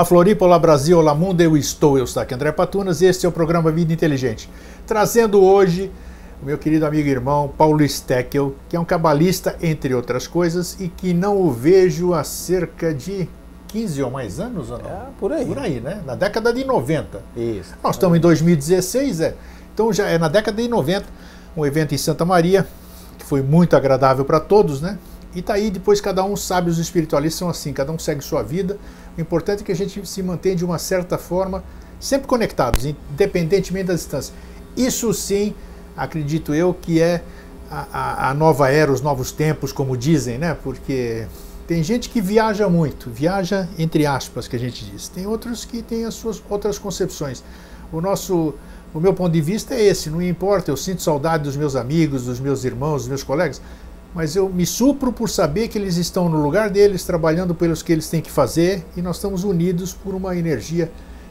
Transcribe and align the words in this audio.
Olá 0.00 0.06
Floripa, 0.06 0.46
olá 0.46 0.58
Brasil, 0.58 0.98
olá 0.98 1.14
mundo, 1.14 1.42
eu 1.42 1.58
estou, 1.58 1.98
eu 1.98 2.04
estou 2.04 2.22
aqui 2.22 2.32
André 2.32 2.50
Patunas 2.52 3.02
e 3.02 3.04
este 3.04 3.26
é 3.26 3.28
o 3.28 3.32
programa 3.32 3.70
Vida 3.70 3.92
Inteligente. 3.92 4.48
Trazendo 4.86 5.42
hoje 5.42 5.92
o 6.42 6.46
meu 6.46 6.56
querido 6.56 6.86
amigo 6.86 7.06
e 7.06 7.10
irmão 7.10 7.52
Paulo 7.54 7.86
Steckel, 7.86 8.56
que 8.66 8.74
é 8.76 8.80
um 8.80 8.84
cabalista, 8.84 9.56
entre 9.60 9.94
outras 9.94 10.26
coisas, 10.26 10.80
e 10.80 10.88
que 10.88 11.12
não 11.12 11.36
o 11.36 11.50
vejo 11.52 12.14
há 12.14 12.24
cerca 12.24 12.94
de 12.94 13.28
15 13.68 14.02
ou 14.02 14.10
mais 14.10 14.40
anos, 14.40 14.70
ou 14.70 14.78
não? 14.78 14.88
É, 14.88 15.02
por 15.18 15.34
aí. 15.34 15.44
Por 15.44 15.58
aí, 15.58 15.80
né? 15.80 16.00
Na 16.06 16.14
década 16.14 16.50
de 16.50 16.64
90. 16.64 17.20
Isso. 17.36 17.74
Nós 17.84 17.96
estamos 17.96 18.16
em 18.16 18.22
2016, 18.22 19.20
é. 19.20 19.34
Então 19.74 19.92
já 19.92 20.08
é 20.08 20.16
na 20.16 20.28
década 20.28 20.62
de 20.62 20.66
90, 20.66 21.04
um 21.54 21.66
evento 21.66 21.94
em 21.94 21.98
Santa 21.98 22.24
Maria, 22.24 22.66
que 23.18 23.24
foi 23.26 23.42
muito 23.42 23.76
agradável 23.76 24.24
para 24.24 24.40
todos, 24.40 24.80
né? 24.80 24.96
E 25.34 25.42
tá 25.42 25.54
aí, 25.54 25.70
depois 25.70 26.00
cada 26.00 26.24
um 26.24 26.36
sabe, 26.36 26.70
os 26.70 26.78
espiritualistas 26.78 27.38
são 27.38 27.48
assim, 27.48 27.72
cada 27.72 27.92
um 27.92 27.98
segue 27.98 28.20
sua 28.20 28.42
vida. 28.42 28.78
O 29.20 29.22
importante 29.22 29.60
é 29.62 29.64
que 29.66 29.72
a 29.72 29.76
gente 29.76 30.08
se 30.08 30.22
mantenha 30.22 30.56
de 30.56 30.64
uma 30.64 30.78
certa 30.78 31.18
forma 31.18 31.62
sempre 32.00 32.26
conectados, 32.26 32.86
independentemente 32.86 33.88
da 33.88 33.94
distância. 33.94 34.32
Isso 34.74 35.12
sim, 35.12 35.54
acredito 35.94 36.54
eu, 36.54 36.72
que 36.72 37.02
é 37.02 37.22
a, 37.70 37.86
a, 37.92 38.30
a 38.30 38.34
nova 38.34 38.70
era, 38.70 38.90
os 38.90 39.02
novos 39.02 39.30
tempos, 39.30 39.72
como 39.72 39.94
dizem, 39.94 40.38
né? 40.38 40.56
Porque 40.62 41.26
tem 41.66 41.82
gente 41.82 42.08
que 42.08 42.18
viaja 42.18 42.66
muito, 42.66 43.10
viaja 43.10 43.68
entre 43.78 44.06
aspas, 44.06 44.48
que 44.48 44.56
a 44.56 44.58
gente 44.58 44.86
diz. 44.86 45.06
Tem 45.08 45.26
outros 45.26 45.66
que 45.66 45.82
têm 45.82 46.06
as 46.06 46.14
suas 46.14 46.42
outras 46.48 46.78
concepções. 46.78 47.44
O 47.92 48.00
nosso, 48.00 48.54
o 48.94 49.00
meu 49.00 49.12
ponto 49.12 49.32
de 49.32 49.42
vista 49.42 49.74
é 49.74 49.82
esse, 49.82 50.08
não 50.08 50.22
importa, 50.22 50.70
eu 50.70 50.78
sinto 50.78 51.02
saudade 51.02 51.44
dos 51.44 51.56
meus 51.56 51.76
amigos, 51.76 52.24
dos 52.24 52.40
meus 52.40 52.64
irmãos, 52.64 53.02
dos 53.02 53.08
meus 53.08 53.22
colegas, 53.22 53.60
mas 54.14 54.34
eu 54.34 54.48
me 54.48 54.66
supro 54.66 55.12
por 55.12 55.28
saber 55.28 55.68
que 55.68 55.78
eles 55.78 55.96
estão 55.96 56.28
no 56.28 56.42
lugar 56.42 56.70
deles, 56.70 57.04
trabalhando 57.04 57.54
pelos 57.54 57.82
que 57.82 57.92
eles 57.92 58.08
têm 58.08 58.20
que 58.20 58.30
fazer, 58.30 58.84
e 58.96 59.02
nós 59.02 59.16
estamos 59.16 59.44
unidos 59.44 59.92
por 59.92 60.14
uma 60.14 60.36
energia 60.36 60.90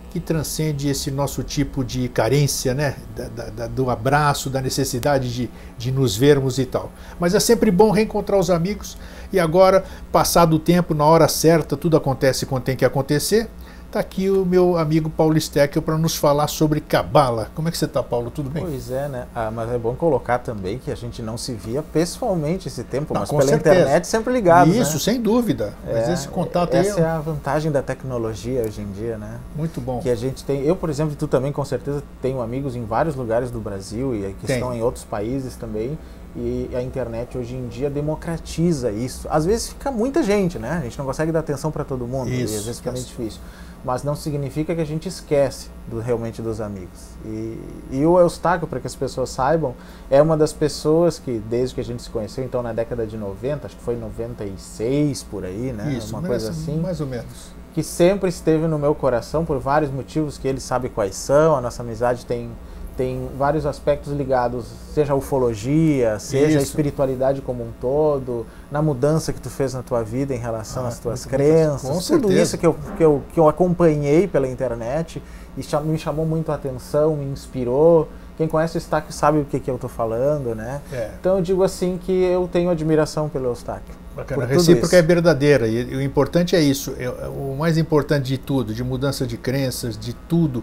que 0.10 0.20
transcende 0.20 0.90
esse 0.90 1.12
nosso 1.12 1.44
tipo 1.44 1.84
de 1.84 2.10
carência, 2.10 2.74
né? 2.74 2.96
Da, 3.16 3.50
da, 3.50 3.68
do 3.68 3.90
abraço, 3.90 4.50
da 4.50 4.60
necessidade 4.60 5.32
de, 5.32 5.50
de 5.78 5.92
nos 5.92 6.18
vermos 6.18 6.58
e 6.58 6.66
tal. 6.66 6.92
Mas 7.20 7.36
é 7.36 7.40
sempre 7.40 7.70
bom 7.70 7.92
reencontrar 7.92 8.40
os 8.40 8.50
amigos, 8.50 8.98
e 9.32 9.40
agora, 9.40 9.84
passado 10.12 10.56
o 10.56 10.60
tempo, 10.60 10.96
na 10.96 11.06
hora 11.06 11.28
certa, 11.28 11.78
tudo 11.78 11.96
acontece 11.96 12.46
quando 12.46 12.64
tem 12.64 12.76
que 12.76 12.86
acontecer. 12.86 13.48
Está 13.90 14.02
aqui 14.02 14.30
o 14.30 14.46
meu 14.46 14.78
amigo 14.78 15.10
Paulo 15.10 15.42
Steckel 15.42 15.82
para 15.82 15.98
nos 15.98 16.16
falar 16.16 16.48
sobre 16.48 16.80
Cabala. 16.80 17.50
Como 17.56 17.68
é 17.68 17.72
que 17.72 17.78
você 17.78 17.86
está, 17.86 18.04
Paulo? 18.04 18.30
Tudo 18.30 18.48
bem? 18.48 18.64
Pois 18.64 18.92
é, 18.92 19.08
né? 19.10 19.26
Ah, 19.34 19.50
mas 19.50 19.72
é 19.72 19.80
bom 19.80 19.96
colocar 19.96 20.38
também 20.38 20.78
que 20.78 20.92
a 20.92 20.96
gente 20.96 21.24
não 21.24 21.40
se 21.40 21.54
via 21.56 21.82
pessoalmente 21.82 22.68
esse 22.68 22.84
tempo, 22.84 23.16
Não, 23.16 23.22
mas 23.22 23.30
com 23.32 23.38
pela 23.40 23.50
certeza. 23.50 23.76
internet 23.80 24.06
sempre 24.06 24.32
ligado. 24.32 24.70
Isso, 24.70 24.94
né? 24.94 25.00
sem 25.00 25.20
dúvida. 25.20 25.74
Mas 25.84 26.08
É, 26.08 26.14
esse 26.14 26.28
contato 26.28 26.76
aí 26.76 26.86
essa 26.86 27.00
é 27.00 27.04
é 27.04 27.08
a 27.08 27.20
vantagem 27.20 27.72
da 27.72 27.82
tecnologia 27.82 28.62
hoje 28.62 28.80
em 28.80 28.92
dia, 28.92 29.18
né? 29.18 29.40
muito 29.56 29.82
bom. 29.82 30.00
Que 30.02 30.12
a 30.12 30.16
gente 30.16 30.44
tem. 30.44 30.62
Eu, 30.62 30.76
por 30.76 30.92
exemplo, 30.92 31.16
tu 31.18 31.28
também 31.28 31.52
com 31.52 31.66
certeza 31.66 32.04
tenho 32.22 32.42
amigos 32.44 32.76
em 32.76 32.86
vários 32.86 33.16
lugares 33.16 33.50
do 33.50 33.60
Brasil 33.60 34.14
e 34.14 34.36
que 34.40 34.46
Tem. 34.46 34.58
estão 34.58 34.72
em 34.72 34.84
outros 34.84 35.04
países 35.04 35.56
também. 35.56 35.98
E 36.36 36.70
a 36.76 36.82
internet 36.84 37.36
hoje 37.36 37.56
em 37.56 37.68
dia 37.68 37.90
democratiza 37.90 38.92
isso. 38.92 39.28
Às 39.32 39.46
vezes 39.48 39.70
fica 39.70 39.90
muita 39.90 40.22
gente, 40.22 40.60
né? 40.60 40.78
A 40.78 40.82
gente 40.82 40.96
não 40.96 41.08
consegue 41.08 41.32
dar 41.32 41.40
atenção 41.40 41.72
para 41.72 41.84
todo 41.84 42.06
mundo 42.06 42.30
Isso, 42.30 42.54
e 42.54 42.58
às 42.58 42.66
vezes 42.66 42.78
fica 42.78 42.92
meio 42.92 43.04
difícil. 43.04 43.42
Mas 43.84 44.04
não 44.04 44.16
significa 44.16 44.76
que 44.76 44.82
a 44.82 44.86
gente 44.86 45.08
esquece 45.08 45.70
do, 45.88 46.00
realmente 46.00 46.42
dos 46.42 46.60
amigos. 46.60 47.12
E, 47.26 47.58
e 47.92 48.06
o 48.06 48.20
Eustáquio, 48.20 48.68
para 48.68 48.80
que 48.80 48.88
as 48.88 48.96
pessoas 48.96 49.30
saibam, 49.30 49.74
é 50.10 50.22
uma 50.22 50.36
das 50.36 50.52
pessoas 50.52 51.18
que, 51.18 51.40
desde 51.50 51.76
que 51.76 51.82
a 51.82 51.84
gente 51.84 52.04
se 52.04 52.10
conheceu, 52.10 52.44
então 52.44 52.62
na 52.62 52.74
década 52.74 53.08
de 53.08 53.16
90, 53.18 53.68
acho 53.68 53.76
que 53.78 53.84
foi 53.84 53.96
96 53.96 55.24
por 55.24 55.46
aí, 55.46 55.72
né? 55.72 55.94
Isso, 55.94 56.14
uma 56.16 56.28
coisa 56.28 56.50
assim 56.52 56.78
mais 56.80 57.00
ou 57.00 57.08
menos. 57.08 57.54
que 57.74 57.82
sempre 57.82 58.28
esteve 58.30 58.68
no 58.68 58.78
meu 58.78 58.94
coração 58.94 59.46
por 59.46 59.60
vários 59.60 59.92
motivos 59.92 60.38
que 60.38 60.48
ele 60.48 60.60
sabe 60.60 60.90
quais 60.90 61.16
são. 61.16 61.56
A 61.56 61.62
nossa 61.62 61.82
amizade 61.82 62.26
tem, 62.26 62.52
tem 63.00 63.30
vários 63.38 63.66
aspectos 63.66 64.12
ligados, 64.12 64.66
seja 64.94 65.14
a 65.14 65.16
ufologia, 65.16 66.20
seja 66.20 66.58
a 66.58 66.62
Isso. 66.62 66.72
espiritualidade 66.72 67.40
como 67.42 67.64
um 67.64 67.72
todo, 67.80 68.46
na 68.70 68.82
mudança 68.82 69.32
que 69.32 69.40
tu 69.40 69.50
fez 69.50 69.74
na 69.74 69.82
tua 69.82 70.04
vida 70.04 70.36
em 70.36 70.38
relação 70.38 70.84
Ah, 70.84 70.90
às 70.90 71.00
tuas 71.00 71.26
crenças, 71.26 71.82
Com 71.84 71.94
tudo 71.94 72.04
certeza. 72.04 72.42
isso 72.42 72.58
que 72.58 72.68
eu, 72.68 72.76
que, 72.98 73.04
eu, 73.06 73.24
que 73.34 73.40
eu 73.40 73.48
acompanhei 73.48 74.28
pela 74.28 74.50
internet 74.50 75.24
e 75.58 75.64
cha- 75.64 75.80
me 75.80 75.98
chamou 75.98 76.26
muito 76.26 76.52
a 76.52 76.56
atenção, 76.56 77.16
me 77.16 77.24
inspirou. 77.24 78.10
Quem 78.38 78.50
conhece 78.50 78.76
o 78.76 78.80
Eustáquio 78.80 79.14
sabe 79.14 79.40
o 79.40 79.46
que, 79.46 79.62
que 79.62 79.72
eu 79.72 79.76
estou 79.76 79.90
falando, 79.90 80.54
né? 80.54 80.82
É. 80.92 81.12
Então 81.22 81.38
eu 81.38 81.42
digo 81.42 81.64
assim 81.64 81.98
que 82.06 82.12
eu 82.12 82.50
tenho 82.52 82.70
admiração 82.70 83.30
pelo 83.30 83.46
Eustáquio. 83.46 83.96
Bacana. 84.14 84.44
A 84.44 84.46
recíproca 84.46 84.98
é 84.98 85.02
verdadeira 85.02 85.70
e, 85.70 85.90
e 85.90 85.96
o 85.96 86.02
importante 86.02 86.54
é 86.54 86.60
isso. 86.60 86.94
É, 87.00 87.08
o 87.30 87.56
mais 87.58 87.78
importante 87.78 88.26
de 88.28 88.38
tudo, 88.38 88.74
de 88.74 88.84
mudança 88.84 89.26
de 89.26 89.38
crenças, 89.38 89.98
de 89.98 90.14
tudo, 90.14 90.62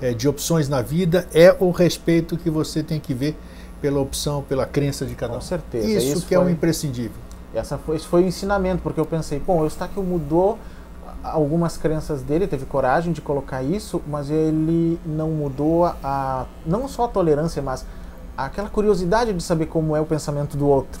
é, 0.00 0.12
de 0.12 0.28
opções 0.28 0.68
na 0.68 0.82
vida, 0.82 1.26
é 1.32 1.54
o 1.58 1.70
respeito 1.70 2.36
que 2.36 2.50
você 2.50 2.82
tem 2.82 3.00
que 3.00 3.14
ver 3.14 3.36
pela 3.80 4.00
opção, 4.00 4.42
pela 4.42 4.66
crença 4.66 5.04
de 5.06 5.14
cada 5.14 5.32
um. 5.34 5.36
Com 5.36 5.42
certeza. 5.42 5.86
Isso, 5.86 6.18
Isso 6.18 6.26
que 6.26 6.34
é 6.34 6.38
o 6.38 6.42
foi- 6.42 6.52
imprescindível. 6.52 7.16
Essa 7.54 7.78
foi, 7.78 7.96
esse 7.96 8.06
foi 8.06 8.22
o 8.22 8.26
ensinamento, 8.26 8.82
porque 8.82 9.00
eu 9.00 9.06
pensei, 9.06 9.38
bom, 9.38 9.60
o 9.60 9.64
Eustáquio 9.64 10.02
mudou 10.02 10.58
algumas 11.22 11.76
crenças 11.76 12.22
dele, 12.22 12.46
teve 12.46 12.66
coragem 12.66 13.12
de 13.12 13.20
colocar 13.20 13.62
isso, 13.62 14.00
mas 14.06 14.30
ele 14.30 14.98
não 15.06 15.30
mudou 15.30 15.86
a 15.86 16.46
não 16.64 16.86
só 16.86 17.04
a 17.04 17.08
tolerância, 17.08 17.62
mas 17.62 17.84
aquela 18.36 18.68
curiosidade 18.68 19.32
de 19.32 19.42
saber 19.42 19.66
como 19.66 19.96
é 19.96 20.00
o 20.00 20.04
pensamento 20.04 20.56
do 20.56 20.68
outro. 20.68 21.00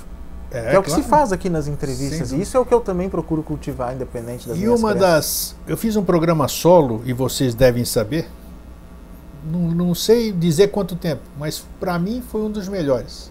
É, 0.50 0.70
que 0.70 0.76
é 0.76 0.78
o 0.78 0.82
que 0.82 0.88
claro. 0.88 1.02
se 1.02 1.08
faz 1.08 1.32
aqui 1.32 1.50
nas 1.50 1.66
entrevistas. 1.68 2.32
E 2.32 2.40
isso 2.40 2.56
é 2.56 2.60
o 2.60 2.64
que 2.64 2.72
eu 2.72 2.80
também 2.80 3.08
procuro 3.10 3.42
cultivar, 3.42 3.94
independente 3.94 4.48
das 4.48 4.56
E 4.56 4.60
minhas 4.60 4.78
uma 4.80 4.90
crenças. 4.92 5.10
das. 5.10 5.56
Eu 5.66 5.76
fiz 5.76 5.96
um 5.96 6.04
programa 6.04 6.48
solo, 6.48 7.02
e 7.04 7.12
vocês 7.12 7.54
devem 7.54 7.84
saber. 7.84 8.28
Não, 9.50 9.60
não 9.70 9.94
sei 9.94 10.32
dizer 10.32 10.68
quanto 10.68 10.96
tempo, 10.96 11.22
mas 11.38 11.64
para 11.78 11.98
mim 11.98 12.22
foi 12.30 12.42
um 12.42 12.50
dos 12.50 12.68
melhores. 12.68 13.30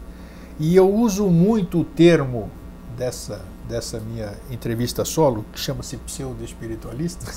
E 0.59 0.75
eu 0.75 0.89
uso 0.91 1.27
muito 1.27 1.81
o 1.81 1.83
termo 1.83 2.49
dessa, 2.97 3.41
dessa 3.67 3.99
minha 3.99 4.33
entrevista 4.49 5.03
solo, 5.03 5.45
que 5.51 5.59
chama-se 5.59 5.97
Pseudo-Espiritualistas, 5.97 7.35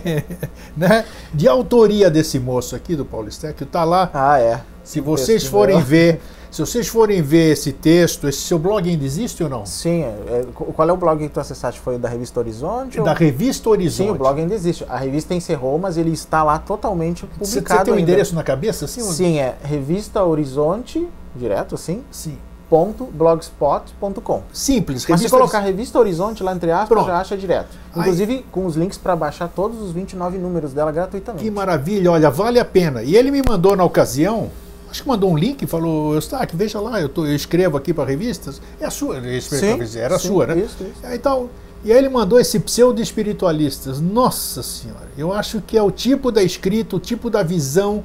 né? 0.76 1.04
de 1.34 1.46
autoria 1.46 2.10
desse 2.10 2.38
moço 2.38 2.74
aqui, 2.74 2.96
do 2.96 3.04
Paulo 3.04 3.30
Steck, 3.30 3.62
está 3.62 3.84
lá. 3.84 4.10
Ah, 4.14 4.40
é. 4.40 4.62
Se 4.82 5.00
vocês 5.00 5.44
forem 5.44 5.80
ver, 5.82 6.20
se 6.50 6.60
vocês 6.60 6.88
forem 6.88 7.22
ver 7.22 7.52
esse 7.52 7.72
texto, 7.72 8.28
esse 8.28 8.40
seu 8.40 8.58
blog 8.58 8.88
ainda 8.88 9.04
existe 9.04 9.42
ou 9.42 9.48
não? 9.48 9.64
Sim, 9.64 10.02
é, 10.02 10.44
qual 10.54 10.88
é 10.88 10.92
o 10.92 10.96
blog 10.96 11.18
que 11.22 11.28
tu 11.32 11.38
acessaste? 11.40 11.78
Foi 11.80 11.96
o 11.96 11.98
da 11.98 12.08
revista 12.08 12.40
Horizonte? 12.40 12.98
ou- 12.98 13.04
Da 13.04 13.12
revista 13.12 13.68
Horizonte. 13.70 14.08
Sim, 14.08 14.12
o 14.12 14.18
blog 14.18 14.40
ainda 14.40 14.54
existe. 14.54 14.84
A 14.88 14.96
revista 14.96 15.34
encerrou, 15.34 15.78
mas 15.78 15.96
ele 15.96 16.10
está 16.10 16.42
lá 16.42 16.58
totalmente 16.58 17.22
publicado. 17.26 17.46
Você, 17.46 17.60
você 17.60 17.84
tem 17.84 17.92
um 17.94 17.96
ainda. 17.96 18.10
endereço 18.10 18.34
na 18.34 18.42
cabeça? 18.42 18.84
Assim, 18.84 19.02
ou- 19.02 19.12
Sim, 19.12 19.38
é 19.38 19.54
revista 19.62 20.22
Horizonte, 20.24 21.06
direto 21.36 21.74
assim, 21.76 22.02
Sim. 22.10 22.36
ponto 22.68 23.04
blogspot.com. 23.06 24.42
Simples. 24.52 25.06
Mas 25.08 25.20
se 25.20 25.28
colocar 25.28 25.60
revista 25.60 25.98
Horizonte 25.98 26.42
lá 26.42 26.52
entre 26.54 26.70
aspas, 26.70 26.88
Pronto. 26.88 27.06
já 27.06 27.18
acha 27.18 27.36
direto. 27.36 27.68
Aí- 27.94 28.00
Inclusive 28.00 28.44
com 28.50 28.66
os 28.66 28.76
links 28.76 28.98
para 28.98 29.14
baixar 29.16 29.48
todos 29.48 29.80
os 29.80 29.92
29 29.92 30.38
números 30.38 30.72
dela 30.72 30.90
gratuitamente. 30.92 31.44
Que 31.44 31.50
maravilha, 31.50 32.10
olha, 32.12 32.30
vale 32.30 32.58
a 32.58 32.64
pena. 32.64 33.02
E 33.02 33.16
ele 33.16 33.30
me 33.30 33.42
mandou 33.46 33.76
na 33.76 33.84
ocasião, 33.84 34.50
acho 34.90 35.02
que 35.02 35.08
mandou 35.08 35.30
um 35.30 35.36
link 35.36 35.62
e 35.62 35.66
falou, 35.66 36.14
Eustáquio, 36.14 36.58
veja 36.58 36.80
lá, 36.80 37.00
eu, 37.00 37.08
tô, 37.08 37.24
eu 37.24 37.34
escrevo 37.34 37.76
aqui 37.76 37.94
para 37.94 38.04
revistas. 38.04 38.60
É 38.80 38.86
a 38.86 38.90
sua, 38.90 39.20
revista, 39.20 39.98
era 39.98 40.16
a 40.16 40.18
sim, 40.18 40.28
sua, 40.28 40.46
né? 40.46 40.58
Isso, 40.58 40.76
isso. 40.82 41.06
Aí, 41.06 41.16
Então, 41.16 41.48
e 41.84 41.92
aí 41.92 41.98
ele 41.98 42.08
mandou 42.08 42.38
esse 42.38 42.58
pseudo-espiritualistas. 42.58 44.00
Nossa 44.00 44.62
Senhora, 44.62 45.08
eu 45.16 45.32
acho 45.32 45.62
que 45.62 45.78
é 45.78 45.82
o 45.82 45.90
tipo 45.90 46.30
da 46.30 46.42
escrita, 46.42 46.96
o 46.96 47.00
tipo 47.00 47.30
da 47.30 47.42
visão, 47.42 48.04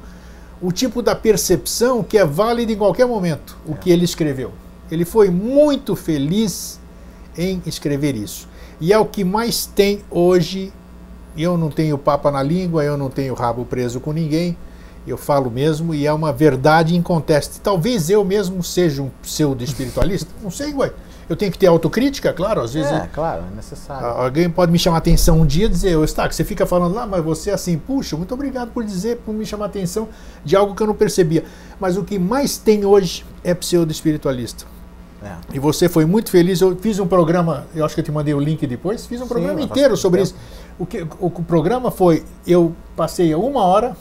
o 0.62 0.72
tipo 0.72 1.02
da 1.02 1.14
percepção 1.14 2.02
que 2.02 2.16
é 2.16 2.24
válido 2.24 2.72
em 2.72 2.76
qualquer 2.76 3.06
momento, 3.06 3.56
o 3.66 3.74
que 3.74 3.90
ele 3.90 4.04
escreveu. 4.04 4.52
Ele 4.90 5.04
foi 5.04 5.28
muito 5.28 5.96
feliz 5.96 6.80
em 7.36 7.60
escrever 7.66 8.14
isso. 8.14 8.48
E 8.80 8.92
é 8.92 8.98
o 8.98 9.04
que 9.04 9.24
mais 9.24 9.66
tem 9.66 10.02
hoje. 10.10 10.72
Eu 11.36 11.58
não 11.58 11.70
tenho 11.70 11.98
papa 11.98 12.30
na 12.30 12.42
língua, 12.42 12.82
eu 12.82 12.96
não 12.96 13.10
tenho 13.10 13.34
rabo 13.34 13.64
preso 13.64 14.00
com 14.00 14.12
ninguém. 14.12 14.56
Eu 15.06 15.16
falo 15.16 15.50
mesmo 15.50 15.94
e 15.94 16.06
é 16.06 16.12
uma 16.12 16.32
verdade 16.32 16.96
inconteste. 16.96 17.60
Talvez 17.60 18.10
eu 18.10 18.24
mesmo 18.24 18.62
seja 18.62 19.02
um 19.02 19.10
pseudo-espiritualista, 19.22 20.30
não 20.42 20.50
sei, 20.50 20.74
ué. 20.74 20.92
Eu 21.28 21.34
tenho 21.34 21.50
que 21.50 21.58
ter 21.58 21.66
autocrítica, 21.66 22.32
claro, 22.32 22.60
às 22.60 22.72
vezes. 22.74 22.90
É, 22.92 22.98
eu- 23.00 23.08
claro, 23.12 23.42
é 23.52 23.56
necessário. 23.56 24.06
a- 24.06 24.22
Alguém 24.24 24.48
pode 24.48 24.70
me 24.70 24.78
chamar 24.78 24.98
atenção 24.98 25.40
um 25.40 25.46
dia 25.46 25.66
e 25.66 25.68
dizer, 25.68 25.98
Stack, 26.04 26.32
você 26.32 26.44
fica 26.44 26.64
falando 26.64 26.94
lá, 26.94 27.04
mas 27.04 27.24
você 27.24 27.50
é 27.50 27.54
assim, 27.54 27.76
puxa, 27.78 28.16
muito 28.16 28.32
obrigado 28.32 28.70
por 28.70 28.84
dizer, 28.84 29.16
por 29.26 29.34
me 29.34 29.44
chamar 29.44 29.64
a 29.64 29.68
atenção 29.68 30.06
de 30.44 30.54
algo 30.54 30.76
que 30.76 30.82
eu 30.84 30.86
não 30.86 30.94
percebia. 30.94 31.44
Mas 31.80 31.96
o 31.96 32.04
que 32.04 32.16
mais 32.16 32.58
tem 32.58 32.84
hoje 32.84 33.24
é 33.42 33.52
pseudo-espiritualista. 33.54 34.64
É. 35.20 35.32
E 35.54 35.58
você 35.58 35.88
foi 35.88 36.04
muito 36.04 36.30
feliz. 36.30 36.60
Eu 36.60 36.76
fiz 36.76 37.00
um 37.00 37.06
programa, 37.08 37.66
eu 37.74 37.84
acho 37.84 37.94
que 37.96 38.00
eu 38.00 38.04
te 38.04 38.12
mandei 38.12 38.32
o 38.34 38.38
link 38.38 38.64
depois, 38.64 39.04
fiz 39.06 39.20
um 39.20 39.24
Sim, 39.24 39.28
programa 39.28 39.60
inteiro 39.60 39.96
sobre 39.96 40.22
tempo. 40.22 40.36
isso. 40.36 40.46
O, 40.78 40.86
que, 40.86 41.02
o, 41.02 41.26
o 41.26 41.30
programa 41.42 41.90
foi, 41.90 42.22
eu 42.46 42.72
passei 42.94 43.34
uma 43.34 43.62
hora 43.64 43.96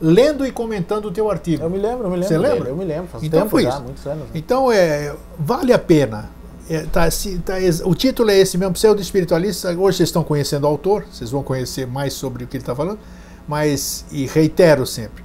lendo 0.00 0.46
e 0.46 0.50
comentando 0.50 1.06
o 1.06 1.10
teu 1.10 1.30
artigo. 1.30 1.62
Eu 1.62 1.70
me 1.70 1.78
lembro, 1.78 2.04
eu 2.04 2.10
me 2.10 2.16
lembro. 2.16 2.28
Você 2.28 2.38
lembra? 2.38 2.68
Eu 2.68 2.76
me 2.76 2.84
lembro, 2.84 3.08
faz 3.08 3.24
Então 3.24 3.40
tempo 3.40 3.50
foi 3.50 3.66
isso. 3.66 3.82
muitos 3.82 4.06
anos. 4.06 4.24
né? 4.24 4.30
Então, 4.34 4.70
é, 4.70 5.14
vale 5.38 5.72
a 5.72 5.78
pena. 5.78 6.30
É, 6.68 6.82
tá, 6.82 7.08
se, 7.10 7.38
tá, 7.38 7.54
o 7.84 7.94
título 7.94 8.30
é 8.30 8.38
esse 8.38 8.58
mesmo, 8.58 8.74
Pseudo 8.74 9.00
Espiritualista. 9.00 9.70
Hoje 9.70 9.98
vocês 9.98 10.08
estão 10.08 10.24
conhecendo 10.24 10.64
o 10.64 10.66
autor, 10.66 11.04
vocês 11.10 11.30
vão 11.30 11.42
conhecer 11.42 11.86
mais 11.86 12.12
sobre 12.12 12.44
o 12.44 12.46
que 12.46 12.56
ele 12.56 12.62
está 12.62 12.74
falando, 12.74 12.98
mas, 13.46 14.04
e 14.10 14.26
reitero 14.26 14.84
sempre, 14.84 15.24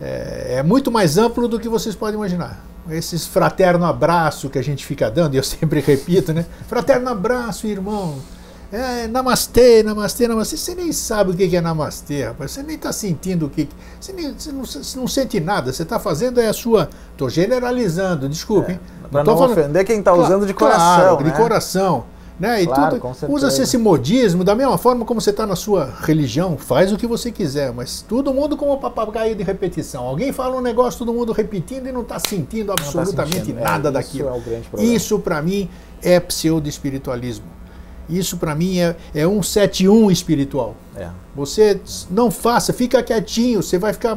é, 0.00 0.56
é, 0.56 0.62
muito 0.62 0.90
mais 0.90 1.18
amplo 1.18 1.46
do 1.46 1.60
que 1.60 1.68
vocês 1.68 1.94
podem 1.94 2.14
imaginar. 2.14 2.64
Esses 2.90 3.26
fraterno 3.26 3.84
abraço 3.84 4.50
que 4.50 4.58
a 4.58 4.62
gente 4.62 4.84
fica 4.84 5.10
dando, 5.10 5.34
e 5.34 5.36
eu 5.36 5.42
sempre 5.44 5.80
repito, 5.80 6.32
né? 6.32 6.46
Fraterno 6.66 7.10
abraço, 7.10 7.66
irmão. 7.66 8.18
É, 8.74 9.06
namastê, 9.06 9.84
namastê, 9.84 10.26
namastê. 10.26 10.56
Você 10.56 10.74
nem 10.74 10.90
sabe 10.90 11.30
o 11.30 11.34
que 11.34 11.54
é 11.56 11.60
namastê, 11.60 12.24
rapaz. 12.24 12.50
Você 12.50 12.62
nem 12.64 12.74
está 12.74 12.92
sentindo 12.92 13.46
o 13.46 13.48
que. 13.48 13.68
Você, 14.00 14.12
nem, 14.12 14.34
você, 14.34 14.50
não, 14.50 14.64
você 14.64 14.98
não 14.98 15.06
sente 15.06 15.38
nada. 15.38 15.72
Você 15.72 15.84
está 15.84 16.00
fazendo 16.00 16.40
é 16.40 16.48
a 16.48 16.52
sua. 16.52 16.90
Estou 17.12 17.30
generalizando, 17.30 18.28
desculpe. 18.28 18.72
É, 18.72 18.78
Para 19.12 19.22
não, 19.22 19.32
não 19.32 19.38
falando... 19.38 19.56
ofender 19.56 19.84
quem 19.84 20.00
está 20.00 20.12
usando 20.12 20.44
de 20.44 20.52
coração. 20.52 20.80
Claro, 20.80 21.24
né? 21.24 21.30
de 21.30 21.36
coração. 21.36 22.04
Né? 22.40 22.62
E 22.62 22.66
claro, 22.66 22.98
tudo, 22.98 23.32
usa-se 23.32 23.62
esse 23.62 23.78
modismo 23.78 24.42
da 24.42 24.56
mesma 24.56 24.76
forma 24.76 25.04
como 25.04 25.20
você 25.20 25.30
está 25.30 25.46
na 25.46 25.54
sua 25.54 25.94
religião, 26.00 26.58
faz 26.58 26.92
o 26.92 26.96
que 26.96 27.06
você 27.06 27.30
quiser, 27.30 27.72
mas 27.72 28.02
todo 28.02 28.34
mundo 28.34 28.56
como 28.56 28.76
papagaio 28.78 29.36
de 29.36 29.44
repetição. 29.44 30.02
Alguém 30.02 30.32
fala 30.32 30.56
um 30.56 30.60
negócio, 30.60 30.98
todo 30.98 31.14
mundo 31.14 31.32
repetindo 31.32 31.86
e 31.86 31.92
não 31.92 32.00
está 32.00 32.18
sentindo 32.18 32.72
absolutamente 32.72 33.38
tá 33.38 33.44
sentindo. 33.44 33.60
nada 33.60 33.88
é, 33.88 33.92
daquilo. 33.92 34.30
É 34.76 34.82
isso, 34.82 35.20
para 35.20 35.40
mim, 35.40 35.70
é 36.02 36.18
pseudo-espiritualismo. 36.18 37.53
Isso 38.08 38.36
para 38.36 38.54
mim 38.54 38.78
é, 38.78 38.96
é 39.14 39.26
um 39.26 39.42
71 39.42 40.10
espiritual. 40.10 40.76
É. 40.96 41.08
Você 41.34 41.80
não 42.10 42.30
faça, 42.30 42.72
fica 42.72 43.02
quietinho, 43.02 43.62
você 43.62 43.78
vai 43.78 43.92
ficar 43.92 44.16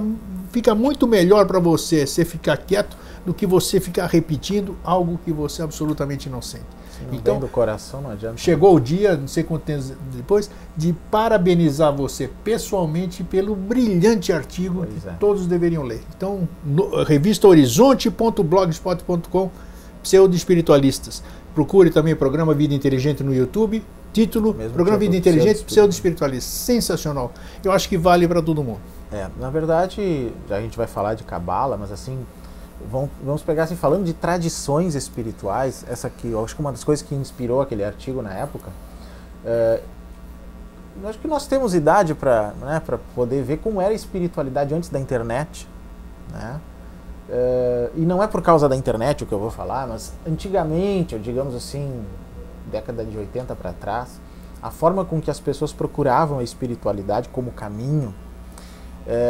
fica 0.52 0.74
muito 0.74 1.08
melhor 1.08 1.46
para 1.46 1.60
você 1.60 2.08
você 2.08 2.24
ficar 2.24 2.58
quieto 2.58 2.96
do 3.26 3.34
que 3.34 3.46
você 3.46 3.80
ficar 3.80 4.08
repetindo 4.08 4.78
algo 4.84 5.20
que 5.24 5.32
você 5.32 5.62
absolutamente 5.62 6.30
não 6.30 6.42
sente. 6.42 6.66
Se 6.98 7.06
não 7.06 7.14
então, 7.14 7.40
do 7.40 7.48
coração 7.48 8.02
não 8.02 8.10
adianta. 8.12 8.38
Chegou 8.38 8.76
o 8.76 8.80
dia, 8.80 9.18
não 9.18 9.28
sei 9.28 9.44
quanto 9.44 9.64
tempo 9.64 9.84
depois, 10.16 10.50
de 10.76 10.94
parabenizar 11.12 11.96
você 11.96 12.28
pessoalmente 12.44 13.24
pelo 13.24 13.56
brilhante 13.56 14.32
artigo 14.32 14.86
pois 14.88 15.04
que 15.04 15.10
é. 15.10 15.12
todos 15.14 15.46
deveriam 15.46 15.84
ler. 15.84 16.02
Então, 16.16 16.48
no, 16.66 17.04
revista 17.04 17.48
horizonte.blogspot.com, 17.48 19.52
pseudo 20.02 20.36
espiritualistas. 20.36 21.22
Procure 21.58 21.90
também 21.90 22.14
o 22.14 22.16
programa 22.16 22.54
Vida 22.54 22.76
Inteligente 22.76 23.24
no 23.24 23.34
YouTube. 23.34 23.84
Título: 24.14 24.54
Mesmo 24.54 24.76
Programa 24.76 25.00
Vida 25.00 25.16
Inteligente 25.16 25.64
Pseudo 25.64 25.92
Espiritualista. 25.92 26.52
Sensacional. 26.52 27.32
Eu 27.64 27.72
acho 27.72 27.90
que 27.90 27.98
vale 27.98 28.28
para 28.28 28.44
todo 28.44 28.64
mundo. 28.64 28.80
É, 29.12 29.28
na 29.40 29.50
verdade, 29.50 30.32
a 30.52 30.62
gente 30.62 30.78
vai 30.78 30.86
falar 30.86 31.16
de 31.16 31.24
cabala, 31.24 31.76
mas 31.76 31.92
assim, 31.92 32.24
vamos, 32.92 33.10
vamos 33.24 33.42
pegar 33.42 33.64
assim, 33.64 33.76
falando 33.76 34.06
de 34.06 34.14
tradições 34.14 34.94
espirituais, 34.94 35.84
essa 35.90 36.06
aqui, 36.06 36.28
eu 36.28 36.44
acho 36.46 36.54
que 36.54 36.62
uma 36.62 36.72
das 36.72 36.84
coisas 36.84 37.04
que 37.04 37.16
inspirou 37.16 37.60
aquele 37.60 37.84
artigo 37.84 38.22
na 38.22 38.36
época, 38.36 38.70
é, 39.44 39.82
acho 41.06 41.18
que 41.18 41.28
nós 41.28 41.48
temos 41.48 41.74
idade 41.74 42.14
para 42.14 42.54
né, 42.62 42.80
poder 43.16 43.42
ver 43.42 43.58
como 43.58 43.82
era 43.82 43.90
a 43.90 43.96
espiritualidade 43.96 44.76
antes 44.76 44.90
da 44.90 45.00
internet, 45.00 45.68
né? 46.32 46.62
Uh, 47.28 47.92
e 47.96 48.02
não 48.02 48.24
é 48.24 48.28
por 48.28 48.42
causa 48.42 48.70
da 48.70 48.76
internet 48.76 49.24
o 49.24 49.28
que 49.28 49.34
eu 49.34 49.40
vou 49.40 49.52
falar, 49.52 49.86
mas 49.86 50.14
antigamente, 50.26 51.14
ou 51.14 51.20
digamos 51.20 51.54
assim, 51.54 52.06
década 52.72 53.04
de 53.04 53.18
80 53.18 53.54
para 53.56 53.74
trás, 53.74 54.20
a 54.62 54.72
forma 54.72 55.04
com 55.04 55.22
que 55.22 55.30
as 55.30 55.40
pessoas 55.40 55.74
procuravam 55.74 56.40
a 56.40 56.44
espiritualidade 56.44 57.30
como 57.30 57.52
caminho 57.52 58.14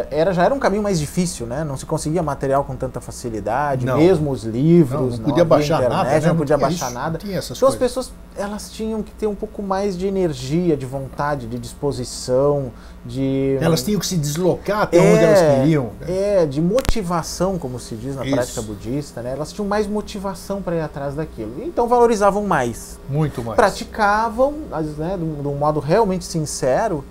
era, 0.09 0.33
já 0.33 0.44
era 0.44 0.53
um 0.53 0.59
caminho 0.59 0.81
mais 0.81 1.00
difícil, 1.00 1.45
né? 1.45 1.63
Não 1.63 1.77
se 1.77 1.85
conseguia 1.85 2.24
material 2.24 2.63
com 2.63 2.75
tanta 2.75 3.00
facilidade, 3.00 3.85
não. 3.85 3.97
mesmo 3.97 4.31
os 4.31 4.44
livros, 4.44 5.12
não, 5.12 5.18
não 5.18 5.25
podia 5.25 5.44
não 5.44 5.50
baixar 5.50 5.75
internet, 5.77 5.97
nada, 5.97 6.19
né? 6.19 6.27
não 6.27 6.35
podia 6.35 6.57
baixar 6.57 6.91
nada. 6.91 7.19
então 7.21 7.31
coisas. 7.31 7.63
as 7.63 7.75
pessoas 7.75 8.12
elas 8.35 8.69
tinham 8.69 9.01
que 9.01 9.12
ter 9.12 9.27
um 9.27 9.35
pouco 9.35 9.62
mais 9.62 9.97
de 9.97 10.07
energia, 10.07 10.77
de 10.77 10.85
vontade, 10.85 11.47
de 11.47 11.57
disposição, 11.57 12.71
de 13.06 13.57
elas 13.62 13.83
tinham 13.83 14.00
que 14.00 14.06
se 14.06 14.18
deslocar 14.18 14.81
até 14.81 14.97
é, 14.97 15.13
onde 15.13 15.24
elas 15.24 15.59
queriam. 15.59 15.91
Né? 16.00 16.41
É, 16.41 16.45
de 16.45 16.62
motivação, 16.62 17.57
como 17.57 17.80
se 17.80 17.95
diz 17.95 18.15
na 18.15 18.25
Isso. 18.25 18.35
prática 18.35 18.62
budista, 18.62 19.21
né? 19.21 19.31
Elas 19.31 19.51
tinham 19.51 19.68
mais 19.68 19.88
motivação 19.88 20.62
para 20.62 20.75
ir 20.75 20.81
atrás 20.81 21.15
daquilo. 21.15 21.63
Então 21.63 21.88
valorizavam 21.88 22.45
mais. 22.45 23.00
Muito 23.09 23.44
mais. 23.44 23.56
Praticavam, 23.56 24.53
né, 24.97 25.18
de 25.18 25.47
um 25.47 25.56
modo 25.56 25.80
realmente 25.80 26.25
sincero. 26.25 27.03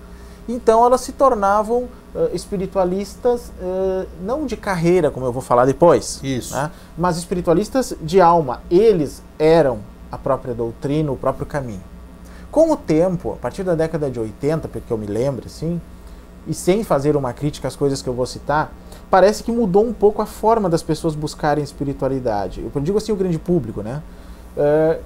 Então 0.47 0.85
elas 0.85 1.01
se 1.01 1.11
tornavam 1.11 1.83
uh, 2.15 2.29
espiritualistas 2.33 3.51
uh, 3.61 4.07
não 4.21 4.45
de 4.45 4.55
carreira, 4.55 5.11
como 5.11 5.25
eu 5.25 5.31
vou 5.31 5.41
falar 5.41 5.65
depois, 5.65 6.19
Isso. 6.23 6.55
Né? 6.55 6.71
mas 6.97 7.17
espiritualistas 7.17 7.93
de 8.01 8.21
alma. 8.21 8.61
Eles 8.71 9.21
eram 9.37 9.79
a 10.11 10.17
própria 10.17 10.53
doutrina, 10.53 11.11
o 11.11 11.17
próprio 11.17 11.45
caminho. 11.45 11.83
Com 12.49 12.71
o 12.71 12.77
tempo, 12.77 13.33
a 13.33 13.35
partir 13.35 13.63
da 13.63 13.75
década 13.75 14.09
de 14.09 14.19
80, 14.19 14.67
porque 14.69 14.91
eu 14.91 14.97
me 14.97 15.05
lembro, 15.05 15.45
assim, 15.47 15.81
e 16.47 16.53
sem 16.53 16.83
fazer 16.83 17.15
uma 17.17 17.33
crítica 17.33 17.67
às 17.67 17.75
coisas 17.75 18.01
que 18.01 18.07
eu 18.07 18.13
vou 18.13 18.25
citar, 18.25 18.71
parece 19.11 19.43
que 19.43 19.51
mudou 19.51 19.85
um 19.85 19.93
pouco 19.93 20.21
a 20.21 20.25
forma 20.25 20.69
das 20.69 20.81
pessoas 20.81 21.13
buscarem 21.13 21.63
espiritualidade. 21.63 22.65
Eu 22.73 22.81
digo 22.81 22.97
assim 22.97 23.11
o 23.11 23.15
grande 23.15 23.37
público, 23.37 23.81
né? 23.81 24.01
Uh, 24.55 25.01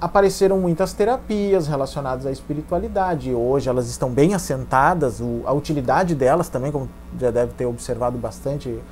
apareceram 0.00 0.58
muitas 0.58 0.92
terapias 0.92 1.68
relacionadas 1.68 2.24
à 2.24 2.32
espiritualidade. 2.32 3.34
Hoje 3.34 3.68
elas 3.68 3.88
estão 3.88 4.10
bem 4.10 4.34
assentadas, 4.34 5.20
o, 5.20 5.42
a 5.44 5.52
utilidade 5.52 6.14
delas 6.14 6.48
também, 6.48 6.72
como 6.72 6.88
já 7.20 7.30
deve 7.30 7.52
ter 7.52 7.66
observado 7.66 8.16
bastante, 8.16 8.68
uh, 8.68 8.82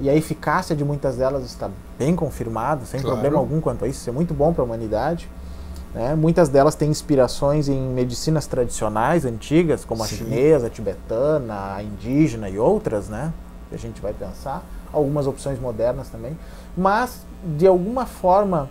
e 0.00 0.10
a 0.10 0.16
eficácia 0.16 0.74
de 0.74 0.84
muitas 0.84 1.16
delas 1.16 1.44
está 1.44 1.70
bem 1.96 2.16
confirmada, 2.16 2.84
sem 2.84 3.00
claro. 3.00 3.16
problema 3.16 3.38
algum 3.38 3.60
quanto 3.60 3.84
a 3.84 3.88
isso. 3.88 4.00
Isso 4.00 4.10
é 4.10 4.12
muito 4.12 4.34
bom 4.34 4.52
para 4.52 4.62
a 4.62 4.64
humanidade. 4.64 5.30
Né? 5.94 6.14
Muitas 6.16 6.48
delas 6.48 6.74
têm 6.74 6.90
inspirações 6.90 7.68
em 7.68 7.80
medicinas 7.80 8.46
tradicionais 8.46 9.24
antigas, 9.24 9.84
como 9.84 10.04
Sim. 10.04 10.14
a 10.14 10.18
chinesa, 10.18 10.66
a 10.66 10.70
tibetana, 10.70 11.74
a 11.76 11.82
indígena 11.82 12.48
e 12.48 12.58
outras, 12.58 13.08
né? 13.08 13.32
que 13.68 13.76
a 13.76 13.78
gente 13.78 14.00
vai 14.00 14.12
pensar. 14.12 14.64
Algumas 14.92 15.26
opções 15.26 15.60
modernas 15.60 16.08
também. 16.08 16.36
Mas, 16.76 17.24
de 17.56 17.66
alguma 17.66 18.06
forma, 18.06 18.68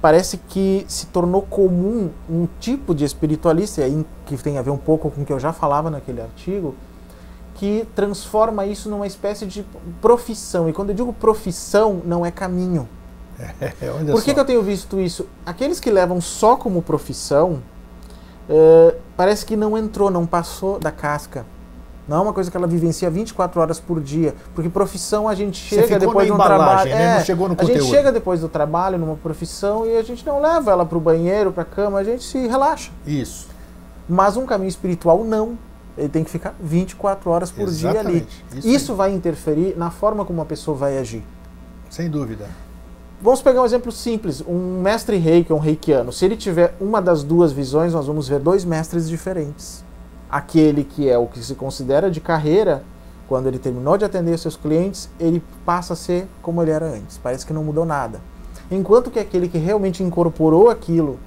parece 0.00 0.38
que 0.38 0.84
se 0.88 1.06
tornou 1.06 1.42
comum 1.42 2.10
um 2.28 2.48
tipo 2.58 2.94
de 2.94 3.04
espiritualista, 3.04 3.82
que 4.26 4.36
tem 4.36 4.58
a 4.58 4.62
ver 4.62 4.70
um 4.70 4.78
pouco 4.78 5.10
com 5.10 5.22
o 5.22 5.24
que 5.24 5.32
eu 5.32 5.38
já 5.38 5.52
falava 5.52 5.90
naquele 5.90 6.20
artigo, 6.20 6.74
que 7.54 7.86
transforma 7.94 8.64
isso 8.64 8.88
numa 8.88 9.06
espécie 9.06 9.44
de 9.46 9.64
profissão. 10.00 10.68
E 10.68 10.72
quando 10.72 10.90
eu 10.90 10.94
digo 10.94 11.12
profissão, 11.12 12.00
não 12.04 12.24
é 12.24 12.30
caminho. 12.30 12.88
É, 13.58 13.70
Por 14.12 14.22
que, 14.22 14.34
que, 14.34 14.40
eu 14.40 14.44
tenho 14.44 14.62
visto 14.62 15.00
isso? 15.00 15.26
Aqueles 15.46 15.80
que 15.80 15.90
levam 15.90 16.20
só 16.20 16.56
como 16.56 16.82
profissão, 16.82 17.62
uh, 18.50 18.94
parece 19.16 19.46
que 19.46 19.56
não 19.56 19.78
entrou, 19.78 20.10
não 20.10 20.26
passou 20.26 20.78
da 20.78 20.92
casca. 20.92 21.46
Não 22.10 22.16
é 22.16 22.20
uma 22.22 22.32
coisa 22.32 22.50
que 22.50 22.56
ela 22.56 22.66
vivencia 22.66 23.08
24 23.08 23.60
horas 23.60 23.78
por 23.78 24.00
dia. 24.00 24.34
Porque 24.52 24.68
profissão 24.68 25.28
a 25.28 25.34
gente 25.36 25.56
chega 25.58 25.96
depois 25.96 26.26
de 26.26 26.32
um 26.32 26.36
trabalho. 26.36 26.90
Né? 26.90 27.04
É, 27.04 27.18
não 27.18 27.24
chegou 27.24 27.48
no 27.48 27.54
a 27.56 27.62
gente 27.62 27.84
chega 27.84 28.10
depois 28.10 28.40
do 28.40 28.48
trabalho 28.48 28.98
numa 28.98 29.14
profissão 29.14 29.86
e 29.86 29.96
a 29.96 30.02
gente 30.02 30.26
não 30.26 30.40
leva 30.40 30.72
ela 30.72 30.84
para 30.84 30.98
o 30.98 31.00
banheiro, 31.00 31.52
para 31.52 31.62
a 31.62 31.64
cama, 31.64 32.00
a 32.00 32.02
gente 32.02 32.24
se 32.24 32.48
relaxa. 32.48 32.90
Isso. 33.06 33.46
Mas 34.08 34.36
um 34.36 34.44
caminho 34.44 34.68
espiritual 34.68 35.22
não. 35.22 35.56
Ele 35.96 36.08
tem 36.08 36.24
que 36.24 36.30
ficar 36.32 36.52
24 36.60 37.30
horas 37.30 37.52
por 37.52 37.68
Exatamente. 37.68 38.02
dia 38.02 38.10
ali. 38.10 38.58
Isso, 38.58 38.68
Isso 38.68 38.94
vai 38.96 39.14
interferir 39.14 39.76
na 39.76 39.92
forma 39.92 40.24
como 40.24 40.42
a 40.42 40.44
pessoa 40.44 40.76
vai 40.76 40.98
agir. 40.98 41.22
Sem 41.88 42.10
dúvida. 42.10 42.48
Vamos 43.22 43.40
pegar 43.40 43.62
um 43.62 43.64
exemplo 43.64 43.92
simples. 43.92 44.42
Um 44.44 44.80
mestre 44.82 45.16
reiki, 45.16 45.52
um 45.52 45.58
reikiano. 45.58 46.12
Se 46.12 46.24
ele 46.24 46.36
tiver 46.36 46.74
uma 46.80 47.00
das 47.00 47.22
duas 47.22 47.52
visões, 47.52 47.92
nós 47.92 48.08
vamos 48.08 48.26
ver 48.26 48.40
dois 48.40 48.64
mestres 48.64 49.08
diferentes 49.08 49.88
aquele 50.30 50.84
que 50.84 51.08
é 51.08 51.18
o 51.18 51.26
que 51.26 51.40
se 51.40 51.54
considera 51.54 52.10
de 52.10 52.20
carreira, 52.20 52.82
quando 53.28 53.46
ele 53.46 53.58
terminou 53.58 53.96
de 53.96 54.04
atender 54.04 54.38
seus 54.38 54.56
clientes, 54.56 55.08
ele 55.18 55.42
passa 55.64 55.92
a 55.92 55.96
ser 55.96 56.26
como 56.42 56.62
ele 56.62 56.70
era 56.70 56.86
antes. 56.86 57.18
Parece 57.18 57.46
que 57.46 57.52
não 57.52 57.64
mudou 57.64 57.84
nada. 57.84 58.20
Enquanto 58.70 59.10
que 59.10 59.18
aquele 59.18 59.48
que 59.48 59.58
realmente 59.58 60.02
incorporou 60.02 60.68
aquilo 60.68 61.18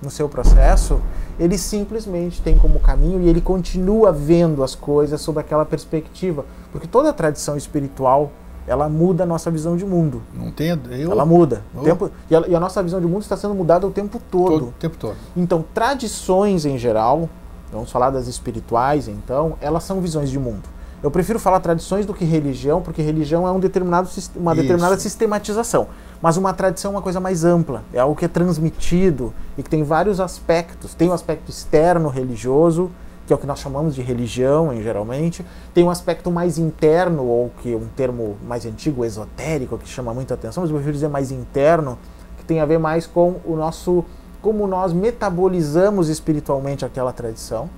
no 0.00 0.10
seu 0.10 0.28
processo, 0.28 1.00
ele 1.38 1.56
simplesmente 1.56 2.42
tem 2.42 2.58
como 2.58 2.80
caminho 2.80 3.20
e 3.20 3.28
ele 3.28 3.40
continua 3.40 4.12
vendo 4.12 4.62
as 4.62 4.74
coisas 4.74 5.20
sob 5.20 5.40
aquela 5.40 5.64
perspectiva. 5.64 6.44
Porque 6.70 6.86
toda 6.86 7.12
tradição 7.12 7.56
espiritual 7.56 8.30
ela 8.66 8.88
muda 8.88 9.24
a 9.24 9.26
nossa 9.26 9.50
visão 9.50 9.76
de 9.76 9.84
mundo. 9.84 10.22
Não 10.32 10.48
entendo. 10.48 10.92
Eu... 10.92 11.10
Ela 11.10 11.26
muda. 11.26 11.62
Oh. 11.76 11.82
Tempo, 11.82 12.10
e, 12.30 12.36
a, 12.36 12.40
e, 12.48 12.54
a, 12.54 12.60
nossa 12.60 12.82
visão 12.82 13.00
de 13.00 13.06
mundo 13.06 13.22
está 13.22 13.36
sendo 13.36 13.54
mudada 13.54 13.86
o 13.86 13.90
tempo 13.90 14.20
todo. 14.30 14.50
todo. 14.50 14.68
O 14.68 14.72
tempo 14.78 14.96
todo. 14.96 15.16
Então, 15.36 15.64
tradições 15.74 16.64
em 16.64 16.78
geral, 16.78 17.28
Vamos 17.72 17.90
falar 17.90 18.10
das 18.10 18.28
espirituais, 18.28 19.08
então, 19.08 19.56
elas 19.60 19.82
são 19.84 20.00
visões 20.00 20.30
de 20.30 20.38
mundo. 20.38 20.68
Eu 21.02 21.10
prefiro 21.10 21.40
falar 21.40 21.58
tradições 21.58 22.06
do 22.06 22.14
que 22.14 22.24
religião, 22.24 22.80
porque 22.80 23.02
religião 23.02 23.48
é 23.48 23.50
um 23.50 23.58
determinado, 23.58 24.08
uma 24.36 24.54
determinada 24.54 24.94
Isso. 24.94 25.02
sistematização. 25.02 25.88
Mas 26.20 26.36
uma 26.36 26.52
tradição 26.52 26.92
é 26.92 26.94
uma 26.94 27.02
coisa 27.02 27.18
mais 27.18 27.44
ampla, 27.44 27.82
é 27.92 27.98
algo 27.98 28.14
que 28.14 28.24
é 28.24 28.28
transmitido 28.28 29.34
e 29.58 29.62
que 29.62 29.70
tem 29.70 29.82
vários 29.82 30.20
aspectos. 30.20 30.94
Tem 30.94 31.08
o 31.08 31.12
aspecto 31.12 31.50
externo 31.50 32.08
religioso, 32.08 32.88
que 33.26 33.32
é 33.32 33.36
o 33.36 33.38
que 33.38 33.46
nós 33.46 33.58
chamamos 33.58 33.96
de 33.96 34.02
religião, 34.02 34.72
em, 34.72 34.80
geralmente. 34.80 35.44
Tem 35.74 35.82
um 35.82 35.90
aspecto 35.90 36.30
mais 36.30 36.58
interno, 36.58 37.24
ou 37.24 37.50
que 37.62 37.74
um 37.74 37.88
termo 37.96 38.36
mais 38.46 38.64
antigo, 38.64 39.04
esotérico, 39.04 39.76
que 39.78 39.88
chama 39.88 40.14
muita 40.14 40.34
atenção, 40.34 40.62
mas 40.62 40.70
eu 40.70 40.76
prefiro 40.76 40.94
dizer 40.94 41.08
mais 41.08 41.32
interno, 41.32 41.98
que 42.38 42.44
tem 42.44 42.60
a 42.60 42.66
ver 42.66 42.78
mais 42.78 43.06
com 43.06 43.40
o 43.44 43.56
nosso 43.56 44.04
como 44.42 44.66
nós 44.66 44.92
metabolizamos 44.92 46.08
espiritualmente 46.08 46.84
aquela 46.84 47.12
tradição, 47.12 47.70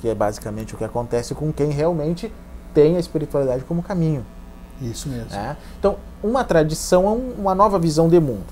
que 0.00 0.08
é 0.08 0.14
basicamente 0.14 0.74
o 0.74 0.76
que 0.76 0.84
acontece 0.84 1.34
com 1.34 1.52
quem 1.52 1.70
realmente 1.70 2.30
tem 2.74 2.96
a 2.96 3.00
espiritualidade 3.00 3.64
como 3.64 3.82
caminho. 3.82 4.26
Isso 4.82 5.08
mesmo. 5.08 5.30
Né? 5.30 5.56
Então, 5.78 5.96
uma 6.22 6.42
tradição 6.42 7.06
é 7.08 7.40
uma 7.40 7.54
nova 7.54 7.78
visão 7.78 8.08
de 8.08 8.18
mundo. 8.18 8.46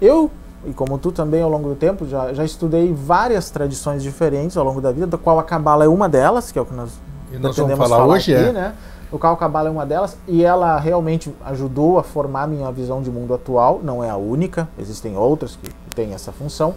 Eu, 0.00 0.30
e 0.66 0.72
como 0.72 0.98
tu 0.98 1.10
também 1.10 1.40
ao 1.40 1.48
longo 1.48 1.70
do 1.70 1.74
tempo, 1.74 2.06
já, 2.06 2.34
já 2.34 2.44
estudei 2.44 2.92
várias 2.92 3.50
tradições 3.50 4.02
diferentes 4.02 4.56
ao 4.56 4.64
longo 4.64 4.80
da 4.80 4.92
vida, 4.92 5.06
da 5.06 5.18
qual 5.18 5.38
a 5.38 5.42
Cabala 5.42 5.84
é 5.84 5.88
uma 5.88 6.08
delas, 6.08 6.52
que 6.52 6.58
é 6.58 6.62
o 6.62 6.66
que 6.66 6.74
nós, 6.74 6.90
e 7.32 7.38
nós 7.38 7.56
vamos 7.56 7.72
falar, 7.78 7.88
falar 7.88 8.06
hoje, 8.06 8.34
aqui, 8.34 8.48
é. 8.50 8.52
né? 8.52 8.74
O 9.10 9.18
qual 9.18 9.32
a 9.34 9.36
Cabala 9.36 9.68
é 9.68 9.72
uma 9.72 9.86
delas, 9.86 10.16
e 10.28 10.44
ela 10.44 10.78
realmente 10.78 11.34
ajudou 11.44 11.98
a 11.98 12.02
formar 12.02 12.46
minha 12.46 12.70
visão 12.70 13.02
de 13.02 13.10
mundo 13.10 13.32
atual, 13.32 13.80
não 13.82 14.04
é 14.04 14.10
a 14.10 14.16
única, 14.16 14.68
existem 14.78 15.16
outras 15.16 15.56
que 15.56 15.70
têm 15.94 16.14
essa 16.14 16.32
função. 16.32 16.74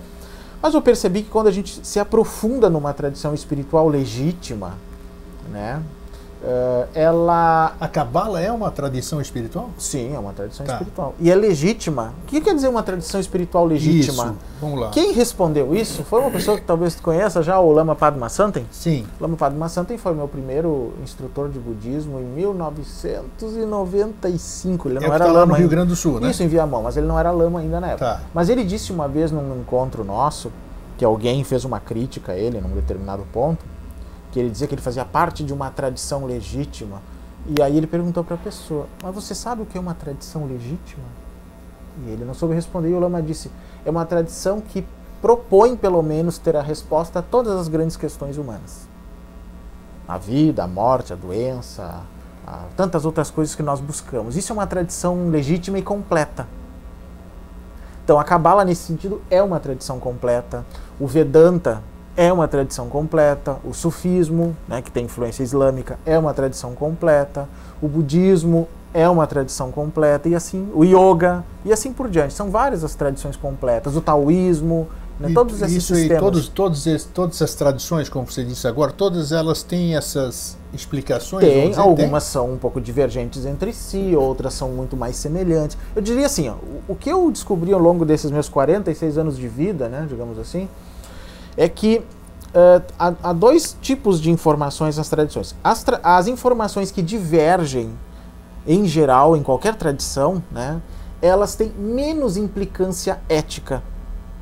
Mas 0.62 0.74
eu 0.74 0.81
percebi 0.81 1.22
que 1.24 1.29
quando 1.29 1.48
a 1.48 1.51
gente 1.51 1.86
se 1.86 2.00
aprofunda 2.00 2.69
numa 2.69 2.93
tradição 2.93 3.34
espiritual 3.34 3.88
legítima, 3.88 4.77
né, 5.51 5.81
ela. 6.94 7.74
A 7.80 7.88
Cabala 7.88 8.42
é 8.42 8.52
uma 8.52 8.70
tradição 8.72 9.22
espiritual? 9.22 9.70
Sim, 9.78 10.14
é 10.14 10.20
uma 10.20 10.34
tradição 10.34 10.66
tá. 10.66 10.74
espiritual. 10.74 11.16
E 11.20 11.32
é 11.32 11.36
legítima. 11.36 12.14
O 12.24 12.25
que 12.28 12.42
quer 12.42 12.56
dizer 12.56 12.68
uma 12.68 12.84
tradição 12.84 13.18
espiritual 13.20 13.66
legítima? 13.66 14.25
Isso. 14.25 14.36
Vamos 14.62 14.80
lá. 14.80 14.92
Quem 14.92 15.14
respondeu 15.14 15.75
isso 15.75 16.04
foi 16.04 16.22
uma 16.22 16.30
pessoa 16.32 16.58
que 16.58 16.64
talvez 16.64 16.96
tu 16.96 17.02
conheça 17.02 17.44
já, 17.44 17.60
o 17.60 17.72
Lama 17.72 17.96
Padma 17.96 18.28
Santen. 18.30 18.66
Sim. 18.72 19.06
O 19.20 19.24
Lama 19.24 19.36
Padma 19.38 19.70
Santen 19.70 19.98
foi 19.98 20.14
meu 20.14 20.28
primeiro 20.28 20.94
instrutor 21.04 21.50
de 21.50 21.58
budismo 21.60 22.20
em 22.20 22.25
1995. 22.25 24.90
Ele 24.90 25.00
não 25.00 25.04
é 25.04 25.08
era 25.08 25.25
tá 25.25 25.32
lama. 25.32 25.54
no 25.54 25.60
Rio 25.60 25.70
Grande 25.70 25.90
do 25.90 25.96
Sul, 25.96 26.20
né? 26.20 26.30
Isso, 26.30 26.44
em 26.44 26.48
Viamão, 26.48 26.84
mas 26.84 26.96
ele 26.98 27.08
não 27.08 27.20
era 27.20 27.32
lama 27.32 27.60
ainda 27.60 27.80
na 27.80 27.88
época. 27.88 28.06
Tá. 28.06 28.22
Mas 28.34 28.50
ele 28.50 28.64
disse 28.64 28.92
uma 28.92 29.08
vez 29.08 29.32
num 29.32 29.60
encontro 29.60 30.04
nosso 30.04 30.52
que 30.98 31.04
alguém 31.04 31.44
fez 31.44 31.66
uma 31.66 31.80
crítica 31.80 32.32
a 32.32 32.38
ele 32.38 32.62
num 32.62 32.70
determinado 32.70 33.25
ponto 33.34 33.66
que 34.36 34.39
ele 34.42 34.50
dizia 34.50 34.68
que 34.68 34.75
ele 34.75 34.82
fazia 34.82 35.06
parte 35.06 35.46
de 35.46 35.54
uma 35.54 35.72
tradição 35.72 36.25
legítima. 36.25 37.01
E 37.58 37.62
aí 37.62 37.77
ele 37.77 37.88
perguntou 37.88 38.22
para 38.22 38.36
a 38.36 38.38
pessoa: 38.38 38.86
Mas 39.01 39.15
você 39.15 39.34
sabe 39.34 39.62
o 39.62 39.65
que 39.65 39.77
é 39.77 39.82
uma 39.82 39.94
tradição 39.94 40.46
legítima? 40.46 41.06
E 42.06 42.10
ele 42.10 42.25
não 42.25 42.34
soube 42.34 42.54
responder. 42.54 42.89
E 42.89 42.94
o 42.94 43.00
Lama 43.00 43.22
disse: 43.22 43.50
É 43.86 43.89
uma 43.89 44.06
tradição 44.06 44.60
que 44.60 44.86
propõe, 45.22 45.77
pelo 45.77 46.04
menos, 46.04 46.38
ter 46.38 46.54
a 46.58 46.62
resposta 46.62 47.20
a 47.20 47.22
todas 47.22 47.54
as 47.58 47.70
grandes 47.70 47.96
questões 47.96 48.38
humanas: 48.38 48.89
a 50.06 50.18
vida, 50.18 50.65
a 50.65 50.68
morte, 50.68 51.13
a 51.13 51.15
doença, 51.15 52.01
a 52.46 52.65
tantas 52.75 53.06
outras 53.06 53.32
coisas 53.32 53.56
que 53.56 53.63
nós 53.63 53.80
buscamos. 53.80 54.36
Isso 54.36 54.51
é 54.51 54.54
uma 54.54 54.68
tradição 54.68 55.30
legítima 55.30 55.80
e 55.80 55.82
completa. 55.82 56.46
Então, 58.04 58.20
a 58.20 58.24
Kabbalah, 58.25 58.65
nesse 58.65 58.82
sentido, 58.82 59.22
é 59.32 59.42
uma 59.42 59.62
tradição 59.62 59.98
completa. 59.98 60.65
O 61.00 61.08
Vedanta, 61.08 61.82
é 62.17 62.31
uma 62.31 62.48
tradição 62.48 62.88
completa, 62.88 63.57
o 63.63 63.74
sufismo, 63.74 64.55
né, 64.67 64.81
que 64.81 64.91
tem 64.91 65.05
influência 65.05 65.43
islâmica, 65.43 66.00
é 66.05 66.17
uma 66.17 66.34
tradição 66.34 66.74
completa, 66.74 67.48
o 67.81 67.88
budismo 67.88 68.67
é 68.93 69.07
uma 69.10 69.27
tradição 69.27 69.72
completa, 69.72 70.29
e 70.29 70.36
assim, 70.36 70.69
o 70.74 70.86
yoga, 70.86 71.43
e 71.65 71.74
assim 71.74 71.91
por 71.91 72.10
diante. 72.10 72.34
São 72.34 72.50
várias 72.50 72.84
as 72.84 72.95
tradições 72.95 73.36
completas, 73.36 73.98
o 73.98 74.01
taoísmo, 74.01 74.88
né, 75.19 75.31
todos 75.34 75.62
esses 75.62 75.77
isso 75.77 75.95
sistemas. 75.95 76.22
todos, 76.22 76.48
todos 76.48 76.88
esses, 76.88 77.05
todas 77.05 77.36
essas 77.36 77.55
tradições, 77.55 78.07
como 78.07 78.25
você 78.25 78.43
disse 78.43 78.65
agora, 78.67 78.93
todas 78.93 79.34
elas 79.34 79.63
têm 79.63 79.98
essas 79.98 80.57
explicações? 80.74 81.45
Tem, 81.45 81.75
algumas 81.75 82.24
tem? 82.24 82.31
são 82.31 82.53
um 82.53 82.57
pouco 82.57 82.79
divergentes 82.79 83.45
entre 83.45 83.74
si, 83.74 84.15
outras 84.15 84.53
são 84.53 84.69
muito 84.69 84.95
mais 84.95 85.17
semelhantes. 85.17 85.77
Eu 85.93 86.01
diria 86.01 86.25
assim, 86.25 86.48
ó, 86.48 86.53
o, 86.53 86.93
o 86.93 86.95
que 86.95 87.10
eu 87.10 87.29
descobri 87.29 87.74
ao 87.74 87.79
longo 87.79 88.05
desses 88.05 88.31
meus 88.31 88.48
46 88.48 89.17
anos 89.17 89.38
de 89.38 89.48
vida, 89.48 89.89
né, 89.89 90.05
digamos 90.07 90.39
assim, 90.39 90.69
é 91.57 91.69
que 91.69 91.97
uh, 91.97 92.83
há, 92.97 93.13
há, 93.24 93.33
dois 93.33 93.77
tipos 93.81 94.21
de 94.21 94.31
informações 94.31 94.97
nas 94.97 95.09
tradições. 95.09 95.55
As, 95.63 95.83
tra 95.83 96.00
as 96.03 96.27
informações 96.27 96.91
que 96.91 97.01
divergem, 97.01 97.97
em 98.67 98.85
geral, 98.85 99.35
em 99.35 99.43
qualquer 99.43 99.75
tradição, 99.75 100.41
né, 100.51 100.81
elas 101.21 101.55
têm 101.55 101.69
menos 101.69 102.38
implicância 102.38 103.19
ética. 103.29 103.83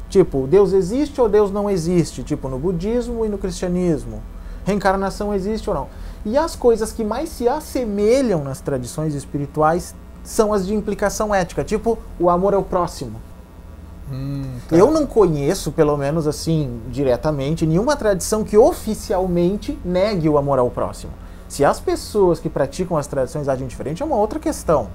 Tipo, 0.10 0.48
Deus 0.48 0.74
existe 0.74 1.20
ou 1.20 1.27
Deus 1.27 1.51
não 1.51 1.70
existe? 1.70 2.24
Tipo, 2.24 2.48
no 2.48 2.60
budismo 2.60 3.25
e 3.25 3.29
no 3.29 3.38
cristianismo. 3.38 4.22
Reencarnação 4.65 5.34
existe 5.34 5.70
ou 5.70 5.75
não? 5.75 5.88
E 6.25 6.38
as 6.38 6.55
coisas 6.55 6.91
que 6.91 7.03
mais 7.03 7.29
se 7.29 7.48
assemelham 7.48 8.43
nas 8.43 8.62
tradições 8.62 9.13
espirituais 9.13 9.96
são 10.24 10.53
as 10.53 10.65
de 10.65 10.74
implicação 10.74 11.36
ética, 11.36 11.63
tipo 11.63 11.98
o 12.17 12.29
amor 12.29 12.53
ao 12.53 12.63
próximo. 12.63 13.20
Hum, 14.12 14.44
tá. 14.68 14.76
Eu 14.76 14.92
não 14.92 15.06
conheço, 15.06 15.72
pelo 15.72 15.96
menos 15.98 16.28
assim, 16.28 16.82
diretamente, 16.90 17.66
nenhuma 17.66 17.96
tradição 17.96 18.44
que 18.44 18.58
oficialmente 18.58 19.78
negue 19.84 20.28
o 20.28 20.38
amor 20.38 20.60
ao 20.60 20.70
próximo. 20.70 21.14
Se 21.48 21.64
as 21.64 21.80
pessoas 21.80 22.40
que 22.40 22.50
praticam 22.50 22.98
as 22.98 23.08
tradições 23.08 23.48
agem 23.48 23.68
diferente 23.68 24.02
é 24.02 24.06
uma 24.06 24.16
outra 24.16 24.40
questão. 24.40 24.90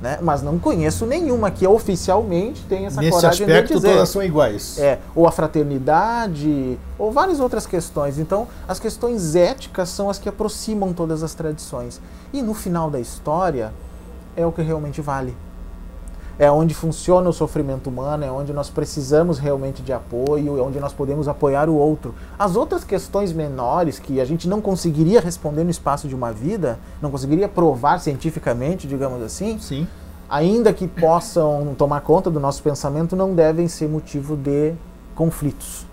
Né? 0.00 0.18
Mas 0.22 0.42
não 0.42 0.58
conheço 0.60 1.04
nenhuma 1.04 1.50
que 1.50 1.66
oficialmente 1.66 2.64
tenha 2.68 2.86
essa 2.86 3.00
Nesse 3.00 3.10
coragem 3.10 3.46
aspecto, 3.46 3.68
de 3.68 3.74
dizer. 3.74 3.92
todas 3.94 4.08
são 4.08 4.22
iguais. 4.22 4.78
É, 4.78 5.00
ou 5.14 5.26
a 5.26 5.32
fraternidade, 5.32 6.78
ou 6.96 7.10
várias 7.10 7.40
outras 7.40 7.66
questões. 7.66 8.16
Então, 8.16 8.46
as 8.68 8.78
questões 8.78 9.34
éticas 9.34 9.88
são 9.88 10.08
as 10.08 10.16
que 10.18 10.28
aproximam 10.28 10.92
todas 10.92 11.24
as 11.24 11.34
tradições. 11.34 12.00
E 12.32 12.40
no 12.40 12.54
final 12.54 12.88
da 12.88 13.00
história, 13.00 13.72
é 14.36 14.46
o 14.46 14.52
que 14.52 14.62
realmente 14.62 15.00
vale 15.00 15.36
é 16.38 16.50
onde 16.50 16.72
funciona 16.72 17.28
o 17.28 17.32
sofrimento 17.32 17.90
humano, 17.90 18.24
é 18.24 18.30
onde 18.30 18.52
nós 18.52 18.70
precisamos 18.70 19.38
realmente 19.38 19.82
de 19.82 19.92
apoio, 19.92 20.56
é 20.56 20.62
onde 20.62 20.78
nós 20.78 20.92
podemos 20.92 21.26
apoiar 21.26 21.68
o 21.68 21.74
outro. 21.74 22.14
As 22.38 22.54
outras 22.54 22.84
questões 22.84 23.32
menores 23.32 23.98
que 23.98 24.20
a 24.20 24.24
gente 24.24 24.48
não 24.48 24.60
conseguiria 24.60 25.20
responder 25.20 25.64
no 25.64 25.70
espaço 25.70 26.06
de 26.06 26.14
uma 26.14 26.32
vida, 26.32 26.78
não 27.02 27.10
conseguiria 27.10 27.48
provar 27.48 27.98
cientificamente, 27.98 28.86
digamos 28.86 29.20
assim, 29.20 29.58
Sim. 29.58 29.88
ainda 30.30 30.72
que 30.72 30.86
possam 30.86 31.74
tomar 31.76 32.02
conta 32.02 32.30
do 32.30 32.38
nosso 32.38 32.62
pensamento, 32.62 33.16
não 33.16 33.34
devem 33.34 33.66
ser 33.66 33.88
motivo 33.88 34.36
de 34.36 34.74
conflitos. 35.16 35.86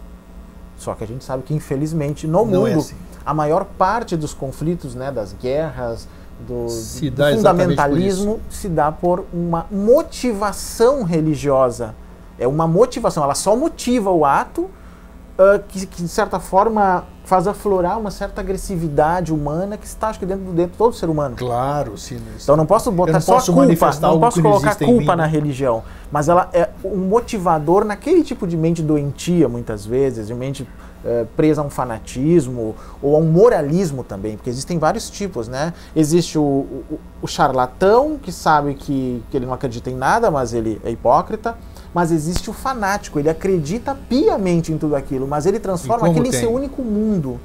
Só 0.78 0.94
que 0.94 1.04
a 1.04 1.08
gente 1.08 1.24
sabe 1.24 1.42
que, 1.42 1.56
infelizmente, 1.56 2.28
no 2.28 2.46
não 2.46 2.68
é 2.68 2.70
mundo, 2.70 2.70
é 2.70 2.74
assim. 2.76 2.96
a 3.26 3.34
maior 3.34 3.66
parte 3.66 4.16
dos 4.16 4.34
conflitos, 4.34 4.94
né, 4.94 5.12
das 5.12 5.34
guerras, 5.34 6.08
do, 6.40 6.70
se 6.70 7.10
do 7.10 7.24
fundamentalismo 7.24 8.40
se 8.50 8.68
dá 8.68 8.92
por 8.92 9.26
uma 9.34 9.66
motivação 9.72 11.04
religiosa. 11.04 11.96
É 12.38 12.48
uma 12.48 12.68
motivação, 12.68 13.24
ela 13.24 13.36
só 13.36 13.56
motiva 13.56 14.12
o 14.12 14.26
ato 14.26 14.64
uh, 14.64 15.64
que, 15.68 15.86
que, 15.86 16.04
de 16.04 16.10
certa 16.10 16.40
forma, 16.40 17.06
faz 17.24 17.48
aflorar 17.48 17.98
uma 17.98 18.12
certa 18.12 18.42
agressividade 18.42 19.34
humana 19.34 19.78
que 19.78 19.86
está, 19.86 20.10
acho 20.10 20.20
que, 20.20 20.26
dentro, 20.26 20.52
dentro 20.52 20.72
de 20.72 20.78
todo 20.78 20.94
ser 20.94 21.10
humano. 21.10 21.36
Claro, 21.36 21.98
sim. 21.98 22.20
Então 22.42 22.58
não 22.58 22.66
posso 22.66 22.92
botar 22.92 23.14
não 23.14 23.22
só 23.22 23.36
posso 23.36 23.54
culpa, 23.54 23.92
não 24.02 24.20
posso 24.20 24.42
colocar 24.42 24.76
culpa 24.76 25.16
na 25.16 25.26
religião, 25.26 25.84
mas 26.12 26.30
ela 26.30 26.50
é 26.54 26.70
um 26.84 26.98
motivador 26.98 27.86
naquele 27.86 28.24
tipo 28.24 28.46
de 28.46 28.58
mente 28.58 28.82
doentia, 28.82 29.48
muitas 29.48 29.86
vezes, 29.86 30.28
de 30.28 30.34
mente 30.34 30.68
é, 31.06 31.26
presa 31.36 31.62
a 31.62 31.64
um 31.64 31.70
fanatismo 31.70 32.76
ou 33.02 33.16
a 33.16 33.20
um 33.20 33.26
moralismo 33.26 34.04
também, 34.04 34.36
porque 34.36 34.50
existem 34.50 34.80
vários 34.80 35.10
tipos, 35.10 35.48
né? 35.48 35.74
Existe 35.96 36.38
o, 36.38 36.42
o, 36.42 37.00
o 37.22 37.28
charlatão 37.28 38.18
que 38.22 38.32
sabe 38.32 38.74
que, 38.74 39.24
que 39.30 39.38
ele 39.38 39.46
não 39.46 39.54
acredita 39.54 39.90
em 39.90 39.96
nada, 39.96 40.32
mas 40.32 40.54
ele 40.54 40.82
é 40.84 40.90
hipócrita. 40.90 41.56
Mas 41.94 42.12
existe 42.12 42.50
o 42.50 42.54
fanático, 42.54 43.18
ele 43.20 43.30
acredita 43.30 43.98
piamente 44.10 44.70
em 44.70 44.78
tudo 44.78 44.98
aquilo, 44.98 45.26
mas 45.26 45.46
ele 45.46 45.60
transforma 45.60 46.08
aquilo 46.08 46.24
tem? 46.24 46.38
em 46.38 46.42
seu 46.42 46.52
único 46.52 46.82
mundo 46.82 47.40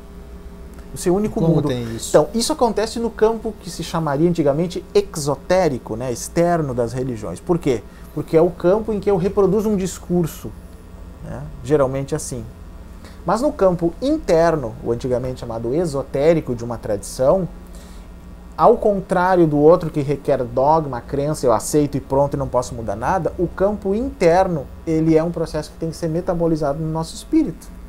o 0.93 0.99
seu 0.99 1.15
único 1.15 1.41
Como 1.41 1.55
mundo. 1.55 1.73
Isso? 1.73 2.11
Então, 2.11 2.29
isso 2.35 2.53
acontece 2.53 2.99
no 2.99 3.11
campo 3.11 3.55
que 3.61 3.71
se 3.71 3.83
chamaria 3.83 4.29
antigamente 4.29 4.85
exotérico, 4.95 5.97
né, 5.97 6.13
externo 6.13 6.75
das 6.75 6.93
religiões. 6.93 7.41
Por 7.41 7.59
quê? 7.59 7.83
Porque 8.15 8.37
é 8.37 8.43
o 8.43 8.51
campo 8.51 8.93
em 8.93 8.99
que 8.99 9.11
eu 9.11 9.17
reproduzo 9.17 9.69
um 9.69 9.77
discurso, 9.77 10.51
né, 11.25 11.43
geralmente 11.63 12.15
assim. 12.15 12.45
Mas 13.25 13.43
no 13.43 13.53
campo 13.53 13.93
interno, 14.01 14.75
o 14.83 14.93
antigamente 14.93 15.41
chamado 15.41 15.75
esotérico 15.75 16.55
de 16.55 16.65
uma 16.65 16.79
tradição, 16.79 17.49
ao 18.57 18.77
contrário 18.77 19.47
do 19.47 19.59
outro 19.59 19.91
que 19.91 20.01
requer 20.01 20.43
dogma, 20.45 21.01
crença, 21.01 21.47
eu 21.47 21.53
aceito 21.53 21.97
e 21.97 22.01
pronto 22.01 22.35
e 22.35 22.37
não 22.37 22.49
posso 22.49 22.75
mudar 22.75 22.97
nada, 22.97 23.33
o 23.39 23.49
campo 23.49 23.95
interno, 23.95 24.67
ele 24.87 25.17
é 25.17 25.23
um 25.23 25.31
processo 25.31 25.71
que 25.71 25.79
tem 25.79 25.91
que 25.91 25.97
ser 25.97 26.09
metabolizado 26.09 26.79
no 26.79 26.91
nosso 26.91 27.15
espírito. 27.15 27.80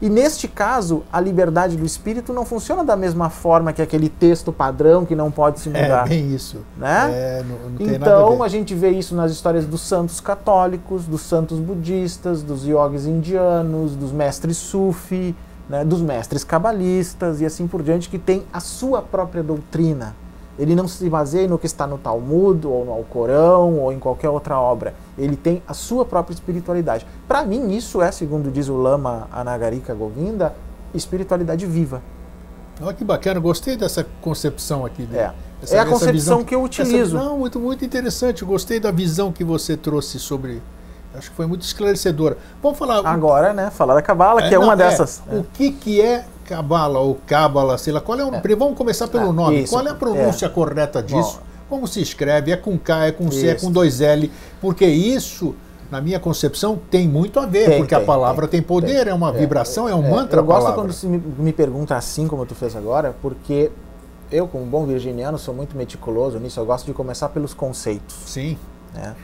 E 0.00 0.08
neste 0.08 0.46
caso, 0.46 1.02
a 1.12 1.20
liberdade 1.20 1.76
do 1.76 1.84
espírito 1.84 2.32
não 2.32 2.44
funciona 2.44 2.84
da 2.84 2.96
mesma 2.96 3.30
forma 3.30 3.72
que 3.72 3.82
aquele 3.82 4.08
texto 4.08 4.52
padrão 4.52 5.04
que 5.04 5.14
não 5.14 5.30
pode 5.30 5.60
se 5.60 5.68
mudar. 5.68 6.06
É 6.06 6.08
bem 6.08 6.34
isso. 6.34 6.58
Né? 6.76 7.10
É, 7.12 7.44
não, 7.44 7.86
não 7.86 7.94
então 7.94 8.42
a, 8.42 8.46
a, 8.46 8.48
gente 8.48 8.74
vê 8.74 8.90
isso 8.90 9.14
nas 9.14 9.32
histórias 9.32 9.66
dos 9.66 9.80
santos 9.80 10.20
católicos, 10.20 11.04
dos 11.04 11.22
santos 11.22 11.58
budistas, 11.58 12.42
dos 12.42 12.64
yogis 12.64 13.06
indianos, 13.06 13.96
dos 13.96 14.12
mestres 14.12 14.56
sufi, 14.56 15.34
né, 15.68 15.84
dos 15.84 16.00
mestres 16.00 16.44
cabalistas 16.44 17.40
e 17.40 17.46
assim 17.46 17.66
por 17.66 17.82
diante, 17.82 18.08
que 18.08 18.18
tem 18.18 18.44
a 18.52 18.60
sua 18.60 19.02
própria 19.02 19.42
doutrina. 19.42 20.14
Ele 20.58 20.74
não 20.74 20.88
se 20.88 21.08
baseia 21.08 21.46
no 21.46 21.58
que 21.58 21.66
está 21.66 21.86
no 21.86 21.98
Talmud, 21.98 22.66
ou 22.66 22.84
no 22.84 22.92
Alcorão, 22.92 23.78
ou 23.78 23.92
em 23.92 23.98
qualquer 23.98 24.28
outra 24.28 24.58
obra. 24.58 24.94
Ele 25.16 25.36
tem 25.36 25.62
a 25.68 25.72
sua 25.72 26.04
própria 26.04 26.34
espiritualidade. 26.34 27.06
Para 27.28 27.44
mim, 27.44 27.70
isso 27.76 28.02
é, 28.02 28.10
segundo 28.10 28.50
diz 28.50 28.68
o 28.68 28.76
Lama 28.76 29.28
Anagarika 29.30 29.94
Govinda, 29.94 30.54
espiritualidade 30.92 31.64
viva. 31.64 32.02
Olha 32.80 32.94
que 32.94 33.04
bacana, 33.04 33.40
gostei 33.40 33.76
dessa 33.76 34.06
concepção 34.20 34.84
aqui. 34.84 35.02
Dele. 35.02 35.18
É, 35.18 35.32
essa, 35.62 35.76
é 35.76 35.78
a 35.80 35.84
concepção 35.84 36.12
visão, 36.12 36.44
que 36.44 36.54
eu 36.54 36.62
utilizo. 36.62 37.16
Essa, 37.16 37.24
não, 37.24 37.38
muito, 37.38 37.58
muito 37.58 37.84
interessante. 37.84 38.44
Gostei 38.44 38.78
da 38.78 38.90
visão 38.90 39.32
que 39.32 39.42
você 39.42 39.76
trouxe 39.76 40.18
sobre. 40.18 40.62
Acho 41.14 41.30
que 41.30 41.36
foi 41.36 41.46
muito 41.46 41.62
esclarecedora. 41.62 42.36
Vamos 42.62 42.78
falar. 42.78 43.04
Agora, 43.04 43.52
né? 43.52 43.70
Falar 43.70 43.94
da 43.94 44.02
Cabala, 44.02 44.42
que 44.42 44.48
é, 44.48 44.54
é 44.54 44.58
uma 44.58 44.74
é, 44.74 44.76
dessas. 44.76 45.22
O 45.26 45.42
que, 45.42 45.72
que 45.72 46.00
é 46.00 46.24
Cabala 46.48 46.98
ou 46.98 47.18
Cabala, 47.26 47.76
sei 47.76 47.92
lá. 47.92 48.00
Qual 48.00 48.18
é 48.18 48.24
o, 48.24 48.34
é. 48.34 48.56
Vamos 48.56 48.76
começar 48.76 49.06
pelo 49.08 49.28
ah, 49.28 49.32
nome. 49.32 49.62
Isso, 49.62 49.74
qual 49.74 49.86
é 49.86 49.90
a 49.90 49.94
pronúncia 49.94 50.46
é. 50.46 50.48
correta 50.48 51.02
disso? 51.02 51.40
Bom, 51.68 51.76
Como 51.76 51.86
se 51.86 52.00
escreve? 52.00 52.50
É 52.50 52.56
com 52.56 52.78
K, 52.78 53.06
é 53.06 53.12
com 53.12 53.30
C, 53.30 53.48
é 53.48 53.54
com 53.54 53.70
dois 53.70 54.00
L? 54.00 54.32
Porque 54.60 54.86
isso 54.86 55.54
na 55.90 56.02
minha 56.02 56.20
concepção, 56.20 56.78
tem 56.90 57.08
muito 57.08 57.40
a 57.40 57.46
ver, 57.46 57.64
tem, 57.64 57.78
porque 57.78 57.94
tem, 57.94 58.04
a 58.04 58.06
palavra 58.06 58.46
tem, 58.46 58.60
tem 58.60 58.66
poder, 58.66 59.06
é 59.06 59.14
uma 59.14 59.32
vibração, 59.32 59.88
é, 59.88 59.94
um 59.94 60.10
mantra. 60.10 60.40
Eu 60.40 60.44
gosto 60.44 60.74
quando 60.74 60.92
você 60.92 61.06
me, 61.06 61.16
me 61.16 61.50
pergunta 61.50 61.96
assim, 61.96 62.28
como 62.28 62.44
tu 62.44 62.54
fez 62.54 62.76
agora, 62.76 63.16
porque 63.22 63.70
eu, 64.30 64.46
como 64.46 64.66
bom 64.66 64.84
virginiano, 64.84 65.38
sou 65.38 65.54
muito 65.54 65.74
meticuloso 65.76 66.38
nisso. 66.38 66.60
Eu 66.60 66.66
gosto 66.66 66.84
de 66.84 66.92
começar 66.92 67.30
pelos 67.30 67.54
conceitos. 67.54 68.16
Sim. 68.26 68.58
Né? 68.94 69.14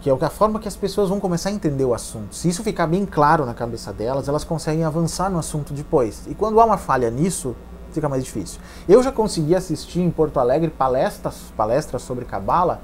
Que 0.00 0.10
é 0.10 0.12
a 0.12 0.30
forma 0.30 0.58
que 0.58 0.68
as 0.68 0.76
pessoas 0.76 1.08
vão 1.08 1.20
começar 1.20 1.50
a 1.50 1.52
entender 1.52 1.84
o 1.84 1.94
assunto. 1.94 2.34
Se 2.34 2.48
isso 2.48 2.62
ficar 2.62 2.86
bem 2.86 3.06
claro 3.06 3.46
na 3.46 3.54
cabeça 3.54 3.92
delas, 3.92 4.28
elas 4.28 4.44
conseguem 4.44 4.84
avançar 4.84 5.30
no 5.30 5.38
assunto 5.38 5.72
depois. 5.72 6.22
E 6.26 6.34
quando 6.34 6.60
há 6.60 6.64
uma 6.64 6.76
falha 6.76 7.10
nisso, 7.10 7.54
fica 7.92 8.08
mais 8.08 8.24
difícil. 8.24 8.60
Eu 8.88 9.02
já 9.02 9.12
consegui 9.12 9.54
assistir 9.54 10.00
em 10.00 10.10
Porto 10.10 10.38
Alegre 10.38 10.70
palestras, 10.70 11.52
palestras 11.56 12.02
sobre 12.02 12.24
cabala, 12.24 12.80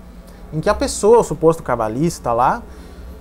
em 0.52 0.60
que 0.60 0.68
a 0.68 0.74
pessoa, 0.74 1.18
o 1.18 1.24
suposto 1.24 1.62
cabalista 1.62 2.32
lá, 2.32 2.62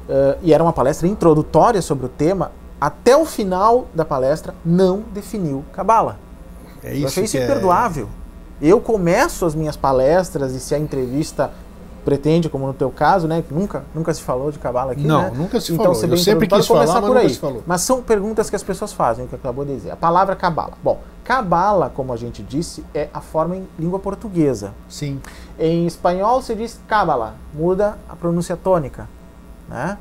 uh, 0.07 0.37
e 0.41 0.53
era 0.53 0.63
uma 0.63 0.73
palestra 0.73 1.07
introdutória 1.07 1.81
sobre 1.81 2.05
o 2.05 2.09
tema, 2.09 2.51
até 2.79 3.17
o 3.17 3.25
final 3.25 3.87
da 3.93 4.05
palestra 4.05 4.53
não 4.63 5.03
definiu 5.13 5.65
cabala. 5.73 6.17
É 6.83 6.93
isso 6.93 7.03
Eu 7.03 7.07
achei 7.07 7.23
isso 7.25 7.37
é 7.37 7.43
imperdoável. 7.43 8.07
É... 8.15 8.67
Eu 8.67 8.79
começo 8.79 9.45
as 9.45 9.55
minhas 9.55 9.75
palestras 9.75 10.53
e 10.53 10.59
se 10.59 10.75
a 10.75 10.79
entrevista 10.79 11.51
pretende, 12.09 12.49
como 12.49 12.65
no 12.65 12.73
teu 12.73 12.89
caso, 12.89 13.27
né, 13.27 13.43
que 13.47 13.53
nunca, 13.53 13.83
nunca 13.93 14.11
se 14.11 14.23
falou 14.23 14.51
de 14.51 14.57
cabala 14.57 14.93
aqui, 14.93 15.05
não, 15.05 15.21
né? 15.21 15.31
nunca 15.35 15.61
se 15.61 15.71
então, 15.71 15.85
falou. 15.85 15.95
Você 15.95 16.07
bem 16.07 16.17
Eu 16.17 16.23
sempre 16.23 16.47
quis 16.47 16.65
falar, 16.65 17.01
por 17.01 17.15
aí. 17.15 17.31
falou. 17.35 17.63
Mas 17.67 17.81
são 17.81 18.01
perguntas 18.01 18.49
que 18.49 18.55
as 18.55 18.63
pessoas 18.63 18.91
fazem, 18.91 19.27
que 19.27 19.35
acabou 19.35 19.63
de 19.63 19.75
dizer. 19.75 19.91
A 19.91 19.95
palavra 19.95 20.35
cabala. 20.35 20.73
Bom, 20.83 20.99
cabala, 21.23 21.91
como 21.93 22.11
a 22.11 22.17
gente 22.17 22.41
disse, 22.41 22.83
é 22.95 23.09
a 23.13 23.21
forma 23.21 23.57
em 23.57 23.67
língua 23.77 23.99
portuguesa. 23.99 24.73
Sim. 24.89 25.21
Em 25.59 25.85
espanhol 25.85 26.41
se 26.41 26.55
diz 26.55 26.79
cabala, 26.87 27.35
muda 27.53 27.99
a 28.09 28.15
pronúncia 28.15 28.57
tônica, 28.57 29.07
né? 29.67 29.99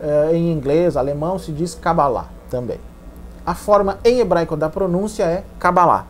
Uh, 0.00 0.34
em 0.34 0.50
inglês, 0.50 0.96
alemão 0.96 1.38
se 1.38 1.52
diz 1.52 1.74
Kabbalah 1.74 2.28
também. 2.50 2.80
A 3.44 3.54
forma 3.54 3.98
em 4.02 4.20
hebraico 4.20 4.56
da 4.56 4.70
pronúncia 4.70 5.24
é 5.24 5.44
Kabbalah. 5.58 6.06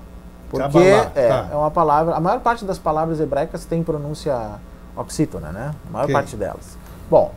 Porque 0.48 0.64
Kabbalah, 0.64 1.10
é, 1.16 1.28
tá. 1.28 1.48
é 1.50 1.56
uma 1.56 1.72
palavra. 1.72 2.14
A 2.14 2.20
maior 2.20 2.38
parte 2.38 2.64
das 2.64 2.78
palavras 2.78 3.18
hebraicas 3.18 3.64
tem 3.64 3.82
pronúncia 3.82 4.60
oxítona, 4.96 5.50
né? 5.50 5.74
A 5.88 5.90
maior 5.90 6.04
okay. 6.04 6.14
parte 6.14 6.36
delas. 6.36 6.76
Bom, 7.10 7.32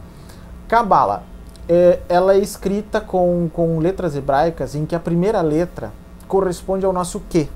Kabbalah, 0.68 1.24
é, 1.68 2.00
ela 2.08 2.34
é 2.34 2.40
escrita 2.40 3.02
com, 3.02 3.50
com 3.54 3.80
letras 3.80 4.16
hebraicas 4.16 4.76
em 4.76 4.86
que 4.86 4.96
a 4.96 5.00
primeira 5.00 5.42
letra 5.42 5.92
corresponde 6.28 6.86
ao 6.86 6.94
nosso 6.94 7.20
que. 7.30 7.50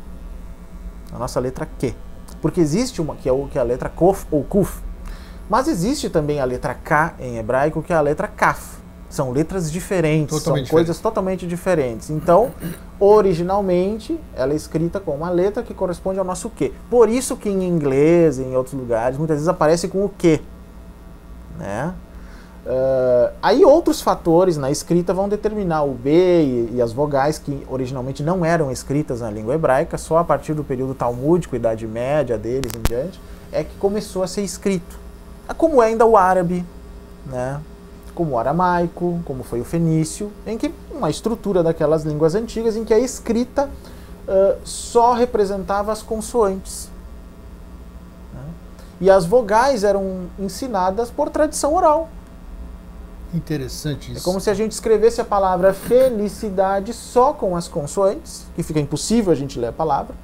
A 1.13 1.17
nossa 1.17 1.39
letra 1.39 1.67
que. 1.77 1.95
Porque 2.41 2.59
existe 2.59 3.01
uma 3.01 3.15
que 3.15 3.29
é, 3.29 3.31
o, 3.31 3.47
que 3.47 3.57
é 3.57 3.61
a 3.61 3.63
letra 3.63 3.89
Kof 3.89 4.25
ou 4.31 4.43
Kuf. 4.43 4.81
Mas 5.49 5.67
existe 5.67 6.09
também 6.09 6.39
a 6.39 6.45
letra 6.45 6.73
K 6.73 7.13
em 7.19 7.37
hebraico, 7.37 7.83
que 7.83 7.91
é 7.91 7.95
a 7.95 8.01
letra 8.01 8.27
Kaf. 8.27 8.80
São 9.11 9.29
letras 9.31 9.69
diferentes, 9.69 10.37
totalmente 10.37 10.67
são 10.67 10.71
coisas 10.71 10.99
totalmente 10.99 11.45
diferentes. 11.45 12.09
Então, 12.09 12.51
originalmente, 12.97 14.17
ela 14.33 14.53
é 14.53 14.55
escrita 14.55 15.01
com 15.01 15.11
uma 15.11 15.29
letra 15.29 15.61
que 15.61 15.73
corresponde 15.73 16.17
ao 16.17 16.23
nosso 16.23 16.49
Q. 16.49 16.71
Por 16.89 17.09
isso 17.09 17.35
que 17.35 17.49
em 17.49 17.63
inglês, 17.67 18.39
em 18.39 18.55
outros 18.55 18.73
lugares, 18.73 19.17
muitas 19.17 19.35
vezes 19.35 19.49
aparece 19.49 19.89
com 19.89 20.05
o 20.05 20.09
Q. 20.09 20.39
Né? 21.59 21.93
Uh, 22.65 23.33
aí 23.43 23.65
outros 23.65 24.01
fatores 24.01 24.55
na 24.55 24.71
escrita 24.71 25.13
vão 25.13 25.27
determinar 25.27 25.83
o 25.83 25.93
B 25.93 26.43
e, 26.43 26.75
e, 26.75 26.81
as 26.81 26.93
vogais 26.93 27.37
que 27.37 27.65
originalmente 27.67 28.21
não 28.23 28.45
eram 28.45 28.71
escritas 28.71 29.19
na 29.19 29.29
língua 29.31 29.55
hebraica, 29.55 29.97
só 29.97 30.19
a 30.19 30.23
partir 30.23 30.53
do 30.53 30.63
período 30.63 30.93
talmúdico, 30.93 31.55
Idade 31.55 31.85
Média 31.85 32.37
deles 32.37 32.71
em 32.73 32.81
diante, 32.87 33.19
é 33.51 33.63
que 33.63 33.75
começou 33.77 34.23
a 34.23 34.27
ser 34.27 34.43
escrito. 34.43 34.99
Como 35.57 35.81
é 35.81 35.87
ainda 35.87 36.05
o 36.05 36.15
árabe, 36.15 36.63
né? 37.25 37.59
Como 38.13 38.31
o 38.31 38.39
aramaico, 38.39 39.21
como 39.25 39.43
foi 39.43 39.61
o 39.61 39.65
fenício, 39.65 40.31
em 40.45 40.57
que 40.57 40.73
uma 40.91 41.09
estrutura 41.09 41.63
daquelas 41.63 42.03
línguas 42.03 42.35
antigas 42.35 42.75
em 42.75 42.83
que 42.83 42.93
a 42.93 42.99
escrita 42.99 43.69
uh, 44.27 44.57
só 44.63 45.13
representava 45.13 45.91
as 45.91 46.01
consoantes. 46.01 46.89
Né? 48.33 48.41
E 49.01 49.09
as 49.09 49.25
vogais 49.25 49.83
eram 49.83 50.27
ensinadas 50.37 51.09
por 51.09 51.29
tradição 51.29 51.73
oral. 51.73 52.09
Interessante 53.33 54.11
isso. 54.11 54.19
É 54.19 54.23
como 54.23 54.41
se 54.41 54.49
a 54.49 54.53
gente 54.53 54.73
escrevesse 54.73 55.21
a 55.21 55.25
palavra 55.25 55.73
felicidade 55.73 56.93
só 56.93 57.31
com 57.33 57.55
as 57.55 57.67
consoantes, 57.67 58.45
que 58.55 58.63
fica 58.63 58.79
impossível 58.79 59.31
a 59.31 59.35
gente 59.35 59.57
ler 59.57 59.67
a 59.67 59.71
palavra, 59.73 60.15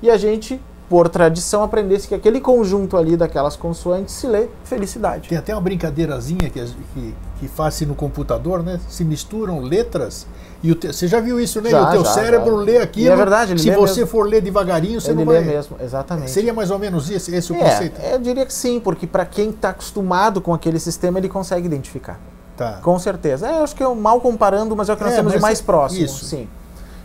e 0.00 0.10
a 0.10 0.16
gente 0.16 0.60
por 0.88 1.08
tradição, 1.08 1.62
aprendesse 1.62 2.06
que 2.06 2.14
aquele 2.14 2.40
conjunto 2.40 2.96
ali 2.96 3.16
daquelas 3.16 3.56
consoantes 3.56 4.14
se 4.14 4.26
lê 4.26 4.48
felicidade. 4.64 5.28
Tem 5.28 5.36
até 5.36 5.52
uma 5.52 5.60
brincadeirazinha 5.60 6.48
que, 6.48 6.64
que, 6.94 7.14
que 7.40 7.48
faz 7.48 7.80
no 7.80 7.94
computador, 7.94 8.62
né? 8.62 8.80
Se 8.88 9.04
misturam 9.04 9.60
letras 9.60 10.26
e 10.62 10.70
o 10.70 10.74
te... 10.74 10.88
você 10.88 11.08
já 11.08 11.20
viu 11.20 11.40
isso, 11.40 11.60
né? 11.60 11.70
Já, 11.70 11.88
o 11.88 11.90
teu 11.90 12.04
já, 12.04 12.12
cérebro 12.12 12.58
já. 12.58 12.62
lê 12.62 12.78
aquilo. 12.78 13.06
E 13.06 13.08
é 13.08 13.16
verdade, 13.16 13.52
ele 13.52 13.60
Se 13.60 13.70
você 13.70 14.00
mesmo. 14.00 14.06
for 14.06 14.28
ler 14.28 14.40
devagarinho, 14.40 15.00
você 15.00 15.10
ele 15.10 15.18
não 15.18 15.26
vai. 15.26 15.40
Lê 15.40 15.44
mesmo, 15.44 15.76
exatamente. 15.80 16.30
Seria 16.30 16.54
mais 16.54 16.70
ou 16.70 16.78
menos 16.78 17.10
esse, 17.10 17.34
esse 17.34 17.52
é, 17.52 17.56
o 17.56 17.58
conceito? 17.58 18.00
Eu 18.00 18.18
diria 18.20 18.46
que 18.46 18.52
sim, 18.52 18.80
porque 18.80 19.06
para 19.06 19.26
quem 19.26 19.50
está 19.50 19.70
acostumado 19.70 20.40
com 20.40 20.54
aquele 20.54 20.78
sistema, 20.78 21.18
ele 21.18 21.28
consegue 21.28 21.66
identificar. 21.66 22.18
Tá. 22.56 22.78
Com 22.82 22.98
certeza. 22.98 23.48
É, 23.48 23.58
eu 23.58 23.64
acho 23.64 23.74
que 23.74 23.82
eu 23.82 23.94
mal 23.94 24.20
comparando, 24.20 24.74
mas 24.74 24.88
é 24.88 24.92
o 24.92 24.96
que 24.96 25.04
nós 25.04 25.12
é, 25.12 25.16
temos 25.16 25.32
de 25.32 25.40
mais 25.40 25.60
próximo. 25.60 26.04
Isso. 26.04 26.24
Sim. 26.24 26.48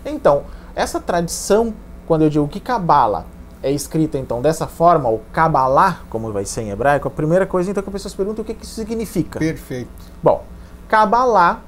Então, 0.05 0.43
essa 0.75 0.99
tradição, 0.99 1.73
quando 2.07 2.21
eu 2.21 2.29
digo 2.29 2.47
que 2.47 2.59
cabala 2.59 3.25
é 3.63 3.71
escrita 3.71 4.17
então 4.17 4.41
dessa 4.41 4.65
forma, 4.65 5.09
o 5.09 5.21
Kabbalah, 5.31 6.01
como 6.09 6.31
vai 6.31 6.45
ser 6.45 6.61
em 6.61 6.69
hebraico, 6.69 7.07
a 7.07 7.11
primeira 7.11 7.45
coisa 7.45 7.69
então 7.69 7.83
que 7.83 7.89
a 7.89 7.91
pessoa 7.91 8.09
se 8.09 8.15
pergunta 8.15 8.41
o 8.41 8.45
que, 8.45 8.53
que 8.53 8.65
isso 8.65 8.75
significa. 8.75 9.39
Perfeito. 9.39 9.89
Bom, 10.21 10.43
Kabbalah, 10.87 11.61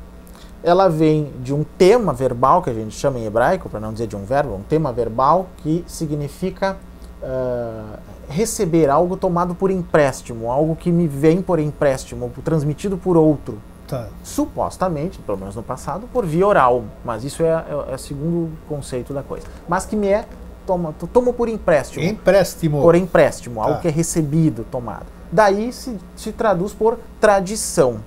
ela 0.64 0.90
vem 0.90 1.32
de 1.42 1.54
um 1.54 1.64
tema 1.64 2.14
verbal 2.14 2.62
que 2.62 2.70
a 2.70 2.74
gente 2.74 2.96
chama 2.96 3.20
em 3.20 3.26
hebraico, 3.26 3.70
para 3.70 3.80
não 3.80 3.94
dizer 3.94 4.08
de 4.08 4.16
um 4.16 4.26
verbo, 4.26 4.56
um 4.56 4.64
tema 4.64 4.92
verbal 4.92 5.48
que 5.58 5.84
significa 5.88 6.78
uh, 7.22 8.00
receber 8.28 8.90
algo 8.90 9.16
tomado 9.16 9.54
por 9.54 9.70
empréstimo, 9.70 10.52
algo 10.52 10.76
que 10.76 10.92
me 10.92 11.08
vem 11.08 11.42
por 11.42 11.60
empréstimo, 11.60 12.32
transmitido 12.44 12.98
por 12.98 13.18
outro. 13.18 13.60
Tá. 13.88 14.08
Supostamente, 14.24 15.20
pelo 15.20 15.38
menos 15.38 15.56
no 15.56 15.62
passado, 15.62 16.08
por 16.12 16.26
via 16.26 16.48
oral, 16.48 16.86
mas 17.04 17.24
isso 17.24 17.44
é, 17.44 17.48
é, 17.48 17.92
é 17.92 17.96
o 17.96 17.98
segundo 17.98 18.52
conceito 18.68 19.14
da 19.14 19.22
coisa. 19.22 19.46
Mas 19.68 19.86
que 19.86 19.96
me 19.96 20.08
é 20.08 20.26
toma, 20.66 20.94
tomo 21.14 21.34
por 21.34 21.48
empréstimo. 21.50 22.04
Empréstimo. 22.04 22.82
Por 22.82 22.96
empréstimo, 22.96 23.62
algo 23.62 23.76
tá. 23.76 23.82
que 23.82 23.88
é 23.88 23.92
recebido, 23.92 24.66
tomado. 24.70 25.06
Daí 25.32 25.72
se, 25.74 25.98
se 26.16 26.32
traduz 26.32 26.74
por 26.74 27.00
tradição, 27.20 28.00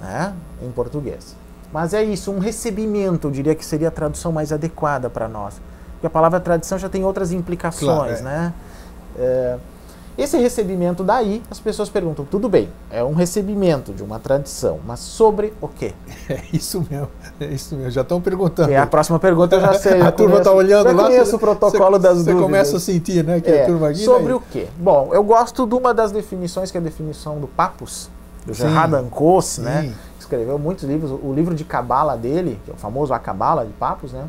né, 0.00 0.34
em 0.62 0.70
português. 0.70 1.36
Mas 1.72 1.94
é 1.94 2.02
isso, 2.02 2.32
um 2.32 2.38
recebimento, 2.38 3.28
eu 3.28 3.30
diria 3.30 3.54
que 3.54 3.64
seria 3.64 3.88
a 3.88 3.90
tradução 3.90 4.32
mais 4.32 4.52
adequada 4.52 5.10
para 5.10 5.28
nós. 5.28 5.60
Porque 5.92 6.06
a 6.06 6.10
palavra 6.10 6.40
tradição 6.40 6.78
já 6.78 6.88
tem 6.88 7.04
outras 7.04 7.32
implicações, 7.32 7.86
claro, 7.86 8.12
é. 8.12 8.22
né? 8.22 8.54
É, 9.18 9.58
esse 10.16 10.38
recebimento 10.38 11.04
daí, 11.04 11.42
as 11.50 11.60
pessoas 11.60 11.90
perguntam, 11.90 12.24
tudo 12.24 12.48
bem, 12.48 12.70
é 12.90 13.04
um 13.04 13.12
recebimento 13.12 13.92
de 13.92 14.02
uma 14.02 14.18
tradição, 14.18 14.80
mas 14.86 15.00
sobre 15.00 15.52
o 15.60 15.68
quê? 15.68 15.92
É 16.28 16.42
isso 16.52 16.84
mesmo, 16.90 17.08
é 17.38 17.46
isso 17.46 17.76
mesmo, 17.76 17.90
já 17.90 18.00
estão 18.00 18.20
perguntando. 18.20 18.72
É, 18.72 18.76
a 18.76 18.86
próxima 18.86 19.18
pergunta 19.18 19.56
eu 19.56 19.60
já 19.60 19.74
sei. 19.74 20.00
a 20.02 20.10
turma 20.10 20.38
está 20.38 20.50
olhando 20.50 20.92
lá. 20.92 21.04
conheço 21.04 21.36
o 21.36 21.38
protocolo 21.38 21.96
cê, 21.96 22.02
das 22.02 22.18
dúvidas. 22.18 22.34
Você 22.34 22.42
começa 22.42 22.76
a 22.76 22.80
sentir, 22.80 23.24
né, 23.24 23.40
que 23.40 23.50
é, 23.50 23.62
a 23.62 23.66
turma 23.66 23.88
aqui... 23.90 24.00
Sobre 24.00 24.32
o 24.32 24.40
quê? 24.40 24.66
Bom, 24.76 25.10
eu 25.12 25.22
gosto 25.22 25.66
de 25.66 25.74
uma 25.74 25.94
das 25.94 26.10
definições, 26.10 26.70
que 26.70 26.78
é 26.78 26.80
a 26.80 26.84
definição 26.84 27.38
do 27.38 27.46
Papus, 27.46 28.10
do 28.44 28.54
Gerard 28.54 28.94
Ancos, 28.94 29.58
né? 29.58 29.94
Escreveu 30.18 30.58
muitos 30.58 30.84
livros, 30.84 31.10
o 31.10 31.32
livro 31.32 31.54
de 31.54 31.64
Cabala 31.64 32.16
dele, 32.16 32.60
que 32.64 32.70
é 32.70 32.74
o 32.74 32.76
famoso 32.76 33.12
A 33.12 33.18
Cabala 33.18 33.64
de 33.64 33.72
Papus, 33.72 34.12
né? 34.12 34.24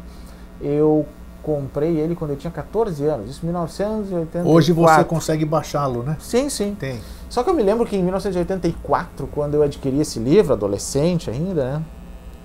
Eu 0.62 1.06
comprei 1.48 1.98
ele 1.98 2.14
quando 2.14 2.32
eu 2.32 2.36
tinha 2.36 2.52
14 2.52 3.06
anos, 3.06 3.30
isso 3.30 3.40
em 3.44 3.46
1984. 3.46 4.52
Hoje 4.52 4.74
você 4.74 5.04
consegue 5.06 5.46
baixá-lo, 5.46 6.04
né? 6.04 6.18
Sim, 6.20 6.50
sim. 6.50 6.76
Tem. 6.78 7.00
Só 7.30 7.42
que 7.42 7.50
eu 7.50 7.54
me 7.54 7.64
lembro 7.64 7.86
que 7.86 7.96
em 7.96 8.04
1984, 8.04 9.26
quando 9.28 9.54
eu 9.54 9.64
adquiri 9.64 10.02
esse 10.02 10.20
livro, 10.20 10.52
adolescente 10.52 11.30
ainda, 11.30 11.64
né? 11.64 11.84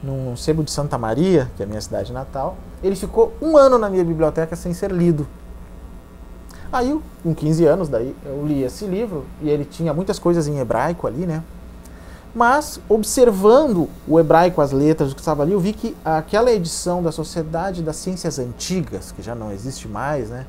Num 0.04 0.36
sebo 0.36 0.62
de 0.62 0.70
Santa 0.70 0.96
Maria, 0.96 1.50
que 1.56 1.64
é 1.64 1.66
a 1.66 1.68
minha 1.68 1.80
cidade 1.80 2.12
natal, 2.12 2.56
ele 2.80 2.94
ficou 2.94 3.32
um 3.42 3.56
ano 3.56 3.76
na 3.76 3.90
minha 3.90 4.04
biblioteca 4.04 4.54
sem 4.54 4.72
ser 4.72 4.92
lido. 4.92 5.26
Aí, 6.72 6.96
com 7.24 7.34
15 7.34 7.66
anos, 7.66 7.88
daí 7.88 8.14
eu 8.24 8.46
li 8.46 8.62
esse 8.62 8.86
livro 8.86 9.24
e 9.40 9.50
ele 9.50 9.64
tinha 9.64 9.92
muitas 9.92 10.20
coisas 10.20 10.46
em 10.46 10.60
hebraico 10.60 11.08
ali, 11.08 11.26
né? 11.26 11.42
Mas, 12.34 12.80
observando 12.88 13.88
o 14.08 14.18
hebraico, 14.18 14.62
as 14.62 14.72
letras, 14.72 15.12
o 15.12 15.14
que 15.14 15.20
estava 15.20 15.42
ali, 15.42 15.52
eu 15.52 15.60
vi 15.60 15.74
que 15.74 15.94
aquela 16.02 16.50
edição 16.50 17.02
da 17.02 17.12
Sociedade 17.12 17.82
das 17.82 17.96
Ciências 17.96 18.38
Antigas, 18.38 19.12
que 19.12 19.20
já 19.20 19.34
não 19.34 19.52
existe 19.52 19.86
mais, 19.86 20.30
né? 20.30 20.46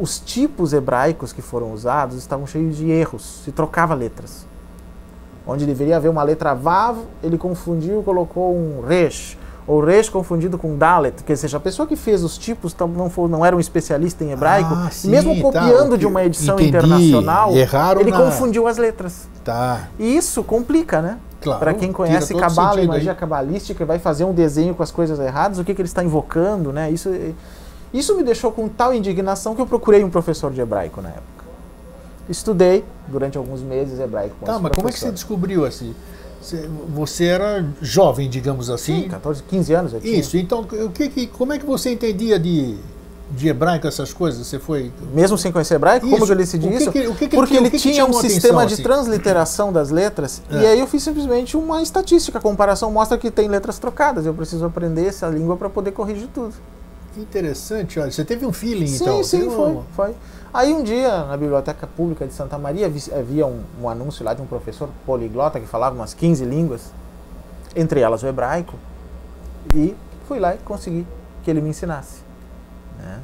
Os 0.00 0.20
tipos 0.20 0.72
hebraicos 0.72 1.32
que 1.32 1.42
foram 1.42 1.72
usados 1.72 2.16
estavam 2.16 2.46
cheios 2.46 2.76
de 2.76 2.88
erros, 2.88 3.42
se 3.44 3.50
trocava 3.50 3.94
letras. 3.94 4.46
Onde 5.46 5.66
deveria 5.66 5.96
haver 5.96 6.08
uma 6.08 6.22
letra 6.22 6.54
Vav, 6.54 6.98
ele 7.22 7.36
confundiu, 7.36 8.02
colocou 8.02 8.54
um 8.54 8.80
Resh 8.86 9.36
ou 9.68 9.84
resh 9.84 10.08
confundido 10.08 10.56
com 10.56 10.78
dalet, 10.78 11.22
que 11.22 11.36
seja, 11.36 11.58
a 11.58 11.60
pessoa 11.60 11.86
que 11.86 11.94
fez 11.94 12.24
os 12.24 12.38
tipos 12.38 12.74
não, 12.96 13.10
for, 13.10 13.28
não 13.28 13.44
era 13.44 13.54
um 13.54 13.60
especialista 13.60 14.24
em 14.24 14.32
hebraico, 14.32 14.72
ah, 14.72 14.88
sim, 14.90 15.10
mesmo 15.10 15.34
tá, 15.36 15.42
copiando 15.42 15.90
tá, 15.90 15.96
de 15.98 16.06
uma 16.06 16.24
edição 16.24 16.54
entendi. 16.54 16.70
internacional, 16.70 17.52
ele 18.00 18.10
na... 18.10 18.16
confundiu 18.16 18.66
as 18.66 18.78
letras. 18.78 19.28
Tá. 19.44 19.88
E 19.98 20.16
isso 20.16 20.42
complica, 20.42 21.02
né? 21.02 21.18
Claro, 21.42 21.60
Para 21.60 21.74
quem 21.74 21.92
conhece 21.92 22.34
cabala 22.34 22.80
e 22.80 22.88
magia 22.88 23.14
cabalística, 23.14 23.84
vai 23.84 23.98
fazer 23.98 24.24
um 24.24 24.32
desenho 24.32 24.74
com 24.74 24.82
as 24.82 24.90
coisas 24.90 25.20
erradas, 25.20 25.58
o 25.58 25.64
que, 25.64 25.74
que 25.74 25.82
ele 25.82 25.88
está 25.88 26.02
invocando, 26.02 26.72
né? 26.72 26.90
Isso, 26.90 27.10
isso 27.92 28.16
me 28.16 28.22
deixou 28.22 28.50
com 28.50 28.68
tal 28.68 28.94
indignação 28.94 29.54
que 29.54 29.60
eu 29.60 29.66
procurei 29.66 30.02
um 30.02 30.10
professor 30.10 30.50
de 30.50 30.62
hebraico 30.62 31.02
na 31.02 31.10
época. 31.10 31.44
Estudei 32.26 32.84
durante 33.06 33.36
alguns 33.36 33.60
meses 33.60 34.00
hebraico 34.00 34.34
com 34.40 34.46
Tá, 34.46 34.52
mas 34.54 34.62
professor. 34.62 34.76
como 34.76 34.88
é 34.88 34.92
que 34.92 34.98
você 34.98 35.10
descobriu 35.12 35.66
assim? 35.66 35.94
Você 36.94 37.24
era 37.24 37.64
jovem, 37.82 38.28
digamos 38.28 38.70
assim. 38.70 39.02
Sim, 39.02 39.08
14, 39.08 39.42
15 39.42 39.72
anos 39.74 39.92
eu 39.92 40.00
tinha. 40.00 40.18
Isso, 40.18 40.36
então 40.36 40.60
o 40.60 40.90
que, 40.90 41.08
que, 41.08 41.26
como 41.26 41.52
é 41.52 41.58
que 41.58 41.66
você 41.66 41.90
entendia 41.90 42.38
de, 42.38 42.76
de 43.30 43.48
hebraico 43.48 43.86
essas 43.86 44.12
coisas? 44.12 44.46
Você 44.46 44.58
foi. 44.58 44.92
Mesmo 45.12 45.36
sem 45.36 45.50
conhecer 45.50 45.74
hebraico? 45.74 46.06
Isso. 46.06 46.16
Como 46.16 46.30
eu 46.30 46.36
decidi 46.36 46.68
isso? 46.72 46.92
Que, 46.92 47.12
que, 47.14 47.28
Porque 47.36 47.56
ele 47.56 47.70
tinha 47.70 48.06
um 48.06 48.12
sistema 48.12 48.64
de 48.66 48.74
assim? 48.74 48.82
transliteração 48.82 49.72
das 49.72 49.90
letras, 49.90 50.42
é. 50.50 50.62
e 50.62 50.66
aí 50.66 50.80
eu 50.80 50.86
fiz 50.86 51.02
simplesmente 51.02 51.56
uma 51.56 51.82
estatística. 51.82 52.38
A 52.38 52.40
comparação 52.40 52.90
mostra 52.90 53.18
que 53.18 53.30
tem 53.30 53.48
letras 53.48 53.78
trocadas. 53.78 54.24
Eu 54.24 54.34
preciso 54.34 54.64
aprender 54.64 55.06
essa 55.06 55.28
língua 55.28 55.56
para 55.56 55.68
poder 55.68 55.92
corrigir 55.92 56.28
tudo. 56.32 56.54
Que 57.14 57.20
interessante, 57.20 57.98
olha. 57.98 58.10
Você 58.10 58.24
teve 58.24 58.46
um 58.46 58.52
feeling, 58.52 58.86
sim, 58.86 59.02
então? 59.02 59.24
Sim, 59.24 59.42
sim, 59.42 59.50
foi, 59.50 59.78
foi. 59.94 60.14
Aí 60.52 60.72
um 60.72 60.82
dia, 60.82 61.24
na 61.24 61.36
Biblioteca 61.36 61.86
Pública 61.86 62.26
de 62.26 62.32
Santa 62.32 62.56
Maria, 62.58 62.86
havia 62.86 63.46
um, 63.46 63.62
um, 63.82 63.88
anúncio 63.88 64.24
lá 64.24 64.32
de 64.32 64.40
um 64.40 64.46
professor 64.46 64.88
poliglota 65.04 65.60
que 65.60 65.66
falava 65.66 65.94
umas 65.94 66.14
15 66.14 66.44
línguas, 66.44 66.92
entre 67.76 68.00
elas 68.00 68.22
o 68.22 68.26
hebraico, 68.26 68.74
e 69.74 69.94
fui 70.26 70.38
lá 70.38 70.54
e 70.54 70.58
consegui 70.58 71.06
que 71.42 71.50
ele 71.50 71.60
me 71.60 71.68
ensinasse. 71.68 72.22
Né? 72.98 73.20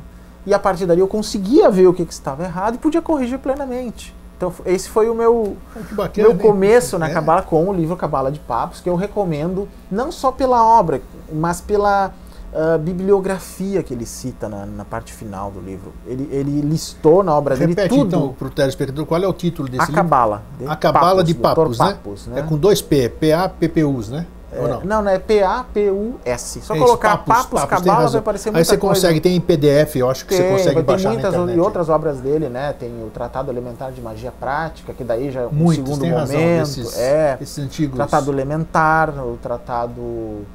E 0.46 0.52
a 0.52 0.58
partir 0.58 0.84
dali 0.84 1.00
eu 1.00 1.08
conseguia 1.08 1.70
ver 1.70 1.86
o 1.86 1.94
que, 1.94 2.04
que 2.04 2.12
estava 2.12 2.44
errado 2.44 2.74
e 2.74 2.78
podia 2.78 3.00
corrigir 3.00 3.38
plenamente. 3.38 4.14
Então 4.36 4.52
esse 4.66 4.90
foi 4.90 5.08
o 5.08 5.14
meu, 5.14 5.56
bacana, 5.92 6.28
meu 6.28 6.36
começo 6.36 6.98
na 6.98 7.08
é. 7.08 7.14
Cabala 7.14 7.40
com 7.40 7.68
o 7.68 7.72
livro 7.72 7.96
Cabala 7.96 8.30
de 8.30 8.40
Papos, 8.40 8.80
que 8.80 8.88
eu 8.88 8.96
recomendo 8.96 9.66
não 9.90 10.12
só 10.12 10.30
pela 10.30 10.62
obra, 10.62 11.00
mas 11.32 11.60
pela 11.60 12.12
uh, 12.54 12.78
bibliografia 12.78 13.82
que 13.82 13.92
ele 13.92 14.06
cita 14.06 14.48
na, 14.48 14.64
na, 14.64 14.84
parte 14.84 15.12
final 15.12 15.50
do 15.50 15.60
livro. 15.60 15.92
Ele, 16.06 16.28
ele 16.30 16.60
listou 16.60 17.22
na 17.22 17.34
obra 17.34 17.54
Repete, 17.54 17.74
dele 17.74 17.88
tudo. 17.88 18.06
então, 18.06 18.32
para 18.32 18.46
o 18.46 18.50
telespectador, 18.50 19.04
qual 19.04 19.22
é 19.22 19.26
o 19.26 19.32
título 19.32 19.68
desse 19.68 19.82
a 19.82 19.86
livro? 19.86 19.96
Cabala. 19.96 20.42
A 20.66 20.76
Cabala 20.76 21.24
de 21.24 21.34
Papos, 21.34 21.78
né? 21.78 21.86
Papos 21.86 22.26
né? 22.26 22.40
É 22.40 22.42
com 22.42 22.56
dois 22.56 22.80
P, 22.80 23.08
P-A-P-P-U's, 23.08 24.08
né? 24.08 24.26
É, 24.52 24.68
não? 24.68 24.80
não, 24.84 25.02
não, 25.02 25.10
é 25.10 25.18
P-A-P-U-S. 25.18 26.60
Só 26.60 26.76
é 26.76 26.78
colocar 26.78 27.16
Papos, 27.18 27.60
Papos, 27.60 27.64
Cabala 27.64 28.08
vai 28.08 28.20
aparecer 28.20 28.50
muita 28.50 28.60
Aí 28.60 28.64
você 28.64 28.78
coisa. 28.78 28.94
consegue, 28.94 29.20
tem 29.20 29.34
em 29.34 29.40
PDF, 29.40 29.96
eu 29.96 30.08
acho 30.08 30.24
que 30.24 30.36
tem, 30.36 30.46
você 30.46 30.52
consegue 30.52 30.74
tem 30.76 30.84
baixar 30.84 31.08
muitas 31.08 31.32
na 31.32 31.38
internet. 31.38 31.56
e 31.56 31.60
outras 31.60 31.88
obras 31.88 32.20
dele, 32.20 32.48
né? 32.48 32.72
Tem 32.78 32.88
o 33.02 33.10
Tratado 33.10 33.50
Elementar 33.50 33.90
de 33.90 34.00
Magia 34.00 34.30
Prática, 34.30 34.92
que 34.92 35.02
daí 35.02 35.32
já 35.32 35.40
é 35.40 35.46
um 35.46 35.50
Muitos, 35.50 35.96
segundo 35.96 36.06
momento. 36.08 36.20
Razão, 36.20 36.62
esses, 36.62 36.96
é, 36.96 37.36
esses 37.40 37.58
antigos. 37.58 37.96
Tratado 37.96 38.30
Elementar, 38.30 39.10
o 39.18 39.36
Tratado 39.42 40.46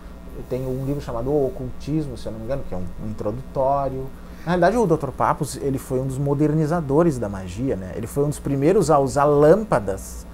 tem 0.49 0.65
um 0.65 0.85
livro 0.85 1.01
chamado 1.01 1.29
O 1.29 1.47
Ocultismo, 1.47 2.17
se 2.17 2.25
eu 2.25 2.31
não 2.31 2.39
me 2.39 2.45
engano, 2.45 2.63
que 2.67 2.73
é 2.73 2.77
um, 2.77 2.85
um 3.03 3.09
introdutório. 3.09 4.05
Na 4.45 4.51
realidade, 4.55 4.77
o 4.77 4.85
Dr. 4.85 5.09
Papos 5.09 5.57
ele 5.57 5.77
foi 5.77 5.99
um 5.99 6.07
dos 6.07 6.17
modernizadores 6.17 7.19
da 7.19 7.27
magia, 7.27 7.75
né? 7.75 7.91
Ele 7.95 8.07
foi 8.07 8.23
um 8.23 8.29
dos 8.29 8.39
primeiros 8.39 8.89
a 8.89 8.97
usar 8.97 9.25
lâmpadas 9.25 10.25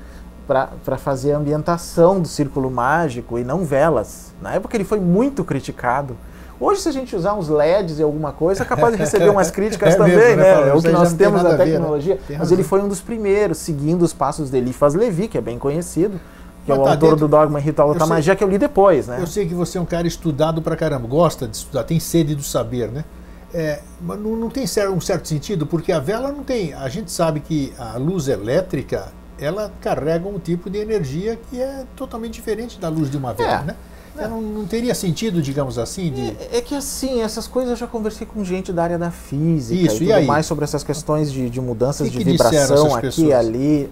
para 0.47 0.97
fazer 0.97 1.33
a 1.33 1.37
ambientação 1.37 2.21
do 2.21 2.27
círculo 2.27 2.69
mágico 2.69 3.39
e 3.39 3.43
não 3.43 3.65
velas. 3.65 4.33
Na 4.41 4.53
época 4.53 4.77
ele 4.77 4.83
foi 4.83 4.99
muito 4.99 5.43
criticado. 5.43 6.15
Hoje, 6.59 6.81
se 6.81 6.89
a 6.89 6.91
gente 6.91 7.15
usar 7.15 7.33
uns 7.33 7.49
LEDs 7.49 7.99
e 7.99 8.03
alguma 8.03 8.31
coisa, 8.31 8.63
é 8.63 8.65
capaz 8.65 8.93
de 8.93 8.99
receber 8.99 9.29
umas 9.29 9.49
críticas 9.51 9.93
é 9.93 9.97
também, 9.97 10.15
mesmo, 10.15 10.37
né? 10.37 10.61
né? 10.61 10.69
É 10.69 10.73
o 10.73 10.81
que 10.81 10.89
nós 10.89 11.11
temos 11.13 11.43
da 11.43 11.57
tecnologia. 11.57 12.15
Ver, 12.15 12.33
né? 12.33 12.39
Mas 12.39 12.51
ele 12.51 12.63
foi 12.63 12.81
um 12.81 12.87
dos 12.87 13.01
primeiros, 13.01 13.57
seguindo 13.57 14.03
os 14.03 14.13
passos 14.13 14.49
de 14.49 14.57
Eliphas 14.57 14.93
Levi, 14.93 15.27
que 15.27 15.37
é 15.37 15.41
bem 15.41 15.59
conhecido 15.59 16.19
que 16.65 16.71
é 16.71 16.75
o 16.75 16.83
tá 16.83 16.91
autor 16.91 17.11
dentro... 17.11 17.27
do 17.27 17.27
Dogma 17.27 17.59
Ritual 17.59 17.93
da 17.93 18.07
Magia, 18.07 18.35
que 18.35 18.43
eu 18.43 18.49
li 18.49 18.57
depois, 18.57 19.07
né? 19.07 19.17
Eu 19.21 19.27
sei 19.27 19.47
que 19.47 19.53
você 19.53 19.77
é 19.77 19.81
um 19.81 19.85
cara 19.85 20.07
estudado 20.07 20.61
pra 20.61 20.75
caramba, 20.75 21.07
gosta 21.07 21.47
de 21.47 21.55
estudar, 21.57 21.83
tem 21.83 21.99
sede 21.99 22.33
do 22.33 22.43
saber, 22.43 22.89
né? 22.89 23.05
É, 23.53 23.79
mas 24.01 24.19
não, 24.19 24.35
não 24.35 24.49
tem 24.49 24.65
um 24.91 24.99
certo 24.99 25.27
sentido, 25.27 25.65
porque 25.65 25.91
a 25.91 25.99
vela 25.99 26.29
não 26.31 26.43
tem. 26.43 26.73
A 26.73 26.89
gente 26.89 27.11
sabe 27.11 27.39
que 27.39 27.71
a 27.77 27.97
luz 27.97 28.27
elétrica 28.27 29.13
ela 29.39 29.71
carrega 29.79 30.27
um 30.27 30.39
tipo 30.39 30.69
de 30.69 30.77
energia 30.77 31.39
que 31.49 31.61
é 31.61 31.85
totalmente 31.95 32.33
diferente 32.33 32.79
da 32.79 32.89
luz 32.89 33.09
de 33.09 33.17
uma 33.17 33.33
vela, 33.33 33.61
é. 33.61 33.63
né? 33.63 33.75
É. 34.17 34.27
Não, 34.27 34.41
não, 34.41 34.65
teria 34.65 34.95
sentido, 34.95 35.41
digamos 35.41 35.77
assim, 35.77 36.11
de... 36.11 36.21
É, 36.21 36.57
é, 36.57 36.61
que 36.61 36.73
assim, 36.73 37.21
essas 37.21 37.47
coisas 37.47 37.71
eu 37.71 37.75
já 37.75 37.87
conversei 37.87 38.25
com 38.25 38.43
gente 38.45 38.71
da 38.71 38.83
área 38.83 38.97
da 38.97 39.11
física 39.11 39.81
Isso, 39.81 40.03
e 40.03 40.07
tudo 40.07 40.19
e 40.19 40.25
mais 40.25 40.45
sobre 40.45 40.63
essas 40.63 40.83
questões 40.83 41.31
de, 41.31 41.49
de 41.49 41.59
mudanças 41.59 42.09
que 42.09 42.17
de 42.17 42.23
vibração 42.23 42.95
aqui 42.95 43.25
e 43.25 43.33
ali. 43.33 43.89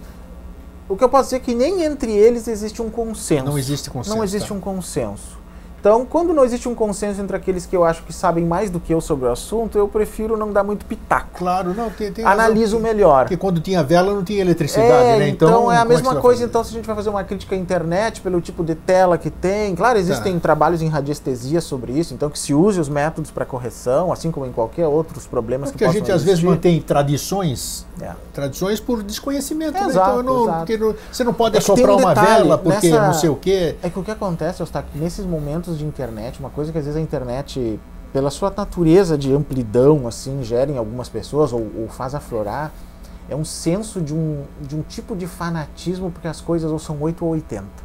O 0.88 0.96
que 0.96 1.04
eu 1.04 1.08
posso 1.08 1.24
dizer 1.24 1.36
é 1.36 1.40
que 1.40 1.54
nem 1.54 1.82
entre 1.82 2.12
eles 2.12 2.46
existe 2.46 2.82
um 2.82 2.90
consenso. 2.90 3.44
Não 3.44 3.58
existe 3.58 3.88
consenso. 3.88 4.16
Não 4.16 4.22
existe 4.22 4.48
tá. 4.48 4.54
um 4.54 4.60
consenso. 4.60 5.43
Então, 5.84 6.06
quando 6.06 6.32
não 6.32 6.46
existe 6.46 6.66
um 6.66 6.74
consenso 6.74 7.20
entre 7.20 7.36
aqueles 7.36 7.66
que 7.66 7.76
eu 7.76 7.84
acho 7.84 8.04
que 8.04 8.12
sabem 8.14 8.42
mais 8.42 8.70
do 8.70 8.80
que 8.80 8.94
eu 8.94 9.02
sobre 9.02 9.28
o 9.28 9.30
assunto, 9.30 9.76
eu 9.76 9.86
prefiro 9.86 10.34
não 10.34 10.50
dar 10.50 10.64
muito 10.64 10.86
pitaco. 10.86 11.28
Claro, 11.34 11.74
não, 11.74 11.90
tem, 11.90 12.10
tem 12.10 12.24
Analiso 12.24 12.76
razão, 12.76 12.80
melhor. 12.80 13.24
Porque 13.24 13.36
quando 13.36 13.60
tinha 13.60 13.82
vela 13.82 14.14
não 14.14 14.24
tinha 14.24 14.40
eletricidade, 14.40 15.08
é, 15.08 15.18
né? 15.18 15.28
Então, 15.28 15.46
então 15.46 15.70
é 15.70 15.76
a 15.76 15.82
é 15.82 15.84
mesma 15.84 16.12
é 16.12 16.20
coisa, 16.22 16.42
então, 16.42 16.64
se 16.64 16.70
a 16.70 16.72
gente 16.72 16.86
vai 16.86 16.96
fazer 16.96 17.10
uma 17.10 17.22
crítica 17.22 17.54
à 17.54 17.58
internet 17.58 18.22
pelo 18.22 18.40
tipo 18.40 18.64
de 18.64 18.74
tela 18.74 19.18
que 19.18 19.28
tem. 19.28 19.76
Claro, 19.76 19.98
existem 19.98 20.32
tá. 20.32 20.40
trabalhos 20.40 20.80
em 20.80 20.88
radiestesia 20.88 21.60
sobre 21.60 21.92
isso, 21.92 22.14
então 22.14 22.30
que 22.30 22.38
se 22.38 22.54
use 22.54 22.80
os 22.80 22.88
métodos 22.88 23.30
para 23.30 23.44
correção, 23.44 24.10
assim 24.10 24.30
como 24.30 24.46
em 24.46 24.52
qualquer 24.52 24.86
outros 24.86 25.26
problemas 25.26 25.70
porque 25.70 25.84
que 25.84 25.84
possam 25.84 26.00
Porque 26.00 26.12
a 26.12 26.14
gente 26.14 26.24
existir. 26.24 26.32
às 26.32 26.40
vezes 26.40 26.42
mantém 26.42 26.80
tradições, 26.80 27.86
é. 28.00 28.10
tradições 28.32 28.80
por 28.80 29.02
desconhecimento, 29.02 29.74
né? 29.74 29.86
exato? 29.86 30.20
Então, 30.20 30.22
não, 30.22 30.46
não, 30.46 30.94
você 31.12 31.22
não 31.22 31.34
pode 31.34 31.56
é 31.56 31.58
assoprar 31.58 31.94
um 31.94 31.98
uma 31.98 32.14
vela 32.14 32.56
porque 32.56 32.88
nessa, 32.88 33.06
não 33.06 33.12
sei 33.12 33.28
o 33.28 33.36
quê. 33.36 33.76
É 33.82 33.90
que 33.90 33.98
o 33.98 34.02
que 34.02 34.10
acontece, 34.10 34.62
Eustáquio, 34.62 34.98
nesses 34.98 35.26
momentos 35.26 35.73
de 35.78 35.84
internet, 35.84 36.40
uma 36.40 36.50
coisa 36.50 36.72
que 36.72 36.78
às 36.78 36.84
vezes 36.84 36.98
a 36.98 37.02
internet, 37.02 37.78
pela 38.12 38.30
sua 38.30 38.52
natureza 38.56 39.18
de 39.18 39.32
amplidão, 39.32 40.06
assim, 40.06 40.42
gera 40.42 40.70
em 40.70 40.78
algumas 40.78 41.08
pessoas 41.08 41.52
ou, 41.52 41.70
ou 41.78 41.88
faz 41.88 42.14
aflorar, 42.14 42.72
é 43.28 43.34
um 43.34 43.44
senso 43.44 44.00
de 44.00 44.14
um, 44.14 44.44
de 44.60 44.76
um 44.76 44.82
tipo 44.82 45.16
de 45.16 45.26
fanatismo, 45.26 46.10
porque 46.10 46.28
as 46.28 46.40
coisas 46.40 46.70
ou 46.70 46.78
são 46.78 47.00
8 47.00 47.24
ou 47.24 47.32
80. 47.32 47.84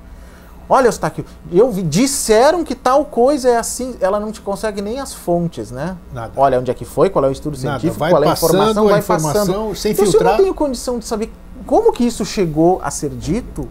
Olha, 0.72 0.86
Eustáquio, 0.88 1.26
eu 1.52 1.72
vi, 1.72 1.82
disseram 1.82 2.64
que 2.64 2.76
tal 2.76 3.04
coisa 3.04 3.50
é 3.50 3.58
assim, 3.58 3.96
ela 4.00 4.20
não 4.20 4.32
te 4.32 4.40
consegue 4.40 4.84
nem 4.84 5.00
as 5.00 5.12
fontes, 5.12 5.72
né? 5.72 5.98
Nada. 6.14 6.32
Olha 6.36 6.60
onde 6.60 6.70
é 6.70 6.74
que 6.76 6.86
foi, 6.86 7.10
qual 7.10 7.26
é 7.26 7.28
o 7.28 7.32
estudo 7.32 7.58
Nada. 7.58 7.80
científico, 7.80 8.00
vai 8.00 8.12
qual 8.12 8.24
é 8.24 8.28
a 8.28 8.34
informação, 8.34 8.86
a 8.86 8.90
vai 8.92 9.00
informação 9.00 9.34
passando. 9.34 9.76
sem 9.76 9.94
então, 9.94 10.06
filtrar. 10.06 10.22
se 10.22 10.28
eu 10.28 10.32
não 10.32 10.44
tenho 10.44 10.54
condição 10.54 11.00
de 11.00 11.06
saber 11.06 11.34
como 11.66 11.92
que 11.92 12.04
isso 12.04 12.24
chegou 12.24 12.80
a 12.84 12.92
ser 12.92 13.10
dito, 13.10 13.68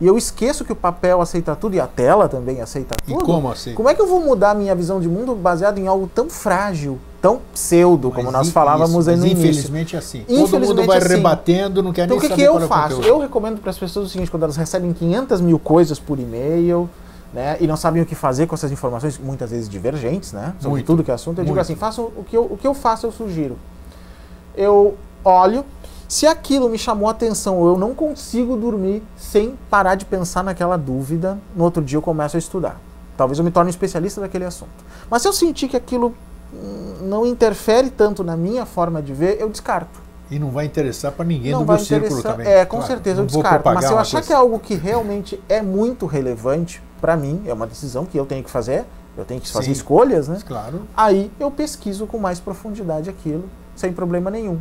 e 0.00 0.06
eu 0.06 0.16
esqueço 0.16 0.64
que 0.64 0.72
o 0.72 0.76
papel 0.76 1.20
aceita 1.20 1.56
tudo 1.56 1.74
e 1.74 1.80
a 1.80 1.86
tela 1.86 2.28
também 2.28 2.60
aceita 2.60 2.94
tudo. 3.04 3.20
E 3.20 3.24
como 3.24 3.50
assim? 3.50 3.74
Como 3.74 3.88
é 3.88 3.94
que 3.94 4.00
eu 4.00 4.06
vou 4.06 4.20
mudar 4.20 4.52
a 4.52 4.54
minha 4.54 4.74
visão 4.74 5.00
de 5.00 5.08
mundo 5.08 5.34
baseado 5.34 5.78
em 5.78 5.88
algo 5.88 6.08
tão 6.14 6.30
frágil, 6.30 6.98
tão 7.20 7.40
pseudo, 7.52 8.12
como 8.12 8.30
nós 8.30 8.50
falávamos 8.50 9.08
isso, 9.08 9.10
aí 9.10 9.16
no 9.16 9.26
infelizmente 9.26 9.96
é 9.96 9.98
assim. 9.98 10.20
Infelizmente 10.20 10.50
Todo 10.50 10.66
mundo 10.66 10.86
vai 10.86 10.98
assim. 10.98 11.08
rebatendo, 11.08 11.82
não 11.82 11.92
quer 11.92 12.04
então, 12.04 12.16
nem 12.16 12.26
o 12.26 12.28
que, 12.28 12.34
que 12.34 12.42
eu 12.42 12.60
faço? 12.68 13.02
Eu 13.02 13.18
recomendo 13.18 13.60
para 13.60 13.70
as 13.70 13.78
pessoas 13.78 14.06
o 14.06 14.08
seguinte, 14.08 14.30
quando 14.30 14.44
elas 14.44 14.56
recebem 14.56 14.92
500 14.92 15.40
mil 15.40 15.58
coisas 15.58 15.98
por 15.98 16.18
e-mail, 16.20 16.88
né, 17.32 17.56
e 17.60 17.66
não 17.66 17.76
sabem 17.76 18.00
o 18.00 18.06
que 18.06 18.14
fazer 18.14 18.46
com 18.46 18.54
essas 18.54 18.70
informações, 18.70 19.18
muitas 19.18 19.50
vezes 19.50 19.68
divergentes, 19.68 20.32
né, 20.32 20.54
sobre 20.58 20.76
Muito. 20.76 20.86
tudo 20.86 21.02
que 21.02 21.10
é 21.10 21.14
assunto, 21.14 21.38
eu 21.38 21.44
Muito. 21.44 21.48
digo 21.48 21.60
assim, 21.60 21.74
faço 21.74 22.02
o 22.16 22.24
que 22.24 22.36
eu, 22.36 22.44
o 22.44 22.56
que 22.56 22.66
eu 22.66 22.72
faço, 22.72 23.04
eu 23.04 23.12
sugiro. 23.12 23.58
Eu 24.56 24.96
olho, 25.24 25.64
se 26.08 26.26
aquilo 26.26 26.70
me 26.70 26.78
chamou 26.78 27.06
a 27.06 27.10
atenção 27.10 27.58
ou 27.58 27.68
eu 27.68 27.78
não 27.78 27.94
consigo 27.94 28.56
dormir 28.56 29.02
sem 29.18 29.58
parar 29.68 29.94
de 29.94 30.06
pensar 30.06 30.42
naquela 30.42 30.78
dúvida, 30.78 31.38
no 31.54 31.62
outro 31.62 31.84
dia 31.84 31.98
eu 31.98 32.02
começo 32.02 32.34
a 32.34 32.38
estudar. 32.38 32.80
Talvez 33.14 33.38
eu 33.38 33.44
me 33.44 33.50
torne 33.50 33.68
um 33.68 33.70
especialista 33.70 34.18
daquele 34.20 34.46
assunto. 34.46 34.70
Mas 35.10 35.20
se 35.20 35.28
eu 35.28 35.34
sentir 35.34 35.68
que 35.68 35.76
aquilo 35.76 36.14
hum, 36.52 36.94
não 37.02 37.26
interfere 37.26 37.90
tanto 37.90 38.24
na 38.24 38.38
minha 38.38 38.64
forma 38.64 39.02
de 39.02 39.12
ver, 39.12 39.38
eu 39.38 39.50
descarto. 39.50 40.00
E 40.30 40.38
não 40.38 40.50
vai 40.50 40.64
interessar 40.64 41.12
para 41.12 41.26
ninguém 41.26 41.52
não 41.52 41.60
do 41.64 41.72
meu 41.72 41.78
círculo 41.78 42.22
também. 42.22 42.46
É, 42.46 42.64
com 42.64 42.78
claro, 42.78 42.92
certeza 42.92 43.20
eu 43.20 43.26
descarto. 43.26 43.68
Mas 43.68 43.84
se 43.84 43.92
eu 43.92 43.98
achar 43.98 44.18
coisa. 44.18 44.26
que 44.26 44.32
é 44.32 44.36
algo 44.36 44.58
que 44.58 44.74
realmente 44.74 45.38
é 45.46 45.60
muito 45.60 46.06
relevante 46.06 46.82
para 47.02 47.16
mim, 47.16 47.42
é 47.46 47.52
uma 47.52 47.66
decisão 47.66 48.06
que 48.06 48.18
eu 48.18 48.24
tenho 48.24 48.42
que 48.42 48.50
fazer, 48.50 48.84
eu 49.16 49.24
tenho 49.26 49.40
que 49.40 49.50
fazer 49.50 49.66
Sim, 49.66 49.72
escolhas, 49.72 50.26
né? 50.26 50.38
Claro. 50.46 50.82
Aí 50.96 51.30
eu 51.38 51.50
pesquiso 51.50 52.06
com 52.06 52.18
mais 52.18 52.40
profundidade 52.40 53.10
aquilo, 53.10 53.44
sem 53.76 53.92
problema 53.92 54.30
nenhum. 54.30 54.58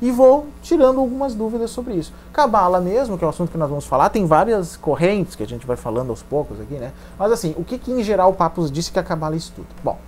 E 0.00 0.10
vou 0.10 0.46
tirando 0.62 1.00
algumas 1.00 1.34
dúvidas 1.34 1.70
sobre 1.70 1.94
isso. 1.94 2.12
Cabala 2.32 2.80
mesmo, 2.80 3.18
que 3.18 3.24
é 3.24 3.26
o 3.26 3.30
assunto 3.30 3.50
que 3.50 3.58
nós 3.58 3.68
vamos 3.68 3.86
falar, 3.86 4.10
tem 4.10 4.26
várias 4.26 4.76
correntes 4.76 5.34
que 5.34 5.42
a 5.42 5.46
gente 5.46 5.66
vai 5.66 5.76
falando 5.76 6.10
aos 6.10 6.22
poucos 6.22 6.60
aqui, 6.60 6.74
né? 6.74 6.92
Mas 7.18 7.32
assim, 7.32 7.54
o 7.56 7.64
que, 7.64 7.78
que 7.78 7.90
em 7.90 8.02
geral 8.02 8.30
o 8.30 8.34
Papos 8.34 8.70
disse 8.70 8.92
que 8.92 8.98
a 8.98 9.02
Cabala 9.02 9.34
estuda? 9.34 9.68
Bom, 9.82 9.98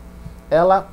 ela, 0.49 0.89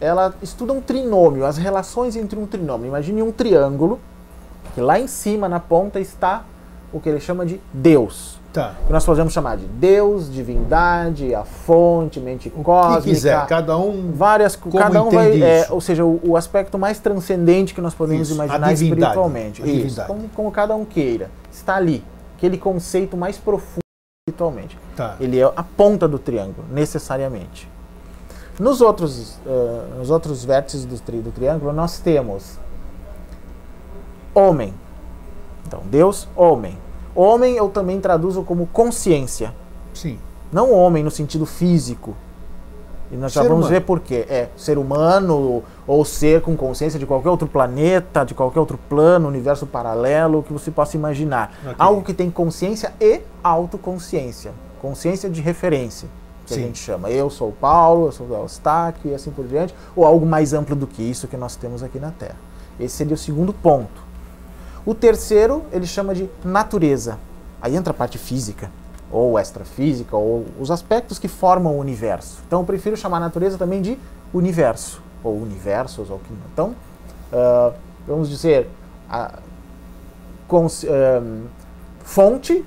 ela 0.00 0.34
estuda 0.42 0.72
um 0.72 0.80
trinômio, 0.80 1.46
as 1.46 1.58
relações 1.58 2.16
entre 2.16 2.38
um 2.38 2.46
trinômio. 2.46 2.88
Imagine 2.88 3.22
um 3.22 3.30
triângulo, 3.30 4.00
que 4.74 4.80
lá 4.80 4.98
em 4.98 5.06
cima, 5.06 5.48
na 5.48 5.60
ponta, 5.60 6.00
está 6.00 6.44
o 6.92 7.00
que 7.00 7.08
ele 7.08 7.20
chama 7.20 7.46
de 7.46 7.60
Deus. 7.72 8.39
Tá. 8.52 8.74
Que 8.84 8.92
nós 8.92 9.04
podemos 9.04 9.32
chamar 9.32 9.56
de 9.56 9.66
Deus, 9.66 10.32
divindade, 10.32 11.32
a 11.34 11.44
fonte, 11.44 12.18
mente 12.18 12.50
cósmica. 12.50 13.02
que 13.02 13.10
quiser, 13.10 13.46
cada 13.46 13.78
um 13.78 14.10
várias 14.12 14.56
cada 14.56 15.04
um 15.04 15.10
vai, 15.10 15.40
é, 15.40 15.68
ou 15.70 15.80
seja, 15.80 16.04
o, 16.04 16.20
o, 16.24 16.36
aspecto 16.36 16.76
mais 16.76 16.98
transcendente 16.98 17.72
que 17.72 17.80
nós 17.80 17.94
podemos 17.94 18.28
Isso, 18.28 18.34
imaginar 18.34 18.72
espiritualmente. 18.72 19.62
Isso, 19.62 20.04
como, 20.04 20.28
como 20.30 20.50
cada 20.50 20.74
um 20.74 20.84
queira. 20.84 21.30
Está 21.50 21.76
ali, 21.76 22.02
aquele 22.36 22.58
conceito 22.58 23.16
mais 23.16 23.38
profundo 23.38 23.84
espiritualmente. 24.26 24.76
Tá. 24.96 25.14
Ele 25.20 25.38
é 25.38 25.44
a 25.44 25.62
ponta 25.62 26.08
do 26.08 26.18
triângulo, 26.18 26.66
necessariamente. 26.72 27.68
Nos 28.58 28.80
outros, 28.80 29.38
uh, 29.46 29.98
nos 29.98 30.10
outros 30.10 30.44
vértices 30.44 30.84
do, 30.84 30.98
tri, 30.98 31.18
do 31.18 31.30
triângulo, 31.30 31.72
nós 31.72 32.00
temos 32.00 32.58
homem. 34.34 34.74
Então, 35.66 35.82
Deus, 35.84 36.28
homem. 36.34 36.76
Homem 37.14 37.56
eu 37.56 37.68
também 37.68 38.00
traduzo 38.00 38.42
como 38.42 38.66
consciência. 38.66 39.52
Sim. 39.92 40.18
Não 40.52 40.72
homem 40.72 41.02
no 41.02 41.10
sentido 41.10 41.46
físico. 41.46 42.14
E 43.12 43.16
nós 43.16 43.32
já 43.32 43.42
Ser 43.42 43.48
vamos 43.48 43.66
humano. 43.66 43.80
ver 43.80 43.84
por 43.84 43.98
quê. 43.98 44.24
É 44.28 44.48
ser 44.56 44.78
humano 44.78 45.64
ou 45.86 46.04
ser 46.04 46.42
com 46.42 46.56
consciência 46.56 46.98
de 46.98 47.06
qualquer 47.06 47.28
outro 47.28 47.48
planeta, 47.48 48.24
de 48.24 48.34
qualquer 48.34 48.60
outro 48.60 48.78
plano, 48.88 49.26
universo 49.26 49.66
paralelo, 49.66 50.44
que 50.44 50.52
você 50.52 50.70
possa 50.70 50.96
imaginar. 50.96 51.52
Ok. 51.62 51.74
Algo 51.76 52.02
que 52.02 52.14
tem 52.14 52.30
consciência 52.30 52.92
e 53.00 53.20
autoconsciência. 53.42 54.52
Consciência 54.80 55.28
de 55.28 55.40
referência, 55.42 56.08
que 56.46 56.54
Sim. 56.54 56.60
a 56.62 56.66
gente 56.66 56.78
chama. 56.78 57.10
Eu 57.10 57.28
sou 57.30 57.48
o 57.48 57.52
Paulo, 57.52 58.06
eu 58.06 58.12
sou 58.12 58.28
o 58.28 58.34
Eustáquio 58.34 59.10
e 59.10 59.14
assim 59.14 59.30
por 59.32 59.44
diante. 59.44 59.74
Ou 59.96 60.06
algo 60.06 60.24
mais 60.24 60.52
amplo 60.54 60.76
do 60.76 60.86
que 60.86 61.02
isso 61.02 61.26
que 61.26 61.36
nós 61.36 61.56
temos 61.56 61.82
aqui 61.82 61.98
na 61.98 62.12
Terra. 62.12 62.36
Esse 62.78 62.96
seria 62.96 63.14
o 63.14 63.18
segundo 63.18 63.52
ponto. 63.52 64.09
O 64.86 64.94
terceiro 64.94 65.62
ele 65.72 65.86
chama 65.86 66.14
de 66.14 66.28
natureza. 66.44 67.18
Aí 67.60 67.76
entra 67.76 67.90
a 67.92 67.94
parte 67.94 68.16
física, 68.18 68.70
ou 69.10 69.38
extrafísica, 69.38 70.16
ou 70.16 70.46
os 70.58 70.70
aspectos 70.70 71.18
que 71.18 71.28
formam 71.28 71.74
o 71.76 71.78
universo. 71.78 72.38
Então 72.46 72.60
eu 72.60 72.64
prefiro 72.66 72.96
chamar 72.96 73.18
a 73.18 73.20
natureza 73.20 73.58
também 73.58 73.82
de 73.82 73.98
universo, 74.32 75.02
ou 75.22 75.36
universos, 75.36 76.08
ou 76.10 76.18
que 76.18 76.32
Então, 76.52 76.74
ah, 77.32 77.72
vamos 78.06 78.28
dizer, 78.28 78.68
a 79.08 79.38
cons- 80.48 80.86
ah, 80.88 81.22
fonte, 82.02 82.64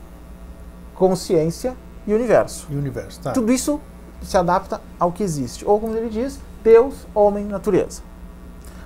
consciência 0.95 1.75
e 2.05 2.13
universo. 2.13 2.67
E 2.69 2.75
universo, 2.75 3.19
tá. 3.21 3.31
Tudo 3.31 3.51
isso 3.51 3.79
se 4.21 4.37
adapta 4.37 4.79
ao 4.99 5.11
que 5.11 5.23
existe. 5.23 5.65
Ou 5.67 5.79
como 5.79 5.95
ele 5.95 6.09
diz, 6.09 6.39
Deus, 6.63 6.93
homem, 7.15 7.45
natureza. 7.45 8.01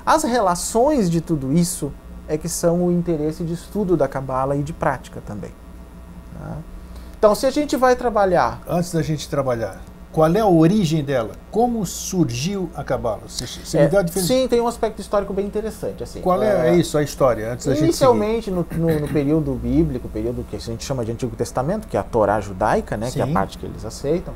As 0.06 0.24
relações 0.24 1.10
de 1.10 1.20
tudo 1.20 1.52
isso 1.52 1.92
é 2.28 2.38
que 2.38 2.50
são 2.50 2.86
o 2.86 2.92
interesse 2.92 3.44
de 3.44 3.54
estudo 3.54 3.96
da 3.98 4.08
Cabala 4.08 4.56
e 4.56 4.64
de 4.64 4.74
prática 4.74 5.22
também. 5.26 5.52
tá? 6.40 6.58
Então, 7.18 7.34
se 7.34 7.46
a 7.46 7.52
gente 7.52 7.76
vai 7.76 7.96
trabalhar 7.96 8.62
Antes 8.68 8.92
da 8.92 9.02
gente 9.02 9.28
trabalhar, 9.28 9.82
qual 10.12 10.32
é 10.34 10.40
a 10.40 10.46
origem 10.48 11.04
dela? 11.04 11.32
Como 11.52 11.86
surgiu 11.86 12.70
a 12.76 12.84
Cabala? 12.84 13.22
Você, 13.28 13.46
você 13.48 13.78
É, 13.78 14.08
sim, 14.08 14.48
tem 14.48 14.60
um 14.62 14.68
aspecto 14.68 15.00
histórico 15.02 15.34
bem 15.34 15.46
interessante. 15.46 16.04
Assim, 16.04 16.22
Qual 16.22 16.42
é, 16.42 16.68
É, 16.68 16.70
é 16.70 16.76
isso, 16.76 16.98
a 16.98 17.04
história, 17.04 17.54
antes 17.54 17.66
da 17.66 17.74
gente? 17.74 17.84
Inicialmente, 17.86 18.52
no, 18.52 18.66
no- 18.72 19.00
no 19.00 19.08
período 19.08 19.54
bíblico, 19.54 20.08
período 20.08 20.44
que 20.50 20.56
a 20.56 20.60
gente 20.60 20.84
chama 20.84 21.04
de 21.06 21.12
Antigo 21.12 21.36
Testamento, 21.36 21.88
que 21.88 21.98
é 21.98 22.00
a 22.00 22.04
Torá 22.04 22.40
judaica, 22.40 22.96
né, 22.98 23.10
que 23.12 23.20
é 23.20 23.24
a 23.24 23.28
parte 23.28 23.58
que 23.58 23.66
eles 23.66 23.84
aceitam, 23.86 24.34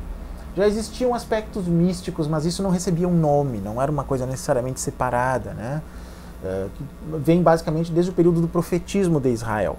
já 0.56 0.66
existiam 0.66 1.14
aspectos 1.14 1.66
místicos, 1.66 2.26
mas 2.28 2.44
isso 2.44 2.62
não 2.62 2.70
recebia 2.70 3.08
um 3.08 3.14
nome, 3.16 3.58
não 3.58 3.80
era 3.80 3.90
uma 3.90 4.04
coisa 4.04 4.26
necessariamente 4.26 4.80
separada. 4.80 5.54
Né? 5.54 5.80
É, 6.44 6.66
que 6.76 6.84
vem 7.18 7.42
basicamente 7.42 7.92
desde 7.92 8.10
o 8.10 8.14
período 8.14 8.40
do 8.40 8.48
profetismo 8.48 9.20
de 9.20 9.28
Israel. 9.30 9.76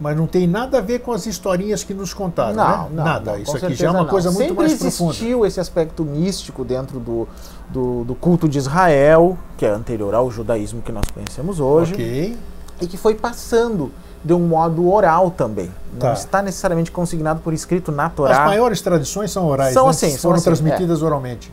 Mas 0.00 0.16
não 0.16 0.28
tem 0.28 0.46
nada 0.46 0.78
a 0.78 0.80
ver 0.80 1.00
com 1.00 1.10
as 1.12 1.26
historinhas 1.26 1.82
que 1.82 1.92
nos 1.92 2.14
contaram, 2.14 2.54
não, 2.54 2.64
né? 2.84 2.88
não, 2.92 3.04
Nada. 3.04 3.32
não, 3.32 3.38
isso 3.40 3.56
aqui 3.56 3.74
já 3.74 3.88
é 3.88 3.90
uma 3.90 4.00
não. 4.00 4.06
coisa 4.06 4.30
muito 4.30 4.46
Sempre 4.46 4.56
mais 4.62 4.74
profunda. 4.78 5.10
existiu 5.10 5.44
esse 5.44 5.58
aspecto 5.58 6.04
místico 6.04 6.64
dentro 6.64 7.00
do, 7.00 7.26
do, 7.68 8.04
do 8.04 8.14
culto 8.14 8.48
de 8.48 8.58
Israel, 8.58 9.36
que 9.56 9.66
é 9.66 9.70
anterior 9.70 10.14
ao 10.14 10.30
judaísmo 10.30 10.82
que 10.82 10.92
nós 10.92 11.04
conhecemos 11.12 11.58
hoje. 11.58 11.94
Ok. 11.94 12.36
e 12.80 12.86
que 12.86 12.96
foi 12.96 13.16
passando 13.16 13.90
de 14.24 14.32
um 14.32 14.38
modo 14.46 14.88
oral 14.88 15.32
também. 15.32 15.68
Não 15.92 15.98
Tá. 15.98 16.12
está 16.12 16.42
necessariamente 16.42 16.92
consignado 16.92 17.40
por 17.40 17.52
escrito 17.52 17.90
na 17.90 18.06
As 18.06 18.12
Torá, 18.12 18.44
maiores 18.46 18.80
tradições 18.80 19.32
são 19.32 19.46
orais, 19.48 19.74
São 19.74 19.84
né? 19.86 19.90
assim, 19.90 20.10
são 20.10 20.18
foram 20.20 20.36
assim, 20.36 20.44
transmitidas 20.44 21.02
oralmente. 21.02 21.52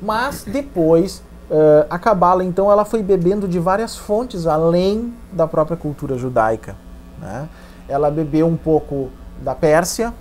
mas 0.00 0.44
depois 0.44 1.22
eh, 1.52 1.86
a 1.90 1.98
Cabala 1.98 2.42
então 2.42 2.72
ela 2.72 2.84
foi 2.84 3.02
bebendo 3.02 3.46
de 3.46 3.58
várias 3.58 3.96
fontes 3.96 4.46
além 4.46 5.12
da 5.32 5.46
própria 5.46 5.76
cultura 5.76 6.16
judaica. 6.18 6.74
né? 7.20 7.48
Ela 7.88 8.10
bebeu 8.10 8.46
um 8.46 8.56
pouco 8.56 9.10
da 9.42 9.54
Pérsia 9.54 10.12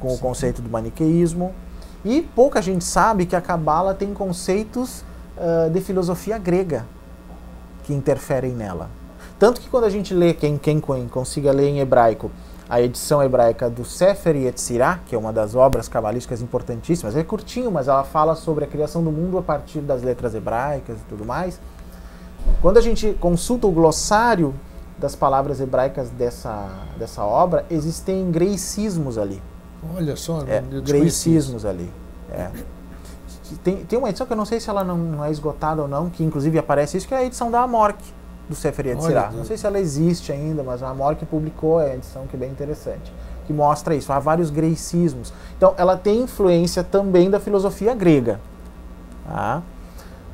com 0.00 0.12
o 0.14 0.18
conceito 0.18 0.60
do 0.62 0.68
maniqueísmo 0.70 1.52
e 2.04 2.22
pouca 2.22 2.60
gente 2.62 2.82
sabe 2.84 3.26
que 3.26 3.36
a 3.36 3.40
Cabala 3.40 3.94
tem 3.94 4.12
conceitos 4.14 5.04
eh, 5.36 5.68
de 5.68 5.80
filosofia 5.80 6.38
grega 6.38 6.84
que 7.84 7.92
interferem 7.94 8.52
nela. 8.52 8.88
Tanto 9.38 9.60
que 9.60 9.68
quando 9.68 9.84
a 9.84 9.90
gente 9.90 10.14
lê, 10.14 10.32
quem, 10.34 10.56
quem 10.56 10.80
con- 10.80 11.08
consiga 11.08 11.50
ler 11.52 11.68
em 11.68 11.80
hebraico, 11.80 12.30
a 12.72 12.80
edição 12.80 13.22
hebraica 13.22 13.68
do 13.68 13.84
Sefer 13.84 14.34
Yetzirah, 14.34 15.00
que 15.04 15.14
é 15.14 15.18
uma 15.18 15.30
das 15.30 15.54
obras 15.54 15.88
cabalísticas 15.88 16.40
importantíssimas, 16.40 17.14
é 17.14 17.22
curtinho, 17.22 17.70
mas 17.70 17.86
ela 17.86 18.02
fala 18.02 18.34
sobre 18.34 18.64
a 18.64 18.66
criação 18.66 19.04
do 19.04 19.12
mundo 19.12 19.36
a 19.36 19.42
partir 19.42 19.80
das 19.80 20.02
letras 20.02 20.34
hebraicas 20.34 20.98
e 20.98 21.04
tudo 21.06 21.22
mais. 21.22 21.60
Quando 22.62 22.78
a 22.78 22.80
gente 22.80 23.12
consulta 23.20 23.66
o 23.66 23.70
glossário 23.70 24.54
das 24.96 25.14
palavras 25.14 25.60
hebraicas 25.60 26.08
dessa, 26.08 26.70
dessa 26.96 27.22
obra, 27.22 27.66
existem 27.70 28.30
greicismos 28.30 29.18
ali. 29.18 29.42
Olha 29.94 30.16
só, 30.16 30.42
É, 30.46 30.62
greicismos 30.80 31.66
ali. 31.66 31.90
É. 32.30 32.50
Tem, 33.62 33.84
tem 33.84 33.98
uma 33.98 34.08
edição 34.08 34.26
que 34.26 34.32
eu 34.32 34.36
não 34.36 34.46
sei 34.46 34.58
se 34.58 34.70
ela 34.70 34.82
não, 34.82 34.96
não 34.96 35.22
é 35.22 35.30
esgotada 35.30 35.82
ou 35.82 35.88
não, 35.88 36.08
que 36.08 36.24
inclusive 36.24 36.58
aparece 36.58 36.96
isso, 36.96 37.06
que 37.06 37.12
é 37.12 37.18
a 37.18 37.24
edição 37.24 37.50
da 37.50 37.60
Amorc, 37.60 38.00
do 38.52 38.58
Sefer 38.58 38.86
Yetzirah. 38.86 39.28
Olha, 39.28 39.36
Não 39.36 39.44
sei 39.44 39.56
se 39.56 39.66
ela 39.66 39.78
existe 39.80 40.30
ainda, 40.32 40.62
mas 40.62 40.82
a 40.82 40.88
Amorc 40.88 41.24
publicou 41.26 41.78
a 41.78 41.94
edição 41.94 42.26
que 42.26 42.36
é 42.36 42.38
bem 42.38 42.50
interessante, 42.50 43.12
que 43.46 43.52
mostra 43.52 43.94
isso. 43.94 44.12
Há 44.12 44.18
vários 44.18 44.50
greicismos. 44.50 45.32
Então, 45.56 45.74
ela 45.76 45.96
tem 45.96 46.20
influência 46.20 46.82
também 46.84 47.28
da 47.30 47.40
filosofia 47.40 47.94
grega. 47.94 48.40
Tá? 49.26 49.62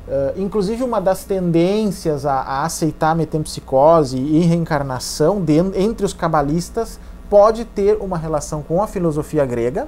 Eh, 0.07 0.33
inclusive, 0.37 0.83
uma 0.83 0.99
das 0.99 1.23
tendências 1.23 2.25
a, 2.25 2.33
a 2.41 2.63
aceitar 2.65 3.15
metempsicose 3.15 4.17
e 4.17 4.39
reencarnação 4.39 5.39
den- 5.41 5.71
entre 5.75 6.05
os 6.05 6.13
cabalistas 6.13 6.99
pode 7.29 7.63
ter 7.65 7.97
uma 8.01 8.17
relação 8.17 8.61
com 8.63 8.81
a 8.81 8.87
filosofia 8.87 9.45
grega 9.45 9.87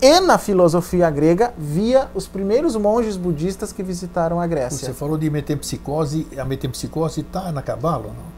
e 0.00 0.20
na 0.20 0.38
filosofia 0.38 1.10
grega 1.10 1.52
via 1.58 2.08
os 2.14 2.26
primeiros 2.26 2.74
monges 2.76 3.16
budistas 3.16 3.72
que 3.72 3.82
visitaram 3.82 4.40
a 4.40 4.46
Grécia. 4.46 4.86
Você 4.88 4.92
falou 4.94 5.18
de 5.18 5.28
metempsicose, 5.30 6.26
a 6.38 6.44
metempsicose 6.44 7.20
está 7.20 7.52
na 7.52 7.60
Cabala 7.62 8.06
ou 8.06 8.14
não? 8.14 8.30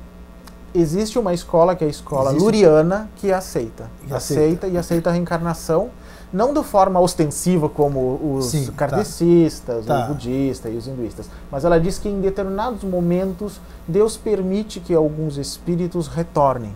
Existe 0.74 1.18
uma 1.18 1.34
escola 1.34 1.76
que 1.76 1.84
é 1.84 1.86
a 1.86 1.90
escola 1.90 2.30
Existe- 2.30 2.44
luriana 2.44 3.10
que 3.16 3.30
aceita. 3.32 3.90
E 4.08 4.12
aceita. 4.12 4.16
aceita. 4.16 4.66
e 4.68 4.78
aceita 4.78 5.10
a 5.10 5.12
reencarnação, 5.12 5.90
não 6.32 6.54
de 6.54 6.62
forma 6.64 6.98
ostensiva 6.98 7.68
como 7.68 8.18
os 8.38 8.46
Sim, 8.46 8.66
tá. 8.66 8.72
kardecistas, 8.72 9.84
Tá. 9.84 10.00
os 10.02 10.08
budistas 10.08 10.72
e 10.72 10.76
os 10.76 10.86
hinduistas, 10.88 11.28
mas 11.50 11.64
ela 11.66 11.78
diz 11.78 11.98
que 11.98 12.08
em 12.08 12.20
determinados 12.22 12.82
momentos 12.84 13.60
Deus 13.86 14.16
permite 14.16 14.80
que 14.80 14.94
alguns 14.94 15.36
espíritos 15.36 16.08
retornem 16.08 16.74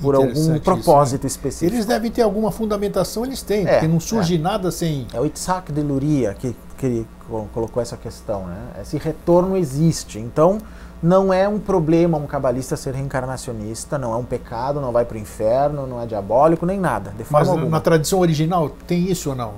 por 0.00 0.14
algum 0.14 0.58
propósito 0.60 1.26
isso, 1.26 1.36
específico. 1.36 1.74
Eles 1.76 1.86
devem 1.86 2.10
ter 2.10 2.22
alguma 2.22 2.50
fundamentação, 2.50 3.24
eles 3.24 3.42
têm, 3.42 3.66
É, 3.66 3.72
porque 3.74 3.88
não 3.88 4.00
surge 4.00 4.38
nada 4.38 4.70
sem. 4.70 5.06
É 5.12 5.20
o 5.20 5.26
Itzhak 5.26 5.72
de 5.72 5.80
Luria 5.82 6.34
que, 6.34 6.54
que 6.76 7.06
co- 7.28 7.46
colocou 7.52 7.82
essa 7.82 7.96
questão. 7.96 8.46
Né? 8.46 8.56
Esse 8.82 8.96
retorno 8.98 9.56
existe. 9.56 10.18
Então, 10.18 10.58
não 11.02 11.32
é 11.32 11.48
um 11.48 11.58
problema 11.58 12.18
um 12.18 12.26
cabalista 12.26 12.76
ser 12.76 12.94
reencarnacionista, 12.94 13.96
não 13.98 14.12
é 14.12 14.16
um 14.16 14.24
pecado, 14.24 14.80
não 14.80 14.90
vai 14.92 15.04
para 15.04 15.16
o 15.16 15.20
inferno, 15.20 15.86
não 15.86 16.00
é 16.00 16.06
diabólico, 16.06 16.66
nem 16.66 16.78
nada. 16.80 17.12
Mas 17.30 17.48
alguma. 17.48 17.68
na 17.68 17.80
tradição 17.80 18.18
original 18.20 18.68
tem 18.86 19.10
isso 19.10 19.30
ou 19.30 19.36
não? 19.36 19.52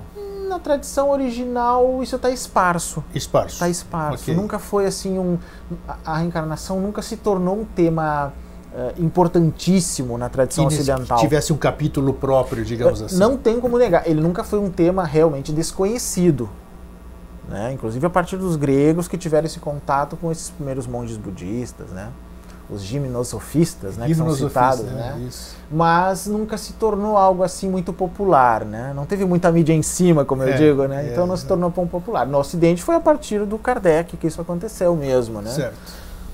Na 0.49 0.59
tradição 0.59 1.11
original, 1.11 2.03
isso 2.03 2.17
está 2.17 2.29
esparso. 2.29 3.05
Esparso. 3.15 3.55
Está 3.55 3.69
esparso. 3.69 4.25
Ok. 4.25 4.35
Nunca 4.35 4.59
foi 4.59 4.85
assim 4.85 5.17
um. 5.17 5.39
A, 6.05 6.19
reencarnação 6.19 6.81
nunca 6.81 7.01
se 7.03 7.17
tornou 7.17 7.61
um 7.61 7.65
tema 7.65 8.33
importantíssimo 8.99 10.17
na 10.17 10.29
tradição 10.29 10.69
que 10.69 10.75
ocidental. 10.75 11.19
tivesse 11.19 11.53
um 11.53 11.57
capítulo 11.57 12.13
próprio, 12.15 12.65
digamos 12.65 13.03
assim. 13.03 13.19
Não 13.19 13.37
tem 13.37 13.61
como 13.61 13.79
negar. 13.79 14.07
Ele 14.07 14.21
nunca 14.21 14.45
foi 14.45 14.59
um 14.59 14.71
tema 14.71 15.05
realmente 15.05 15.53
desconhecido. 15.53 16.49
Né? 17.49 17.73
Inclusive 17.73 18.07
a 18.07 18.11
partir 18.11 18.37
dos 18.37 18.55
gregos 18.57 19.09
que 19.09 19.19
tiveram 19.19 19.47
esse 19.47 19.59
contato 19.59 20.17
com 20.17 20.31
esses 20.31 20.51
primeiros 20.51 20.87
monges 20.87 21.17
budistas. 21.17 21.91
Né? 21.91 22.09
os 22.73 22.83
gimnosofistas, 22.83 23.97
né, 23.97 24.07
que 24.07 24.15
são 24.15 24.33
citados, 24.33 24.87
é, 24.87 24.91
né? 24.93 25.25
Isso. 25.27 25.57
Mas 25.71 26.27
nunca 26.27 26.57
se 26.57 26.75
tornou 26.75 27.17
algo 27.17 27.43
assim 27.43 27.69
muito 27.69 27.93
popular, 27.93 28.65
né? 28.65 28.93
Não 28.95 29.05
teve 29.05 29.25
muita 29.25 29.51
mídia 29.51 29.73
em 29.73 29.83
cima, 29.83 30.25
como 30.25 30.45
eu 30.45 30.51
É, 30.51 30.57
digo, 30.57 30.87
né? 30.87 31.09
é, 31.09 31.13
Então 31.13 31.27
não 31.27 31.37
se 31.37 31.45
é. 31.45 31.49
tornou 31.49 31.71
tão 31.71 31.87
popular. 31.87 32.27
No 32.27 32.39
Ocidente 32.39 32.83
foi 32.83 32.95
a 32.95 33.01
partir 33.01 33.45
do 33.45 33.59
Kardec 33.59 34.17
que 34.17 34.27
isso 34.27 34.41
aconteceu 34.41 34.95
mesmo, 34.95 35.43
né? 35.43 35.51
Certo. 35.51 35.75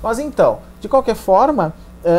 Mas 0.03 0.19
então, 0.19 0.59
de 0.81 0.89
qualquer 0.89 1.15
forma, 1.17 1.73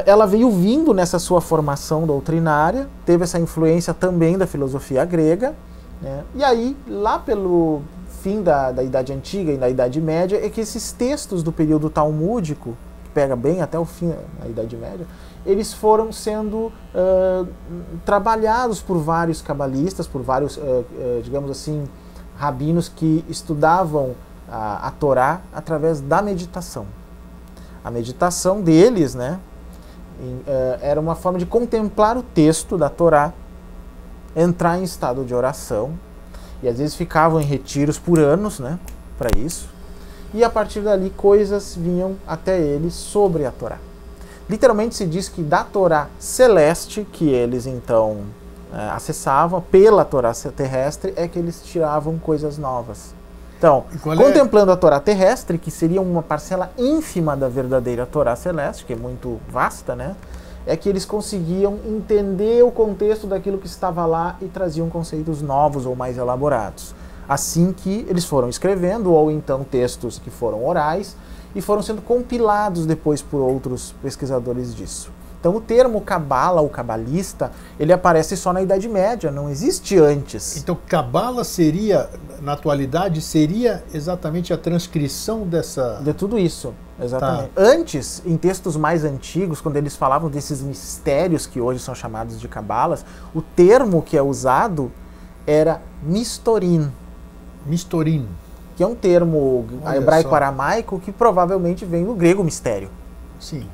ela 0.05 0.25
veio 0.25 0.51
vindo 0.51 0.93
nessa 0.93 1.17
sua 1.17 1.39
formação 1.39 2.05
doutrinária, 2.05 2.87
teve 3.05 3.23
essa 3.23 3.39
influência 3.39 3.93
também 3.93 4.37
da 4.37 4.45
filosofia 4.45 5.05
grega, 5.05 5.55
né? 6.01 6.23
e 6.35 6.43
aí, 6.43 6.75
lá 6.87 7.17
pelo 7.17 7.81
fim 8.21 8.41
da, 8.41 8.71
da 8.71 8.83
Idade 8.83 9.13
Antiga 9.13 9.51
e 9.51 9.57
da 9.57 9.69
Idade 9.69 10.01
Média, 10.01 10.43
é 10.43 10.49
que 10.49 10.59
esses 10.59 10.91
textos 10.91 11.41
do 11.41 11.51
período 11.51 11.89
talmúdico, 11.89 12.75
que 13.05 13.09
pega 13.11 13.35
bem 13.35 13.61
até 13.61 13.79
o 13.79 13.85
fim 13.85 14.13
da 14.39 14.47
Idade 14.47 14.75
Média, 14.75 15.07
eles 15.45 15.73
foram 15.73 16.11
sendo 16.11 16.71
ah, 16.93 17.45
trabalhados 18.05 18.81
por 18.81 18.97
vários 18.97 19.41
cabalistas, 19.41 20.05
por 20.05 20.21
vários, 20.21 20.57
ah, 20.57 20.61
ah, 20.61 21.21
digamos 21.23 21.49
assim, 21.49 21.85
rabinos 22.35 22.89
que 22.89 23.23
estudavam 23.29 24.13
a, 24.49 24.87
a 24.87 24.91
Torá 24.91 25.41
através 25.53 26.01
da 26.01 26.21
meditação. 26.21 26.85
A 27.83 27.89
meditação 27.89 28.61
deles, 28.61 29.15
né, 29.15 29.39
eh, 29.39 29.56
era 30.81 30.99
uma 30.99 31.15
forma 31.15 31.37
de 31.37 31.45
contemplar 31.45 32.17
o 32.17 32.23
texto 32.23 32.77
da 32.77 32.89
Torá, 32.89 33.33
entrar 34.35 34.77
em 34.77 34.83
estado 34.83 35.23
de 35.23 35.33
oração, 35.33 35.97
e 36.61 36.67
às 36.67 36.77
vezes 36.77 36.95
ficavam 36.95 37.39
em 37.39 37.43
retiros 37.43 37.99
por 37.99 38.19
anos, 38.19 38.59
né, 38.59 38.79
para 39.17 39.29
isso. 39.37 39.69
E 40.33 40.43
a 40.43 40.49
partir 40.49 40.81
dali 40.81 41.09
coisas 41.11 41.75
vinham 41.75 42.15
até 42.27 42.59
eles 42.59 42.93
sobre 42.93 43.45
a 43.45 43.51
Torá. 43.51 43.77
Literalmente 44.49 44.95
se 44.95 45.05
diz 45.05 45.27
que 45.29 45.41
da 45.41 45.63
Torá 45.63 46.07
celeste, 46.19 47.05
que 47.11 47.29
eles 47.29 47.65
então 47.65 48.21
eh, 48.73 48.89
acessavam, 48.93 49.61
pela 49.61 50.05
Torá 50.05 50.33
terrestre, 50.55 51.13
é 51.15 51.27
que 51.27 51.37
eles 51.37 51.61
tiravam 51.63 52.17
coisas 52.17 52.57
novas. 52.57 53.16
Então, 53.57 53.85
é- 53.93 54.15
contemplando 54.15 54.71
a 54.71 54.77
Torá 54.77 54.99
terrestre, 54.99 55.57
que 55.57 55.71
seria 55.71 56.01
uma 56.01 56.21
parcela 56.21 56.71
ínfima 56.77 57.35
da 57.35 57.49
verdadeira 57.49 58.05
Torá 58.05 58.35
celeste, 58.35 58.85
que 58.85 58.93
é 58.93 58.95
muito 58.95 59.39
vasta, 59.49 59.95
né? 59.95 60.15
É 60.65 60.75
que 60.75 60.87
eles 60.89 61.05
conseguiam 61.05 61.79
entender 61.85 62.63
o 62.63 62.69
contexto 62.71 63.25
daquilo 63.25 63.57
que 63.57 63.67
estava 63.67 64.05
lá 64.05 64.35
e 64.41 64.45
traziam 64.45 64.89
conceitos 64.89 65.41
novos 65.41 65.85
ou 65.85 65.95
mais 65.95 66.17
elaborados. 66.17 66.93
Assim 67.27 67.73
que 67.73 68.05
eles 68.09 68.25
foram 68.25 68.47
escrevendo, 68.49 69.11
ou 69.13 69.31
então 69.31 69.63
textos 69.63 70.19
que 70.19 70.29
foram 70.29 70.65
orais, 70.65 71.15
e 71.55 71.61
foram 71.61 71.81
sendo 71.81 72.01
compilados 72.01 72.85
depois 72.85 73.21
por 73.21 73.39
outros 73.39 73.95
pesquisadores 74.01 74.75
disso. 74.75 75.11
Então 75.47 75.55
o 75.55 75.61
termo 75.61 76.01
cabala 76.01 76.59
ou 76.59 76.67
cabalista, 76.67 77.53
ele 77.79 77.93
aparece 77.93 78.35
só 78.35 78.51
na 78.51 78.61
Idade 78.61 78.89
Média, 78.89 79.31
não 79.31 79.49
existe 79.49 79.97
antes. 79.97 80.57
Então, 80.57 80.77
Cabala 80.85 81.45
seria, 81.45 82.09
na 82.41 82.51
atualidade, 82.51 83.21
seria 83.21 83.81
exatamente 83.93 84.51
a 84.51 84.57
transcrição 84.57 85.47
dessa. 85.47 86.01
De 86.03 86.13
tudo 86.13 86.37
isso, 86.37 86.73
exatamente. 87.01 87.51
Antes, 87.55 88.21
em 88.25 88.35
textos 88.35 88.75
mais 88.75 89.05
antigos, 89.05 89.61
quando 89.61 89.77
eles 89.77 89.95
falavam 89.95 90.29
desses 90.29 90.61
mistérios 90.61 91.45
que 91.45 91.61
hoje 91.61 91.79
são 91.79 91.95
chamados 91.95 92.41
de 92.41 92.47
cabalas, 92.49 93.05
o 93.33 93.41
termo 93.41 94.01
que 94.01 94.17
é 94.17 94.21
usado 94.21 94.91
era 95.45 95.81
mistorim, 96.03 96.91
Mistorim. 97.65 98.27
que 98.75 98.83
é 98.83 98.87
um 98.87 98.95
termo 98.95 99.65
hebraico-aramaico 99.95 100.99
que 100.99 101.13
provavelmente 101.13 101.85
vem 101.85 102.03
do 102.03 102.13
grego 102.13 102.43
mistério. 102.43 102.89
Sim. 103.39 103.65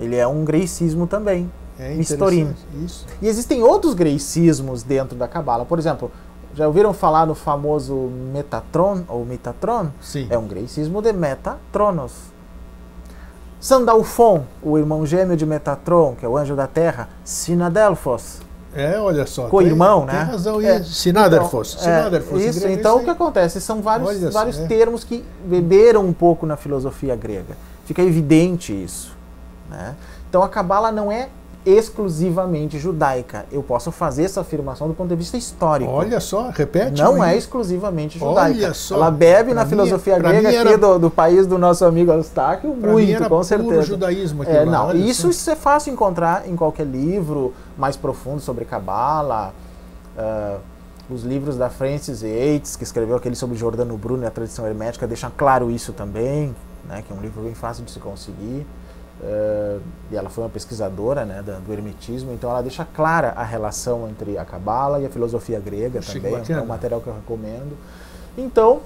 Ele 0.00 0.16
é 0.16 0.26
um 0.26 0.44
greicismo 0.44 1.06
também. 1.06 1.50
É 1.78 1.94
interessante. 1.94 2.56
Isso. 2.84 3.06
E 3.22 3.28
existem 3.28 3.62
outros 3.62 3.94
greicismos 3.94 4.82
dentro 4.82 5.16
da 5.16 5.28
cabala. 5.28 5.64
Por 5.64 5.78
exemplo, 5.78 6.10
já 6.54 6.66
ouviram 6.66 6.92
falar 6.92 7.26
no 7.26 7.34
famoso 7.34 7.94
Metatron 8.32 9.02
ou 9.08 9.24
Metatron? 9.24 9.88
Sim. 10.00 10.26
É 10.28 10.36
um 10.36 10.46
greicismo 10.46 11.00
de 11.00 11.12
Metatronos. 11.12 12.12
Sandalfon, 13.60 14.44
o 14.62 14.78
irmão 14.78 15.04
gêmeo 15.04 15.36
de 15.36 15.44
Metatron, 15.44 16.14
que 16.18 16.24
é 16.24 16.28
o 16.28 16.36
anjo 16.36 16.56
da 16.56 16.66
terra, 16.66 17.08
Sinadelphos. 17.24 18.40
É, 18.74 18.98
olha 18.98 19.26
só. 19.26 19.48
Co-irmão, 19.48 20.06
né? 20.06 20.12
Tem 20.12 20.32
razão. 20.32 20.60
É. 20.60 20.76
É. 20.76 20.82
Sinaderfos. 20.82 21.72
Então, 21.72 21.84
Sinaderfos. 21.84 22.40
é, 22.40 22.46
isso, 22.46 22.60
grego, 22.60 22.74
então 22.78 22.98
o 22.98 23.04
que 23.04 23.10
acontece? 23.10 23.60
São 23.60 23.82
vários, 23.82 24.08
Olha 24.08 24.30
só, 24.30 24.38
vários 24.38 24.58
é. 24.58 24.66
termos 24.66 25.04
que 25.04 25.24
beberam 25.44 26.04
um 26.06 26.12
pouco 26.12 26.46
na 26.46 26.56
filosofia 26.56 27.16
grega. 27.16 27.56
Fica 27.84 28.02
evidente 28.02 28.72
isso. 28.72 29.19
Né? 29.70 29.94
Então 30.28 30.42
a 30.42 30.48
Cabala 30.48 30.90
não 30.90 31.10
é 31.12 31.28
exclusivamente 31.64 32.78
judaica. 32.78 33.44
Eu 33.52 33.62
posso 33.62 33.90
fazer 33.92 34.24
essa 34.24 34.40
afirmação 34.40 34.88
do 34.88 34.94
ponto 34.94 35.08
de 35.10 35.16
vista 35.16 35.36
histórico. 35.36 35.90
Olha 35.90 36.18
só, 36.18 36.48
repete. 36.48 37.02
não 37.02 37.20
aí. 37.22 37.34
é 37.34 37.36
exclusivamente 37.36 38.18
Olha 38.22 38.48
judaica. 38.54 38.74
só. 38.74 38.94
Ela 38.94 39.10
bebe 39.10 39.52
Pra 39.52 39.62
na 39.62 39.66
filosofia 39.66 40.16
pra 40.18 40.30
grega 40.30 40.48
mim 40.48 40.56
aqui 40.56 40.68
era- 40.68 40.78
do, 40.78 40.98
do 40.98 41.10
país 41.10 41.46
do 41.46 41.58
nosso 41.58 41.84
amigo 41.84 42.10
Eustáquio, 42.12 42.74
muito, 42.74 43.12
era 43.12 43.28
com 43.28 43.42
certeza. 43.42 43.82
judaísmo 43.82 44.42
aqui 44.42 44.52
É, 44.52 44.64
lá, 44.64 44.72
não, 44.72 44.86
olha 44.88 44.98
isso, 44.98 45.30
só. 45.32 45.52
é 45.52 45.56
fácil 45.56 45.92
encontrar 45.92 46.48
em 46.48 46.56
qualquer 46.56 46.86
livro 46.86 47.52
mais 47.76 47.96
profundo 47.96 48.40
sobre 48.40 48.64
Cabala. 48.64 49.52
ah, 50.16 50.56
os 51.10 51.24
livros 51.24 51.56
da 51.56 51.68
Francis 51.68 52.22
Yates, 52.22 52.76
que 52.76 52.84
escreveu 52.84 53.16
aquele 53.16 53.34
sobre 53.34 53.56
Jordano 53.56 53.98
Bruno 53.98 54.22
e 54.22 54.26
a 54.26 54.30
tradição 54.30 54.64
hermética, 54.64 55.08
deixam 55.08 55.30
claro 55.36 55.68
isso 55.68 55.92
também, 55.92 56.54
né, 56.88 57.02
que 57.04 57.12
é 57.12 57.16
um 57.16 57.20
livro 57.20 57.42
bem 57.42 57.52
fácil 57.54 57.84
de 57.84 57.90
se 57.90 57.98
conseguir. 57.98 58.64
Ah, 59.22 59.78
e 60.10 60.16
ela 60.16 60.30
foi 60.30 60.44
uma 60.44 60.50
pesquisadora 60.50 61.24
né, 61.24 61.42
do 61.42 61.72
hermetismo, 61.72 62.32
então 62.32 62.50
ela 62.50 62.62
deixa 62.62 62.84
clara 62.84 63.32
a 63.36 63.44
relação 63.44 64.08
entre 64.08 64.38
a 64.38 64.44
Cabala 64.44 64.98
e 65.00 65.06
a 65.06 65.10
filosofia 65.10 65.60
grega 65.60 66.00
também. 66.00 66.34
É 66.34 66.38
bacana. 66.38 66.62
um 66.62 66.66
material 66.66 67.00
que 67.00 67.06
eu 67.06 67.14
recomendo. 67.14 67.76
Então, 68.36 68.80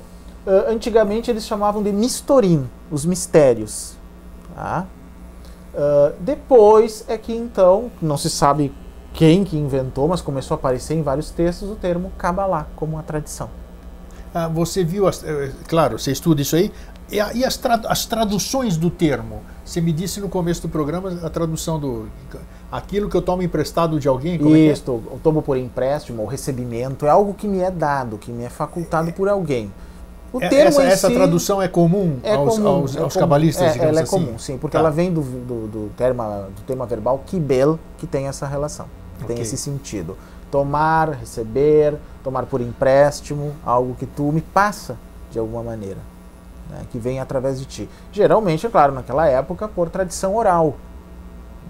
ah, 0.47 0.65
antigamente 0.69 1.31
eles 1.31 1.47
chamavam 1.47 1.83
de 1.83 1.93
mistorim, 1.93 2.69
os 2.91 3.05
mistérios. 3.05 3.95
Tá? 4.55 4.87
Ah, 5.77 6.13
depois 6.21 7.05
é 7.09 7.17
que 7.19 7.33
então, 7.35 7.91
não 8.03 8.17
se 8.17 8.29
sabe 8.31 8.73
quem 9.13 9.45
que 9.45 9.57
inventou, 9.57 10.09
mas 10.09 10.21
começou 10.21 10.57
a 10.57 10.59
aparecer 10.59 10.95
em 10.95 11.03
vários 11.03 11.31
textos 11.31 11.71
o 11.71 11.77
termo 11.77 12.11
Kabbalah 12.19 12.67
como 12.75 12.95
uma 12.97 13.03
tradição. 13.03 13.49
Ah, 14.35 14.49
você 14.49 14.83
viu, 14.83 15.07
as, 15.07 15.25
claro, 15.69 15.97
você 15.99 16.11
estuda 16.11 16.43
isso 16.43 16.57
aí. 16.57 16.73
E, 17.09 17.17
e 17.17 17.45
as, 17.45 17.57
tra- 17.57 17.81
as 17.87 18.05
traduções 18.07 18.77
do 18.77 18.91
termo? 18.91 19.43
Você 19.65 19.81
me 19.81 19.93
disse 19.93 20.21
no 20.21 20.29
começo 20.29 20.61
do 20.63 20.69
programa 20.69 21.19
a 21.23 21.31
tradução 21.31 21.79
do. 21.81 22.07
Aquilo 22.71 23.09
que 23.09 23.17
eu 23.17 23.23
tomo 23.23 23.43
emprestado 23.43 23.99
de 23.99 24.07
alguém? 24.09 24.37
Como 24.39 24.55
é 24.55 24.59
é? 24.61 24.73
Isto, 24.73 24.93
o 24.93 25.19
tomo 25.23 25.41
por 25.41 25.57
empréstimo 25.57 26.23
ou 26.23 26.29
recebimento 26.29 27.07
é 27.07 27.09
algo 27.11 27.33
que 27.33 27.49
me 27.49 27.61
é 27.61 27.71
dado, 27.71 28.19
que 28.19 28.31
me 28.31 28.45
é 28.45 28.49
facultado 28.51 29.11
por 29.13 29.29
alguém. 29.29 29.73
O 30.33 30.43
É- 30.43 30.49
termo 30.49 30.81
essa, 30.81 31.09
si 31.09 31.15
tradução 31.15 31.63
é 31.63 31.69
comum 31.69 32.19
é 32.25 32.35
aos, 32.35 32.57
comum, 32.57 32.69
aos, 32.69 32.97
é 32.97 33.01
aos 33.01 33.13
comum. 33.15 33.21
cabalistas, 33.23 33.69
É, 33.69 33.73
digamos 33.73 33.91
ela 33.91 34.01
é 34.01 34.03
assim? 34.03 34.11
comum, 34.25 34.39
sim, 34.39 34.59
porque 34.59 34.73
Tá. 34.77 34.81
ela 34.81 34.91
vem 34.91 35.13
do, 35.13 35.21
do, 35.23 35.67
do, 35.69 35.91
terma, 35.97 36.49
do 36.57 36.63
tema 36.67 36.85
verbal 36.85 37.23
kibel, 37.25 37.79
que 37.99 38.07
tem 38.07 38.27
essa 38.27 38.45
relação, 38.45 38.87
que 39.21 39.25
tem 39.27 39.35
Ok. 39.37 39.43
esse 39.45 39.57
sentido. 39.57 40.17
Tomar, 40.51 41.11
receber, 41.11 41.95
tomar 42.25 42.47
por 42.47 42.61
empréstimo, 42.61 43.53
algo 43.65 43.95
que 43.95 44.07
tu 44.07 44.25
me 44.33 44.41
passa 44.41 44.97
de 45.31 45.39
alguma 45.39 45.63
maneira, 45.63 45.99
né, 46.75 46.87
que 46.91 46.99
vem 46.99 47.21
através 47.21 47.59
de 47.59 47.65
ti. 47.65 47.89
Geralmente, 48.13 48.67
é 48.67 48.71
claro, 48.71 48.93
naquela 48.93 49.27
época, 49.27 49.69
por 49.69 49.89
tradição 49.89 50.35
oral. 50.35 50.77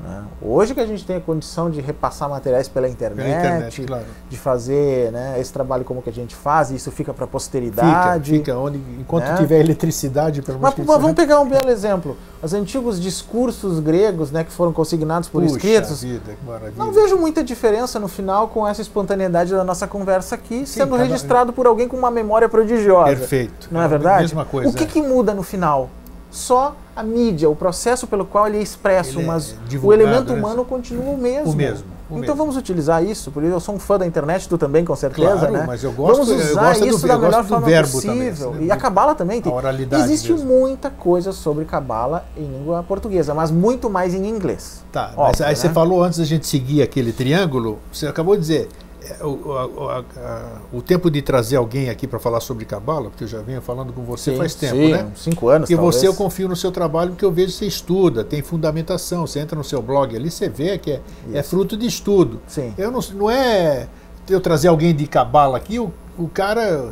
Né. 0.03 0.23
Hoje 0.43 0.75
que 0.75 0.81
a 0.81 0.87
gente 0.87 1.05
tem 1.05 1.17
a 1.17 1.21
condição 1.21 1.71
de 1.71 1.81
repassar 1.81 2.29
materiais 2.29 2.69
pela 2.69 2.89
internet, 2.89 3.25
Pela 3.27 3.39
internet, 3.39 3.83
claro. 3.85 4.05
de 4.29 4.37
fazer 4.37 5.11
né, 5.13 5.37
esse 5.39 5.53
trabalho 5.53 5.85
como 5.85 6.03
que 6.03 6.11
a 6.11 6.13
gente 6.13 6.35
faz, 6.35 6.71
e 6.71 6.77
isso 6.77 6.91
fica 6.91 7.13
para 7.15 7.25
a 7.25 7.27
Fica, 7.27 7.33
posteridade. 7.33 8.31
fica 8.33 8.57
onde, 8.57 8.79
enquanto 8.99 9.25
né? 9.25 9.37
tiver 9.37 9.61
eletricidade, 9.61 10.43
Mas, 10.61 10.75
mas 10.77 10.87
vamos 10.87 11.13
pegar 11.15 11.41
um 11.41 11.49
belo 11.49 11.71
exemplo. 11.71 12.17
Os 12.43 12.53
antigos 12.53 13.01
discursos 13.01 13.81
gregos, 13.81 14.31
né, 14.31 14.45
que 14.45 14.53
foram 14.53 14.73
consignados 14.73 15.29
por 15.29 15.43
Puxa 15.43 15.57
escritos, 15.57 16.03
vida, 16.03 16.37
não 16.77 16.93
vejo 16.93 17.17
muita 17.17 17.43
diferença 17.43 17.99
no 17.99 18.09
final 18.09 18.49
com 18.49 18.67
essa 18.69 18.83
espontaneidade 18.83 19.53
da 19.53 19.65
nossa 19.65 19.87
conversa 19.87 20.35
aqui, 20.35 20.67
sendo 20.67 20.91
cada- 20.91 21.03
registrado 21.05 21.53
por 21.53 21.67
alguém 21.67 21.89
com 21.89 21.97
uma 21.97 22.11
memória 22.11 22.49
prodigiosa. 22.49 23.09
Perfeito. 23.17 23.69
Não 23.71 23.81
é 23.81 23.85
a 23.85 23.89
verdade? 23.89 24.23
Mesma 24.23 24.45
coisa. 24.45 24.69
O 24.71 24.75
que, 24.75 24.85
que 24.87 25.01
muda 25.01 25.33
no 25.33 25.43
final? 25.43 25.89
Só 26.35 26.75
a 26.97 27.03
mídia, 27.05 27.49
o 27.49 27.55
processo 27.55 28.09
pelo 28.09 28.25
qual 28.25 28.49
ele 28.49 28.59
é 28.59 28.63
expresso, 28.63 29.19
Ele 29.21 29.23
é 29.23 29.27
mas 29.29 29.53
o 29.53 29.57
divulgado, 29.69 30.03
elemento 30.03 30.33
né? 30.33 30.39
humano 30.39 30.65
continua 30.65 31.11
o 31.15 31.17
mesmo. 31.17 31.53
O 31.53 31.55
mesmo, 31.57 31.85
o 32.11 32.15
então 32.15 32.21
mesmo. 32.23 32.35
vamos 32.35 32.57
utilizar 32.57 33.05
isso, 33.05 33.31
por 33.31 33.41
isso 33.45 33.53
eu 33.53 33.61
sou 33.61 33.77
um 33.77 33.79
fã 33.79 33.97
da 33.99 34.05
internet, 34.05 34.49
tu 34.49 34.59
também 34.59 34.85
com 34.85 34.97
certeza, 34.97 35.29
Claro, 35.39 35.53
né? 35.53 35.65
mas 35.65 35.85
eu 35.85 35.93
gosto- 35.93 36.13
vamos 36.25 36.29
eu 36.29 36.37
usar 36.51 36.73
do- 36.77 36.87
isso 36.89 37.05
eu 37.05 37.09
da 37.09 37.19
melhor 37.19 37.43
do 37.45 37.49
forma 37.49 37.67
possível. 37.83 38.51
também, 38.51 38.67
e 38.67 38.71
a 38.73 38.77
cabala 38.77 39.15
também 39.15 39.41
tem. 39.41 39.53
Existe 40.01 40.33
mesmo. 40.33 40.49
muita 40.49 40.91
coisa 40.91 41.31
sobre 41.33 41.65
cabala 41.65 42.25
em 42.37 42.43
língua 42.45 42.83
portuguesa, 42.83 43.33
mas 43.33 43.53
muito 43.53 43.89
mais 43.89 44.13
em 44.13 44.27
inglês. 44.27 44.83
Tá, 44.91 45.13
mas 45.17 45.29
Óbvio, 45.29 45.45
aí 45.47 45.51
né? 45.51 45.55
você 45.55 45.69
falou 45.69 46.03
antes 46.03 46.19
da 46.19 46.25
gente 46.25 46.49
seguir 46.49 46.83
aquele 46.83 47.13
triângulo, 47.13 47.79
você 47.93 48.09
acabou 48.09 48.35
de 48.35 48.41
dizer, 48.41 48.69
é, 48.69 48.84
o, 49.21 49.53
a, 49.89 50.05
a, 50.17 50.61
o, 50.73 50.83
tempo 50.83 51.11
de 51.11 51.21
trazer 51.21 51.57
alguém 51.57 51.91
aqui 51.91 52.07
para 52.07 52.19
falar 52.19 52.41
sobre 52.41 52.65
cabala, 52.65 53.11
porque 53.11 53.25
eu 53.25 53.29
já 53.29 53.41
venho 53.41 53.61
falando 53.61 53.93
com 53.93 54.03
você 54.03 54.33
sim, 54.33 54.37
faz 54.37 54.55
tempo, 54.55 54.77
sim, 54.77 54.93
né? 54.93 55.11
Cinco 55.15 55.49
anos. 55.49 55.71
E 55.71 55.75
talvez. 55.75 55.95
você 55.97 56.09
eu 56.09 56.15
confio 56.15 56.49
no 56.49 56.57
seu 56.57 56.73
trabalho 56.73 57.11
porque 57.11 57.25
eu 57.25 57.33
vejo 57.33 57.53
que 57.53 57.59
você 57.59 57.67
estuda, 57.67 58.25
tem 58.25 58.43
fundamentação. 58.43 59.27
Você 59.27 59.41
entra 59.41 59.57
no 59.57 59.65
seu 59.65 59.83
blog 59.83 60.15
ali, 60.17 60.31
você 60.31 60.49
vê 60.49 60.79
que 60.79 60.93
é, 60.93 61.01
é 61.33 61.43
fruto 61.43 61.77
de 61.77 61.87
estudo. 61.87 62.41
Sim. 62.47 62.75
Eu 62.79 62.91
não, 62.91 63.01
não 63.15 63.31
é 63.31 63.89
eu 64.29 64.41
trazer 64.41 64.69
alguém 64.69 64.95
de 64.95 65.07
cabala 65.07 65.57
aqui, 65.57 65.79
o, 65.79 65.93
o 66.19 66.29
cara, 66.29 66.91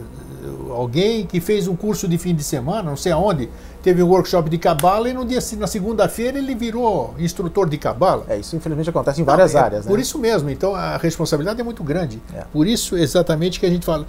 alguém 0.70 1.26
que 1.26 1.40
fez 1.40 1.68
um 1.68 1.76
curso 1.76 2.09
de 2.09 2.18
fim 2.18 2.34
de 2.34 2.43
semana, 2.43 2.82
não 2.82 2.97
sei 2.97 3.12
aonde, 3.12 3.49
teve 3.82 4.03
um 4.03 4.09
workshop 4.09 4.49
de 4.49 4.59
cabala 4.59 5.09
e 5.09 5.12
no 5.12 5.24
dia 5.24 5.40
na 5.59 5.66
segunda-feira 5.66 6.38
ele 6.38 6.55
virou 6.55 7.14
instrutor 7.18 7.68
de 7.68 7.78
cabala. 7.78 8.24
É, 8.28 8.38
isso 8.38 8.57
infelizmente 8.57 8.90
acontece 8.90 9.20
em 9.20 9.24
várias 9.24 9.55
é, 9.55 9.59
áreas, 9.59 9.86
Por 9.86 9.97
né? 9.97 10.03
isso 10.03 10.18
mesmo, 10.18 10.51
então 10.51 10.74
a 10.74 10.97
responsabilidade 10.97 11.61
é 11.61 11.64
muito 11.64 11.82
grande. 11.82 12.20
É. 12.34 12.45
Por 12.53 12.66
isso 12.66 12.97
exatamente 12.97 13.59
que 13.61 13.66
a 13.66 13.70
gente 13.70 13.84
fala, 13.84 14.07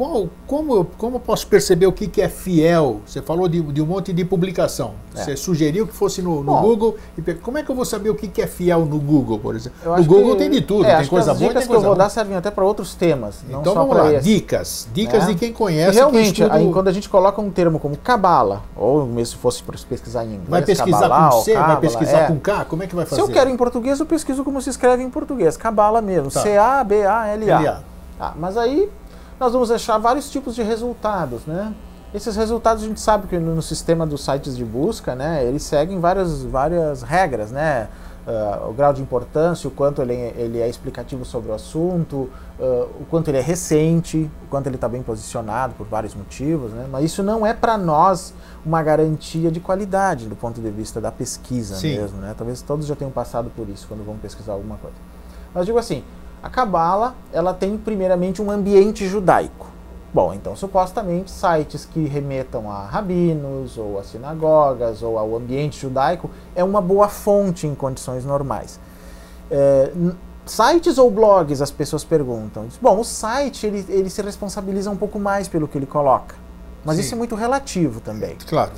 qual, 0.00 0.28
como, 0.46 0.74
eu, 0.76 0.86
como 0.96 1.16
eu 1.16 1.20
posso 1.20 1.46
perceber 1.46 1.86
o 1.86 1.92
que, 1.92 2.06
que 2.06 2.22
é 2.22 2.28
fiel? 2.28 3.02
Você 3.04 3.20
falou 3.20 3.46
de, 3.46 3.60
de 3.60 3.82
um 3.82 3.86
monte 3.86 4.14
de 4.14 4.24
publicação. 4.24 4.92
É. 5.14 5.18
Você 5.24 5.36
sugeriu 5.36 5.86
que 5.86 5.92
fosse 5.92 6.22
no, 6.22 6.36
no 6.42 6.54
Bom, 6.54 6.62
Google. 6.62 6.96
E, 7.18 7.34
como 7.34 7.58
é 7.58 7.62
que 7.62 7.70
eu 7.70 7.74
vou 7.74 7.84
saber 7.84 8.08
o 8.08 8.14
que, 8.14 8.26
que 8.26 8.40
é 8.40 8.46
fiel 8.46 8.86
no 8.86 8.98
Google, 8.98 9.38
por 9.38 9.54
exemplo? 9.54 9.78
No 9.84 9.92
acho 9.92 10.08
Google 10.08 10.32
que- 10.32 10.38
tem 10.38 10.50
de 10.50 10.62
tudo, 10.62 10.86
é, 10.86 10.96
tem 10.96 11.06
coisa 11.06 11.26
que 11.26 11.30
as 11.32 11.38
boa 11.38 11.44
e 11.44 11.48
dicas 11.48 11.64
tem 11.64 11.70
que 11.70 11.76
eu 11.76 11.86
vou 11.86 11.94
dar 11.94 12.08
servem 12.08 12.34
até 12.34 12.50
para 12.50 12.64
outros 12.64 12.94
temas, 12.94 13.44
Então 13.46 13.74
vamos 13.74 13.94
lá, 13.94 14.10
esse. 14.14 14.24
dicas. 14.24 14.88
Dicas 14.94 15.24
né? 15.26 15.32
de 15.34 15.38
quem 15.38 15.50
E 15.50 15.52
conhece. 15.52 15.98
realmente, 15.98 16.32
que 16.32 16.40
estuda 16.44 16.54
aí, 16.58 16.66
o- 16.66 16.72
quando 16.72 16.88
a 16.88 16.92
gente 16.92 17.08
coloca 17.10 17.38
um 17.42 17.50
termo 17.50 17.78
como 17.78 17.94
cabala, 17.98 18.62
ou 18.74 19.04
mesmo 19.04 19.26
se 19.26 19.36
fosse 19.36 19.62
para 19.62 19.76
pesquisar 19.86 20.24
em 20.24 20.28
inglês, 20.28 20.48
Vai 20.48 20.62
pesquisar 20.62 21.00
Kabbalah 21.00 21.30
com 21.32 21.40
C, 21.42 21.52
vai 21.52 21.60
Cábala, 21.62 21.80
pesquisar 21.80 22.18
é. 22.20 22.26
com 22.28 22.38
K, 22.40 22.64
como 22.64 22.82
é 22.82 22.86
que 22.86 22.94
vai 22.94 23.04
fazer? 23.04 23.20
Se 23.22 23.28
eu 23.28 23.30
quero 23.30 23.50
em 23.50 23.56
português, 23.56 24.00
eu 24.00 24.06
pesquiso 24.06 24.42
como 24.44 24.62
se 24.62 24.70
escreve 24.70 25.02
em 25.02 25.10
português. 25.10 25.58
Cabala 25.58 26.00
mesmo. 26.00 26.30
Tá. 26.30 26.40
C-A-B-A-L-A. 26.40 27.60
LA. 27.60 27.80
Ah, 28.18 28.32
mas 28.38 28.56
aí 28.56 28.88
nós 29.40 29.54
vamos 29.54 29.70
achar 29.70 29.96
vários 29.96 30.30
tipos 30.30 30.54
de 30.54 30.62
resultados, 30.62 31.46
né? 31.46 31.72
Esses 32.12 32.36
resultados 32.36 32.84
a 32.84 32.86
gente 32.86 33.00
sabe 33.00 33.26
que 33.26 33.38
no, 33.38 33.54
no 33.54 33.62
sistema 33.62 34.06
dos 34.06 34.22
sites 34.22 34.54
de 34.54 34.64
busca, 34.64 35.14
né, 35.14 35.44
eles 35.44 35.62
seguem 35.62 35.98
várias, 35.98 36.42
várias 36.42 37.02
regras, 37.02 37.50
né? 37.50 37.88
Ah, 38.26 38.66
o 38.68 38.72
grau 38.74 38.92
de 38.92 39.00
importância, 39.00 39.66
o 39.66 39.70
quanto 39.70 40.02
ele, 40.02 40.12
ele 40.36 40.60
é 40.60 40.68
explicativo 40.68 41.24
sobre 41.24 41.50
o 41.50 41.54
assunto, 41.54 42.28
ah, 42.60 42.86
o 43.00 43.04
quanto 43.06 43.28
ele 43.28 43.38
é 43.38 43.40
recente, 43.40 44.30
o 44.44 44.48
quanto 44.50 44.66
ele 44.66 44.74
está 44.74 44.88
bem 44.88 45.02
posicionado 45.02 45.72
por 45.74 45.86
vários 45.86 46.14
motivos, 46.14 46.72
né? 46.72 46.86
Mas 46.90 47.04
isso 47.04 47.22
não 47.22 47.46
é 47.46 47.54
para 47.54 47.78
nós 47.78 48.34
uma 48.66 48.82
garantia 48.82 49.50
de 49.50 49.60
qualidade 49.60 50.26
do 50.26 50.36
ponto 50.36 50.60
de 50.60 50.70
vista 50.70 51.00
da 51.00 51.10
pesquisa 51.10 51.76
Sim. 51.76 51.96
mesmo, 51.96 52.18
né? 52.18 52.34
Talvez 52.36 52.60
todos 52.60 52.86
já 52.86 52.94
tenham 52.94 53.10
passado 53.10 53.50
por 53.56 53.68
isso 53.70 53.86
quando 53.88 54.04
vão 54.04 54.18
pesquisar 54.18 54.52
alguma 54.52 54.76
coisa. 54.76 54.96
Mas 55.54 55.64
digo 55.64 55.78
assim, 55.78 56.04
a 56.42 56.48
Cabala, 56.48 57.14
ela 57.32 57.52
tem 57.52 57.76
primeiramente 57.76 58.40
um 58.40 58.50
ambiente 58.50 59.06
judaico. 59.06 59.68
Bom, 60.12 60.34
então 60.34 60.56
supostamente 60.56 61.30
sites 61.30 61.84
que 61.84 62.04
remetam 62.04 62.70
a 62.70 62.84
rabinos, 62.84 63.78
ou 63.78 63.98
a 63.98 64.02
sinagogas, 64.02 65.02
ou 65.02 65.18
ao 65.18 65.36
ambiente 65.36 65.80
judaico, 65.80 66.28
é 66.54 66.64
uma 66.64 66.80
boa 66.80 67.08
fonte 67.08 67.66
em 67.66 67.74
condições 67.74 68.24
normais. 68.24 68.80
É, 69.50 69.92
sites 70.44 70.98
ou 70.98 71.10
blogs, 71.10 71.62
as 71.62 71.70
pessoas 71.70 72.02
perguntam. 72.02 72.66
Bom, 72.82 72.98
o 72.98 73.04
site 73.04 73.66
ele, 73.66 73.84
ele 73.88 74.10
se 74.10 74.20
responsabiliza 74.20 74.90
um 74.90 74.96
pouco 74.96 75.18
mais 75.18 75.46
pelo 75.46 75.68
que 75.68 75.78
ele 75.78 75.86
coloca. 75.86 76.34
Mas 76.84 76.96
Sim. 76.96 77.02
isso 77.02 77.14
é 77.14 77.18
muito 77.18 77.34
relativo 77.36 78.00
também. 78.00 78.36
Claro. 78.48 78.72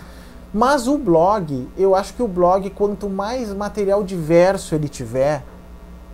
Mas 0.53 0.87
o 0.87 0.99
blog, 0.99 1.67
eu 1.79 1.95
acho 1.95 2.13
que 2.13 2.23
o 2.23 2.29
blog, 2.29 2.69
quanto 2.71 3.09
mais 3.09 3.55
material 3.55 4.03
diverso 4.03 4.75
ele 4.75 4.87
tiver, 4.87 5.43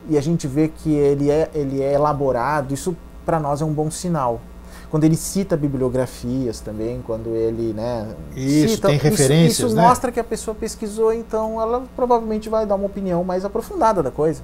e 0.09 0.17
a 0.19 0.21
gente 0.21 0.47
vê 0.47 0.69
que 0.69 0.91
ele 0.95 1.31
é, 1.31 1.51
ele 1.55 1.83
é 1.83 1.93
elaborado, 1.95 2.73
isso 2.75 2.97
para 3.27 3.39
nós 3.39 3.61
é 3.61 3.65
um 3.65 3.73
bom 3.73 3.91
sinal. 3.91 4.41
Quando 4.91 5.05
ele 5.05 5.17
cita 5.17 5.55
bibliografias 5.57 6.61
também, 6.61 7.03
quando 7.07 7.29
ele, 7.31 7.75
né, 7.75 8.09
Isso, 8.35 8.75
cita, 8.77 8.89
tem 8.89 8.97
isso- 8.97 9.05
referências, 9.05 9.59
isso, 9.71 9.77
né? 9.77 9.83
mostra 9.83 10.11
que 10.11 10.19
a 10.19 10.25
pessoa 10.25 10.55
pesquisou, 10.55 11.13
então 11.13 11.61
ela 11.61 11.83
provavelmente 11.95 12.49
vai 12.49 12.65
dar 12.65 12.75
uma 12.75 12.87
opinião 12.87 13.23
mais 13.23 13.45
aprofundada 13.45 14.03
da 14.03 14.11
coisa. 14.11 14.43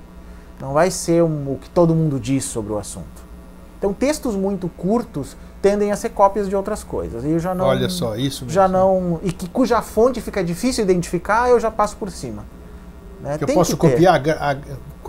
Não 0.61 0.73
vai 0.75 0.91
ser 0.91 1.23
um- 1.23 1.53
o 1.53 1.59
que 1.61 1.71
todo 1.71 1.95
mundo 1.95 2.21
diz 2.21 2.45
sobre 2.45 2.73
o 2.73 2.79
assunto. 2.79 3.25
Então, 3.79 3.93
textos 3.93 4.35
muito 4.37 4.69
curtos 4.69 5.35
tendem 5.63 5.91
a 5.93 5.97
ser 5.97 6.11
cópias 6.11 6.47
de 6.49 6.55
outras 6.55 6.85
coisas. 6.85 7.25
E 7.25 7.31
eu 7.31 7.39
já 7.39 7.55
não 7.55 7.65
Olha 7.67 7.89
só, 7.89 8.15
isso 8.17 8.45
mesmo. 8.45 8.55
já 8.55 8.69
não 8.69 9.19
e 9.23 9.33
que 9.33 9.49
cuja 9.49 9.81
fonte 9.83 10.21
fica 10.21 10.45
difícil 10.45 10.85
identificar, 10.85 11.49
eu 11.49 11.59
já 11.59 11.71
passo 11.71 11.97
por 11.97 12.11
cima. 12.11 12.45
Né? 13.21 13.39
Eu 13.41 13.49
posso 13.49 13.77
copiar, 13.79 14.15
ag- 14.17 14.31
ag- 14.39 14.63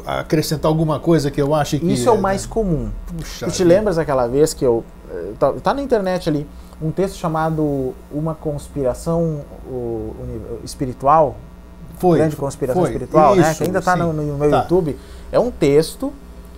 acrescentar 0.05 0.69
alguma 0.69 0.99
coisa 0.99 1.29
que 1.31 1.41
eu 1.41 1.53
acho 1.55 1.79
que. 1.79 1.91
Isso 1.93 2.07
é 2.09 2.11
o 2.11 2.21
mais 2.21 2.45
comum. 2.45 2.89
Puxa 3.07 3.45
Tu 3.47 3.51
te 3.51 3.63
vida. 3.63 3.75
lembras 3.75 3.97
aquela 3.97 4.27
vez 4.27 4.53
que 4.53 4.65
eu 4.65 4.83
eh, 5.11 5.31
tá, 5.39 5.53
tá 5.53 5.73
na 5.73 5.81
internet 5.81 6.29
ali 6.29 6.47
um 6.81 6.91
texto 6.91 7.15
chamado 7.15 7.93
Uma 8.11 8.35
conspiração 8.35 9.41
o- 9.65 10.13
espiritual, 10.63 11.35
Foi. 11.97 12.17
grande 12.17 12.35
conspiração 12.35 12.81
foi. 12.81 12.91
espiritual, 12.91 13.35
né? 13.35 13.49
Isso, 13.49 13.57
Que 13.59 13.63
ainda 13.65 13.79
está 13.79 13.95
no, 13.95 14.11
no 14.11 14.37
meu 14.37 14.49
Tá. 14.49 14.57
YouTube. 14.61 14.97
É 15.31 15.39
um 15.39 15.49
texto 15.51 16.11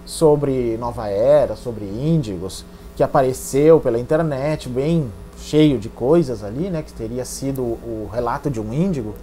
sobre 0.05 0.77
Nova 0.77 1.07
Era, 1.07 1.55
sobre 1.55 1.85
índigos, 1.85 2.65
que 2.95 3.03
apareceu 3.03 3.79
pela 3.79 3.99
internet, 3.99 4.67
bem 4.69 5.11
cheio 5.39 5.77
de 5.77 5.87
coisas 5.89 6.43
ali, 6.43 6.69
né? 6.69 6.81
Que 6.81 6.91
teria 6.93 7.23
sido 7.23 7.61
o 7.61 8.09
relato 8.11 8.49
de 8.49 8.59
um 8.59 8.73
índigo. 8.73 9.13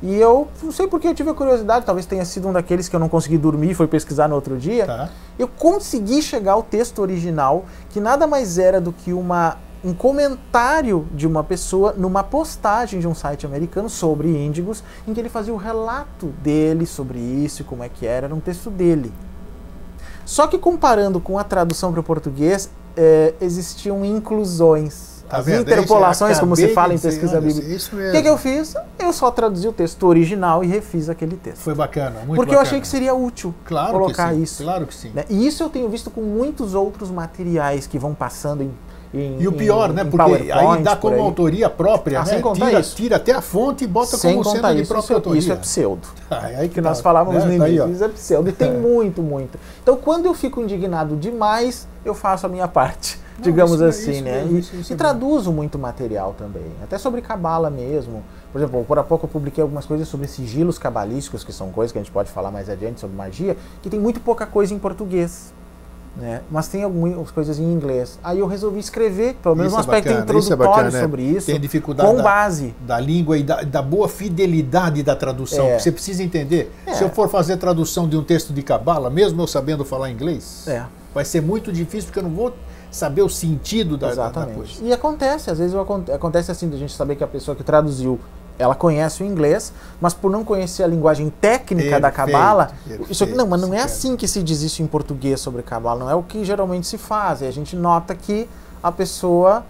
E 0.00 0.14
eu 0.14 0.46
não 0.62 0.70
sei 0.70 0.86
porque 0.86 1.08
eu 1.08 1.14
tive 1.14 1.30
a 1.30 1.34
curiosidade, 1.34 1.84
talvez 1.84 2.06
tenha 2.06 2.24
sido 2.24 2.48
um 2.48 2.52
daqueles 2.52 2.88
que 2.88 2.94
eu 2.94 3.00
não 3.00 3.08
consegui 3.08 3.36
dormir, 3.36 3.74
foi 3.74 3.88
pesquisar 3.88 4.28
no 4.28 4.34
outro 4.34 4.56
dia. 4.56 4.86
Tá. 4.86 5.10
Eu 5.38 5.48
consegui 5.48 6.22
chegar 6.22 6.52
ao 6.52 6.62
texto 6.62 7.00
original, 7.00 7.64
que 7.90 8.00
nada 8.00 8.26
mais 8.26 8.58
era 8.58 8.80
do 8.80 8.92
que 8.92 9.12
uma, 9.12 9.56
um 9.84 9.92
comentário 9.92 11.06
de 11.12 11.26
uma 11.26 11.42
pessoa 11.42 11.94
numa 11.96 12.22
postagem 12.22 13.00
de 13.00 13.08
um 13.08 13.14
site 13.14 13.44
americano 13.44 13.88
sobre 13.88 14.28
índigos, 14.28 14.84
em 15.06 15.12
que 15.12 15.18
ele 15.18 15.28
fazia 15.28 15.52
o 15.52 15.56
relato 15.56 16.26
dele 16.42 16.86
sobre 16.86 17.18
isso 17.18 17.62
e 17.62 17.64
como 17.64 17.82
é 17.82 17.88
que 17.88 18.06
era, 18.06 18.26
era 18.26 18.34
um 18.34 18.40
texto 18.40 18.70
dele. 18.70 19.12
Só 20.24 20.46
que 20.46 20.58
comparando 20.58 21.18
com 21.20 21.38
a 21.38 21.44
tradução 21.44 21.90
para 21.90 22.00
o 22.00 22.04
português, 22.04 22.70
eh, 22.96 23.34
existiam 23.40 24.04
inclusões, 24.04 25.17
Tá 25.28 25.38
as 25.38 25.44
vendo? 25.46 25.62
interpolações, 25.62 26.38
como 26.40 26.56
se 26.56 26.68
fala 26.68 26.94
em 26.94 26.98
pesquisa 26.98 27.40
bíblica. 27.40 27.68
Isso 27.68 27.94
O 27.94 27.98
mesmo. 27.98 28.12
que, 28.12 28.22
que 28.22 28.28
eu 28.28 28.38
fiz? 28.38 28.74
Eu 28.98 29.12
só 29.12 29.30
traduzi 29.30 29.68
o 29.68 29.72
texto 29.72 30.06
original 30.06 30.64
e 30.64 30.66
refiz 30.66 31.08
aquele 31.08 31.36
texto. 31.36 31.58
Foi 31.62 31.74
bacana, 31.74 32.20
muito 32.20 32.28
Porque 32.36 32.54
eu 32.54 32.58
bacana. 32.58 32.62
achei 32.62 32.80
que 32.80 32.88
seria 32.88 33.14
útil 33.14 33.54
claro 33.64 33.92
colocar 33.92 34.32
isso. 34.34 34.62
Claro 34.62 34.86
que 34.86 34.94
sim. 34.94 35.10
né? 35.14 35.24
E 35.28 35.46
isso 35.46 35.62
eu 35.62 35.68
tenho 35.68 35.88
visto 35.88 36.10
com 36.10 36.22
muitos 36.22 36.74
outros 36.74 37.10
materiais 37.10 37.86
que 37.86 37.98
vão 37.98 38.14
passando 38.14 38.62
em. 38.62 38.70
Em 39.12 39.40
E 39.40 39.48
o 39.48 39.52
pior, 39.52 39.90
em- 39.90 39.94
né? 39.94 40.02
em 40.02 40.06
Porque 40.10 40.52
aí 40.52 40.82
dá 40.82 40.94
por 40.94 41.02
como 41.10 41.14
aí. 41.14 41.20
autoria 41.20 41.70
própria, 41.70 42.20
Ah, 42.20 42.24
né? 42.24 42.30
sem 42.30 42.40
contar 42.40 42.66
tira, 42.66 42.80
isso. 42.80 42.96
tira 42.96 43.16
até 43.16 43.32
a 43.32 43.40
fonte 43.40 43.84
e 43.84 43.86
bota 43.86 44.16
Sem 44.16 44.32
como 44.34 44.44
sendo 44.44 44.74
de 44.74 44.82
isso, 44.82 44.88
própria 44.92 45.04
isso, 45.06 45.14
autoria. 45.14 45.38
isso 45.38 45.52
é 45.52 45.56
pseudo. 45.56 46.08
Ah, 46.30 46.40
aí 46.58 46.68
Que 46.68 46.80
nós 46.80 46.98
tá, 46.98 47.02
falávamos 47.02 47.44
né? 47.44 47.52
no 47.52 47.58
Tá 47.58 47.64
aí, 47.64 47.70
início, 47.76 47.86
ó. 47.86 47.88
isso 47.92 48.04
é 48.04 48.08
pseudo. 48.08 48.48
E 48.48 48.52
tem 48.52 48.72
muito, 48.78 49.22
muito. 49.22 49.58
Então, 49.82 49.96
quando 49.96 50.26
eu 50.26 50.34
fico 50.34 50.60
indignado 50.60 51.16
demais, 51.16 51.88
eu 52.04 52.14
faço 52.14 52.44
a 52.46 52.48
minha 52.48 52.68
parte, 52.68 53.18
Não, 53.36 53.42
digamos 53.44 53.74
isso 53.76 53.84
é- 53.84 53.88
assim, 53.88 54.10
isso 54.12 54.22
né? 54.24 54.42
mesmo, 54.42 54.56
E, 54.56 54.60
isso- 54.60 54.76
isso 54.76 54.92
e 54.92 54.94
é 54.94 54.96
traduzo 54.96 55.52
muito 55.52 55.78
material 55.78 56.34
também, 56.36 56.66
até 56.82 56.98
sobre 56.98 57.22
cabala 57.22 57.70
mesmo. 57.70 58.22
Por 58.52 58.58
exemplo, 58.58 58.82
por 58.86 58.98
há 58.98 59.02
pouco 59.04 59.26
eu 59.26 59.28
publiquei 59.30 59.60
algumas 59.62 59.84
coisas 59.86 60.08
sobre 60.08 60.26
sigilos 60.26 60.78
cabalísticos, 60.78 61.44
que 61.44 61.52
são 61.52 61.70
coisas 61.70 61.92
que 61.92 61.98
a 61.98 62.02
gente 62.02 62.10
pode 62.10 62.30
falar 62.30 62.50
mais 62.50 62.68
adiante 62.70 62.98
sobre 63.00 63.14
magia, 63.16 63.56
que 63.82 63.90
tem 63.90 64.00
muito 64.00 64.20
pouca 64.20 64.46
coisa 64.46 64.72
em 64.74 64.78
português. 64.78 65.52
Né? 66.18 66.40
Mas 66.50 66.66
tem 66.66 66.82
algumas 66.82 67.30
coisas 67.30 67.60
em 67.60 67.62
inglês. 67.72 68.18
Aí 68.24 68.40
eu 68.40 68.46
resolvi 68.48 68.80
escrever, 68.80 69.34
pelo 69.40 69.54
menos 69.54 69.70
Isso 69.72 69.76
um 69.76 69.78
é 69.78 69.80
aspecto 69.82 70.08
bacana, 70.08 70.24
isso 70.24 70.34
é 70.34 70.54
introdutório 70.54 70.70
bacana, 70.70 70.90
né? 70.90 71.00
sobre 71.00 71.22
isso, 71.22 71.46
Tem 71.46 71.60
dificuldade 71.60 72.10
com 72.10 72.16
da- 72.16 72.22
base. 72.24 72.74
da 72.80 72.98
língua 72.98 73.38
e 73.38 73.42
da, 73.44 73.62
da 73.62 73.80
boa 73.80 74.08
fidelidade 74.08 75.02
da 75.04 75.14
tradução. 75.14 75.66
É. 75.66 75.78
Você 75.78 75.92
precisa 75.92 76.22
entender. 76.22 76.72
É. 76.86 76.94
Se 76.94 77.04
eu 77.04 77.08
for 77.08 77.28
fazer 77.28 77.56
tradução 77.56 78.08
de 78.08 78.16
um 78.16 78.24
texto 78.24 78.52
de 78.52 78.62
cabala, 78.62 79.08
mesmo 79.08 79.40
eu 79.40 79.46
sabendo 79.46 79.84
falar 79.84 80.10
inglês, 80.10 80.66
É. 80.66 80.84
vai 81.14 81.24
ser 81.24 81.40
muito 81.40 81.72
difícil 81.72 82.06
porque 82.08 82.18
eu 82.18 82.24
não 82.24 82.30
vou 82.30 82.52
saber 82.90 83.22
o 83.22 83.28
sentido 83.28 83.96
da, 83.96 84.08
da- 84.08 84.14
da 84.14 84.22
Exatamente. 84.22 84.54
coisa. 84.56 84.72
E 84.82 84.92
acontece, 84.92 85.50
às 85.50 85.58
vezes 85.58 85.76
acontece 86.12 86.50
assim, 86.50 86.68
da 86.68 86.76
gente 86.76 86.92
saber 86.94 87.16
que 87.16 87.22
a 87.22 87.26
pessoa 87.28 87.54
que 87.54 87.62
traduziu, 87.62 88.18
ela 88.58 88.74
conhece 88.74 89.22
o 89.22 89.26
inglês, 89.26 89.72
mas 90.00 90.12
por 90.12 90.30
não 90.30 90.44
conhecer 90.44 90.82
a 90.82 90.86
linguagem 90.86 91.30
técnica 91.30 92.00
da 92.00 92.10
Perfeito, 92.10 92.32
cabala, 92.32 92.66
perfeito, 92.86 93.12
isso 93.12 93.24
aqui, 93.24 93.34
não, 93.34 93.46
mas 93.46 93.60
não 93.60 93.68
é 93.68 93.78
perfeito. 93.78 93.92
assim 93.94 94.16
que 94.16 94.26
se 94.26 94.42
diz 94.42 94.62
isso 94.62 94.82
em 94.82 94.86
português 94.86 95.40
sobre 95.40 95.62
cabala, 95.62 96.00
não 96.00 96.10
é 96.10 96.14
o 96.14 96.22
que 96.22 96.44
geralmente 96.44 96.86
se 96.86 96.98
faz. 96.98 97.40
E 97.40 97.46
a 97.46 97.50
gente 97.50 97.76
nota 97.76 98.14
que 98.14 98.48
a 98.82 98.90
pessoa, 98.90 99.64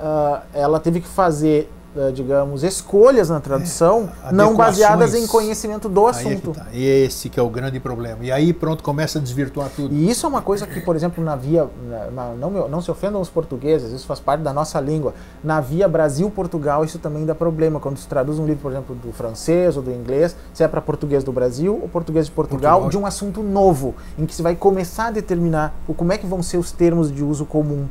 ah, 0.00 0.42
ela 0.52 0.80
teve 0.80 1.00
que 1.00 1.08
fazer 1.08 1.70
digamos, 2.14 2.62
escolhas 2.64 3.28
na 3.28 3.38
tradução 3.40 4.08
É, 4.24 4.32
não 4.32 4.56
baseadas 4.56 5.14
em 5.14 5.26
conhecimento 5.26 5.88
do 5.88 6.06
Aí 6.06 6.06
é 6.06 6.10
assunto. 6.10 6.52
tá. 6.52 6.66
E 6.72 6.84
esse 6.86 7.28
que 7.28 7.38
é 7.38 7.42
o 7.42 7.50
grande 7.50 7.78
problema. 7.78 8.24
E 8.24 8.32
aí 8.32 8.52
pronto, 8.52 8.82
começa 8.82 9.18
a 9.18 9.22
desvirtuar 9.22 9.68
tudo. 9.74 9.94
E 9.94 10.08
isso 10.10 10.24
é 10.24 10.28
uma 10.28 10.40
coisa 10.40 10.66
que, 10.66 10.80
por 10.80 10.96
exemplo, 10.96 11.22
na 11.22 11.36
via. 11.36 11.68
na- 12.14 12.32
não, 12.34 12.50
não 12.68 12.80
se 12.80 12.90
ofendam 12.90 13.20
os 13.20 13.28
portugueses, 13.28 13.92
isso 13.92 14.06
faz 14.06 14.18
parte 14.20 14.40
da 14.42 14.52
nossa 14.52 14.80
língua. 14.80 15.12
Na 15.44 15.60
via 15.60 15.86
Brasil-Portugal, 15.86 16.84
isso 16.84 16.98
também 16.98 17.26
dá 17.26 17.34
problema. 17.34 17.78
Quando 17.80 17.96
se 17.98 18.06
traduz 18.06 18.38
um 18.38 18.46
livro, 18.46 18.62
por 18.62 18.72
exemplo, 18.72 18.94
do 18.94 19.12
francês 19.12 19.76
ou 19.76 19.82
do 19.82 19.90
inglês, 19.90 20.34
se 20.54 20.62
é 20.64 20.68
para 20.68 20.80
português 20.80 21.22
do 21.24 21.32
Brasil 21.32 21.78
ou 21.82 21.88
português 21.88 22.26
de 22.26 22.32
Portugal, 22.32 22.80
Portugal. 22.80 22.90
de 22.90 22.96
um 22.98 23.06
assunto 23.06 23.42
novo, 23.42 23.94
em 24.18 24.24
que 24.24 24.34
se 24.34 24.42
vai 24.42 24.54
começar 24.56 25.08
a 25.08 25.10
determinar 25.10 25.74
o, 25.86 25.94
como 25.94 26.12
é 26.12 26.18
que 26.18 26.26
vão 26.26 26.42
ser 26.42 26.56
os 26.56 26.72
termos 26.72 27.12
de 27.12 27.22
uso 27.22 27.44
comum. 27.44 27.86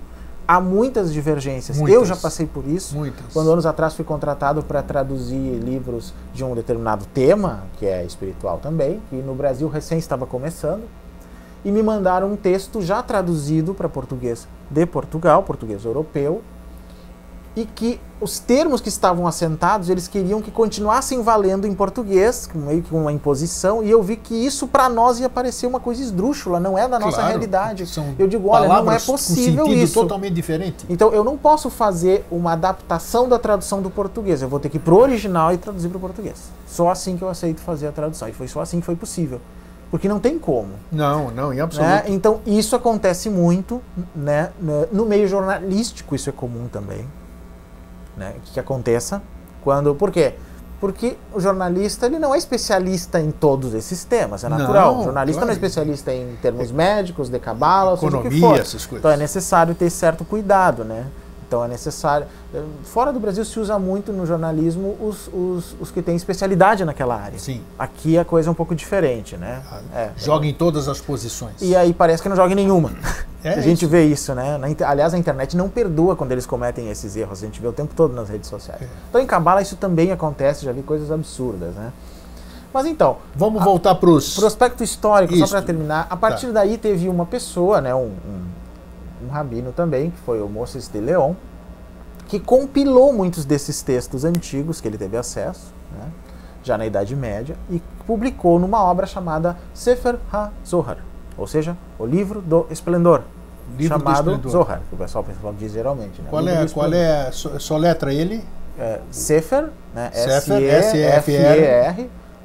Há 0.51 0.59
muitas 0.59 1.13
divergências. 1.13 1.77
Eu 1.77 1.83
Muitas. 1.85 2.09
já 2.09 2.15
passei 2.17 2.45
por 2.45 2.67
isso. 2.67 2.97
Muitas. 2.97 3.23
Quando 3.31 3.49
anos 3.53 3.65
atrás 3.65 3.93
fui 3.93 4.03
contratado 4.03 4.61
para 4.61 4.83
traduzir 4.83 5.57
livros 5.59 6.13
de 6.33 6.43
um 6.43 6.53
determinado 6.53 7.05
tema, 7.13 7.63
que 7.77 7.85
é 7.85 8.03
espiritual 8.03 8.57
também, 8.57 9.01
que 9.09 9.15
no 9.15 9.33
Brasil 9.33 9.69
recém 9.69 9.97
estava 9.97 10.25
começando, 10.25 10.83
e 11.63 11.71
me 11.71 11.81
mandaram 11.81 12.33
um 12.33 12.35
texto 12.35 12.81
já 12.81 13.01
traduzido 13.01 13.73
para 13.73 13.87
português 13.87 14.45
de 14.69 14.85
Portugal, 14.85 15.41
português 15.43 15.85
europeu, 15.85 16.41
e 17.55 17.65
que 17.65 17.99
os 18.21 18.39
termos 18.39 18.79
que 18.79 18.87
estavam 18.87 19.27
assentados, 19.27 19.89
eles 19.89 20.07
queriam 20.07 20.41
que 20.41 20.51
continuassem 20.51 21.21
valendo 21.23 21.65
em 21.65 21.73
português, 21.73 22.47
meio 22.53 22.83
que 22.83 22.93
uma 22.93 23.11
imposição, 23.11 23.83
e 23.83 23.89
eu 23.89 24.01
vi 24.01 24.15
que 24.15 24.33
isso 24.33 24.67
para 24.67 24.87
nós 24.87 25.19
ia 25.19 25.27
parecer 25.27 25.65
uma 25.65 25.79
coisa 25.79 26.01
esdrúxula, 26.01 26.59
não 26.59 26.77
é 26.77 26.87
da 26.87 26.99
nossa 26.99 27.17
Claro, 27.17 27.29
realidade. 27.29 27.83
Eu 28.19 28.27
digo, 28.27 28.49
olha, 28.49 28.67
não 28.67 28.91
é 28.91 28.99
possível 28.99 29.65
com 29.65 29.73
isso. 29.73 29.99
totalmente 29.99 30.33
diferente. 30.33 30.85
Então 30.87 31.11
eu 31.11 31.23
não 31.23 31.35
posso 31.35 31.69
fazer 31.69 32.25
uma 32.31 32.53
adaptação 32.53 33.27
da 33.27 33.39
tradução 33.39 33.81
do 33.81 33.89
português. 33.89 34.41
Eu 34.41 34.47
vou 34.47 34.59
ter 34.59 34.69
que 34.69 34.77
ir 34.77 34.81
pro 34.81 34.97
original 34.97 35.51
e 35.51 35.57
traduzir 35.57 35.89
para 35.89 35.97
o 35.97 36.01
português. 36.01 36.51
Só 36.67 36.89
assim 36.89 37.17
que 37.17 37.23
eu 37.23 37.29
aceito 37.29 37.59
fazer 37.59 37.87
a 37.87 37.91
tradução. 37.91 38.29
E 38.29 38.33
foi 38.33 38.47
só 38.47 38.61
assim 38.61 38.79
que 38.79 38.85
foi 38.85 38.95
possível. 38.95 39.41
Porque 39.89 40.07
não 40.07 40.19
tem 40.19 40.39
como. 40.39 40.69
Não, 40.89 41.31
não, 41.31 41.53
em 41.53 41.59
absoluto. 41.59 41.89
Né? 41.89 42.03
Então 42.07 42.39
isso 42.45 42.75
acontece 42.75 43.29
muito. 43.29 43.81
Né? 44.15 44.51
No 44.91 45.05
meio 45.05 45.27
jornalístico 45.27 46.15
isso 46.15 46.29
é 46.29 46.31
comum 46.31 46.67
também. 46.71 47.05
Né? 48.17 48.33
Que, 48.45 48.59
aconteça 48.59 49.21
quando. 49.63 49.95
Por 49.95 50.11
quê? 50.11 50.33
Porque 50.79 51.15
o 51.31 51.39
jornalista 51.39 52.07
ele 52.07 52.17
não 52.17 52.33
é 52.33 52.37
especialista 52.39 53.19
em 53.19 53.29
todos 53.29 53.73
esses 53.75 54.03
temas, 54.03 54.43
é 54.43 54.49
Não, 54.49 54.57
natural. 54.57 54.99
o 54.99 55.03
jornalista 55.03 55.41
não 55.41 55.51
é 55.51 55.55
claro. 55.55 55.67
especialista 55.67 56.11
em 56.13 56.35
termos 56.41 56.71
médicos, 56.71 57.29
de 57.29 57.39
cabala, 57.39 57.91
ou 57.91 57.97
seja 57.97 58.17
o 58.17 58.21
que 58.21 58.27
Economia, 58.27 58.47
for. 58.49 58.59
essas 58.59 58.85
coisas. 58.87 58.97
Então 58.99 59.11
é 59.11 59.17
necessário 59.17 59.75
ter 59.75 59.89
certo 59.91 60.25
cuidado, 60.25 60.83
né? 60.83 61.05
Então 61.51 61.65
é 61.65 61.67
necessário. 61.67 62.27
Fora 62.85 63.11
do 63.11 63.19
Brasil 63.19 63.43
se 63.43 63.59
usa 63.59 63.77
muito 63.77 64.13
no 64.13 64.25
jornalismo 64.25 64.95
os, 65.01 65.27
os, 65.33 65.75
os 65.81 65.91
que 65.91 66.01
têm 66.01 66.15
especialidade 66.15 66.85
naquela 66.85 67.13
área. 67.13 67.37
Sim. 67.37 67.61
Aqui 67.77 68.17
a 68.17 68.23
coisa 68.23 68.49
é 68.49 68.51
um 68.51 68.55
pouco 68.55 68.73
diferente, 68.73 69.35
né? 69.35 69.61
É. 69.93 70.11
Joga 70.15 70.47
em 70.47 70.53
todas 70.53 70.87
as 70.87 71.01
posições. 71.01 71.55
E 71.61 71.75
aí 71.75 71.93
parece 71.93 72.23
que 72.23 72.29
não 72.29 72.37
joga 72.37 72.53
em 72.53 72.55
nenhuma. 72.55 72.93
É 73.43 73.49
a 73.59 73.59
gente 73.59 73.83
isso. 73.83 73.91
vê 73.91 74.05
isso, 74.05 74.33
né? 74.33 74.57
Na 74.57 74.67
aliás, 74.87 75.13
a 75.13 75.17
internet 75.17 75.57
não 75.57 75.67
perdoa 75.67 76.15
quando 76.15 76.31
eles 76.31 76.45
cometem 76.45 76.89
esses 76.89 77.17
erros. 77.17 77.43
A 77.43 77.45
gente 77.45 77.59
vê 77.59 77.67
o 77.67 77.73
tempo 77.73 77.93
todo 77.93 78.13
nas 78.13 78.29
redes 78.29 78.49
sociais. 78.49 78.83
É. 78.83 78.87
Então 79.09 79.19
em 79.19 79.25
Cabala 79.27 79.61
isso 79.61 79.75
também 79.75 80.13
acontece, 80.13 80.63
já 80.63 80.71
vi 80.71 80.81
coisas 80.81 81.11
absurdas, 81.11 81.75
né? 81.75 81.91
Mas 82.73 82.85
então, 82.85 83.17
Vamos 83.35 83.61
voltar 83.61 83.95
para 83.95 84.09
os. 84.09 84.35
prospecto 84.35 84.81
histórico, 84.81 85.35
só 85.35 85.43
Isso. 85.43 85.53
para 85.53 85.61
terminar. 85.61 86.07
A 86.09 86.15
partir 86.15 86.47
Tá. 86.47 86.53
daí 86.53 86.77
teve 86.77 87.09
uma 87.09 87.25
pessoa, 87.25 87.81
né, 87.81 87.93
um, 87.93 88.05
um, 88.05 88.41
um 89.25 89.29
rabino 89.29 89.71
também, 89.71 90.11
que 90.11 90.17
foi 90.19 90.41
o 90.41 90.47
Moses 90.47 90.87
de 90.87 90.99
Leon, 90.99 91.33
que 92.27 92.39
compilou 92.39 93.11
muitos 93.11 93.45
desses 93.45 93.81
textos 93.81 94.23
antigos 94.23 94.79
que 94.79 94.87
ele 94.87 94.97
teve 94.97 95.17
acesso, 95.17 95.73
né, 95.97 96.09
já 96.63 96.77
na 96.77 96.85
Idade 96.85 97.15
Média, 97.15 97.55
e 97.69 97.81
publicou 98.05 98.59
numa 98.59 98.83
obra 98.83 99.05
chamada 99.05 99.57
Sefer 99.73 100.17
HaZohar, 100.31 100.97
ou 101.37 101.47
seja, 101.47 101.75
o 101.99 102.05
Livro 102.05 102.41
do 102.41 102.67
Esplendor, 102.69 103.23
Livro 103.77 103.97
do 103.97 104.03
chamado 104.03 104.31
Esplendor. 104.31 104.51
Zohar, 104.51 104.81
que 104.87 104.95
o 104.95 104.97
pessoal, 104.97 105.23
o 105.23 105.27
pessoal 105.27 105.53
diz 105.57 105.71
geralmente. 105.71 106.21
Né? 106.21 106.27
Qual 106.29 106.47
é, 106.47 106.65
do 106.65 106.71
qual 106.71 106.93
é, 106.93 107.31
só, 107.31 107.59
só 107.59 107.77
letra 107.77 108.13
ele? 108.13 108.43
É, 108.77 108.99
Sefer, 109.11 109.69
né? 109.93 110.11
Sefer, 110.13 110.95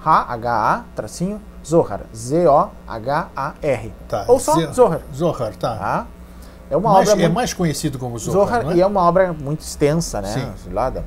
H-H-A, 0.04 0.84
tracinho, 0.94 1.40
Zohar, 1.64 2.02
Z-O-H-A-R. 2.14 3.92
Tá. 4.08 4.24
Ou 4.28 4.38
só 4.38 4.54
Zohar, 4.72 5.00
Zohar, 5.14 5.56
tá. 5.56 5.76
tá? 5.76 6.06
É 6.70 6.76
uma 6.76 6.92
Mais- 6.92 7.08
obra 7.08 7.20
é 7.20 7.24
muito... 7.26 7.34
mais 7.34 7.54
conhecido 7.54 7.98
como 7.98 8.18
Zohar, 8.18 8.46
Zohar, 8.48 8.64
não 8.64 8.70
é? 8.72 8.76
e 8.76 8.80
é 8.80 8.86
uma 8.86 9.02
obra 9.02 9.32
muito 9.32 9.60
extensa, 9.60 10.20
né? 10.20 10.28
Sim. 10.28 10.72
Lá, 10.72 10.90
da- 10.90 11.02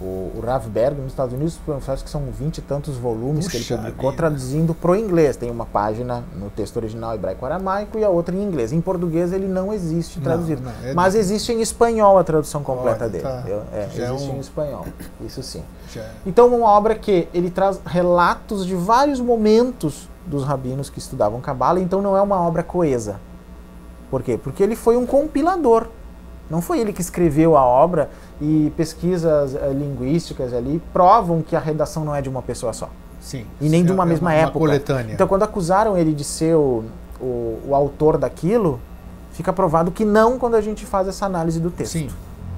o, 0.00 0.30
o 0.36 0.42
Rav 0.46 0.64
Berg, 0.68 0.94
nos 1.00 1.08
Estados 1.10 1.34
Unidos, 1.34 1.58
acho 1.88 2.04
que 2.04 2.08
são 2.10 2.22
vinte 2.30 2.58
e 2.58 2.62
tantos 2.62 2.96
volumes 2.96 3.48
que 3.48 3.56
ele 3.56 3.64
Puxa 3.64 3.76
publicou, 3.78 4.10
vida. 4.10 4.16
traduzindo 4.16 4.72
pro 4.72 4.94
inglês. 4.94 5.36
Tem 5.36 5.50
uma 5.50 5.66
página 5.66 6.22
no 6.36 6.48
texto 6.50 6.76
original 6.76 7.16
hebraico-aramaico 7.16 7.98
e 7.98 8.04
a 8.04 8.08
outra 8.08 8.32
em 8.32 8.40
inglês. 8.40 8.72
Em 8.72 8.80
português 8.80 9.32
ele 9.32 9.48
não 9.48 9.72
existe 9.72 10.18
Não, 10.18 10.24
traduzido. 10.24 10.62
não, 10.62 10.70
é- 10.88 10.94
Mas 10.94 11.16
existe 11.16 11.50
em 11.52 11.60
espanhol 11.60 12.16
a 12.16 12.22
tradução 12.22 12.62
completa 12.62 13.04
Olha, 13.06 13.10
dele. 13.10 13.24
tá. 13.24 13.42
Eu- 13.48 13.62
é, 13.72 13.88
Já 13.92 14.04
é 14.04 14.14
existe 14.14 14.30
um- 14.30 14.36
em 14.36 14.38
espanhol. 14.38 14.86
Isso 15.20 15.42
sim. 15.42 15.64
Já- 15.92 16.06
Então, 16.24 16.46
uma 16.46 16.68
obra 16.70 16.94
que 16.94 17.26
ele 17.34 17.50
traz 17.50 17.80
relatos 17.84 18.64
de 18.64 18.76
vários 18.76 19.18
momentos 19.20 20.08
dos 20.24 20.44
rabinos 20.44 20.88
que 20.88 21.00
estudavam 21.00 21.40
Cabala, 21.40 21.80
então 21.80 22.00
não 22.00 22.16
é 22.16 22.22
uma 22.22 22.40
obra 22.40 22.62
coesa. 22.62 23.16
Por 24.10 24.22
quê? 24.22 24.38
Porque 24.42 24.62
ele 24.62 24.74
foi 24.76 24.96
um 24.96 25.04
compilador. 25.06 25.86
Não 26.50 26.62
foi 26.62 26.80
ele 26.80 26.92
que 26.94 27.00
escreveu 27.02 27.56
a 27.56 27.64
obra 27.64 28.08
e 28.40 28.72
pesquisas 28.76 29.54
eh, 29.54 29.70
linguísticas 29.74 30.54
ali 30.54 30.80
provam 30.92 31.42
que 31.42 31.54
a 31.54 31.58
redação 31.60 32.04
não 32.04 32.14
é 32.14 32.22
de 32.22 32.28
uma 32.28 32.40
pessoa 32.40 32.72
só. 32.72 32.88
Sim. 33.20 33.44
E 33.60 33.68
nem 33.68 33.84
de 33.84 33.92
uma 33.92 34.04
é 34.04 34.06
mesma 34.06 34.30
uma 34.30 34.34
época. 34.34 34.58
coletânea. 34.58 35.12
Então, 35.12 35.26
quando 35.28 35.42
acusaram 35.42 35.96
ele 35.98 36.14
de 36.14 36.24
ser 36.24 36.54
o, 36.56 36.84
o, 37.20 37.58
o 37.68 37.74
autor 37.74 38.16
daquilo, 38.16 38.80
fica 39.32 39.52
provado 39.52 39.90
que 39.90 40.04
não 40.06 40.38
quando 40.38 40.54
a 40.54 40.60
gente 40.62 40.86
faz 40.86 41.06
essa 41.06 41.26
análise 41.26 41.60
do 41.60 41.70
texto. 41.70 41.92
Sim. 41.92 42.08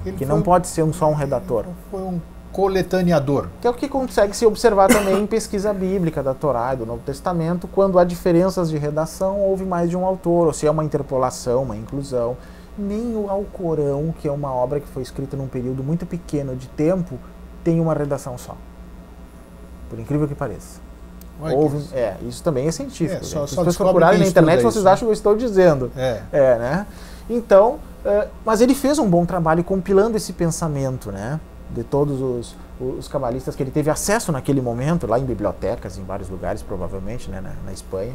Ele 0.05 0.15
Que 0.17 0.25
não 0.25 0.37
um- 0.37 0.41
pode 0.41 0.67
ser 0.67 0.83
um, 0.83 0.93
só 0.93 1.09
um 1.09 1.13
redator. 1.13 1.65
Foi 1.91 1.99
um 2.01 2.21
coletaneador. 2.51 3.47
Que 3.61 3.67
é 3.67 3.69
o 3.69 3.73
que 3.73 3.87
consegue 3.87 4.35
se 4.35 4.45
observar 4.45 4.87
também 4.87 5.19
em 5.21 5.27
pesquisa 5.27 5.73
bíblica 5.73 6.21
da 6.21 6.33
Torá 6.33 6.73
e 6.73 6.77
do 6.77 6.85
Novo 6.85 7.01
Testamento, 7.05 7.67
quando 7.67 7.97
há 7.97 8.03
diferenças 8.03 8.69
de 8.69 8.77
redação, 8.77 9.39
houve 9.39 9.63
mais 9.65 9.89
de 9.89 9.97
um 9.97 10.05
autor, 10.05 10.47
ou 10.47 10.53
se 10.53 10.67
é 10.67 10.71
uma 10.71 10.83
interpolação, 10.83 11.63
uma 11.63 11.75
inclusão. 11.75 12.35
Nem 12.77 13.15
o 13.15 13.29
Alcorão, 13.29 14.13
que 14.19 14.27
é 14.27 14.31
uma 14.31 14.53
obra 14.53 14.79
que 14.79 14.87
foi 14.87 15.03
escrita 15.03 15.35
num 15.35 15.47
período 15.47 15.83
muito 15.83 16.05
pequeno 16.05 16.55
de 16.55 16.67
tempo, 16.69 17.17
tem 17.63 17.79
uma 17.79 17.93
redação 17.93 18.37
só. 18.37 18.55
Por 19.89 19.99
incrível 19.99 20.27
que 20.27 20.35
pareça. 20.35 20.79
Houve, 21.41 21.79
que- 21.87 21.95
é, 21.95 22.17
isso 22.27 22.43
também 22.43 22.67
é 22.67 22.71
científico. 22.71 23.21
É, 23.21 23.23
só-. 23.23 23.47
Se 23.47 23.55
vocês 23.55 23.75
procurarem 23.75 24.19
na 24.19 24.27
internet, 24.27 24.57
estuda 24.57 24.71
vocês 24.71 24.75
isso, 24.75 24.85
né? 24.85 24.91
acham 24.91 25.05
que 25.07 25.09
eu 25.09 25.13
estou 25.13 25.35
dizendo. 25.35 25.91
É. 25.97 26.21
É, 26.31 26.57
né? 26.57 26.85
Então, 27.29 27.79
eh, 28.05 28.27
mas 28.45 28.61
ele 28.61 28.75
fez 28.75 28.99
um 28.99 29.09
bom 29.09 29.25
trabalho 29.25 29.63
compilando 29.63 30.15
esse 30.17 30.33
pensamento, 30.33 31.11
né? 31.11 31.39
De 31.73 31.83
todos 31.83 32.21
os, 32.21 32.55
os 32.79 33.07
cabalistas 33.07 33.55
que 33.55 33.63
ele 33.63 33.71
teve 33.71 33.89
acesso 33.89 34.31
naquele 34.31 34.61
momento, 34.61 35.07
lá 35.07 35.17
em 35.17 35.23
bibliotecas, 35.23 35.97
em 35.97 36.03
vários 36.03 36.29
lugares, 36.29 36.61
provavelmente, 36.61 37.29
né? 37.29 37.39
Na, 37.39 37.53
na 37.65 37.71
Espanha. 37.71 38.13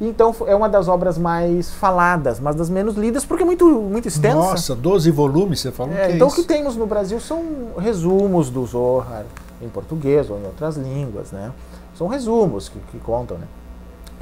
Então, 0.00 0.34
é 0.46 0.54
uma 0.54 0.68
das 0.68 0.88
obras 0.88 1.18
mais 1.18 1.70
faladas, 1.70 2.40
mas 2.40 2.56
das 2.56 2.70
menos 2.70 2.94
lidas, 2.96 3.24
porque 3.24 3.42
é 3.42 3.46
muito, 3.46 3.66
muito 3.66 4.08
extensa. 4.08 4.36
Nossa, 4.36 4.74
12 4.74 5.10
volumes, 5.10 5.60
você 5.60 5.70
falou 5.70 5.92
É, 5.94 6.06
que 6.06 6.12
é 6.12 6.16
então, 6.16 6.28
o 6.28 6.32
que 6.32 6.42
temos 6.42 6.74
no 6.74 6.86
Brasil 6.86 7.20
são 7.20 7.42
resumos 7.76 8.48
do 8.48 8.64
Zohar, 8.64 9.26
em 9.60 9.68
português 9.68 10.30
ou 10.30 10.38
em 10.38 10.44
outras 10.44 10.76
línguas, 10.78 11.32
né? 11.32 11.52
São 11.94 12.06
resumos 12.06 12.70
que, 12.70 12.78
que 12.90 12.98
contam, 12.98 13.36
né? 13.36 13.46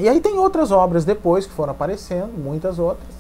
E 0.01 0.09
aí 0.09 0.21
tem 0.21 0.37
outras 0.39 0.73
obras 0.73 1.05
depois 1.05 1.47
que 1.47 1.53
foram 1.53 1.71
aparecendo, 1.71 2.33
muitas 2.37 2.81
outras, 2.81 3.15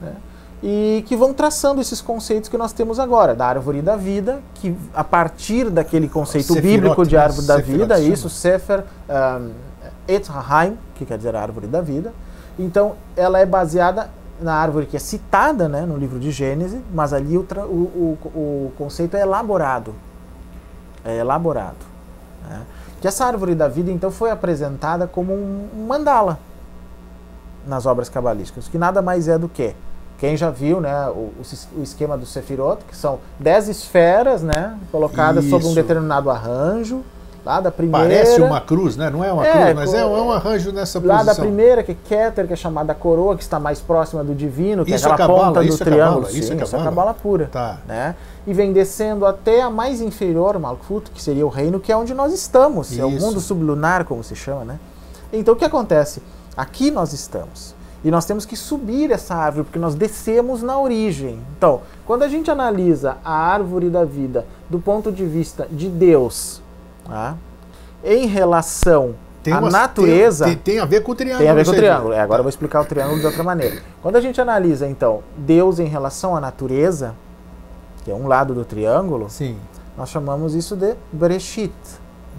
né? 0.00 0.16
E 0.62 1.02
que 1.06 1.16
vão 1.16 1.32
traçando 1.32 1.80
esses 1.80 2.02
conceitos 2.02 2.48
que 2.50 2.58
nós 2.58 2.72
temos 2.72 2.98
agora, 2.98 3.34
da 3.34 3.46
árvore 3.46 3.80
da 3.80 3.96
vida, 3.96 4.40
que 4.56 4.76
a 4.92 5.02
partir 5.02 5.70
daquele 5.70 6.06
conceito 6.08 6.52
Sefirot, 6.52 6.80
bíblico 6.80 7.06
de 7.06 7.16
né? 7.16 7.22
árvore 7.22 7.46
da 7.46 7.56
Sefirot 7.56 7.78
vida, 7.78 8.00
isso, 8.00 8.28
Sefer 8.28 8.84
um, 9.08 9.50
Et 10.06 10.28
Haim, 10.28 10.76
que 10.94 11.06
quer 11.06 11.16
dizer 11.16 11.34
a 11.34 11.40
árvore 11.40 11.66
da 11.66 11.80
vida. 11.80 12.12
Então, 12.58 12.94
ela 13.16 13.38
é 13.38 13.46
baseada 13.46 14.10
na 14.40 14.54
árvore 14.54 14.86
que 14.86 14.96
é 14.96 15.00
citada 15.00 15.68
né, 15.68 15.82
no 15.82 15.96
livro 15.96 16.18
de 16.18 16.30
Gênesis, 16.30 16.80
mas 16.92 17.12
ali 17.12 17.38
o, 17.38 17.42
o, 17.42 18.18
o, 18.34 18.72
conceito 18.76 19.16
é 19.16 19.20
elaborado. 19.20 19.94
É 21.04 21.18
elaborado. 21.18 21.76
né? 22.48 22.62
Que 23.00 23.08
essa 23.08 23.24
árvore 23.24 23.54
da 23.54 23.66
vida, 23.66 23.90
então, 23.90 24.10
foi 24.10 24.30
apresentada 24.30 25.06
como 25.06 25.32
um 25.32 25.86
mandala 25.86 26.38
nas 27.66 27.86
obras 27.86 28.08
cabalísticas, 28.08 28.68
que 28.68 28.76
nada 28.76 29.00
mais 29.00 29.28
é 29.28 29.38
do 29.38 29.48
que 29.48 29.74
quem 30.20 30.36
já 30.36 30.50
viu 30.50 30.80
né, 30.80 31.08
o, 31.08 31.30
o 31.78 31.82
esquema 31.82 32.16
do 32.16 32.26
Sefirot, 32.26 32.84
que 32.86 32.94
são 32.96 33.18
dez 33.38 33.68
esferas 33.68 34.42
né, 34.42 34.76
colocadas 34.92 35.46
sob 35.46 35.64
um 35.64 35.68
Isso. 35.68 35.74
determinado 35.74 36.30
arranjo, 36.30 37.02
Lá 37.42 37.58
da 37.58 37.70
primeira. 37.70 38.06
Parece 38.06 38.38
uma 38.42 38.60
cruz, 38.60 38.98
né? 38.98 39.08
Não 39.08 39.24
é 39.24 39.32
uma 39.32 39.46
É, 39.46 39.50
cruz, 39.72 39.74
mas 39.74 39.94
é, 39.94 40.00
é 40.02 40.04
um 40.04 40.30
arranjo 40.30 40.72
nessa 40.72 40.98
Lá 40.98 41.16
posição. 41.20 41.34
da 41.34 41.40
primeira, 41.40 41.82
que 41.82 41.92
é 41.92 41.96
Keter, 42.06 42.46
que 42.46 42.52
é 42.52 42.56
chamada 42.56 42.94
coroa, 42.94 43.34
que 43.34 43.42
está 43.42 43.58
mais 43.58 43.80
próxima 43.80 44.22
do 44.22 44.34
divino, 44.34 44.84
que 44.84 44.94
Isso 44.94 45.06
é 45.06 45.08
é 45.08 45.12
aquela 45.14 45.26
cabala, 45.28 45.46
ponta 45.48 45.60
do 45.60 45.66
isso 45.66 45.82
é 45.82 45.86
triângulo. 45.86 46.14
cabala, 46.26 46.32
isso 46.38 46.48
Sim, 46.48 46.60
é 46.60 46.62
isso 46.62 46.76
é 46.76 46.84
cabala. 46.84 47.14
pura. 47.14 47.48
Tá. 47.50 47.78
Né? 47.88 48.14
E 48.46 48.52
vem 48.52 48.74
descendo 48.74 49.24
até 49.24 49.62
a 49.62 49.70
mais 49.70 50.02
inferior, 50.02 50.58
Malkuth, 50.58 51.08
que 51.14 51.22
seria 51.22 51.46
o 51.46 51.48
reino, 51.48 51.80
que 51.80 51.90
é 51.90 51.96
onde 51.96 52.12
nós 52.12 52.30
estamos. 52.34 52.98
É 52.98 53.04
o 53.06 53.08
Isso. 53.08 53.24
mundo 53.24 53.40
sublunar, 53.40 54.04
como 54.04 54.22
se 54.22 54.36
chama, 54.36 54.64
né? 54.66 54.78
Então 55.32 55.54
o 55.54 55.56
que 55.56 55.64
acontece? 55.64 56.22
Aqui 56.54 56.90
nós 56.90 57.14
estamos. 57.14 57.74
E 58.02 58.10
nós 58.10 58.24
temos 58.24 58.46
que 58.46 58.56
subir 58.56 59.10
essa 59.10 59.34
árvore, 59.34 59.64
porque 59.64 59.78
nós 59.78 59.94
descemos 59.94 60.62
na 60.62 60.78
origem. 60.78 61.38
Então, 61.56 61.82
quando 62.06 62.22
a 62.22 62.28
gente 62.28 62.50
analisa 62.50 63.18
a 63.24 63.32
árvore 63.32 63.90
da 63.90 64.04
vida 64.04 64.46
do 64.70 64.78
ponto 64.78 65.12
de 65.12 65.24
vista 65.26 65.66
de 65.70 65.88
Deus, 65.88 66.62
tá? 67.04 67.34
em 68.02 68.26
relação 68.26 69.14
Tem 69.42 69.52
à 69.52 69.58
uma- 69.58 69.68
natureza. 69.70 70.46
Tem, 70.46 70.56
tem- 70.56 70.78
a 70.78 70.86
ver 70.86 71.02
com 71.02 71.12
o 71.12 71.14
triângulo. 71.14 71.40
Tem 71.40 71.50
a 71.50 71.54
ver 71.54 71.64
com 71.66 71.72
o 71.72 71.74
triângulo. 71.74 72.14
É, 72.14 72.20
agora 72.20 72.40
eu 72.40 72.44
vou 72.44 72.48
explicar 72.50 72.80
o 72.80 72.84
triângulo 72.86 73.20
de 73.20 73.26
outra 73.26 73.42
maneira. 73.42 73.82
Quando 74.02 74.16
a 74.16 74.20
gente 74.20 74.40
analisa, 74.40 74.88
então, 74.88 75.22
Deus 75.36 75.78
em 75.78 75.86
relação 75.86 76.34
à 76.34 76.40
natureza, 76.40 77.14
que 78.04 78.10
é 78.10 78.14
um 78.14 78.26
lado 78.26 78.54
do 78.54 78.64
triângulo, 78.64 79.28
Sim. 79.28 79.58
nós 79.96 80.08
chamamos 80.08 80.54
isso 80.54 80.74
de 80.74 80.94
Bereshit. 81.12 81.72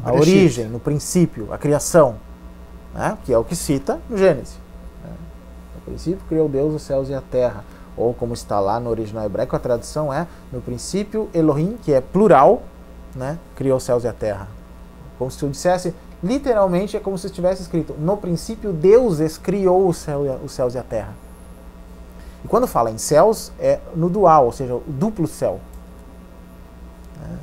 A 0.04 0.12
origem, 0.12 0.66
no 0.66 0.80
princípio, 0.80 1.50
a 1.52 1.58
criação. 1.60 2.16
Né? 2.96 3.16
Que 3.24 3.32
é 3.32 3.38
o 3.38 3.44
que 3.44 3.56
cita 3.56 4.00
no 4.10 4.18
Gênesis. 4.18 4.60
Princípio 5.92 6.22
criou 6.28 6.48
Deus 6.48 6.74
os 6.74 6.82
céus 6.82 7.10
e 7.10 7.14
a 7.14 7.22
terra. 7.22 7.64
Ou 7.98 8.14
como 8.14 8.34
está 8.34 8.60
lá 8.60 8.80
no 8.80 8.90
original 8.90 9.26
hebraico, 9.26 9.56
a 9.56 9.60
tradução 9.60 10.14
é 10.14 10.26
no 10.52 10.62
princípio 10.62 11.30
Elohim, 11.34 11.78
que 11.82 11.94
é 11.94 12.00
plural, 12.00 12.64
né? 13.16 13.38
criou 13.56 13.78
os 13.78 13.84
céus 13.84 14.04
e 14.04 14.08
a 14.08 14.14
terra. 14.14 14.48
Como 15.20 15.30
se 15.30 15.44
eu 15.44 15.50
dissesse, 15.50 15.94
literalmente 16.24 16.96
é 16.96 17.00
como 17.00 17.18
se 17.18 17.28
estivesse 17.28 17.62
escrito: 17.62 17.94
No 18.00 18.16
princípio, 18.18 18.72
Deus 18.72 19.38
criou 19.38 19.88
o 19.88 19.94
céu 19.94 20.40
os 20.44 20.52
céus 20.52 20.74
e 20.74 20.78
a 20.78 20.84
terra. 20.84 21.14
E 22.44 22.48
quando 22.48 22.66
fala 22.66 22.90
em 22.90 22.98
céus, 22.98 23.52
é 23.60 23.80
no 23.94 24.10
dual, 24.10 24.46
ou 24.46 24.52
seja, 24.52 24.74
o 24.74 24.84
duplo 24.88 25.28
céu. 25.28 25.60
Né? 27.20 27.38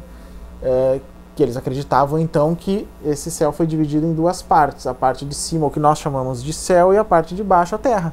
É, 0.63 1.01
que 1.37 1.43
eles 1.45 1.57
acreditavam 1.57 2.19
então 2.19 2.53
que 2.53 2.89
esse 3.05 3.31
céu 3.31 3.53
foi 3.53 3.65
dividido 3.65 4.05
em 4.05 4.13
duas 4.13 4.43
partes: 4.43 4.87
a 4.87 4.95
parte 4.95 5.25
de 5.25 5.35
cima, 5.35 5.67
o 5.67 5.71
que 5.71 5.79
nós 5.79 5.99
chamamos 5.99 6.43
de 6.43 6.53
céu, 6.53 6.93
e 6.93 6.97
a 6.97 7.05
parte 7.05 7.35
de 7.35 7.45
baixo, 7.45 7.77
a 7.77 7.79
terra. 7.79 8.13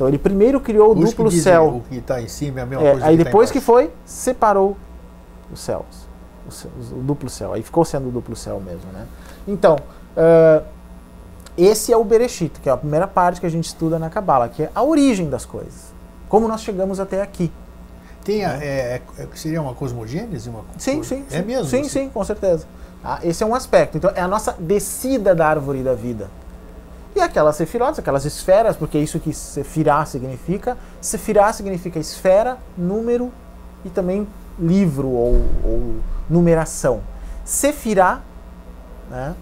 Então 0.00 0.08
ele 0.08 0.16
primeiro 0.16 0.58
criou 0.58 0.88
o 0.88 0.92
Os 0.92 0.98
que 0.98 1.04
duplo 1.10 1.28
dizem 1.28 1.52
céu. 1.52 1.68
O 1.76 1.80
que 1.82 1.96
está 1.96 2.22
em 2.22 2.26
cima 2.26 2.60
é 2.60 2.62
a 2.62 2.66
mesma 2.66 2.86
É, 2.86 2.90
coisa 2.92 3.06
aí 3.06 3.18
que 3.18 3.22
tá 3.22 3.28
depois 3.28 3.50
que 3.50 3.58
embaixo. 3.58 3.66
foi, 3.72 3.90
separou 4.06 4.74
os 5.52 5.60
céus. 5.60 6.08
O, 6.48 6.94
o 7.00 7.02
duplo 7.02 7.28
céu. 7.28 7.52
Aí 7.52 7.62
ficou 7.62 7.84
sendo 7.84 8.08
o 8.08 8.10
duplo 8.10 8.34
céu 8.34 8.58
mesmo, 8.64 8.90
né? 8.94 9.06
Então, 9.46 9.76
ah, 10.16 10.62
esse 11.54 11.92
é 11.92 11.96
o 11.98 12.02
Bereshit, 12.02 12.60
que 12.60 12.70
é 12.70 12.72
a 12.72 12.78
primeira 12.78 13.06
parte 13.06 13.40
que 13.40 13.46
a 13.46 13.50
gente 13.50 13.66
estuda 13.66 13.98
na 13.98 14.08
Kabbalah, 14.08 14.48
que 14.48 14.62
é 14.62 14.70
a 14.74 14.82
origem 14.82 15.28
das 15.28 15.44
coisas. 15.44 15.92
Como 16.30 16.48
nós 16.48 16.62
chegamos 16.62 16.98
até 16.98 17.20
aqui. 17.20 17.52
Tem 18.24 18.42
a, 18.42 18.54
é, 18.54 19.02
é- 19.18 19.26
seria 19.34 19.60
uma 19.60 19.74
cosmogênese? 19.74 20.48
Uma 20.48 20.64
Sim, 20.78 21.02
sim. 21.02 21.26
É 21.30 21.40
sim. 21.40 21.44
mesmo? 21.44 21.66
Sim, 21.66 21.80
assim? 21.80 21.88
sim, 21.90 22.08
com 22.08 22.24
certeza. 22.24 22.64
Tá? 23.02 23.20
Esse 23.22 23.42
é 23.42 23.46
um 23.46 23.54
aspecto. 23.54 23.98
Então, 23.98 24.10
é 24.14 24.22
a 24.22 24.28
nossa 24.28 24.56
descida 24.58 25.34
da 25.34 25.46
árvore 25.46 25.82
da 25.82 25.92
vida. 25.94 26.30
E 27.14 27.20
aquelas 27.20 27.56
sefirotes, 27.56 27.98
aquelas 27.98 28.24
esferas, 28.24 28.76
porque 28.76 28.96
é 28.96 29.00
isso 29.00 29.18
que 29.18 29.32
sefirá 29.32 30.04
significa. 30.04 30.76
Sefirá 31.00 31.52
significa 31.52 31.98
esfera, 31.98 32.56
número 32.76 33.32
e 33.84 33.88
também 33.90 34.26
livro 34.58 35.08
ou, 35.08 35.34
ou 35.64 35.94
numeração. 36.28 37.00
Sefirá, 37.44 38.20
né, 39.10 39.34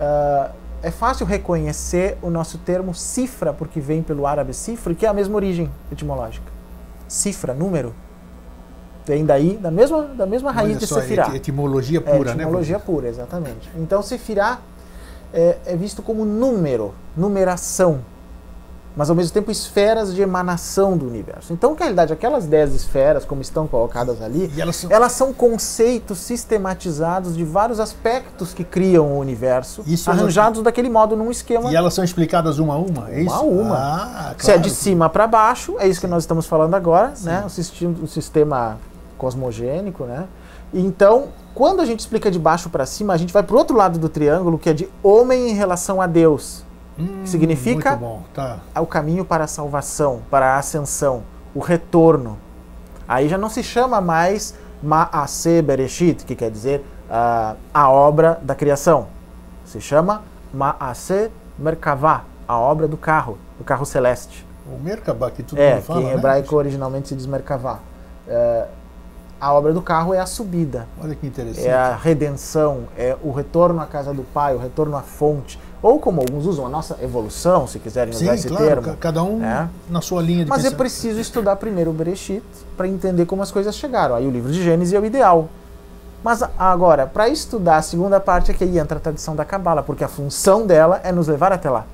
ah, 0.00 0.50
é 0.82 0.90
fácil 0.90 1.24
reconhecer 1.26 2.18
o 2.22 2.28
nosso 2.30 2.58
termo 2.58 2.94
cifra, 2.94 3.52
porque 3.52 3.80
vem 3.80 4.02
pelo 4.02 4.26
árabe 4.26 4.52
cifra, 4.52 4.94
que 4.94 5.06
é 5.06 5.08
a 5.08 5.14
mesma 5.14 5.34
origem 5.34 5.70
etimológica. 5.90 6.46
Cifra, 7.08 7.54
número. 7.54 7.94
Vem 9.06 9.24
daí, 9.24 9.56
da 9.56 9.70
mesma, 9.70 10.02
da 10.02 10.26
mesma 10.26 10.52
raiz 10.52 10.76
é 10.76 10.80
de 10.80 10.86
só 10.86 10.96
sefirá. 11.00 11.28
eti- 11.28 11.36
etimologia 11.36 11.98
É, 12.04 12.16
pura, 12.16 12.30
etimologia 12.32 12.76
né? 12.76 12.82
pura, 12.84 13.08
exatamente. 13.08 13.70
Então, 13.76 14.02
sefirá 14.02 14.58
é, 15.32 15.58
é 15.66 15.76
visto 15.76 16.02
como 16.02 16.24
número, 16.24 16.94
numeração, 17.16 18.00
mas 18.96 19.08
ao 19.10 19.14
mesmo 19.14 19.32
tempo 19.32 19.48
esferas 19.50 20.12
de 20.12 20.20
emanação 20.22 20.96
do 20.96 21.06
universo. 21.06 21.52
Então, 21.52 21.70
na 21.74 21.76
realidade, 21.78 22.12
aquelas 22.12 22.46
dez 22.46 22.74
esferas, 22.74 23.24
como 23.24 23.40
estão 23.40 23.66
colocadas 23.68 24.20
ali, 24.20 24.50
elas 24.58 24.74
são, 24.74 24.90
elas 24.90 25.12
são 25.12 25.32
conceitos 25.32 26.18
sistematizados 26.18 27.36
de 27.36 27.44
vários 27.44 27.78
aspectos 27.78 28.52
que 28.52 28.64
criam 28.64 29.06
o 29.12 29.18
universo, 29.20 29.82
Isso 29.86 30.10
arranjados 30.10 30.62
daquele 30.62 30.88
modo 30.90 31.14
num 31.14 31.30
esquema. 31.30 31.70
e 31.70 31.76
elas 31.76 31.94
são 31.94 32.02
explicadas 32.02 32.58
uma 32.58 32.74
a 32.74 32.78
uma? 32.78 33.08
É 33.10 33.20
Uma 33.20 33.20
isso? 33.22 33.34
a 33.34 33.40
uma. 33.42 33.76
Ah, 33.76 34.34
Se 34.36 34.50
é 34.50 34.54
claro. 34.54 34.62
de 34.62 34.70
cima 34.70 35.08
para 35.08 35.26
baixo, 35.28 35.76
é 35.78 35.86
isso 35.86 36.00
que 36.00 36.06
nós 36.08 36.24
estamos 36.24 36.46
falando 36.46 36.74
agora, 36.74 37.12
né? 37.22 37.44
O 37.46 37.50
sistema, 37.50 37.94
o 38.02 38.06
sistema 38.08 38.78
cosmogênico, 39.16 40.04
né? 40.04 40.26
Então, 40.74 41.28
quando 41.58 41.80
a 41.80 41.84
gente 41.84 41.98
explica 41.98 42.30
de 42.30 42.38
baixo 42.38 42.70
para 42.70 42.86
cima, 42.86 43.12
a 43.12 43.16
gente 43.16 43.32
vai 43.32 43.42
para 43.42 43.52
o 43.56 43.58
outro 43.58 43.76
lado 43.76 43.98
do 43.98 44.08
triângulo, 44.08 44.56
que 44.60 44.70
é 44.70 44.72
de 44.72 44.88
homem 45.02 45.50
em 45.50 45.54
relação 45.54 46.00
a 46.00 46.06
Deus. 46.06 46.62
Hum, 46.96 47.26
significa- 47.26 47.90
Muito 47.96 48.00
bom, 48.00 48.22
tá. 48.32 48.58
O 48.80 48.86
caminho 48.86 49.24
para 49.24 49.42
a 49.42 49.46
salvação, 49.48 50.20
para 50.30 50.54
a 50.54 50.58
ascensão, 50.58 51.24
o 51.52 51.58
retorno. 51.58 52.38
Aí 53.08 53.28
já 53.28 53.36
não 53.36 53.48
se 53.50 53.64
chama 53.64 54.00
mais 54.00 54.54
Ma'ase 54.80 55.60
Bereshit, 55.60 56.24
que 56.24 56.36
quer 56.36 56.48
dizer 56.48 56.84
ah, 57.10 57.56
a 57.74 57.90
obra 57.90 58.38
da 58.40 58.54
criação. 58.54 59.08
Se 59.64 59.80
chama 59.80 60.22
Ma'ase 60.54 61.28
Merkavah, 61.58 62.22
a 62.46 62.56
obra 62.56 62.86
do 62.86 62.96
carro, 62.96 63.36
do 63.58 63.64
carro 63.64 63.84
celeste. 63.84 64.46
O 64.72 64.78
Merkabah 64.80 65.32
que 65.32 65.42
todo 65.42 65.58
É, 65.58 65.80
fala, 65.80 65.98
que 65.98 66.06
em 66.06 66.10
né? 66.10 66.14
hebraico 66.14 66.54
originalmente 66.54 67.08
se 67.08 67.16
diz 67.16 67.26
Merkavah. 67.26 67.80
É, 68.28 68.66
a 69.40 69.52
obra 69.52 69.72
do 69.72 69.80
carro 69.82 70.12
é 70.12 70.18
a 70.18 70.26
subida, 70.26 70.86
Olha 71.02 71.14
que 71.14 71.26
interessante. 71.26 71.66
é 71.66 71.72
a 71.74 71.94
redenção, 71.96 72.84
é 72.96 73.16
o 73.22 73.30
retorno 73.32 73.80
à 73.80 73.86
casa 73.86 74.12
do 74.12 74.22
Pai, 74.22 74.54
o 74.54 74.58
retorno 74.58 74.96
à 74.96 75.02
fonte. 75.02 75.58
Ou 75.80 76.00
como 76.00 76.20
alguns 76.20 76.44
usam, 76.44 76.66
a 76.66 76.68
nossa 76.68 76.96
evolução, 77.00 77.66
se 77.68 77.78
quiserem 77.78 78.12
usar 78.12 78.30
Sim, 78.30 78.34
esse 78.34 78.48
claro, 78.48 78.64
termo. 78.66 78.82
ca- 78.82 78.96
cada 78.98 79.22
um 79.22 79.44
É. 79.44 79.68
na 79.88 80.00
sua 80.00 80.20
linha 80.20 80.44
de 80.44 80.50
Mas 80.50 80.58
eu 80.64 80.70
pensamento. 80.72 80.78
preciso 80.78 81.20
estudar 81.20 81.54
primeiro 81.56 81.90
o 81.90 81.94
Bereshit 81.94 82.42
para 82.76 82.88
entender 82.88 83.26
como 83.26 83.42
as 83.42 83.52
coisas 83.52 83.76
chegaram. 83.76 84.16
Aí 84.16 84.26
o 84.26 84.30
livro 84.30 84.50
de 84.50 84.60
Gênesis 84.62 84.92
é 84.92 84.98
o 84.98 85.04
ideal. 85.04 85.48
Mas 86.24 86.42
agora, 86.58 87.06
para 87.06 87.28
estudar 87.28 87.76
a 87.76 87.82
segunda 87.82 88.18
parte 88.18 88.50
é 88.50 88.54
que 88.54 88.64
aí 88.64 88.76
entra 88.76 88.98
a 88.98 89.00
tradição 89.00 89.36
da 89.36 89.44
Cabala, 89.44 89.84
porque 89.84 90.02
a 90.02 90.08
função 90.08 90.66
dela 90.66 91.00
é 91.04 91.12
nos 91.12 91.28
levar 91.28 91.52
até 91.52 91.70
lá. 91.70 91.86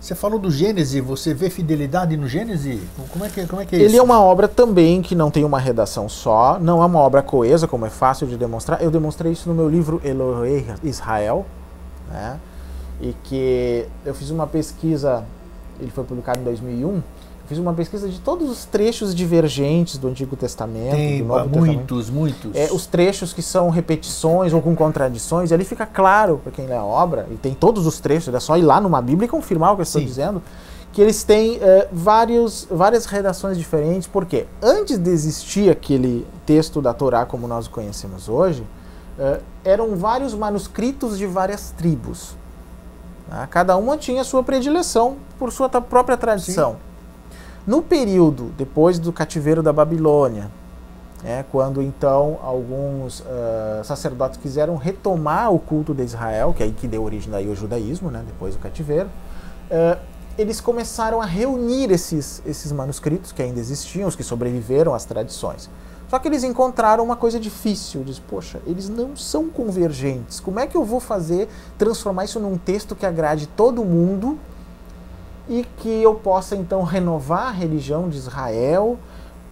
Você 0.00 0.14
falou 0.14 0.38
do 0.38 0.50
Gênesis, 0.50 1.04
você 1.04 1.34
vê 1.34 1.50
fidelidade 1.50 2.16
no 2.16 2.26
Gênesis? 2.26 2.80
Como 3.10 3.22
é 3.24 3.28
que, 3.28 3.46
como 3.46 3.60
é, 3.60 3.66
que 3.66 3.76
é 3.76 3.78
Ele 3.80 3.88
isso? 3.88 3.98
é 3.98 4.02
uma 4.02 4.20
obra 4.20 4.48
também 4.48 5.02
que 5.02 5.14
não 5.14 5.30
tem 5.30 5.44
uma 5.44 5.58
redação 5.58 6.08
só, 6.08 6.58
não 6.58 6.82
é 6.82 6.86
uma 6.86 7.00
obra 7.00 7.22
coesa, 7.22 7.68
como 7.68 7.84
é 7.84 7.90
fácil 7.90 8.26
de 8.26 8.38
demonstrar. 8.38 8.82
Eu 8.82 8.90
demonstrei 8.90 9.32
isso 9.32 9.46
no 9.48 9.54
meu 9.54 9.68
livro 9.68 10.00
Elohei 10.02 10.66
Israel, 10.82 11.44
né? 12.10 12.40
e 13.00 13.14
que 13.24 13.86
eu 14.04 14.14
fiz 14.14 14.30
uma 14.30 14.46
pesquisa, 14.46 15.24
ele 15.80 15.90
foi 15.90 16.04
publicado 16.04 16.40
em 16.40 16.44
2001, 16.44 16.88
eu 16.88 17.02
fiz 17.50 17.58
uma 17.58 17.74
pesquisa 17.74 18.08
de 18.08 18.20
todos 18.20 18.48
os 18.48 18.64
trechos 18.64 19.12
divergentes 19.12 19.98
do 19.98 20.06
Antigo 20.06 20.36
Testamento, 20.36 20.92
Tem 20.92 21.18
do 21.18 21.24
Novo 21.24 21.48
Testamento. 21.48 21.74
muitos, 21.74 22.08
muitos. 22.08 22.54
É, 22.54 22.68
os 22.70 22.86
trechos 22.86 23.32
que 23.32 23.42
são 23.42 23.70
repetições 23.70 24.52
ou 24.52 24.62
com 24.62 24.76
contradições, 24.76 25.50
ali 25.50 25.64
fica 25.64 25.84
claro 25.84 26.40
para 26.40 26.52
quem 26.52 26.66
lê 26.66 26.76
a 26.76 26.84
obra, 26.84 27.26
e 27.28 27.34
tem 27.34 27.52
todos 27.52 27.88
os 27.88 27.98
trechos, 27.98 28.32
é 28.32 28.38
só 28.38 28.56
ir 28.56 28.62
lá 28.62 28.80
numa 28.80 29.02
Bíblia 29.02 29.26
e 29.26 29.28
confirmar 29.28 29.72
o 29.72 29.74
que 29.74 29.80
eu 29.80 29.82
estou 29.82 30.00
Sim. 30.00 30.06
dizendo, 30.06 30.40
que 30.92 31.02
eles 31.02 31.24
têm 31.24 31.58
é, 31.60 31.88
vários, 31.90 32.68
várias 32.70 33.04
redações 33.06 33.58
diferentes, 33.58 34.06
porque 34.06 34.46
antes 34.62 34.96
de 34.96 35.10
existir 35.10 35.70
aquele 35.70 36.24
texto 36.46 36.80
da 36.80 36.94
Torá 36.94 37.26
como 37.26 37.48
nós 37.48 37.66
o 37.66 37.70
conhecemos 37.70 38.28
hoje, 38.28 38.64
é, 39.18 39.40
eram 39.64 39.96
vários 39.96 40.34
manuscritos 40.34 41.18
de 41.18 41.26
várias 41.26 41.72
tribos. 41.72 42.36
tá? 43.28 43.44
Cada 43.48 43.76
uma 43.76 43.96
tinha 43.96 44.22
sua 44.22 44.44
predileção 44.44 45.16
por 45.36 45.50
sua 45.50 45.68
própria 45.68 46.16
tradição. 46.16 46.76
No 47.66 47.82
período 47.82 48.52
depois 48.56 48.98
do 48.98 49.12
cativeiro 49.12 49.62
da 49.62 49.72
Babilônia, 49.72 50.50
é, 51.22 51.44
quando 51.50 51.82
então 51.82 52.38
alguns 52.42 53.22
ah, 53.26 53.82
sacerdotes 53.84 54.38
quiseram 54.38 54.76
retomar 54.76 55.52
o 55.52 55.58
culto 55.58 55.94
de 55.94 56.02
Israel, 56.02 56.54
que 56.54 56.62
é 56.62 56.66
aí 56.66 56.72
que 56.72 56.88
deu 56.88 57.02
origem 57.02 57.30
daí 57.30 57.46
ao 57.48 57.54
judaísmo, 57.54 58.10
né, 58.10 58.22
depois 58.26 58.54
do 58.54 58.60
cativeiro, 58.60 59.10
ah, 59.70 59.98
eles 60.38 60.60
começaram 60.60 61.20
a 61.20 61.26
reunir 61.26 61.90
esses, 61.90 62.42
esses 62.46 62.72
manuscritos 62.72 63.32
que 63.32 63.42
ainda 63.42 63.60
existiam, 63.60 64.08
os 64.08 64.16
que 64.16 64.22
sobreviveram 64.22 64.94
às 64.94 65.04
tradições. 65.04 65.68
Só 66.08 66.18
que 66.18 66.26
eles 66.26 66.42
encontraram 66.42 67.04
uma 67.04 67.14
coisa 67.14 67.38
difícil, 67.38 68.02
diz, 68.02 68.18
poxa, 68.18 68.60
eles 68.66 68.88
não 68.88 69.14
são 69.14 69.48
convergentes. 69.48 70.40
Como 70.40 70.58
é 70.58 70.66
que 70.66 70.76
eu 70.76 70.84
vou 70.84 70.98
fazer 70.98 71.48
transformar 71.78 72.24
isso 72.24 72.40
num 72.40 72.56
texto 72.56 72.96
que 72.96 73.06
agrade 73.06 73.46
todo 73.46 73.84
mundo 73.84 74.38
e 75.48 75.64
que 75.78 76.02
eu 76.02 76.14
possa 76.14 76.54
então 76.56 76.82
renovar 76.82 77.48
a 77.48 77.50
religião 77.50 78.08
de 78.08 78.16
Israel, 78.16 78.98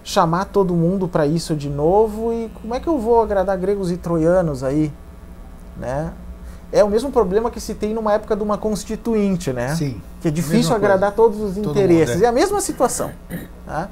chamar 0.05 0.47
todo 0.47 0.74
mundo 0.74 1.09
para 1.09 1.26
isso 1.26 1.55
de 1.55 1.68
novo 1.68 2.32
e 2.32 2.51
como 2.61 2.74
é 2.74 2.80
que 2.80 2.89
eu 2.89 2.99
vou 2.99 3.20
agradar 3.20 3.57
gregos 3.59 3.91
e 3.91 3.97
troianos 3.97 4.62
aí, 4.62 4.93
né? 5.76 6.12
é 6.72 6.84
o 6.84 6.89
mesmo 6.89 7.11
problema 7.11 7.51
que 7.51 7.61
se 7.61 7.74
tem 7.74 7.95
numa 7.95 8.12
época 8.12 8.36
de 8.36 8.43
uma 8.43 8.59
constituinte, 8.59 9.53
né? 9.53 9.74
Sim. 9.74 10.01
Que 10.20 10.28
é 10.28 10.30
difícil 10.30 10.74
agradar 10.74 11.12
coisa. 11.12 11.32
todos 11.32 11.51
os 11.51 11.62
Todo 11.62 11.70
interesses. 11.70 12.16
Mundo, 12.16 12.24
é. 12.24 12.26
é 12.26 12.28
a 12.28 12.32
mesma 12.32 12.61
situação. 12.61 13.11
Tá? 13.64 13.89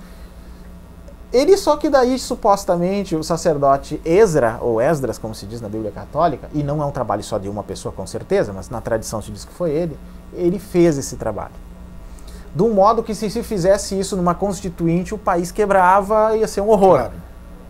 Ele 1.32 1.56
só 1.56 1.76
que 1.76 1.88
daí, 1.88 2.18
supostamente, 2.18 3.16
o 3.16 3.22
sacerdote 3.22 4.00
Ezra, 4.04 4.58
ou 4.60 4.80
Esdras, 4.80 5.18
como 5.18 5.34
se 5.34 5.46
diz 5.46 5.60
na 5.60 5.68
Bíblia 5.68 5.90
Católica, 5.90 6.48
e 6.52 6.62
não 6.62 6.82
é 6.82 6.86
um 6.86 6.90
trabalho 6.90 7.22
só 7.22 7.38
de 7.38 7.48
uma 7.48 7.62
pessoa 7.62 7.92
com 7.92 8.06
certeza, 8.06 8.52
mas 8.52 8.70
na 8.70 8.80
tradição 8.80 9.20
se 9.20 9.30
diz 9.30 9.44
que 9.44 9.52
foi 9.52 9.70
ele, 9.70 9.98
ele 10.34 10.58
fez 10.58 10.96
esse 10.98 11.16
trabalho. 11.16 11.52
De 12.56 12.62
um 12.62 12.72
modo 12.72 13.02
que 13.02 13.14
se 13.14 13.28
se 13.28 13.42
fizesse 13.42 14.00
isso 14.00 14.16
numa 14.16 14.34
constituinte, 14.34 15.14
o 15.14 15.18
país 15.18 15.52
quebrava, 15.52 16.34
ia 16.34 16.48
ser 16.48 16.62
um 16.62 16.70
horror. 16.70 17.00
Claro. 17.00 17.12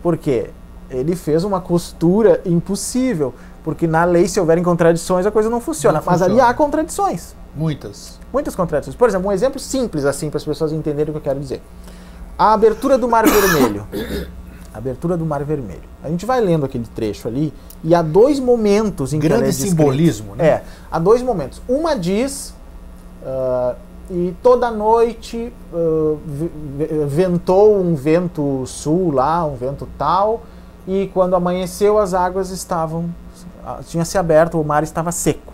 Por 0.01 0.17
quê? 0.17 0.51
Ele 0.89 1.13
fez 1.13 1.43
uma 1.43 1.59
costura 1.59 2.39
impossível, 2.45 3.33
porque 3.65 3.85
na 3.85 4.05
lei, 4.05 4.29
se 4.29 4.39
houverem 4.39 4.63
contradições, 4.63 5.25
a 5.25 5.31
coisa 5.31 5.49
não 5.49 5.59
funciona. 5.59 5.97
Não 5.99 6.05
mas 6.05 6.19
funciona. 6.21 6.41
ali 6.41 6.49
há 6.49 6.53
contradições. 6.53 7.35
Muitas. 7.53 8.17
Muitas 8.31 8.55
contradições. 8.55 8.95
Por 8.95 9.09
exemplo, 9.09 9.27
um 9.27 9.31
exemplo 9.33 9.59
simples 9.59 10.05
assim 10.05 10.29
para 10.29 10.37
as 10.37 10.45
pessoas 10.45 10.71
entenderem 10.71 11.09
o 11.09 11.11
que 11.11 11.17
eu 11.17 11.33
quero 11.33 11.39
dizer. 11.41 11.61
A 12.39 12.53
abertura 12.53 12.97
do 12.97 13.09
Mar 13.09 13.25
Vermelho. 13.27 13.85
A 14.73 14.77
abertura 14.77 15.17
do 15.17 15.25
Mar 15.25 15.43
Vermelho. 15.43 15.89
A 16.03 16.07
gente 16.07 16.25
vai 16.25 16.39
lendo 16.39 16.63
aquele 16.63 16.85
trecho 16.95 17.27
ali 17.27 17.51
e 17.83 17.95
há 17.95 18.01
dois 18.03 18.39
momentos 18.39 19.11
em 19.11 19.17
Grande 19.19 19.43
que 19.43 19.49
é 19.49 19.51
simbolismo, 19.51 20.35
né? 20.35 20.45
É, 20.45 20.63
há 20.91 20.99
dois 20.99 21.23
momentos. 21.23 21.59
Uma 21.67 21.95
diz 21.95 22.53
uh, 23.23 23.75
e 24.09 24.35
toda 24.41 24.71
noite 24.71 25.53
uh, 25.73 26.19
ventou 27.07 27.79
um 27.79 27.95
vento 27.95 28.65
sul 28.65 29.11
lá, 29.11 29.45
um 29.45 29.55
vento 29.55 29.87
tal, 29.97 30.43
e 30.87 31.09
quando 31.13 31.35
amanheceu 31.35 31.97
as 31.97 32.13
águas 32.13 32.49
estavam 32.49 33.09
tinha 33.85 34.05
se 34.05 34.17
aberto, 34.17 34.59
o 34.59 34.63
mar 34.63 34.83
estava 34.83 35.11
seco. 35.11 35.53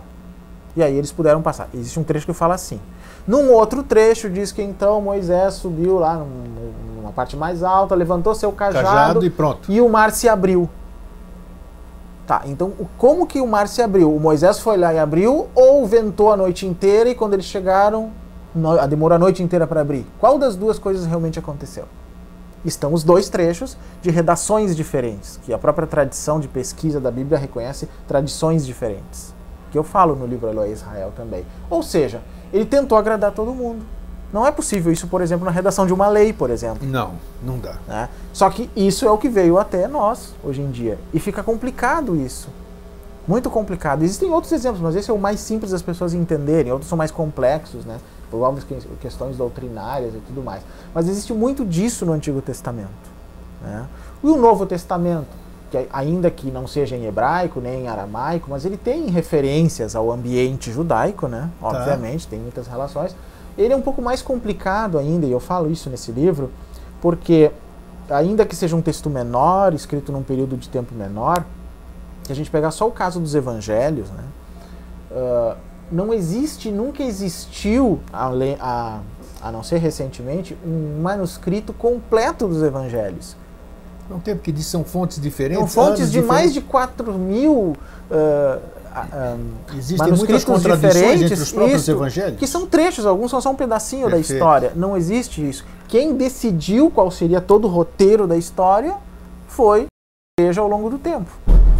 E 0.75 0.83
aí 0.83 0.95
eles 0.95 1.11
puderam 1.11 1.41
passar. 1.41 1.69
Existe 1.73 1.99
um 1.99 2.03
trecho 2.03 2.25
que 2.25 2.33
fala 2.33 2.55
assim. 2.55 2.79
Num 3.27 3.51
outro 3.51 3.83
trecho 3.83 4.29
diz 4.29 4.51
que 4.51 4.61
então 4.61 5.01
Moisés 5.01 5.55
subiu 5.55 5.99
lá 5.99 6.23
numa 6.95 7.11
parte 7.11 7.37
mais 7.37 7.63
alta, 7.63 7.95
levantou 7.95 8.35
seu 8.35 8.51
cajado, 8.51 8.85
cajado 8.85 9.25
e 9.25 9.29
pronto. 9.29 9.71
E 9.71 9.79
o 9.79 9.87
mar 9.87 10.11
se 10.11 10.27
abriu. 10.27 10.69
Tá, 12.25 12.41
então 12.45 12.71
como 12.97 13.27
que 13.27 13.39
o 13.39 13.47
mar 13.47 13.67
se 13.67 13.81
abriu? 13.81 14.13
O 14.13 14.19
Moisés 14.19 14.59
foi 14.59 14.77
lá 14.77 14.93
e 14.93 14.99
abriu 14.99 15.47
ou 15.53 15.85
ventou 15.85 16.31
a 16.31 16.37
noite 16.37 16.65
inteira 16.65 17.09
e 17.09 17.15
quando 17.15 17.33
eles 17.33 17.45
chegaram, 17.45 18.11
demorou 18.89 19.15
a 19.15 19.19
noite 19.19 19.41
inteira 19.41 19.65
para 19.67 19.81
abrir? 19.81 20.05
Qual 20.19 20.37
das 20.37 20.55
duas 20.55 20.77
coisas 20.79 21.05
realmente 21.05 21.39
aconteceu? 21.39 21.85
estão 22.65 22.93
os 22.93 23.03
dois 23.03 23.29
trechos 23.29 23.77
de 24.01 24.09
redações 24.09 24.75
diferentes, 24.75 25.39
que 25.43 25.53
a 25.53 25.57
própria 25.57 25.87
tradição 25.87 26.39
de 26.39 26.47
pesquisa 26.47 26.99
da 26.99 27.11
Bíblia 27.11 27.37
reconhece 27.37 27.89
tradições 28.07 28.65
diferentes, 28.65 29.33
que 29.71 29.77
eu 29.77 29.83
falo 29.83 30.15
no 30.15 30.25
livro 30.25 30.49
Eloé 30.49 30.69
Israel 30.69 31.11
também. 31.15 31.45
Ou 31.69 31.83
seja, 31.83 32.21
ele 32.51 32.65
tentou 32.65 32.97
agradar 32.97 33.31
todo 33.31 33.53
mundo. 33.53 33.85
Não 34.31 34.47
é 34.47 34.51
possível 34.51 34.91
isso, 34.91 35.07
por 35.07 35.21
exemplo, 35.21 35.45
na 35.45 35.51
redação 35.51 35.85
de 35.85 35.93
uma 35.93 36.07
lei, 36.07 36.33
por 36.33 36.49
exemplo. 36.49 36.87
Não, 36.87 37.13
não 37.43 37.59
dá. 37.59 37.75
Né? 37.87 38.09
Só 38.31 38.49
que 38.49 38.67
isso 38.75 39.05
é 39.05 39.11
o 39.11 39.17
que 39.17 39.29
veio 39.29 39.59
até 39.59 39.87
nós 39.87 40.33
hoje 40.43 40.61
em 40.61 40.71
dia. 40.71 40.97
E 41.13 41.19
fica 41.19 41.43
complicado 41.43 42.15
isso. 42.15 42.49
Muito 43.27 43.47
complicado. 43.49 44.03
Existem 44.03 44.31
outros 44.31 44.51
exemplos, 44.51 44.81
mas 44.81 44.95
esse 44.95 45.09
é 45.09 45.13
o 45.13 45.19
mais 45.19 45.39
simples 45.39 45.71
das 45.71 45.83
pessoas 45.83 46.15
entenderem. 46.15 46.71
Outros 46.71 46.89
são 46.89 46.97
mais 46.97 47.11
complexos, 47.11 47.85
né? 47.85 47.97
Envolve 48.36 48.61
questões 48.99 49.38
doutrinárias 49.38 50.13
e 50.13 50.19
tudo 50.19 50.41
mais. 50.41 50.61
Mas 50.93 51.07
existe 51.07 51.34
muito 51.34 51.65
disso 51.65 52.05
no 52.05 52.13
Antigo 52.13 52.41
Testamento. 52.41 52.89
Né? 53.61 53.86
E 54.23 54.27
o 54.27 54.38
Novo 54.38 54.65
Testamento, 54.65 55.27
que 55.69 55.88
ainda 55.91 56.29
que 56.29 56.51
não 56.51 56.67
seja 56.67 56.95
em 56.95 57.05
hebraico 57.05 57.59
nem 57.59 57.84
em 57.84 57.88
aramaico, 57.88 58.49
mas 58.49 58.65
ele 58.65 58.77
tem 58.77 59.07
referências 59.07 59.95
ao 59.95 60.11
ambiente 60.11 60.71
judaico, 60.71 61.27
né? 61.27 61.49
Tá. 61.59 61.67
Obviamente, 61.67 62.27
tem 62.27 62.39
muitas 62.39 62.67
relações. 62.67 63.15
Ele 63.57 63.73
é 63.73 63.75
um 63.75 63.81
pouco 63.81 64.01
mais 64.01 64.21
complicado 64.21 64.97
ainda, 64.97 65.25
e 65.25 65.31
eu 65.31 65.39
falo 65.39 65.71
isso 65.71 65.89
nesse 65.89 66.11
livro, 66.11 66.51
porque 67.01 67.51
ainda 68.09 68.45
que 68.45 68.55
seja 68.55 68.75
um 68.75 68.81
texto 68.81 69.09
menor, 69.09 69.73
escrito 69.73 70.11
num 70.11 70.23
período 70.23 70.57
de 70.57 70.69
tempo 70.69 70.93
menor, 70.93 71.45
se 72.23 72.31
a 72.31 72.36
gente 72.36 72.49
pegar 72.49 72.71
só 72.71 72.88
o 72.88 72.91
caso 72.91 73.19
dos 73.19 73.36
evangelhos, 73.36 74.09
né? 74.09 74.23
Uh, 75.11 75.55
não 75.93 76.13
existe, 76.13 76.71
nunca 76.71 77.03
existiu, 77.03 77.99
a, 78.11 78.31
a, 78.59 78.99
a 79.41 79.51
não 79.51 79.63
ser 79.63 79.77
recentemente, 79.77 80.57
um 80.65 81.01
manuscrito 81.01 81.71
completo 81.71 82.47
dos 82.47 82.63
evangelhos. 82.63 83.35
Não 84.09 84.19
tem, 84.19 84.35
porque 84.35 84.53
são 84.61 84.83
fontes 84.83 85.21
diferentes. 85.21 85.71
São 85.71 85.85
fontes 85.85 86.11
de 86.11 86.19
diferentes. 86.19 86.27
mais 86.27 86.53
de 86.53 86.61
4 86.61 87.13
mil 87.13 87.53
uh, 87.53 87.75
uh, 88.11 89.39
Existem 89.77 90.11
muitas 90.13 90.43
contradições 90.43 91.21
entre 91.21 91.33
os 91.35 91.51
próprios 91.51 91.81
isso, 91.83 91.91
evangelhos. 91.91 92.39
Que 92.39 92.47
são 92.47 92.65
trechos, 92.65 93.05
alguns 93.05 93.31
são 93.31 93.39
só 93.39 93.51
um 93.51 93.55
pedacinho 93.55 94.09
Perfeito. 94.09 94.27
da 94.27 94.33
história. 94.33 94.71
Não 94.75 94.97
existe 94.97 95.47
isso. 95.47 95.63
Quem 95.87 96.15
decidiu 96.15 96.89
qual 96.89 97.09
seria 97.11 97.39
todo 97.39 97.65
o 97.65 97.69
roteiro 97.69 98.27
da 98.27 98.35
história 98.35 98.95
foi 99.47 99.85
a 99.85 100.41
igreja 100.41 100.59
ao 100.59 100.67
longo 100.67 100.89
do 100.89 100.97
tempo. 100.97 101.31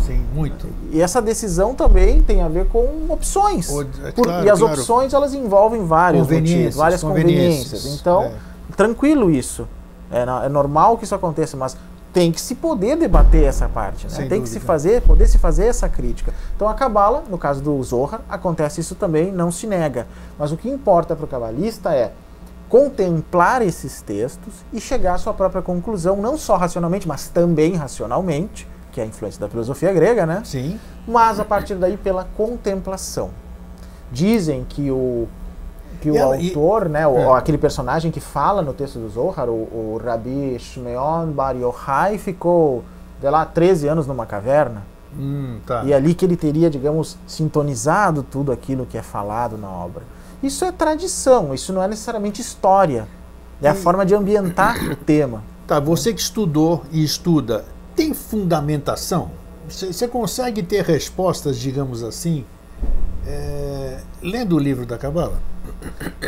Sim, 0.06 0.26
muito. 0.34 0.68
E 0.91 1.01
essa 1.01 1.22
decisão 1.22 1.74
também 1.74 2.22
tem 2.22 2.41
a 2.41 2.47
ver 2.47 2.68
com 2.68 3.06
opções. 3.10 3.70
O, 3.70 3.82
é 3.82 4.12
Por, 4.12 4.26
claro, 4.26 4.45
e 4.45 4.49
as 4.49 4.60
claro. 4.60 4.74
opções 4.74 5.14
elas 5.14 5.34
envolvem 5.34 5.86
vários 5.86 6.28
motivos, 6.28 6.76
várias 6.76 7.01
conveniências. 7.01 7.82
conveniências. 7.82 7.99
Então, 7.99 8.24
é. 8.24 8.34
tranquilo 8.76 9.32
isso. 9.32 9.68
É, 10.12 10.45
é, 10.45 10.49
normal 10.49 10.97
que 10.97 11.06
isso 11.06 11.16
aconteça, 11.16 11.58
mas 11.58 11.76
tem 12.14 12.32
que 12.32 12.39
se 12.39 12.54
poder 12.54 12.95
debater 12.95 13.43
essa 13.43 13.68
parte, 13.68 14.06
né? 14.06 14.12
tem 14.16 14.24
dúvida. 14.26 14.43
que 14.43 14.49
se 14.49 14.60
fazer, 14.60 15.01
poder 15.01 15.28
se 15.28 15.39
fazer 15.39 15.66
essa 15.66 15.89
crítica. 15.89 16.32
Então 16.56 16.70
a 16.70 16.76
cabala, 16.76 17.24
no 17.28 17.39
caso 17.39 17.62
do 17.64 17.82
Zohar, 17.82 18.22
acontece 18.30 18.80
isso 18.80 18.93
também, 18.93 19.32
não 19.32 19.51
se 19.51 19.66
nega. 19.66 20.06
Mas 20.38 20.51
o 20.51 20.58
que 20.58 20.70
importa 20.70 21.16
para 21.16 21.26
o 21.26 21.28
cabalista 21.28 21.91
é 21.91 22.12
contemplar 22.70 23.64
esses 23.64 24.01
textos 24.01 24.54
e 24.72 24.80
chegar 24.80 25.16
à 25.16 25.18
sua 25.18 25.34
própria 25.34 25.62
conclusão, 25.62 26.18
não 26.18 26.38
só 26.38 26.56
racionalmente, 26.56 27.08
mas 27.08 27.28
também 27.28 27.76
racionalmente, 27.76 28.68
que 28.94 29.02
é 29.02 29.04
a 29.04 29.08
influência 29.08 29.41
da 29.41 29.50
filosofia 29.50 29.91
grega, 29.91 30.26
né? 30.26 30.44
Sim. 30.46 30.80
Mas 31.06 31.39
a 31.39 31.44
partir 31.44 31.76
daí 31.76 31.98
pela 31.98 32.24
contemplação. 32.38 33.32
Dizem 34.12 34.64
que 34.64 34.91
o 34.91 35.28
que 36.00 36.12
o 36.12 36.18
ela, 36.18 36.36
autor, 36.36 36.86
e, 36.86 36.89
né, 36.89 37.08
o, 37.08 37.18
é. 37.18 37.38
aquele 37.38 37.58
personagem 37.58 38.12
que 38.12 38.20
fala 38.20 38.62
no 38.62 38.74
texto 38.74 39.00
do 39.00 39.10
Zohar, 39.10 39.50
o, 39.50 39.54
o 39.54 40.02
Rabi 40.04 40.58
Shmeon 40.60 41.28
Bar 41.28 41.56
Yochai, 41.56 42.18
ficou, 42.18 42.84
sei 43.22 43.30
lá, 43.30 43.46
13 43.46 43.88
anos 43.88 44.06
numa 44.06 44.26
caverna. 44.26 44.84
Hum, 45.18 45.60
tá. 45.66 45.84
E 45.86 45.94
ali 45.94 46.14
que 46.14 46.26
ele 46.26 46.36
teria, 46.36 46.70
digamos, 46.70 47.18
sintonizado 47.26 48.22
tudo 48.22 48.52
aquilo 48.52 48.86
que 48.86 48.98
é 48.98 49.02
falado 49.02 49.58
na 49.58 49.70
obra. 49.70 50.04
Isso 50.41 50.66
é 50.66 50.72
tradição, 50.72 51.54
isso 51.54 51.72
não 51.72 51.82
é 51.82 51.88
necessariamente 51.88 52.41
história. 52.41 53.08
É 53.62 53.70
a 53.70 53.76
forma 53.76 54.06
de 54.06 54.14
ambientar 54.14 54.84
o 54.91 54.96
tema. 54.96 55.41
Tá, 55.66 55.80
você 55.80 56.14
que 56.14 56.20
estudou 56.20 56.84
e 56.91 57.02
estuda, 57.02 57.64
tem 57.96 58.14
fundamentação? 58.14 59.32
Você 59.70 60.08
consegue 60.08 60.62
ter 60.62 60.84
respostas, 60.84 61.58
digamos 61.58 62.04
assim, 62.04 62.46
é, 63.26 64.00
lendo 64.22 64.56
o 64.56 64.60
livro 64.60 64.86
da 64.86 64.98
Cabala? 64.98 65.41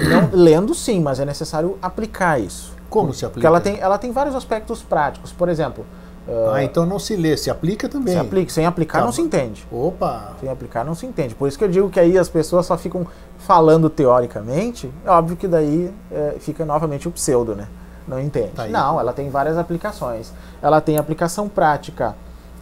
Não, 0.09 0.29
lendo 0.31 0.73
sim, 0.73 1.01
mas 1.01 1.19
é 1.19 1.25
necessário 1.25 1.77
aplicar 1.81 2.39
isso. 2.39 2.73
Como 2.89 3.13
se 3.13 3.25
aplica? 3.25 3.33
Porque 3.33 3.47
ela 3.47 3.59
tem, 3.59 3.79
ela 3.79 3.97
tem 3.97 4.11
vários 4.11 4.35
aspectos 4.35 4.81
práticos. 4.81 5.31
Por 5.31 5.49
exemplo. 5.49 5.85
Uh, 6.27 6.49
ah, 6.53 6.63
então 6.63 6.87
não 6.87 6.97
se 6.97 7.15
lê, 7.15 7.37
se 7.37 7.51
aplica 7.51 7.87
também. 7.87 8.15
Se 8.15 8.19
aplica, 8.19 8.51
sem 8.51 8.65
aplicar 8.65 8.99
tá. 8.99 9.05
não 9.05 9.11
se 9.11 9.21
entende. 9.21 9.67
Opa! 9.71 10.33
Sem 10.39 10.49
aplicar 10.49 10.83
não 10.83 10.95
se 10.95 11.05
entende. 11.05 11.35
Por 11.35 11.47
isso 11.47 11.57
que 11.57 11.63
eu 11.63 11.69
digo 11.69 11.89
que 11.89 11.99
aí 11.99 12.17
as 12.17 12.27
pessoas 12.27 12.65
só 12.65 12.75
ficam 12.77 13.05
falando 13.37 13.89
teoricamente. 13.91 14.89
É 15.05 15.09
óbvio 15.11 15.37
que 15.37 15.47
daí 15.47 15.93
é, 16.11 16.37
fica 16.39 16.65
novamente 16.65 17.07
o 17.07 17.11
pseudo, 17.11 17.55
né? 17.55 17.67
Não 18.07 18.19
entende. 18.19 18.49
Tá 18.49 18.67
não, 18.67 18.99
ela 18.99 19.13
tem 19.13 19.29
várias 19.29 19.57
aplicações. 19.57 20.31
Ela 20.61 20.79
tem 20.79 20.97
aplicação 20.97 21.49
prática 21.49 22.15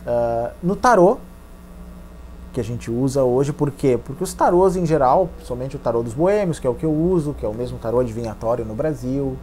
uh, 0.06 0.52
no 0.62 0.76
tarô, 0.76 1.18
que 2.54 2.60
a 2.60 2.64
gente 2.64 2.92
usa 2.92 3.24
hoje, 3.24 3.52
por 3.52 3.72
quê? 3.72 4.00
Porque 4.04 4.24
os 4.24 4.34
tarôs 4.34 4.76
em 4.76 4.86
geral, 4.86 5.30
somente 5.44 5.76
o 5.76 5.80
tarô 5.80 6.04
dos 6.04 6.14
boêmios, 6.14 6.60
que 6.60 6.68
é 6.68 6.70
o 6.70 6.76
que 6.76 6.86
eu 6.86 6.94
uso, 6.94 7.34
que 7.34 7.46
é 7.46 7.50
o 7.50 7.54
mesmo 7.54 7.80
tarô 7.80 8.00
adivinhatório 8.00 8.64
no 8.64 8.76
Brasil, 8.76 9.38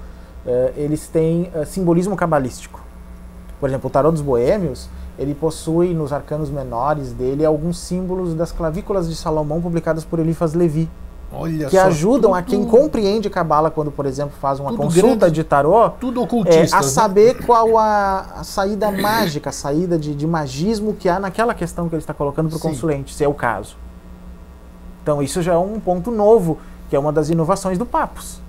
uh, 0.47 0.73
eles 0.77 1.09
têm 1.09 1.51
uh, 1.55 1.67
simbolismo 1.67 2.17
cabalístico. 2.17 2.81
Por 3.59 3.69
exemplo, 3.69 3.89
o 3.89 3.91
tarô 3.91 4.11
dos 4.11 4.23
boêmios, 4.23 4.89
ele 5.19 5.35
possui 5.35 5.93
nos 5.93 6.13
arcanos 6.13 6.49
menores 6.49 7.13
dele 7.13 7.45
alguns 7.45 7.79
símbolos 7.79 8.33
das 8.35 8.53
clavículas 8.53 9.09
de 9.09 9.15
Salomão 9.15 9.61
publicadas 9.61 10.05
por 10.05 10.19
Elifas 10.19 10.55
Levi. 10.55 10.89
Olha 11.33 11.69
que 11.69 11.77
só, 11.77 11.87
ajudam 11.87 12.31
tudo, 12.31 12.35
a 12.35 12.43
quem 12.43 12.65
compreende 12.65 13.31
Cabala 13.31 13.71
quando, 13.71 13.91
por 13.93 14.05
exemplo, 14.05 14.33
faz 14.41 14.59
uma 14.59 14.77
consulta 14.77 15.17
grande, 15.17 15.35
de 15.35 15.45
tarô 15.45 15.89
tudo 15.91 16.21
ocultista, 16.23 16.77
é, 16.77 16.79
a 16.79 16.83
né? 16.83 16.89
saber 16.89 17.37
né? 17.37 17.43
qual 17.47 17.79
a, 17.79 18.27
a, 18.37 18.45
saída 18.45 18.91
mágica, 18.91 19.51
a 19.51 19.53
saída 19.53 19.97
de, 19.97 20.15
de, 20.15 20.27
magismo 20.27 20.95
que 20.95 21.09
há 21.09 21.21
naquela 21.21 21.55
questão 21.55 21.89
que 21.89 21.95
ele 21.95 22.03
está 22.03 22.13
colocando 22.13 22.49
para 22.49 22.59
o 22.59 22.61
consulente, 22.61 23.15
se 23.15 23.23
é 23.23 23.29
o 23.29 23.35
caso. 23.35 23.77
Então 25.03 25.23
isso 25.23 25.41
já 25.41 25.55
é 25.55 25.59
um 25.59 25.79
ponto 25.79 26.11
novo, 26.11 26.59
que 26.89 26.97
é 26.97 26.99
uma 26.99 27.13
das 27.13 27.31
inovações 27.31 27.79
do 27.79 27.87
Papos, 27.87 28.41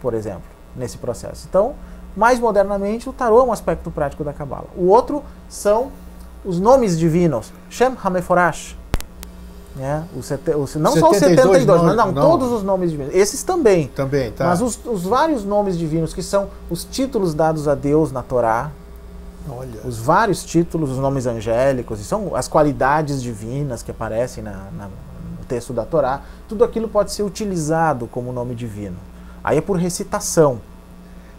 por 0.00 0.14
exemplo, 0.14 0.42
nesse 0.74 0.96
processo. 0.96 1.46
Então, 1.48 1.74
mais 2.16 2.40
modernamente, 2.40 3.08
o 3.08 3.12
tarô 3.12 3.40
é 3.40 3.44
um 3.44 3.52
aspecto 3.52 3.90
prático 3.90 4.24
da 4.24 4.32
Cabala. 4.32 4.66
O 4.74 4.86
outro 4.86 5.22
são 5.48 5.92
os 6.44 6.58
nomes 6.58 6.98
divinos, 6.98 7.52
Shem 7.68 7.92
Hameforash, 8.02 8.76
Né? 9.74 10.04
O 10.14 10.22
sete, 10.22 10.50
o, 10.50 10.58
não 10.78 10.92
72, 10.92 11.00
só 11.00 11.10
os 11.10 11.16
72, 11.16 11.66
não, 11.66 11.84
mas 11.84 11.96
não, 11.96 12.12
não, 12.12 12.30
todos 12.30 12.52
os 12.52 12.62
nomes 12.62 12.90
divinos. 12.90 13.14
Esses 13.14 13.42
também. 13.42 13.88
Também, 13.88 14.30
tá. 14.30 14.44
Mas 14.44 14.60
os, 14.60 14.78
os, 14.84 15.04
vários 15.04 15.44
nomes 15.44 15.78
divinos, 15.78 16.12
que 16.12 16.22
são 16.22 16.48
os 16.68 16.84
títulos 16.84 17.32
dados 17.32 17.66
a 17.66 17.74
Deus 17.74 18.12
na 18.12 18.22
Torá. 18.22 18.70
Olha. 19.48 19.80
Os 19.84 19.98
vários 19.98 20.44
títulos, 20.44 20.90
os 20.90 20.98
nomes 20.98 21.26
angélicos, 21.26 22.00
e 22.00 22.04
são 22.04 22.36
as 22.36 22.48
qualidades 22.48 23.22
divinas 23.22 23.82
que 23.82 23.90
aparecem 23.90 24.44
na, 24.44 24.68
na, 24.76 24.84
no 25.38 25.44
texto 25.48 25.72
da 25.72 25.84
Torá. 25.84 26.20
Tudo 26.48 26.64
aquilo 26.64 26.86
pode 26.86 27.10
ser 27.10 27.22
utilizado 27.22 28.06
como 28.06 28.30
nome 28.30 28.54
divino. 28.54 28.96
Aí 29.42 29.56
é 29.56 29.60
por 29.60 29.78
recitação. 29.78 30.60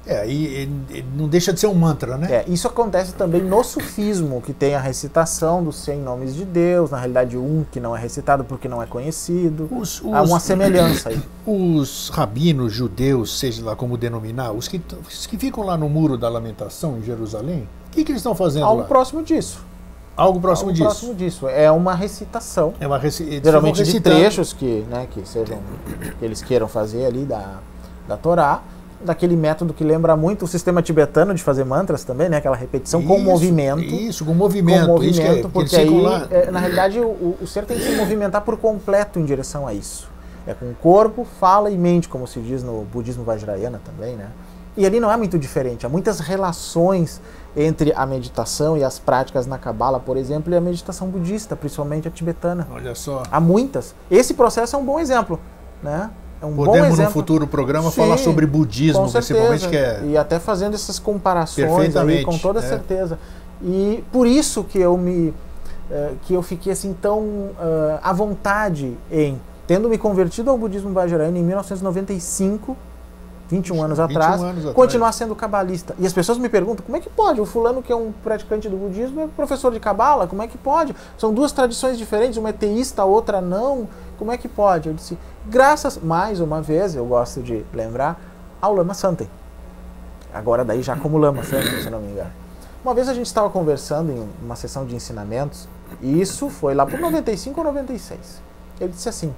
É, 0.05 0.27
e, 0.27 0.63
e, 0.89 1.05
não 1.15 1.29
deixa 1.29 1.53
de 1.53 1.59
ser 1.59 1.67
um 1.67 1.73
mantra, 1.73 2.17
né? 2.17 2.27
É, 2.29 2.45
isso 2.47 2.67
acontece 2.67 3.13
também 3.13 3.41
no 3.41 3.63
sufismo, 3.63 4.41
que 4.41 4.51
tem 4.51 4.75
a 4.75 4.79
recitação 4.79 5.63
dos 5.63 5.77
100 5.77 5.99
nomes 5.99 6.35
de 6.35 6.43
Deus, 6.43 6.91
na 6.91 6.97
realidade 6.97 7.37
um 7.37 7.65
que 7.71 7.79
não 7.79 7.95
é 7.95 7.99
recitado 7.99 8.43
porque 8.43 8.67
não 8.67 8.83
é 8.83 8.85
conhecido. 8.85 9.69
Os, 9.71 10.01
os, 10.01 10.13
Há 10.13 10.21
uma 10.23 10.39
semelhança 10.39 11.09
aí. 11.09 11.21
Os 11.45 12.09
rabinos 12.09 12.71
judeus, 12.71 13.37
seja 13.37 13.63
lá 13.63 13.75
como 13.75 13.97
denominar, 13.97 14.53
os 14.53 14.69
que, 14.69 14.81
os 15.05 15.27
que 15.27 15.37
ficam 15.37 15.65
lá 15.65 15.75
no 15.75 15.89
Muro 15.89 16.17
da 16.17 16.29
Lamentação, 16.29 16.97
em 16.97 17.03
Jerusalém, 17.03 17.67
o 17.87 17.91
que, 17.91 18.05
que 18.05 18.11
eles 18.11 18.21
estão 18.21 18.33
fazendo 18.33 18.65
Algo 18.65 18.81
lá? 18.81 18.87
próximo 18.87 19.21
disso. 19.21 19.59
Algo 20.15 20.39
próximo 20.39 20.69
Algo 20.69 20.77
disso. 20.77 20.89
próximo 20.89 21.15
disso. 21.15 21.47
É 21.49 21.69
uma 21.69 21.93
recitação. 21.93 22.73
É 22.79 22.87
uma 22.87 22.97
reci 22.97 23.41
Geralmente 23.43 23.83
de 23.83 23.99
trechos 23.99 24.53
que, 24.53 24.85
né, 24.89 25.07
que, 25.11 25.27
sejam, 25.27 25.59
que 26.17 26.23
eles 26.23 26.41
queiram 26.41 26.67
fazer 26.67 27.05
ali 27.05 27.25
da, 27.25 27.59
da 28.07 28.15
Torá 28.15 28.61
daquele 29.03 29.35
método 29.35 29.73
que 29.73 29.83
lembra 29.83 30.15
muito 30.15 30.45
o 30.45 30.47
sistema 30.47 30.81
tibetano 30.81 31.33
de 31.33 31.43
fazer 31.43 31.63
mantras 31.63 32.03
também, 32.03 32.29
né? 32.29 32.37
Aquela 32.37 32.55
repetição 32.55 32.99
isso, 32.99 33.09
com 33.09 33.19
movimento. 33.19 33.81
Isso, 33.81 34.25
com 34.25 34.33
movimento. 34.33 34.85
Com 34.85 34.93
movimento, 34.93 35.47
é, 35.47 35.49
porque 35.51 35.75
aí, 35.75 36.05
é, 36.31 36.51
na 36.51 36.59
realidade, 36.59 36.99
o, 36.99 37.37
o 37.41 37.47
ser 37.47 37.65
tem 37.65 37.77
que 37.77 37.83
se 37.83 37.95
movimentar 37.95 38.41
por 38.41 38.57
completo 38.57 39.19
em 39.19 39.25
direção 39.25 39.67
a 39.67 39.73
isso. 39.73 40.11
É 40.45 40.53
com 40.53 40.73
corpo, 40.73 41.25
fala 41.39 41.69
e 41.69 41.77
mente, 41.77 42.09
como 42.09 42.27
se 42.27 42.39
diz 42.39 42.63
no 42.63 42.83
budismo 42.83 43.23
vajrayana 43.23 43.79
também, 43.83 44.15
né? 44.15 44.27
E 44.75 44.85
ali 44.85 44.99
não 44.99 45.11
é 45.11 45.15
muito 45.15 45.37
diferente. 45.37 45.85
Há 45.85 45.89
muitas 45.89 46.19
relações 46.19 47.21
entre 47.55 47.93
a 47.95 48.05
meditação 48.05 48.75
e 48.75 48.83
as 48.83 48.97
práticas 48.97 49.45
na 49.45 49.57
Cabala, 49.57 49.99
por 49.99 50.17
exemplo, 50.17 50.51
e 50.51 50.57
a 50.57 50.61
meditação 50.61 51.07
budista, 51.07 51.55
principalmente 51.55 52.07
a 52.07 52.11
tibetana. 52.11 52.67
Olha 52.71 52.95
só. 52.95 53.23
Há 53.31 53.39
muitas. 53.39 53.93
Esse 54.09 54.33
processo 54.33 54.75
é 54.75 54.79
um 54.79 54.83
bom 54.83 54.99
exemplo, 54.99 55.39
né? 55.81 56.09
É 56.43 56.45
um 56.45 56.53
Podemos, 56.53 56.99
no 56.99 57.09
futuro 57.09 57.47
programa, 57.47 57.89
Sim, 57.89 57.95
falar 57.95 58.17
sobre 58.17 58.45
budismo, 58.45 59.09
principalmente. 59.09 59.69
Que 59.69 59.77
é... 59.77 60.01
E 60.03 60.17
até 60.17 60.39
fazendo 60.39 60.73
essas 60.73 60.99
comparações 60.99 61.95
aí, 61.95 62.25
com 62.25 62.37
toda 62.37 62.59
é. 62.59 62.61
certeza. 62.61 63.17
E 63.61 64.03
por 64.11 64.27
isso 64.27 64.65
que 64.65 64.77
eu 64.77 64.97
me. 64.97 65.33
Uh, 65.89 66.15
que 66.23 66.33
eu 66.33 66.41
fiquei 66.41 66.73
assim 66.73 66.93
tão 66.93 67.19
uh, 67.19 67.99
à 68.01 68.11
vontade 68.11 68.97
em, 69.11 69.39
tendo 69.67 69.87
me 69.87 69.97
convertido 69.97 70.49
ao 70.49 70.57
budismo 70.57 70.91
Vajrayana 70.91 71.37
em 71.37 71.43
1995, 71.43 72.75
21 73.49 73.83
anos 73.83 73.97
21 73.99 74.03
atrás, 74.17 74.41
anos 74.41 74.63
continuar 74.73 75.07
atrás. 75.07 75.15
sendo 75.15 75.35
cabalista. 75.35 75.95
E 75.99 76.05
as 76.05 76.13
pessoas 76.13 76.37
me 76.37 76.49
perguntam, 76.49 76.85
como 76.85 76.97
é 76.97 76.99
que 76.99 77.09
pode? 77.09 77.39
O 77.39 77.45
fulano 77.45 77.81
que 77.81 77.91
é 77.91 77.95
um 77.95 78.11
praticante 78.23 78.67
do 78.67 78.75
budismo 78.77 79.21
é 79.21 79.27
professor 79.27 79.71
de 79.71 79.79
cabala, 79.79 80.25
como 80.25 80.41
é 80.41 80.47
que 80.47 80.57
pode? 80.57 80.95
São 81.17 81.33
duas 81.33 81.51
tradições 81.51 81.97
diferentes, 81.97 82.37
uma 82.37 82.49
é 82.49 82.53
teísta, 82.53 83.01
a 83.01 83.05
outra 83.05 83.39
não. 83.39 83.87
Como 84.18 84.32
é 84.32 84.38
que 84.38 84.47
pode? 84.47 84.89
Eu 84.89 84.93
disse, 84.93 85.18
graças, 85.45 85.97
mais 85.97 86.39
uma 86.39 86.61
vez, 86.61 86.95
eu 86.95 87.05
gosto 87.05 87.41
de 87.41 87.66
lembrar, 87.74 88.20
ao 88.61 88.74
Lama 88.74 88.93
Santen. 88.93 89.30
Agora 90.34 90.64
daí 90.64 90.82
já 90.82 90.95
como 90.95 91.18
Lama 91.18 91.43
Santen, 91.43 91.82
se 91.82 91.89
não 91.89 91.99
me 91.99 92.11
engano. 92.11 92.32
Uma 92.84 92.93
vez 92.93 93.07
a 93.07 93.14
gente 93.14 93.28
estava 93.28 93.49
conversando 93.49 94.11
em 94.11 94.30
uma 94.43 94.55
sessão 94.55 94.86
de 94.86 94.95
ensinamentos, 94.95 95.68
e 96.01 96.20
isso 96.20 96.49
foi 96.49 96.74
lá 96.74 96.86
por 96.86 96.99
95 96.99 97.59
ou 97.59 97.66
96. 97.66 98.41
Ele 98.80 98.91
disse 98.91 99.07
assim, 99.07 99.34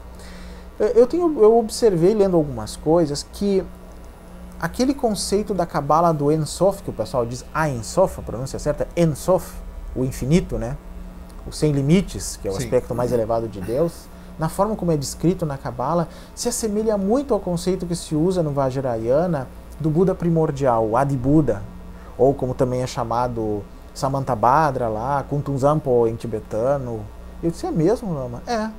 eu, 0.79 1.07
tenho, 1.07 1.41
eu 1.41 1.57
observei 1.57 2.13
lendo 2.13 2.35
algumas 2.35 2.75
coisas 2.75 3.25
que 3.31 3.63
aquele 4.59 4.93
conceito 4.93 5.53
da 5.53 5.65
cabala 5.65 6.13
do 6.13 6.31
Ensof, 6.31 6.81
que 6.81 6.89
o 6.89 6.93
pessoal 6.93 7.25
diz 7.25 7.45
Ein 7.55 7.83
Sof, 7.83 8.19
a 8.19 8.23
pronúncia 8.23 8.57
certa 8.59 8.87
é 8.95 9.03
Ensof, 9.03 9.53
o 9.95 10.03
infinito, 10.03 10.57
né? 10.57 10.75
O 11.47 11.51
sem 11.51 11.71
limites, 11.71 12.37
que 12.37 12.47
é 12.47 12.51
o 12.51 12.55
Sim. 12.55 12.63
aspecto 12.63 12.95
mais 12.95 13.11
elevado 13.11 13.47
de 13.47 13.61
Deus, 13.61 14.07
na 14.37 14.49
forma 14.49 14.75
como 14.75 14.91
é 14.91 14.97
descrito 14.97 15.45
na 15.45 15.57
Cabala, 15.57 16.07
se 16.33 16.49
assemelha 16.49 16.97
muito 16.97 17.33
ao 17.33 17.39
conceito 17.39 17.85
que 17.85 17.95
se 17.95 18.15
usa 18.15 18.43
no 18.43 18.51
Vajrayana 18.51 19.47
do 19.79 19.89
Buda 19.89 20.15
primordial, 20.15 20.87
o 20.87 20.97
Adi 20.97 21.17
Buda, 21.17 21.61
ou 22.17 22.33
como 22.33 22.53
também 22.53 22.81
é 22.81 22.87
chamado 22.87 23.63
Samantabhadra 23.93 24.87
lá, 24.87 25.23
Kuntunzampo 25.23 26.07
em 26.07 26.15
tibetano. 26.15 27.05
Eu 27.41 27.51
disse, 27.51 27.65
é 27.65 27.71
mesmo, 27.71 28.13
Lama? 28.13 28.41
É. 28.47 28.69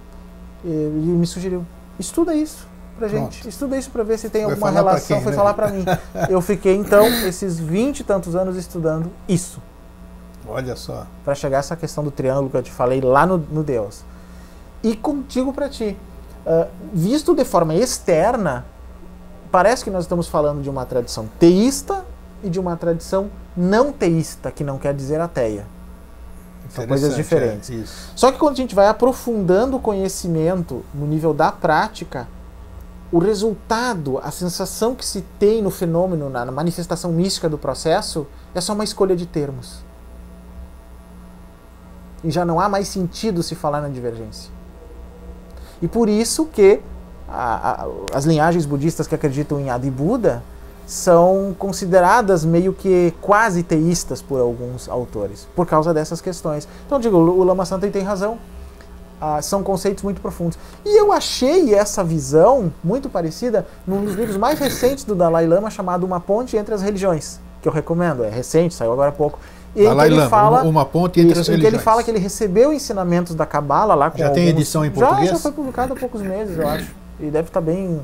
Ele 0.65 1.13
me 1.13 1.27
sugeriu, 1.27 1.65
estuda 1.99 2.35
isso 2.35 2.67
pra 2.99 3.09
gente. 3.09 3.41
Pronto. 3.41 3.49
Estuda 3.49 3.77
isso 3.77 3.91
para 3.91 4.03
ver 4.03 4.19
se 4.19 4.29
tem 4.29 4.43
Vai 4.43 4.53
alguma 4.53 4.71
relação. 4.71 5.17
Quem, 5.17 5.23
foi 5.23 5.33
né? 5.33 5.37
falar 5.37 5.55
para 5.55 5.69
mim. 5.69 5.85
Eu 6.29 6.41
fiquei 6.41 6.75
então 6.75 7.07
esses 7.27 7.59
vinte 7.59 8.01
e 8.01 8.05
tantos 8.05 8.35
anos 8.35 8.57
estudando 8.57 9.11
isso. 9.29 9.61
Olha 10.49 10.77
só. 10.77 11.07
Para 11.25 11.35
chegar 11.35 11.59
a 11.59 11.61
essa 11.61 11.77
questão 11.77 12.03
do 12.03 12.11
triângulo 12.11 12.49
que 12.49 12.57
eu 12.57 12.63
te 12.63 12.71
falei 12.71 13.01
lá 13.01 13.27
no, 13.27 13.37
no 13.37 13.65
Deus. 13.65 14.05
E 14.87 14.95
contigo 14.95 15.53
para 15.53 15.69
ti. 15.69 15.97
Uh, 16.47 16.69
visto 16.93 17.35
de 17.35 17.45
forma 17.45 17.75
externa, 17.75 18.65
parece 19.51 19.83
que 19.83 19.91
nós 19.91 20.05
estamos 20.05 20.29
falando 20.29 20.63
de 20.63 20.71
uma 20.71 20.87
tradição 20.87 21.29
teísta 21.41 22.05
e 22.41 22.49
de 22.49 22.61
uma 22.61 22.77
tradição 22.77 23.29
não 23.57 23.91
teísta, 23.91 24.53
que 24.53 24.63
não 24.63 24.79
quer 24.79 24.95
dizer 24.95 25.21
ateia. 25.21 25.67
São 26.71 26.87
coisas 26.87 27.15
é, 27.15 27.17
diferentes. 27.17 27.71
É, 27.71 28.13
Só 28.15 28.31
que 28.31 28.39
quando 28.39 28.53
a 28.53 28.57
gente 28.57 28.77
vai 28.77 28.87
aprofundando 28.87 29.77
o 29.77 29.81
conhecimento 29.81 30.85
no 30.95 31.05
nível 31.05 31.35
da 31.35 31.51
prática, 31.51 32.29
o 33.11 33.19
resultado, 33.19 34.19
a 34.23 34.31
sensação 34.31 34.95
que 34.95 35.05
se 35.05 35.23
tem 35.37 35.61
no 35.61 35.71
fenômeno, 35.71 36.31
na 36.31 36.47
manifestação 36.47 37.11
mística 37.11 37.49
do 37.49 37.59
processo, 37.59 38.25
é 38.55 38.61
só 38.61 38.73
uma 38.73 38.85
escolha 38.85 39.17
de 39.17 39.27
termos. 39.27 39.85
E 42.23 42.31
já 42.31 42.45
não 42.45 42.61
há 42.61 42.69
mais 42.69 42.87
sentido 42.87 43.43
se 43.43 43.57
falar 43.57 43.81
na 43.81 43.89
divergência. 43.89 44.56
E 45.81 45.89
por 45.89 46.09
isso 46.09 46.47
que 46.47 46.81
a, 47.29 47.83
a, 47.83 47.87
as 48.15 48.25
linhagens 48.25 48.65
budistas 48.65 49.07
que 49.07 49.15
acreditam 49.15 49.61
em 49.61 49.71
Adi 49.71 49.91
Buda 49.91 50.43
são 50.87 51.55
consideradas 51.59 52.45
meio 52.45 52.73
que 52.73 53.13
quase 53.21 53.63
teístas 53.63 54.23
por 54.23 54.41
alguns 54.41 54.89
autores, 54.89 55.47
por 55.55 55.67
causa 55.67 55.93
dessas 55.93 56.21
questões. 56.21 56.69
Então, 56.87 57.01
digo, 57.01 57.17
o 57.17 57.43
Lama 57.43 57.67
Santen 57.67 57.91
tem 57.91 58.03
razão. 58.03 58.39
Ah, 59.21 59.41
são 59.41 59.63
conceitos 59.63 60.05
muito 60.05 60.21
profundos. 60.21 60.59
E 60.85 61.01
eu 61.01 61.11
achei 61.11 61.75
essa 61.75 62.05
visão 62.05 62.71
muito 62.85 63.09
parecida 63.09 63.67
num 63.87 64.05
dos 64.05 64.15
livros 64.15 64.37
mais 64.37 64.59
recentes 64.59 65.05
do 65.05 65.15
Dalai 65.15 65.47
Lama, 65.47 65.71
chamado 65.71 66.05
Uma 66.05 66.21
Ponte 66.21 66.55
entre 66.57 66.75
as 66.75 66.83
Religiões, 66.83 67.41
que 67.63 67.69
eu 67.69 67.73
recomendo, 67.73 68.23
é 68.23 68.29
recente, 68.29 68.75
saiu 68.75 68.93
agora 68.93 69.09
há 69.09 69.13
pouco. 69.13 69.39
E 69.77 69.85
Dalai 69.85 70.07
ele 70.09 70.17
Lama, 70.17 70.31
fala, 70.31 70.63
uma 70.63 70.85
ponte 70.87 71.21
entre 71.21 71.33
isso, 71.33 71.43
as 71.43 71.49
religiões. 71.49 71.75
ele 71.75 71.83
fala 71.83 72.03
que 72.03 72.11
ele 72.11 72.19
recebeu 72.19 72.73
ensinamentos 72.73 73.35
da 73.35 73.45
Cabala 73.45 73.95
lá 73.95 74.11
com 74.11 74.17
Já 74.17 74.29
alguns, 74.29 74.41
tem 74.41 74.49
edição 74.49 74.85
em 74.85 74.91
português? 74.91 75.29
Já, 75.29 75.35
já 75.35 75.39
foi 75.39 75.53
publicado 75.53 75.93
há 75.93 75.97
poucos 75.97 76.23
meses, 76.23 76.59
eu 76.59 76.67
acho. 76.67 76.91
E 77.21 77.27
deve 77.27 77.49
estar 77.49 77.61
bem, 77.61 78.01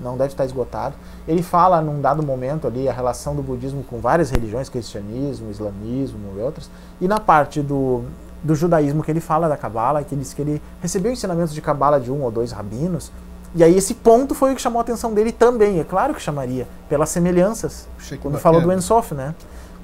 não 0.00 0.16
deve 0.16 0.30
estar 0.30 0.44
esgotado. 0.44 0.94
Ele 1.26 1.42
fala 1.42 1.80
num 1.80 2.00
dado 2.00 2.22
momento 2.22 2.66
ali 2.68 2.88
a 2.88 2.92
relação 2.92 3.34
do 3.34 3.42
budismo 3.42 3.82
com 3.82 3.98
várias 3.98 4.30
religiões, 4.30 4.68
cristianismo, 4.68 5.50
islamismo 5.50 6.18
e 6.36 6.40
outras. 6.40 6.70
E 7.00 7.08
na 7.08 7.18
parte 7.18 7.60
do 7.60 8.04
do 8.42 8.54
judaísmo 8.54 9.02
que 9.02 9.10
ele 9.10 9.20
fala 9.20 9.48
da 9.48 9.56
Cabala, 9.56 10.02
que 10.04 10.14
diz 10.14 10.32
que 10.32 10.40
ele 10.40 10.62
recebeu 10.80 11.12
ensinamentos 11.12 11.52
de 11.52 11.60
Cabala 11.60 11.98
de 11.98 12.12
um 12.12 12.22
ou 12.22 12.30
dois 12.30 12.52
rabinos. 12.52 13.10
E 13.54 13.64
aí 13.64 13.76
esse 13.76 13.94
ponto 13.94 14.34
foi 14.34 14.52
o 14.52 14.54
que 14.54 14.60
chamou 14.60 14.78
a 14.78 14.82
atenção 14.82 15.12
dele 15.12 15.32
também, 15.32 15.80
é 15.80 15.84
claro 15.84 16.14
que 16.14 16.20
chamaria, 16.20 16.66
pelas 16.88 17.08
semelhanças, 17.08 17.88
quando 18.20 18.38
falou 18.38 18.60
do 18.60 18.72
Ensof, 18.72 19.14
né? 19.14 19.34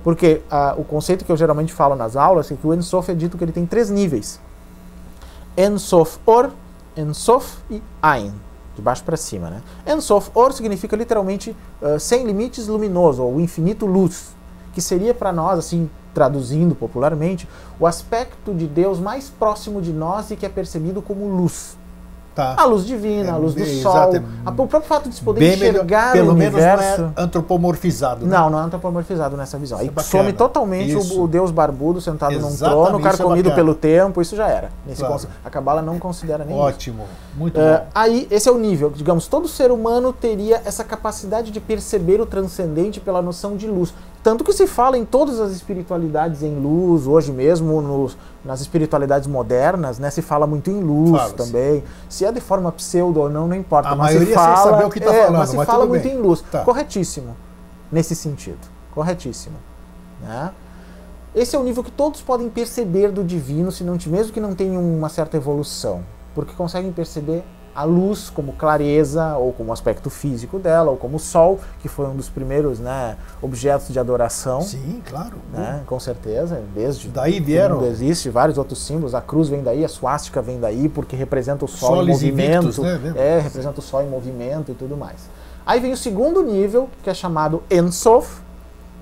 Porque 0.02 0.42
ah, 0.50 0.74
o 0.76 0.84
conceito 0.84 1.24
que 1.24 1.30
eu 1.30 1.36
geralmente 1.36 1.72
falo 1.72 1.94
nas 1.94 2.16
aulas 2.16 2.50
é 2.50 2.56
que 2.56 2.66
o 2.66 2.74
Ensof 2.74 3.10
é 3.10 3.14
dito 3.14 3.38
que 3.38 3.44
ele 3.44 3.52
tem 3.52 3.66
três 3.66 3.88
níveis. 3.88 4.40
Ensof 5.56 6.18
Or, 6.26 6.50
Ensof 6.96 7.58
e 7.70 7.82
Ain, 8.02 8.32
de 8.74 8.82
baixo 8.82 9.04
para 9.04 9.16
cima, 9.16 9.50
né? 9.50 9.62
Ensof 9.86 10.30
Or 10.34 10.52
significa 10.52 10.96
literalmente 10.96 11.54
uh, 11.80 12.00
sem 12.00 12.24
limites 12.24 12.66
luminoso, 12.66 13.22
ou 13.22 13.40
infinito 13.40 13.86
luz, 13.86 14.34
que 14.72 14.80
seria 14.80 15.14
para 15.14 15.32
nós, 15.32 15.58
assim, 15.58 15.88
traduzindo 16.14 16.74
popularmente, 16.74 17.48
o 17.78 17.86
aspecto 17.86 18.54
de 18.54 18.66
Deus 18.66 18.98
mais 18.98 19.30
próximo 19.30 19.80
de 19.80 19.92
nós 19.92 20.30
e 20.30 20.36
que 20.36 20.46
é 20.46 20.48
percebido 20.48 21.00
como 21.00 21.28
luz. 21.28 21.76
Tá. 22.34 22.54
A 22.56 22.64
luz 22.64 22.86
divina, 22.86 23.28
é, 23.28 23.30
a 23.32 23.36
luz 23.36 23.54
do 23.54 23.64
sol. 23.82 24.14
É, 24.14 24.22
o 24.48 24.52
próprio 24.52 24.82
fato 24.82 25.08
de 25.08 25.14
se 25.14 25.20
poder 25.22 25.54
enxergar 25.54 26.12
melhor, 26.12 26.12
pelo 26.12 26.30
o 26.30 26.34
universo. 26.34 26.82
Menos 26.82 26.98
não 26.98 27.12
é 27.16 27.24
antropomorfizado. 27.24 28.24
Né? 28.26 28.36
Não, 28.36 28.48
não 28.48 28.58
é 28.58 28.62
antropomorfizado 28.62 29.36
nessa 29.36 29.58
visão. 29.58 29.78
Aí 29.78 29.90
é 29.94 30.02
some 30.02 30.32
totalmente 30.32 30.96
o, 30.96 31.22
o, 31.22 31.28
Deus 31.28 31.50
barbudo 31.50 32.00
sentado 32.00 32.32
Exatamente, 32.32 32.62
num 32.62 32.68
trono, 32.68 32.98
é 32.98 33.02
carcomido 33.02 33.50
é 33.50 33.54
pelo 33.54 33.74
tempo, 33.74 34.22
isso 34.22 34.34
já 34.34 34.48
era. 34.48 34.70
Nesse 34.86 35.04
claro. 35.04 35.22
A 35.44 35.50
Cabala 35.50 35.82
não 35.82 35.98
considera 35.98 36.44
nem 36.44 36.56
Ótimo, 36.56 37.02
isso. 37.02 37.38
muito 37.38 37.60
uh, 37.60 37.62
bom. 37.62 37.86
Aí, 37.94 38.26
esse 38.30 38.48
é 38.48 38.52
o 38.52 38.58
nível. 38.58 38.90
Digamos, 38.90 39.26
todo 39.26 39.46
ser 39.46 39.70
humano 39.70 40.12
teria 40.12 40.62
essa 40.64 40.82
capacidade 40.82 41.50
de 41.50 41.60
perceber 41.60 42.20
o 42.20 42.26
transcendente 42.26 42.98
pela 42.98 43.20
noção 43.20 43.56
de 43.56 43.66
luz. 43.66 43.92
Tanto 44.22 44.44
que 44.44 44.52
se 44.52 44.68
fala 44.68 44.96
em 44.96 45.04
todas 45.04 45.40
as 45.40 45.50
espiritualidades 45.50 46.44
em 46.44 46.54
luz, 46.54 47.08
hoje 47.08 47.32
mesmo 47.32 47.82
nos, 47.82 48.16
nas 48.44 48.60
espiritualidades 48.60 49.26
modernas, 49.26 49.98
né, 49.98 50.10
se 50.10 50.22
fala 50.22 50.46
muito 50.46 50.70
em 50.70 50.80
luz 50.80 51.32
também. 51.32 51.82
Se 52.08 52.24
é 52.24 52.30
de 52.30 52.40
forma 52.40 52.70
pseudo 52.70 53.20
ou 53.20 53.28
não, 53.28 53.48
não 53.48 53.56
importa. 53.56 53.88
A 53.88 53.96
mas 53.96 54.14
maioria 54.14 54.28
se 54.28 54.40
sem 54.40 54.54
fala, 54.54 54.70
saber 54.70 54.84
o 54.84 54.90
que 54.90 55.00
tá 55.00 55.12
é, 55.12 55.22
falando, 55.24 55.38
mas 55.38 55.50
se 55.50 55.56
mas 55.56 55.66
fala 55.66 55.86
muito 55.86 56.04
bem. 56.04 56.16
em 56.16 56.20
luz. 56.20 56.40
Tá. 56.40 56.60
Corretíssimo. 56.60 57.36
Nesse 57.90 58.14
sentido. 58.14 58.60
Corretíssimo. 58.94 59.56
Né? 60.20 60.52
Esse 61.34 61.56
é 61.56 61.58
o 61.58 61.64
nível 61.64 61.82
que 61.82 61.90
todos 61.90 62.22
podem 62.22 62.48
perceber 62.48 63.10
do 63.10 63.24
divino, 63.24 63.72
se 63.72 63.82
não, 63.82 63.98
mesmo 64.06 64.32
que 64.32 64.40
não 64.40 64.54
tenham 64.54 64.82
uma 64.82 65.08
certa 65.08 65.36
evolução. 65.36 66.04
Porque 66.32 66.54
conseguem 66.54 66.92
perceber 66.92 67.42
a 67.74 67.84
luz 67.84 68.28
como 68.28 68.52
clareza, 68.52 69.36
ou 69.36 69.52
como 69.52 69.72
aspecto 69.72 70.10
físico 70.10 70.58
dela, 70.58 70.90
ou 70.90 70.96
como 70.96 71.16
o 71.16 71.20
sol, 71.20 71.58
que 71.80 71.88
foi 71.88 72.06
um 72.06 72.14
dos 72.14 72.28
primeiros 72.28 72.78
né, 72.78 73.16
objetos 73.40 73.88
de 73.88 73.98
adoração. 73.98 74.60
Sim, 74.60 75.02
claro. 75.08 75.36
Né, 75.52 75.82
com 75.86 75.98
certeza, 75.98 76.62
desde 76.74 77.08
Daí 77.08 77.40
vieram- 77.40 77.84
existe 77.86 78.28
vários 78.28 78.58
outros 78.58 78.84
símbolos. 78.84 79.14
A 79.14 79.20
cruz 79.22 79.48
vem 79.48 79.62
daí, 79.62 79.84
a 79.84 79.88
suástica 79.88 80.42
vem 80.42 80.60
daí, 80.60 80.88
porque 80.88 81.16
representa 81.16 81.64
o 81.64 81.68
sol 81.68 81.96
Solis 81.96 82.22
em 82.22 82.30
movimento. 82.30 82.82
né? 82.82 83.12
É, 83.16 83.38
representa 83.40 83.80
o 83.80 83.82
sol 83.82 84.02
em 84.02 84.08
movimento 84.08 84.70
e 84.70 84.74
tudo 84.74 84.96
mais. 84.96 85.20
Aí 85.64 85.80
vem 85.80 85.92
o 85.92 85.96
segundo 85.96 86.42
nível, 86.42 86.90
que 87.02 87.08
é 87.08 87.14
chamado 87.14 87.62
Ensof, 87.70 88.40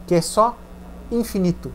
que 0.06 0.14
é 0.14 0.20
só 0.20 0.56
infinito. 1.10 1.72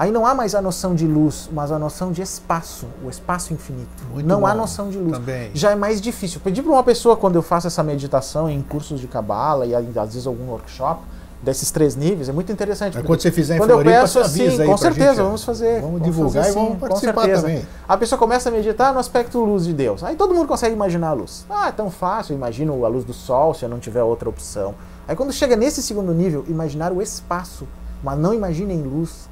Aí 0.00 0.10
não 0.10 0.24
há 0.24 0.34
mais 0.34 0.54
a 0.54 0.62
noção 0.62 0.94
de 0.94 1.06
luz, 1.06 1.50
mas 1.52 1.70
a 1.70 1.78
noção 1.78 2.10
de 2.10 2.22
espaço, 2.22 2.86
o 3.04 3.10
espaço 3.10 3.52
infinito. 3.52 4.02
Muito 4.10 4.26
não 4.26 4.46
há 4.46 4.52
bom. 4.52 4.62
noção 4.62 4.88
de 4.88 4.96
luz. 4.96 5.12
Também. 5.12 5.50
Já 5.52 5.72
é 5.72 5.74
mais 5.74 6.00
difícil. 6.00 6.40
Pedir 6.40 6.62
para 6.62 6.72
uma 6.72 6.82
pessoa, 6.82 7.18
quando 7.18 7.36
eu 7.36 7.42
faço 7.42 7.66
essa 7.66 7.82
meditação 7.82 8.48
em 8.48 8.62
cursos 8.62 8.98
de 8.98 9.06
cabala 9.06 9.66
e 9.66 9.74
às 9.74 9.84
vezes 9.84 10.26
algum 10.26 10.46
workshop, 10.52 11.02
desses 11.42 11.70
três 11.70 11.96
níveis, 11.96 12.30
é 12.30 12.32
muito 12.32 12.50
interessante. 12.50 12.96
Mas 12.96 13.04
quando 13.04 13.20
você 13.20 13.30
fizer 13.30 13.56
em 13.56 13.58
quando 13.58 13.72
eu 13.72 13.76
Floripa, 13.76 14.00
peço 14.00 14.12
você 14.14 14.24
avisa 14.24 14.62
assim, 14.62 14.70
com 14.72 14.78
certeza, 14.78 15.14
gente, 15.16 15.22
vamos 15.22 15.44
fazer. 15.44 15.82
Vamos 15.82 16.02
divulgar 16.02 16.44
fazer 16.44 16.50
e 16.50 16.54
vamos 16.54 16.72
sim, 16.72 16.78
participar 16.78 17.28
também. 17.28 17.66
A 17.86 17.96
pessoa 17.98 18.18
começa 18.18 18.48
a 18.48 18.52
meditar 18.52 18.94
no 18.94 19.00
aspecto 19.00 19.38
luz 19.44 19.66
de 19.66 19.74
Deus. 19.74 20.02
Aí 20.02 20.16
todo 20.16 20.32
mundo 20.32 20.48
consegue 20.48 20.74
imaginar 20.74 21.10
a 21.10 21.12
luz. 21.12 21.44
Ah, 21.50 21.68
é 21.68 21.72
tão 21.72 21.90
fácil, 21.90 22.32
eu 22.32 22.38
imagino 22.38 22.86
a 22.86 22.88
luz 22.88 23.04
do 23.04 23.12
sol 23.12 23.52
se 23.52 23.66
eu 23.66 23.68
não 23.68 23.78
tiver 23.78 24.02
outra 24.02 24.30
opção. 24.30 24.74
Aí 25.06 25.14
quando 25.14 25.30
chega 25.30 25.56
nesse 25.56 25.82
segundo 25.82 26.14
nível, 26.14 26.42
imaginar 26.48 26.90
o 26.90 27.02
espaço, 27.02 27.68
mas 28.02 28.18
não 28.18 28.32
imagine 28.32 28.72
em 28.72 28.82
luz. 28.82 29.28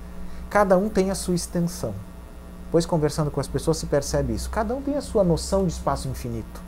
Cada 0.50 0.78
um 0.78 0.88
tem 0.88 1.10
a 1.10 1.14
sua 1.14 1.34
extensão. 1.34 1.94
Pois 2.70 2.84
conversando 2.84 3.30
com 3.30 3.40
as 3.40 3.48
pessoas 3.48 3.76
se 3.78 3.86
percebe 3.86 4.34
isso. 4.34 4.50
Cada 4.50 4.74
um 4.74 4.82
tem 4.82 4.96
a 4.96 5.00
sua 5.00 5.24
noção 5.24 5.66
de 5.66 5.72
espaço 5.72 6.08
infinito. 6.08 6.60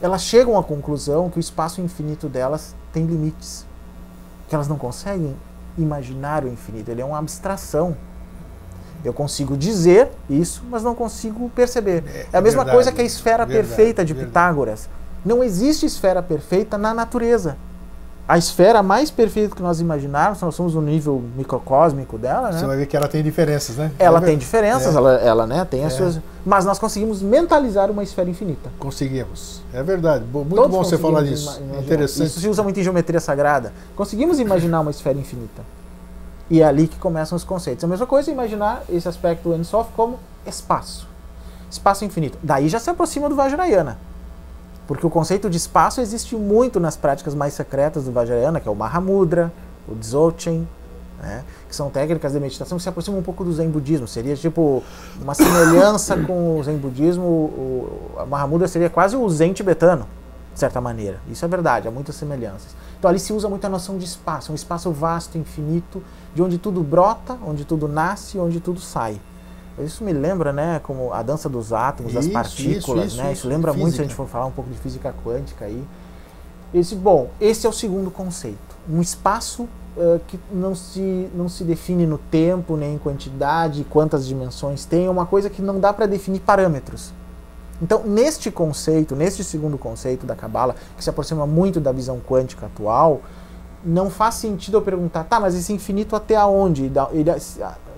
Elas 0.00 0.22
chegam 0.22 0.58
à 0.58 0.64
conclusão 0.64 1.30
que 1.30 1.38
o 1.38 1.40
espaço 1.40 1.80
infinito 1.80 2.28
delas 2.28 2.74
tem 2.92 3.06
limites. 3.06 3.64
Que 4.48 4.54
elas 4.54 4.68
não 4.68 4.76
conseguem 4.76 5.36
imaginar 5.78 6.44
o 6.44 6.48
infinito. 6.48 6.90
Ele 6.90 7.00
é 7.00 7.04
uma 7.04 7.18
abstração. 7.18 7.96
Eu 9.04 9.12
consigo 9.12 9.56
dizer 9.56 10.10
isso, 10.28 10.62
mas 10.70 10.82
não 10.82 10.94
consigo 10.94 11.50
perceber. 11.50 12.04
É, 12.06 12.36
a 12.36 12.40
mesma 12.40 12.64
verdade, 12.64 12.76
coisa 12.76 12.92
que 12.92 13.00
a 13.00 13.04
esfera 13.04 13.44
verdade, 13.44 13.68
perfeita 13.68 14.04
de 14.04 14.12
verdade. 14.12 14.30
Pitágoras. 14.30 14.88
Não 15.24 15.42
existe 15.42 15.86
esfera 15.86 16.22
perfeita 16.22 16.76
na 16.76 16.92
natureza. 16.92 17.56
A 18.28 18.38
esfera 18.38 18.82
mais 18.84 19.10
perfeita 19.10 19.54
que 19.54 19.60
nós 19.62 19.80
imaginarmos, 19.80 20.40
nós 20.40 20.54
somos 20.54 20.74
no 20.74 20.80
nível 20.80 21.22
microcósmico 21.36 22.16
dela, 22.16 22.52
né? 22.52 22.58
Você 22.58 22.66
vai 22.66 22.76
ver 22.76 22.86
que 22.86 22.96
ela 22.96 23.08
tem 23.08 23.22
diferenças, 23.22 23.76
né? 23.76 23.90
Ela 23.98 24.20
tem 24.20 24.38
diferenças, 24.38 24.94
É. 24.94 24.96
ela, 24.96 25.12
ela 25.16 25.46
né, 25.46 25.64
tem 25.64 25.84
as 25.84 25.92
É. 25.94 25.96
suas. 25.96 26.20
Mas 26.46 26.64
nós 26.64 26.78
conseguimos 26.78 27.20
mentalizar 27.20 27.90
uma 27.90 28.02
esfera 28.02 28.30
infinita. 28.30 28.70
Conseguimos. 28.78 29.60
É 29.74 29.82
verdade. 29.82 30.24
Muito 30.32 30.54
Todos 30.54 30.70
bom 30.70 30.84
você 30.84 30.96
falar 30.96 31.22
disso. 31.22 31.60
Interessante. 31.80 32.26
Isso 32.28 32.40
se 32.40 32.48
usa 32.48 32.62
muito 32.62 32.78
em 32.78 32.82
geometria 32.84 33.20
sagrada. 33.20 33.72
Conseguimos 33.96 34.38
imaginar 34.38 34.80
uma 34.80 34.90
esfera 34.92 35.18
infinita. 35.18 35.62
E 36.48 36.60
é 36.62 36.64
ali 36.64 36.86
que 36.86 36.98
começam 36.98 37.34
os 37.36 37.44
conceitos. 37.44 37.82
A 37.84 37.88
mesma 37.88 38.06
coisa 38.06 38.30
é 38.30 38.34
imaginar 38.34 38.82
esse 38.88 39.08
aspecto 39.08 39.52
Ensof 39.52 39.90
como 39.96 40.18
espaço. 40.46 41.08
Espaço 41.70 42.04
infinito. 42.04 42.38
Daí 42.42 42.68
já 42.68 42.78
se 42.78 42.88
aproxima 42.88 43.28
do 43.28 43.34
Vajrayana. 43.34 43.98
Porque 44.86 45.06
o 45.06 45.10
conceito 45.10 45.48
de 45.48 45.56
espaço 45.56 46.00
existe 46.00 46.36
muito 46.36 46.80
nas 46.80 46.96
práticas 46.96 47.34
mais 47.34 47.54
secretas 47.54 48.04
do 48.04 48.12
Vajrayana, 48.12 48.60
que 48.60 48.68
é 48.68 48.70
o 48.70 48.74
Mahamudra, 48.74 49.52
o 49.88 49.94
Dzogchen, 49.94 50.66
né? 51.20 51.44
que 51.68 51.74
são 51.74 51.88
técnicas 51.88 52.32
de 52.32 52.40
meditação 52.40 52.76
que 52.76 52.82
se 52.82 52.88
aproximam 52.88 53.20
um 53.20 53.22
pouco 53.22 53.44
do 53.44 53.52
Zen 53.52 53.70
budismo. 53.70 54.08
Seria 54.08 54.36
tipo 54.36 54.82
uma 55.20 55.34
semelhança 55.34 56.16
com 56.16 56.58
o 56.58 56.62
Zen 56.64 56.76
budismo. 56.76 57.24
O, 57.24 58.12
o 58.16 58.26
Mahamudra 58.26 58.66
seria 58.66 58.90
quase 58.90 59.16
o 59.16 59.28
Zen 59.30 59.52
tibetano, 59.52 60.06
de 60.52 60.58
certa 60.58 60.80
maneira. 60.80 61.20
Isso 61.30 61.44
é 61.44 61.48
verdade, 61.48 61.86
há 61.86 61.90
muitas 61.90 62.16
semelhanças. 62.16 62.74
Então 62.98 63.08
ali 63.08 63.18
se 63.18 63.32
usa 63.32 63.48
muito 63.48 63.64
a 63.64 63.68
noção 63.68 63.96
de 63.96 64.04
espaço, 64.04 64.52
um 64.52 64.54
espaço 64.54 64.90
vasto, 64.90 65.38
infinito, 65.38 66.02
de 66.34 66.42
onde 66.42 66.58
tudo 66.58 66.82
brota, 66.82 67.38
onde 67.46 67.64
tudo 67.64 67.86
nasce, 67.86 68.38
onde 68.38 68.60
tudo 68.60 68.80
sai. 68.80 69.20
Isso 69.78 70.04
me 70.04 70.12
lembra, 70.12 70.52
né, 70.52 70.80
como 70.82 71.12
a 71.12 71.22
dança 71.22 71.48
dos 71.48 71.72
átomos, 71.72 72.12
das 72.12 72.24
Isso, 72.26 72.32
partículas, 72.32 73.06
isso, 73.06 73.16
né? 73.16 73.32
isso, 73.32 73.40
Isso 73.40 73.48
lembra 73.48 73.72
muito 73.72 73.94
se 73.94 74.00
a 74.00 74.04
gente 74.04 74.14
for 74.14 74.28
falar 74.28 74.46
um 74.46 74.50
pouco 74.50 74.70
de 74.70 74.78
física 74.78 75.14
quântica 75.24 75.64
aí. 75.64 75.82
Esse, 76.74 76.94
bom, 76.94 77.30
esse 77.40 77.66
é 77.66 77.70
o 77.70 77.72
segundo 77.72 78.10
conceito. 78.10 78.58
Um 78.88 79.00
espaço 79.00 79.68
eh, 79.96 80.20
que 80.26 80.40
não 80.50 80.74
se, 80.74 81.28
não 81.34 81.48
se 81.50 81.64
define 81.64 82.06
no 82.06 82.16
tempo, 82.16 82.76
nem 82.78 82.94
em 82.94 82.98
quantidade, 82.98 83.84
quantas 83.90 84.26
dimensões 84.26 84.86
tem, 84.86 85.06
é 85.06 85.10
uma 85.10 85.26
coisa 85.26 85.50
que 85.50 85.60
não 85.60 85.78
dá 85.78 85.92
para 85.92 86.06
definir 86.06 86.40
parâmetros. 86.40 87.12
Então, 87.80 88.02
neste 88.04 88.50
conceito, 88.50 89.14
neste 89.14 89.44
segundo 89.44 89.76
conceito 89.76 90.24
da 90.24 90.34
Kabbalah, 90.34 90.74
que 90.96 91.04
se 91.04 91.10
aproxima 91.10 91.46
muito 91.46 91.78
da 91.78 91.92
visão 91.92 92.20
quântica 92.20 92.66
atual, 92.66 93.20
não 93.84 94.10
faz 94.10 94.36
sentido 94.36 94.76
eu 94.76 94.82
perguntar, 94.82 95.24
tá, 95.24 95.40
mas 95.40 95.54
esse 95.54 95.72
infinito 95.72 96.14
até 96.14 96.36
aonde? 96.36 96.84
Ele- 97.12 97.30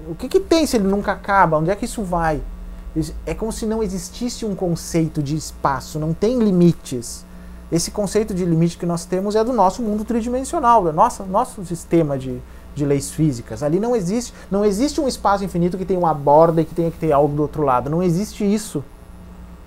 o 0.08 0.14
que, 0.14 0.28
que 0.28 0.40
tem 0.40 0.66
se 0.66 0.76
ele 0.76 0.86
nunca 0.88 1.12
acaba? 1.12 1.58
Onde 1.58 1.70
é 1.70 1.76
que 1.76 1.84
isso 1.84 2.02
vai? 2.02 2.40
É 3.26 3.34
como 3.34 3.52
se 3.52 3.66
não 3.66 3.82
existisse 3.82 4.46
um 4.46 4.54
conceito 4.54 5.22
de 5.22 5.36
espaço, 5.36 5.98
não 5.98 6.14
tem 6.14 6.38
limites. 6.38 7.24
Esse 7.72 7.90
conceito 7.90 8.32
de 8.32 8.44
limite 8.44 8.78
que 8.78 8.86
nós 8.86 9.04
temos 9.04 9.34
é 9.34 9.42
do 9.42 9.52
nosso 9.52 9.82
mundo 9.82 10.04
tridimensional, 10.04 10.84
do 10.84 10.92
nosso, 10.92 11.24
nosso 11.24 11.64
sistema 11.64 12.16
de, 12.16 12.38
de 12.74 12.84
leis 12.84 13.10
físicas. 13.10 13.62
Ali 13.62 13.80
não 13.80 13.96
existe, 13.96 14.32
não 14.50 14.64
existe 14.64 15.00
um 15.00 15.08
espaço 15.08 15.42
infinito 15.44 15.76
que 15.76 15.84
tenha 15.84 15.98
uma 15.98 16.14
borda 16.14 16.60
e 16.60 16.64
que 16.64 16.74
tenha 16.74 16.90
que 16.90 16.98
ter 16.98 17.10
algo 17.10 17.34
do 17.34 17.42
outro 17.42 17.62
lado. 17.62 17.90
Não 17.90 18.02
existe 18.02 18.44
isso. 18.44 18.84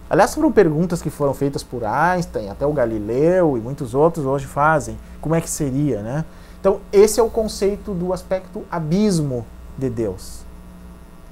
Aliás, 0.09 0.33
foram 0.33 0.51
perguntas 0.51 1.01
que 1.01 1.09
foram 1.09 1.33
feitas 1.33 1.63
por 1.63 1.83
Einstein, 1.83 2.49
até 2.49 2.65
o 2.65 2.71
Galileu 2.71 3.57
e 3.57 3.61
muitos 3.61 3.93
outros 3.93 4.25
hoje 4.25 4.45
fazem. 4.45 4.97
Como 5.19 5.35
é 5.35 5.41
que 5.41 5.49
seria, 5.49 6.01
né? 6.01 6.25
Então, 6.59 6.79
esse 6.91 7.19
é 7.19 7.23
o 7.23 7.29
conceito 7.29 7.93
do 7.93 8.13
aspecto 8.13 8.63
abismo 8.71 9.45
de 9.77 9.89
Deus, 9.89 10.41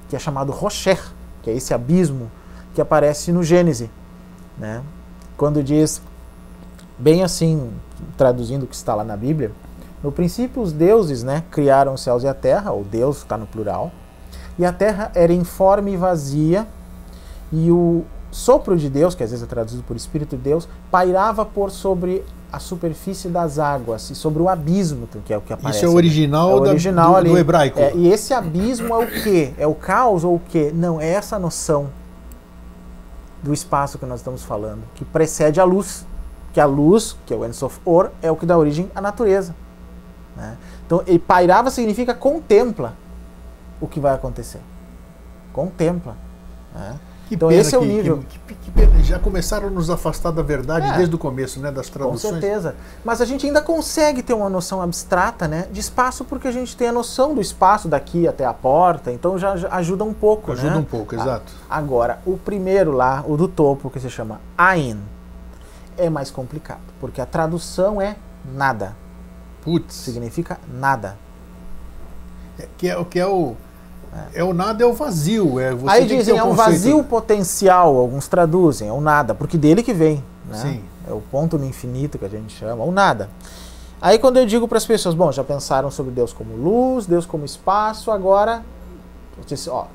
que 0.08 0.16
é 0.16 0.18
chamado 0.18 0.52
Rocher, 0.52 1.02
que 1.42 1.50
é 1.50 1.54
esse 1.54 1.72
abismo 1.72 2.30
que 2.74 2.80
aparece 2.80 3.32
no 3.32 3.42
Gênesis, 3.42 3.88
né? 4.58 4.82
Quando 5.36 5.62
diz, 5.62 6.00
bem 6.98 7.22
assim, 7.22 7.70
traduzindo 8.16 8.64
o 8.64 8.66
que 8.66 8.74
está 8.74 8.94
lá 8.94 9.04
na 9.04 9.16
Bíblia, 9.16 9.50
no 10.02 10.12
princípio 10.12 10.62
os 10.62 10.72
deuses, 10.72 11.22
né, 11.22 11.42
criaram 11.50 11.94
os 11.94 12.02
céus 12.02 12.22
e 12.22 12.28
a 12.28 12.34
terra, 12.34 12.70
ou 12.72 12.84
Deus 12.84 13.18
está 13.18 13.36
no 13.36 13.46
plural, 13.46 13.90
e 14.58 14.64
a 14.64 14.72
terra 14.72 15.10
era 15.14 15.32
informe 15.32 15.92
e 15.92 15.96
vazia, 15.96 16.66
e 17.52 17.70
o 17.70 18.04
sopro 18.36 18.76
de 18.76 18.88
Deus, 18.90 19.14
que 19.14 19.22
às 19.24 19.30
vezes 19.30 19.42
é 19.44 19.46
traduzido 19.48 19.82
por 19.82 19.96
Espírito 19.96 20.36
de 20.36 20.42
Deus, 20.42 20.68
pairava 20.90 21.44
por 21.44 21.70
sobre 21.70 22.22
a 22.52 22.58
superfície 22.58 23.28
das 23.28 23.58
águas 23.58 24.10
e 24.10 24.14
sobre 24.14 24.42
o 24.42 24.48
abismo, 24.48 25.08
que 25.24 25.32
é 25.32 25.36
o 25.38 25.40
que 25.40 25.52
aparece. 25.52 25.78
Isso 25.78 25.86
é 25.86 25.88
o 25.88 25.94
original, 25.94 26.50
É 26.50 26.54
o 26.54 26.60
da- 26.60 26.70
original 26.70 27.10
do, 27.12 27.16
ali. 27.16 27.30
do 27.30 27.38
hebraico. 27.38 27.78
É, 27.80 27.92
e 27.94 28.08
esse 28.08 28.32
abismo 28.34 28.88
é 28.94 28.98
o 28.98 29.06
quê? 29.22 29.52
É 29.58 29.66
o 29.66 29.74
caos 29.74 30.22
ou 30.24 30.36
o 30.36 30.40
quê? 30.48 30.70
Não, 30.74 31.00
é 31.00 31.08
essa 31.08 31.38
noção 31.38 31.88
do 33.42 33.52
espaço 33.52 33.98
que 33.98 34.06
nós 34.06 34.20
estamos 34.20 34.42
falando, 34.42 34.82
que 34.94 35.04
precede 35.04 35.60
a 35.60 35.64
luz. 35.64 36.06
Que 36.52 36.60
a 36.60 36.64
luz, 36.66 37.16
que 37.26 37.34
é 37.34 37.36
o 37.36 37.44
Ensof 37.44 37.78
Or, 37.84 38.10
é 38.22 38.30
o 38.30 38.36
que 38.36 38.46
dá 38.46 38.56
origem 38.56 38.90
à 38.94 39.00
natureza. 39.00 39.54
né? 40.36 40.56
Então, 40.86 41.02
e 41.06 41.18
pairava 41.18 41.70
significa 41.70 42.14
contempla 42.14 42.94
o 43.80 43.86
que 43.86 43.98
vai 44.00 44.14
acontecer. 44.14 44.60
Contempla. 45.52 46.16
né? 46.74 46.96
Que 47.26 47.34
então 47.34 47.50
esse 47.50 47.74
é 47.74 47.78
o 47.78 47.84
nível. 47.84 48.24
que- 48.28 48.38
que- 48.38 48.70
que 48.70 49.02
já 49.02 49.18
começaram 49.18 49.66
a 49.66 49.70
nos 49.70 49.90
afastar 49.90 50.30
da 50.30 50.42
verdade 50.42 50.86
É. 50.88 50.96
desde 50.96 51.14
o 51.14 51.18
começo, 51.18 51.58
né? 51.60 51.70
Das 51.72 51.88
Com 51.88 51.98
traduções. 51.98 52.32
certeza. 52.40 52.74
Mas 53.04 53.20
a 53.20 53.24
gente 53.24 53.46
ainda 53.46 53.60
consegue 53.60 54.22
ter 54.22 54.32
uma 54.32 54.48
noção 54.48 54.80
abstrata 54.80 55.48
né, 55.48 55.66
de 55.72 55.80
espaço 55.80 56.24
porque 56.24 56.46
a 56.46 56.52
gente 56.52 56.76
tem 56.76 56.88
a 56.88 56.92
noção 56.92 57.34
do 57.34 57.40
espaço 57.40 57.88
daqui 57.88 58.28
até 58.28 58.44
a 58.44 58.54
porta, 58.54 59.10
então 59.10 59.36
já, 59.38 59.52
ajuda 59.72 60.04
um 60.04 60.14
pouco. 60.14 60.52
Ajuda 60.52 60.70
né? 60.70 60.76
um 60.76 60.84
pouco, 60.84 61.14
exato. 61.14 61.52
Agora, 61.68 62.20
o 62.24 62.36
primeiro 62.36 62.92
lá, 62.92 63.24
o 63.26 63.36
do 63.36 63.48
topo, 63.48 63.90
que 63.90 63.98
se 63.98 64.08
chama 64.10 64.40
Ain, 64.56 64.98
é 65.98 66.08
mais 66.08 66.30
complicado, 66.30 66.80
porque 67.00 67.20
a 67.20 67.26
tradução 67.26 68.00
é 68.00 68.16
nada, 68.54 68.94
Putz. 69.62 69.94
significa 69.94 70.58
nada. 70.72 71.16
É, 72.58 72.66
que 72.78 72.88
é 72.88 72.96
o 72.96 73.04
que 73.04 73.18
é 73.18 73.26
o. 73.26 73.54
É 74.34 74.44
o 74.44 74.52
nada, 74.52 74.82
é 74.82 74.86
o 74.86 74.92
vazio. 74.92 75.58
É, 75.58 75.74
você 75.74 75.96
Aí 75.96 76.06
dizem, 76.06 76.36
é 76.36 76.42
o 76.42 76.46
um 76.46 76.50
conceito. 76.50 76.70
vazio 76.70 77.04
potencial, 77.04 77.96
alguns 77.96 78.28
traduzem, 78.28 78.88
é 78.88 78.92
o 78.92 79.00
nada, 79.00 79.34
porque 79.34 79.56
dele 79.56 79.82
que 79.82 79.92
vem. 79.92 80.22
Né? 80.48 80.58
Sim. 80.58 80.82
É 81.08 81.12
o 81.12 81.20
ponto 81.20 81.58
no 81.58 81.64
infinito 81.64 82.18
que 82.18 82.24
a 82.24 82.28
gente 82.28 82.54
chama, 82.54 82.84
o 82.84 82.92
nada. 82.92 83.28
Aí 84.00 84.18
quando 84.18 84.36
eu 84.36 84.46
digo 84.46 84.68
para 84.68 84.78
as 84.78 84.86
pessoas, 84.86 85.14
bom, 85.14 85.32
já 85.32 85.42
pensaram 85.42 85.90
sobre 85.90 86.12
Deus 86.12 86.32
como 86.32 86.54
luz, 86.54 87.06
Deus 87.06 87.24
como 87.24 87.44
espaço, 87.44 88.10
agora, 88.10 88.62
ó, 89.68 89.86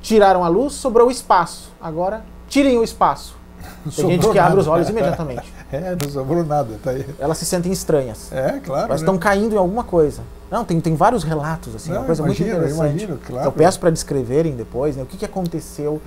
tiraram 0.00 0.44
a 0.44 0.48
luz, 0.48 0.74
sobrou 0.74 1.08
o 1.08 1.10
espaço. 1.10 1.70
Agora, 1.80 2.24
tirem 2.48 2.76
o 2.78 2.84
espaço. 2.84 3.39
Tem 3.84 3.92
Sobrou 3.92 4.10
gente 4.12 4.28
que 4.28 4.36
nada. 4.36 4.46
abre 4.48 4.60
os 4.60 4.66
olhos 4.66 4.88
imediatamente. 4.88 5.52
É, 5.72 5.96
não 6.02 6.10
sobrou 6.10 6.44
nada, 6.44 6.80
tá 6.82 6.90
aí. 6.90 7.06
Elas 7.16 7.38
se 7.38 7.44
sentem 7.44 7.70
estranhas. 7.70 8.32
É, 8.32 8.58
claro. 8.58 8.86
Elas 8.86 9.02
né? 9.02 9.04
estão 9.04 9.16
caindo 9.16 9.54
em 9.54 9.56
alguma 9.56 9.84
coisa. 9.84 10.20
Não, 10.50 10.64
tem, 10.64 10.80
tem 10.80 10.96
vários 10.96 11.22
relatos, 11.22 11.76
assim, 11.76 11.90
Não, 11.92 11.98
uma 11.98 12.06
coisa 12.06 12.24
imagino, 12.24 12.48
muito 12.48 12.58
interessante. 12.58 12.90
imagino, 12.90 13.20
claro. 13.24 13.46
Eu 13.46 13.52
peço 13.52 13.78
para 13.78 13.90
descreverem 13.90 14.56
depois, 14.56 14.96
né, 14.96 15.04
o 15.04 15.06
que, 15.06 15.16
que 15.16 15.24
aconteceu. 15.24 16.02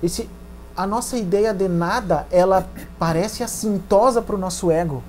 Esse, 0.00 0.30
a 0.76 0.86
nossa 0.86 1.16
ideia 1.16 1.52
de 1.52 1.66
nada, 1.66 2.24
ela 2.30 2.68
parece 2.96 3.42
assintosa 3.42 4.22
para 4.22 4.36
o 4.36 4.38
nosso 4.38 4.70
ego. 4.70 5.02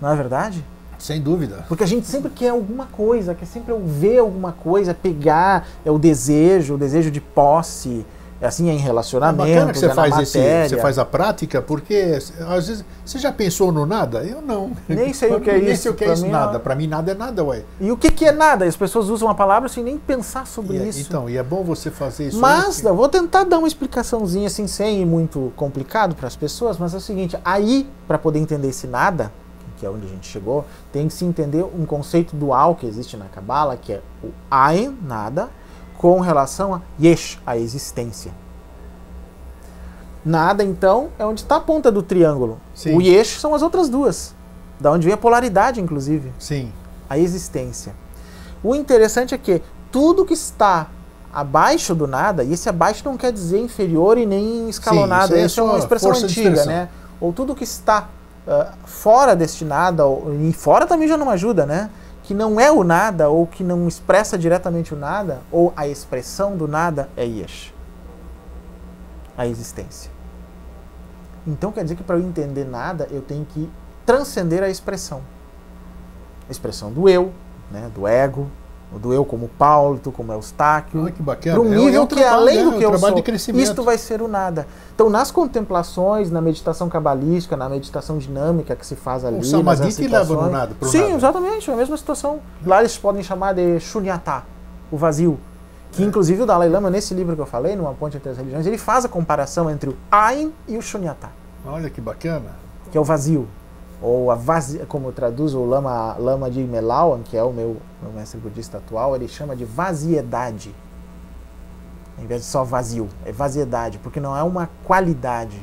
Não 0.00 0.10
é 0.10 0.16
verdade? 0.16 0.64
Sem 0.98 1.20
dúvida. 1.20 1.64
Porque 1.68 1.84
a 1.84 1.86
gente 1.86 2.06
sempre 2.06 2.30
quer 2.30 2.48
alguma 2.48 2.86
coisa, 2.86 3.34
quer 3.34 3.46
sempre 3.46 3.74
ver 3.84 4.18
alguma 4.18 4.52
coisa, 4.52 4.94
pegar, 4.94 5.68
é 5.84 5.90
o 5.90 5.98
desejo, 5.98 6.74
o 6.74 6.78
desejo 6.78 7.10
de 7.10 7.20
posse, 7.20 8.06
é 8.40 8.46
assim, 8.46 8.68
é 8.68 8.72
em 8.72 8.76
É 8.76 8.80
relacionamento, 8.80 9.48
bacana 9.48 9.72
que 9.72 9.78
você 9.78 9.86
é 9.86 9.94
faz, 9.94 10.18
esse, 10.18 10.68
você 10.68 10.76
faz 10.76 10.98
a 10.98 11.04
prática, 11.04 11.62
porque 11.62 12.18
às 12.48 12.68
vezes 12.68 12.84
você 13.04 13.18
já 13.18 13.32
pensou 13.32 13.72
no 13.72 13.86
nada? 13.86 14.22
Eu 14.22 14.42
não. 14.42 14.72
Nem 14.88 15.12
sei 15.14 15.32
o 15.34 15.40
que 15.40 15.50
é 15.50 15.58
Nem 15.58 15.72
isso, 15.72 15.82
sei 15.84 15.90
o 15.92 15.94
que 15.94 16.04
é 16.04 16.12
isso, 16.12 16.26
nada. 16.26 16.60
Para 16.60 16.74
mim, 16.74 16.86
nada 16.86 17.12
é 17.12 17.14
nada, 17.14 17.42
ué. 17.44 17.62
E 17.80 17.90
o 17.90 17.96
que, 17.96 18.10
que 18.10 18.26
é 18.26 18.32
nada? 18.32 18.64
As 18.64 18.76
pessoas 18.76 19.08
usam 19.08 19.28
a 19.28 19.34
palavra 19.34 19.68
sem 19.68 19.82
nem 19.82 19.96
pensar 19.96 20.46
sobre 20.46 20.76
E 20.76 20.80
é- 20.80 20.88
isso. 20.88 21.00
Então, 21.00 21.30
e 21.30 21.36
é 21.36 21.42
bom 21.42 21.64
você 21.64 21.90
fazer 21.90 22.28
isso. 22.28 22.38
Mas 22.38 22.80
aí, 22.84 22.90
eu 22.90 22.94
vou 22.96 23.08
tentar 23.08 23.44
dar 23.44 23.58
uma 23.58 23.68
explicaçãozinha 23.68 24.46
assim, 24.48 24.66
sem 24.66 25.00
ir 25.00 25.06
muito 25.06 25.52
complicado 25.56 26.14
para 26.14 26.26
as 26.26 26.36
pessoas, 26.36 26.76
mas 26.78 26.92
é 26.94 26.98
o 26.98 27.00
seguinte, 27.00 27.38
aí, 27.44 27.88
para 28.06 28.18
poder 28.18 28.38
entender 28.38 28.68
esse 28.68 28.86
nada, 28.86 29.32
que 29.78 29.84
é 29.84 29.90
onde 29.90 30.06
a 30.06 30.08
gente 30.08 30.26
chegou, 30.26 30.64
tem 30.92 31.06
que 31.08 31.14
se 31.14 31.24
entender 31.24 31.62
um 31.62 31.84
conceito 31.84 32.34
dual 32.34 32.74
que 32.74 32.86
existe 32.86 33.16
na 33.16 33.26
Kabbalah, 33.26 33.76
que 33.76 33.92
é 33.92 34.00
o 34.22 34.28
Ain, 34.50 34.96
nada, 35.06 35.48
com 35.98 36.20
relação 36.20 36.74
a 36.74 36.80
Yesh, 37.00 37.38
a 37.46 37.56
existência. 37.56 38.32
Nada, 40.24 40.64
então, 40.64 41.08
é 41.18 41.24
onde 41.24 41.42
está 41.42 41.56
a 41.56 41.60
ponta 41.60 41.90
do 41.90 42.02
triângulo. 42.02 42.60
Sim. 42.74 42.96
O 42.96 43.00
Yesh 43.00 43.40
são 43.40 43.54
as 43.54 43.62
outras 43.62 43.88
duas, 43.88 44.34
da 44.80 44.90
onde 44.90 45.04
vem 45.04 45.14
a 45.14 45.16
polaridade, 45.16 45.80
inclusive 45.80 46.32
Sim. 46.38 46.72
a 47.08 47.16
existência. 47.16 47.94
O 48.62 48.74
interessante 48.74 49.34
é 49.34 49.38
que 49.38 49.62
tudo 49.92 50.24
que 50.24 50.34
está 50.34 50.88
abaixo 51.32 51.94
do 51.94 52.06
nada, 52.06 52.42
e 52.42 52.52
esse 52.52 52.68
abaixo 52.68 53.02
não 53.04 53.16
quer 53.16 53.30
dizer 53.30 53.60
inferior 53.60 54.18
e 54.18 54.26
nem 54.26 54.68
escalonado, 54.68 55.34
aí 55.34 55.40
é 55.40 55.44
essa 55.44 55.60
é 55.60 55.64
uma 55.64 55.78
expressão 55.78 56.10
antiga, 56.10 56.64
né? 56.64 56.88
Ou 57.20 57.32
tudo 57.32 57.54
que 57.54 57.64
está 57.64 58.08
ah, 58.48 58.72
fora 58.84 59.36
deste 59.36 59.64
nada, 59.64 60.06
ou- 60.06 60.34
e 60.40 60.52
fora 60.52 60.86
também 60.86 61.06
já 61.06 61.16
não 61.16 61.30
ajuda, 61.30 61.66
né? 61.66 61.90
Que 62.26 62.34
não 62.34 62.58
é 62.58 62.72
o 62.72 62.82
nada, 62.82 63.28
ou 63.28 63.46
que 63.46 63.62
não 63.62 63.86
expressa 63.86 64.36
diretamente 64.36 64.92
o 64.92 64.96
nada, 64.96 65.42
ou 65.50 65.72
a 65.76 65.86
expressão 65.86 66.56
do 66.56 66.66
nada 66.66 67.08
é 67.16 67.24
Yesh. 67.24 67.72
A 69.38 69.46
existência. 69.46 70.10
Então 71.46 71.70
quer 71.70 71.84
dizer 71.84 71.94
que 71.94 72.02
para 72.02 72.16
eu 72.16 72.22
entender 72.22 72.64
nada, 72.64 73.06
eu 73.12 73.22
tenho 73.22 73.44
que 73.44 73.70
transcender 74.04 74.60
a 74.64 74.68
expressão. 74.68 75.22
A 76.48 76.50
expressão 76.50 76.92
do 76.92 77.08
eu, 77.08 77.32
né, 77.70 77.88
do 77.94 78.08
ego, 78.08 78.50
do 78.92 79.12
eu 79.12 79.24
como 79.24 79.48
Paulo, 79.58 79.98
tu 80.02 80.10
como 80.12 80.32
Eustáquio, 80.32 81.02
Olha 81.02 81.12
que 81.12 81.22
bacana. 81.22 81.56
para 81.58 81.62
um 81.68 81.72
É 81.74 81.76
um- 81.76 81.84
nível 81.84 82.00
é 82.00 82.04
um 82.04 82.06
que 82.06 82.14
é 82.14 82.18
trabalho, 82.22 82.40
além 82.42 82.56
né? 82.58 82.62
do 82.64 82.68
É 82.74 82.78
que 82.78 82.84
eu 82.84 82.98
sou. 82.98 83.54
Isto 83.58 83.82
vai 83.82 83.98
ser 83.98 84.22
o 84.22 84.28
nada. 84.28 84.66
Então, 84.94 85.10
nas 85.10 85.30
contemplações, 85.30 86.30
na 86.30 86.40
meditação 86.40 86.88
cabalística, 86.88 87.56
na 87.56 87.68
meditação 87.68 88.16
dinâmica 88.18 88.74
que 88.76 88.86
se 88.86 88.94
faz 88.96 89.24
ali, 89.24 89.38
O 89.40 89.44
samadhi 89.44 89.92
te 89.92 90.06
leva 90.06 90.34
no 90.34 90.50
nada, 90.50 90.74
pro 90.78 90.88
Sim, 90.88 91.00
nada. 91.02 91.12
exatamente, 91.14 91.70
é 91.70 91.74
a 91.74 91.76
mesma 91.76 91.96
situação. 91.96 92.40
Lá 92.64 92.80
eles 92.80 92.96
podem 92.96 93.22
chamar 93.22 93.52
de 93.54 93.78
shunyata, 93.80 94.44
o 94.90 94.96
vazio. 94.96 95.38
Que 95.92 96.02
É. 96.02 96.06
inclusive 96.06 96.42
o 96.42 96.46
Dalai 96.46 96.68
Lama, 96.68 96.88
nesse 96.90 97.12
livro 97.14 97.34
que 97.34 97.40
eu 97.42 97.46
falei, 97.46 97.74
numa 97.76 97.92
ponte 97.94 98.16
entre 98.16 98.30
as 98.30 98.36
religiões, 98.36 98.66
ele 98.66 98.78
faz 98.78 99.04
a 99.04 99.08
comparação 99.08 99.70
entre 99.70 99.90
o 99.90 99.96
Ain 100.10 100.52
e 100.68 100.76
o 100.76 100.82
shunyata 100.82 101.28
Olha 101.66 101.88
que 101.90 102.00
bacana. 102.00 102.50
que 102.90 102.96
é 102.96 103.00
o 103.00 103.04
vazio. 103.04 103.46
Ou 104.02 104.30
a 104.30 104.34
vazia, 104.34 104.84
como 104.86 105.10
traduz 105.10 105.54
o 105.54 105.64
Lama, 105.64 106.16
Lama 106.18 106.50
de 106.50 106.60
Melawan, 106.62 107.22
que 107.22 107.36
é 107.36 107.42
o 107.42 107.52
meu, 107.52 107.76
meu 108.02 108.12
mestre 108.12 108.38
budista 108.38 108.78
atual, 108.78 109.16
ele 109.16 109.26
chama 109.26 109.56
de 109.56 109.64
vaziedade. 109.64 110.74
Em 112.18 112.26
vez 112.26 112.42
de 112.42 112.46
só 112.46 112.64
vazio, 112.64 113.08
é 113.24 113.32
vaziedade, 113.32 113.98
porque 113.98 114.20
não 114.20 114.36
é 114.36 114.42
uma 114.42 114.68
qualidade. 114.84 115.60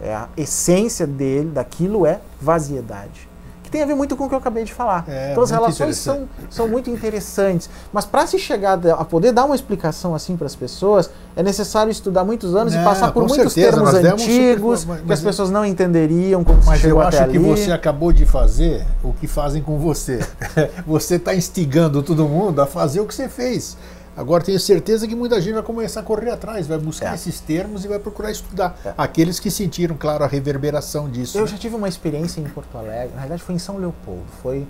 É 0.00 0.14
a 0.14 0.28
essência 0.36 1.06
dele, 1.06 1.50
daquilo 1.50 2.04
é 2.06 2.20
vaziedade. 2.40 3.28
Que 3.66 3.72
tem 3.72 3.82
a 3.82 3.86
ver 3.86 3.96
muito 3.96 4.14
com 4.16 4.26
o 4.26 4.28
que 4.28 4.34
eu 4.34 4.38
acabei 4.38 4.62
de 4.62 4.72
falar. 4.72 5.04
É, 5.08 5.32
então 5.32 5.42
as 5.42 5.50
relações 5.50 5.96
são, 5.96 6.28
são 6.48 6.68
muito 6.68 6.88
interessantes. 6.88 7.68
Mas 7.92 8.04
para 8.04 8.24
se 8.24 8.38
chegar 8.38 8.78
a 8.96 9.04
poder 9.04 9.32
dar 9.32 9.44
uma 9.44 9.56
explicação 9.56 10.14
assim 10.14 10.36
para 10.36 10.46
as 10.46 10.54
pessoas, 10.54 11.10
é 11.34 11.42
necessário 11.42 11.90
estudar 11.90 12.22
muitos 12.22 12.54
anos 12.54 12.72
e 12.72 12.76
Não, 12.76 12.84
passar 12.84 13.10
por 13.10 13.26
muitos 13.26 13.52
certeza, 13.52 13.72
termos 13.82 13.92
antigos 13.92 14.80
super- 14.80 14.92
mas- 14.94 15.04
que 15.06 15.12
as 15.12 15.18
mas- 15.18 15.22
pessoas 15.22 15.50
não 15.50 15.64
entenderiam 15.64 16.44
como 16.44 16.62
se 16.62 16.68
Mas 16.68 16.80
chegou 16.80 17.02
eu 17.02 17.08
até 17.08 17.18
acho 17.18 17.30
que 17.32 17.38
ali. 17.38 17.44
você 17.48 17.72
acabou 17.72 18.12
de 18.12 18.24
fazer 18.24 18.86
o 19.02 19.12
que 19.12 19.26
fazem 19.26 19.60
com 19.60 19.78
você. 19.80 20.20
você 20.86 21.16
está 21.16 21.34
instigando 21.34 22.04
todo 22.04 22.24
mundo 22.28 22.62
a 22.62 22.66
fazer 22.66 23.00
o 23.00 23.04
que 23.04 23.14
você 23.16 23.28
fez. 23.28 23.76
Agora 24.16 24.42
tenho 24.42 24.58
certeza 24.58 25.06
que 25.06 25.14
muita 25.14 25.40
gente 25.40 25.54
vai 25.54 25.62
começar 25.62 26.00
a 26.00 26.02
correr 26.02 26.30
atrás, 26.30 26.66
vai 26.66 26.78
buscar 26.78 27.12
É. 27.12 27.14
esses 27.14 27.38
termos 27.38 27.84
e 27.84 27.88
vai 27.88 27.98
procurar 27.98 28.30
estudar. 28.30 28.74
É. 28.84 28.94
Aqueles 28.96 29.38
que 29.38 29.50
sentiram, 29.50 29.94
claro, 29.96 30.24
a 30.24 30.26
reverberação 30.26 31.08
disso. 31.10 31.36
Eu 31.36 31.42
né? 31.42 31.48
já 31.48 31.58
tive 31.58 31.74
uma 31.74 31.88
experiência 31.88 32.40
em 32.40 32.44
Porto 32.44 32.78
Alegre, 32.78 33.10
na 33.10 33.20
realidade 33.20 33.42
foi 33.42 33.54
em 33.54 33.58
São 33.58 33.76
Leopoldo. 33.76 34.24
Foi 34.42 34.66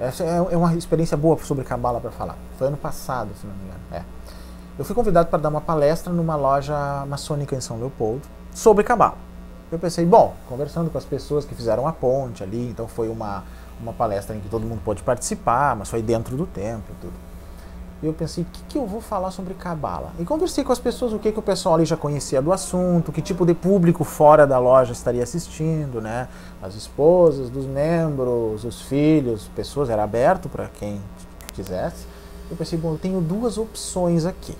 essa 0.00 0.24
é 0.24 0.54
é 0.54 0.56
uma 0.56 0.74
experiência 0.74 1.16
boa 1.16 1.38
sobre 1.44 1.64
cabala 1.64 2.00
para 2.00 2.10
falar. 2.10 2.36
Foi 2.58 2.66
ano 2.66 2.76
passado, 2.76 3.30
se 3.38 3.46
não 3.46 3.54
me 3.54 3.64
engano. 3.64 3.80
É. 3.92 4.02
Eu 4.78 4.84
fui 4.84 4.94
convidado 4.94 5.28
para 5.28 5.38
dar 5.38 5.50
uma 5.50 5.60
palestra 5.60 6.12
numa 6.12 6.34
loja 6.34 7.04
maçônica 7.06 7.54
em 7.54 7.60
São 7.60 7.78
Leopoldo 7.78 8.22
sobre 8.52 8.82
cabala. 8.82 9.16
Eu 9.70 9.78
pensei, 9.78 10.04
bom, 10.04 10.34
conversando 10.48 10.90
com 10.90 10.98
as 10.98 11.04
pessoas 11.04 11.44
que 11.44 11.54
fizeram 11.54 11.86
a 11.86 11.92
ponte 11.92 12.42
ali, 12.42 12.70
então 12.70 12.88
foi 12.88 13.08
uma 13.08 13.44
uma 13.80 13.92
palestra 13.92 14.36
em 14.36 14.40
que 14.40 14.48
todo 14.48 14.64
mundo 14.64 14.80
pôde 14.84 15.02
participar, 15.02 15.74
mas 15.76 15.88
foi 15.88 16.00
dentro 16.00 16.36
do 16.36 16.46
templo 16.46 16.94
e 16.96 17.00
tudo. 17.00 17.33
Eu 18.02 18.12
pensei, 18.12 18.44
o 18.44 18.46
que, 18.52 18.62
que 18.68 18.78
eu 18.78 18.86
vou 18.86 19.00
falar 19.00 19.30
sobre 19.30 19.54
cabala? 19.54 20.12
E 20.18 20.24
conversei 20.24 20.62
com 20.62 20.72
as 20.72 20.78
pessoas, 20.78 21.12
o 21.12 21.18
que, 21.18 21.32
que 21.32 21.38
o 21.38 21.42
pessoal 21.42 21.76
ali 21.76 21.84
já 21.84 21.96
conhecia 21.96 22.42
do 22.42 22.52
assunto, 22.52 23.10
que 23.10 23.22
tipo 23.22 23.46
de 23.46 23.54
público 23.54 24.04
fora 24.04 24.46
da 24.46 24.58
loja 24.58 24.92
estaria 24.92 25.22
assistindo, 25.22 26.00
né? 26.00 26.28
As 26.62 26.74
esposas 26.74 27.48
dos 27.48 27.64
membros, 27.64 28.64
os 28.64 28.82
filhos, 28.82 29.48
pessoas, 29.56 29.88
era 29.88 30.02
aberto 30.02 30.48
para 30.48 30.66
quem 30.68 31.00
quisesse. 31.54 32.06
Eu 32.50 32.56
pensei, 32.56 32.78
bom, 32.78 32.92
eu 32.92 32.98
tenho 32.98 33.20
duas 33.20 33.56
opções 33.56 34.26
aqui. 34.26 34.54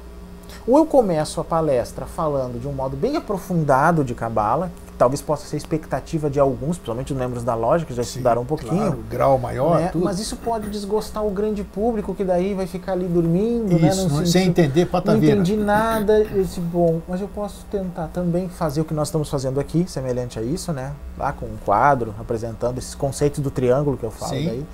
Ou 0.67 0.79
eu 0.79 0.87
começo 0.87 1.41
a 1.41 1.45
palestra 1.45 2.07
falando 2.07 2.59
de 2.59 2.67
um 2.67 2.73
modo 2.73 2.97
bem 2.97 3.17
aprofundado 3.17 4.03
de 4.03 4.15
cabala, 4.15 4.73
talvez 4.97 5.21
possa 5.21 5.47
ser 5.47 5.57
expectativa 5.57 6.31
de 6.31 6.39
alguns, 6.39 6.77
principalmente 6.77 7.13
os 7.13 7.19
membros 7.19 7.43
da 7.43 7.55
loja, 7.55 7.85
que 7.85 7.93
já 7.93 8.03
Sim, 8.03 8.09
estudaram 8.11 8.43
um 8.43 8.45
pouquinho. 8.45 8.71
Claro, 8.77 9.05
grau 9.11 9.39
maior, 9.39 9.81
né? 9.81 9.89
tudo. 9.89 10.05
Mas 10.05 10.21
isso 10.21 10.37
pode 10.37 10.71
desgostar 10.71 11.25
o 11.27 11.31
grande 11.31 11.65
público 11.65 12.15
que 12.15 12.23
daí 12.25 12.55
vai 12.55 12.67
ficar 12.67 12.93
ali 12.93 13.07
dormindo, 13.07 13.79
né? 13.79 13.89
Isso, 13.89 14.03
Não 14.03 14.09
não- 14.09 14.17
sentiu- 14.19 14.27
sem 14.33 14.47
entender 14.49 14.85
não 14.85 14.91
pataveira. 14.91 15.35
entendi 15.35 15.57
nada. 15.57 16.19
Eu 16.21 16.43
disse, 16.45 16.61
bom, 16.61 17.01
mas 17.09 17.21
eu 17.21 17.29
posso 17.29 17.65
tentar 17.71 18.09
também 18.09 18.49
fazer 18.49 18.81
o 18.81 18.85
que 18.85 18.95
nós 18.95 19.09
estamos 19.09 19.29
fazendo 19.29 19.59
aqui, 19.59 19.85
semelhante 19.89 20.39
a 20.39 20.43
isso, 20.43 20.73
né? 20.73 20.93
Lá 21.19 21.33
com 21.33 21.47
um 21.47 21.57
quadro 21.65 22.15
apresentando 22.21 22.79
esses 22.79 22.95
conceitos 22.95 23.41
do 23.41 23.51
triângulo 23.51 23.97
que 23.97 24.05
eu 24.05 24.11
falo 24.11 24.33
Sim. 24.35 24.47
daí. 24.47 24.67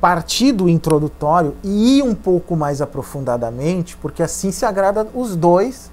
Partir 0.00 0.52
do 0.52 0.68
introdutório 0.68 1.54
e 1.64 1.98
ir 1.98 2.02
um 2.02 2.14
pouco 2.14 2.54
mais 2.54 2.80
aprofundadamente, 2.82 3.96
porque 3.96 4.22
assim 4.22 4.52
se 4.52 4.64
agrada 4.64 5.06
os 5.14 5.34
dois, 5.34 5.90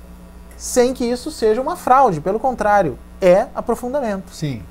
sem 0.63 0.93
que 0.93 1.03
isso 1.03 1.29
seja 1.29 1.61
uma 1.61 1.75
fraude. 1.75 2.21
Pelo 2.21 2.39
contrário, 2.39 2.97
é 3.21 3.47
aprofundamento. 3.53 4.31
Sim. 4.31 4.61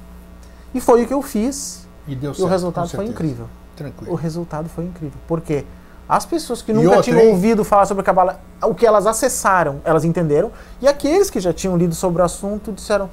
E 0.75 0.81
foi 0.81 1.05
o 1.05 1.07
que 1.07 1.13
eu 1.13 1.21
fiz 1.21 1.87
E 2.09 2.15
deu 2.15 2.31
e 2.33 2.35
certo. 2.35 2.47
o 2.47 2.51
resultado 2.51 2.89
foi 2.89 3.05
incrível. 3.05 3.45
o 3.45 3.77
Tranquilo. 3.77 4.15
resultado 4.15 4.71
foi 4.71 4.85
incrível. 4.85 5.21
Porque 5.29 5.67
as 6.09 6.25
pessoas 6.25 6.63
que 6.63 6.73
nunca 6.73 6.89
outra, 6.89 7.03
tinham 7.03 7.21
hein? 7.21 7.29
ouvido 7.33 7.63
falar 7.63 7.85
sobre 7.85 8.03
Cabala, 8.03 8.41
o 8.63 8.75
que 8.75 8.87
elas 8.87 9.07
acessaram, 9.07 9.83
elas 9.85 10.03
entenderam. 10.03 10.51
E 10.81 10.89
aqueles 10.89 11.29
que 11.29 11.39
já 11.39 11.53
tinham 11.53 11.77
lido 11.77 11.95
sobre 11.95 12.23
o 12.23 12.25
assunto 12.25 12.73
disseram: 12.73 13.11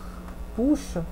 puxa, 0.55 1.03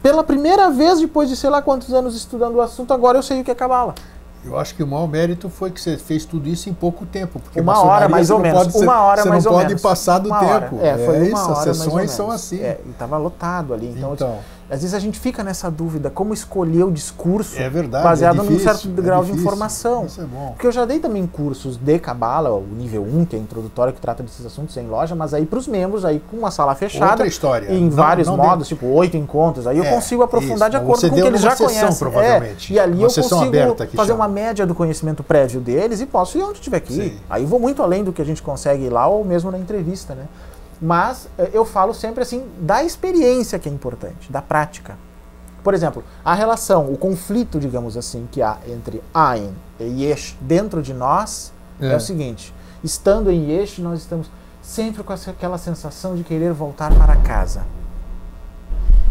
pela 0.00 0.22
primeira 0.22 0.70
vez 0.70 1.00
depois 1.00 1.28
de 1.28 1.34
sei 1.34 1.50
lá 1.50 1.60
quantos 1.60 1.92
anos 1.92 2.14
estudando 2.14 2.54
o 2.54 2.60
assunto, 2.60 2.94
agora 2.94 3.18
eu 3.18 3.22
sei 3.24 3.40
o 3.40 3.44
que 3.44 3.50
é 3.50 3.54
Cabala. 3.56 3.96
Eu 4.44 4.58
acho 4.58 4.74
que 4.74 4.82
o 4.82 4.86
maior 4.86 5.06
mérito 5.06 5.48
foi 5.48 5.70
que 5.70 5.80
você 5.80 5.96
fez 5.96 6.24
tudo 6.24 6.48
isso 6.48 6.68
em 6.68 6.74
pouco 6.74 7.06
tempo. 7.06 7.38
Porque 7.38 7.60
Uma 7.60 7.80
hora 7.84 8.08
mais 8.08 8.26
você 8.26 8.32
ou 8.32 8.38
não 8.40 8.42
menos. 8.44 8.66
Pode, 8.72 8.84
uma 8.84 9.00
hora 9.02 9.22
você 9.22 9.28
mais 9.28 9.44
não 9.44 9.52
ou 9.52 9.58
pode 9.58 9.68
menos. 9.68 9.82
passar 9.82 10.18
do 10.18 10.28
Uma 10.28 10.40
tempo. 10.40 10.76
hora. 10.76 10.86
É, 10.86 10.98
foi 11.06 11.16
uma 11.18 11.26
isso, 11.26 11.52
as 11.52 11.58
sessões 11.58 12.10
são 12.10 12.30
assim. 12.30 12.58
É, 12.60 12.80
e 12.84 12.90
estava 12.90 13.16
lotado 13.18 13.72
ali. 13.72 13.94
Então, 13.96 14.14
Então, 14.14 14.38
Às 14.72 14.80
vezes 14.80 14.94
a 14.94 14.98
gente 14.98 15.20
fica 15.20 15.44
nessa 15.44 15.70
dúvida, 15.70 16.08
como 16.08 16.32
escolher 16.32 16.84
o 16.84 16.90
discurso 16.90 17.60
É 17.60 17.68
verdade, 17.68 18.02
baseado 18.02 18.36
é 18.36 18.38
num 18.38 18.44
difícil, 18.44 18.72
certo 18.72 18.88
é 18.88 19.02
grau 19.02 19.20
de 19.20 19.26
difícil. 19.26 19.42
informação. 19.46 20.06
Isso 20.06 20.18
é 20.22 20.24
bom. 20.24 20.52
Porque 20.52 20.66
eu 20.66 20.72
já 20.72 20.86
dei 20.86 20.98
também 20.98 21.26
cursos 21.26 21.76
de 21.76 21.98
Cabala, 21.98 22.50
o 22.50 22.62
nível 22.74 23.02
1, 23.02 23.26
que 23.26 23.36
é 23.36 23.38
introdutório, 23.38 23.92
que 23.92 24.00
trata 24.00 24.22
desses 24.22 24.46
assuntos 24.46 24.74
em 24.78 24.86
loja, 24.86 25.14
mas 25.14 25.34
aí 25.34 25.44
para 25.44 25.58
os 25.58 25.68
membros, 25.68 26.06
aí 26.06 26.22
com 26.30 26.38
uma 26.38 26.50
sala 26.50 26.74
fechada, 26.74 27.10
Outra 27.12 27.26
história. 27.26 27.70
em 27.70 27.82
Não- 27.84 27.90
vários 27.90 28.26
não 28.26 28.38
modos, 28.38 28.66
tipo 28.66 28.86
oito 28.86 29.14
encontros, 29.14 29.66
aí 29.66 29.76
eu 29.76 29.84
É, 29.84 29.90
consigo 29.90 30.22
aprofundar 30.22 30.70
isso, 30.70 30.70
de 30.70 30.76
acordo 30.78 31.00
com 31.02 31.06
o 31.06 31.10
que 31.10 31.16
deu 31.16 31.26
eles 31.26 31.40
já 31.42 31.50
sessão, 31.50 31.66
conhecem. 31.66 31.98
provavelmente. 31.98 32.72
É, 32.72 32.76
e 32.76 32.80
ali 32.80 32.92
Uma 32.94 33.02
eu 33.02 33.04
consigo 33.08 33.28
fazer 33.94 34.12
chama. 34.12 34.14
uma 34.24 34.28
média 34.28 34.66
do 34.66 34.74
conhecimento 34.74 35.22
prévio 35.22 35.60
deles 35.60 36.00
e 36.00 36.06
posso 36.06 36.38
ir 36.38 36.42
onde 36.44 36.62
tiver 36.62 36.80
que 36.80 36.94
ir. 36.94 37.10
Sim. 37.10 37.16
Aí 37.28 37.44
vou 37.44 37.60
muito 37.60 37.82
além 37.82 38.02
do 38.02 38.10
que 38.10 38.22
a 38.22 38.24
gente 38.24 38.40
consegue 38.42 38.84
ir 38.84 38.90
lá 38.90 39.06
ou 39.06 39.22
mesmo 39.22 39.50
na 39.50 39.58
entrevista, 39.58 40.14
né? 40.14 40.24
Mas 40.84 41.28
eh, 41.38 41.50
eu 41.52 41.64
falo 41.64 41.94
sempre 41.94 42.22
assim 42.24 42.44
da 42.58 42.82
experiência 42.82 43.56
que 43.56 43.68
é 43.68 43.72
importante, 43.72 44.32
da 44.32 44.42
prática. 44.42 44.98
Por 45.62 45.74
exemplo, 45.74 46.02
a 46.24 46.34
relação, 46.34 46.92
o 46.92 46.98
conflito, 46.98 47.60
digamos 47.60 47.96
assim, 47.96 48.28
que 48.32 48.42
há 48.42 48.58
entre 48.66 49.00
Ain 49.14 49.54
e 49.78 50.02
Yesh 50.04 50.36
dentro 50.40 50.82
de 50.82 50.92
nós 50.92 51.52
é, 51.80 51.92
É. 51.92 51.96
o 51.96 52.00
seguinte: 52.00 52.52
estando 52.82 53.30
em 53.30 53.48
Yesh, 53.52 53.78
nós 53.78 54.00
estamos 54.00 54.28
sempre 54.60 55.04
com 55.04 55.12
aquela 55.12 55.56
sensação 55.58 56.16
de 56.16 56.24
querer 56.24 56.52
voltar 56.52 56.92
para 56.92 57.14
casa. 57.16 57.62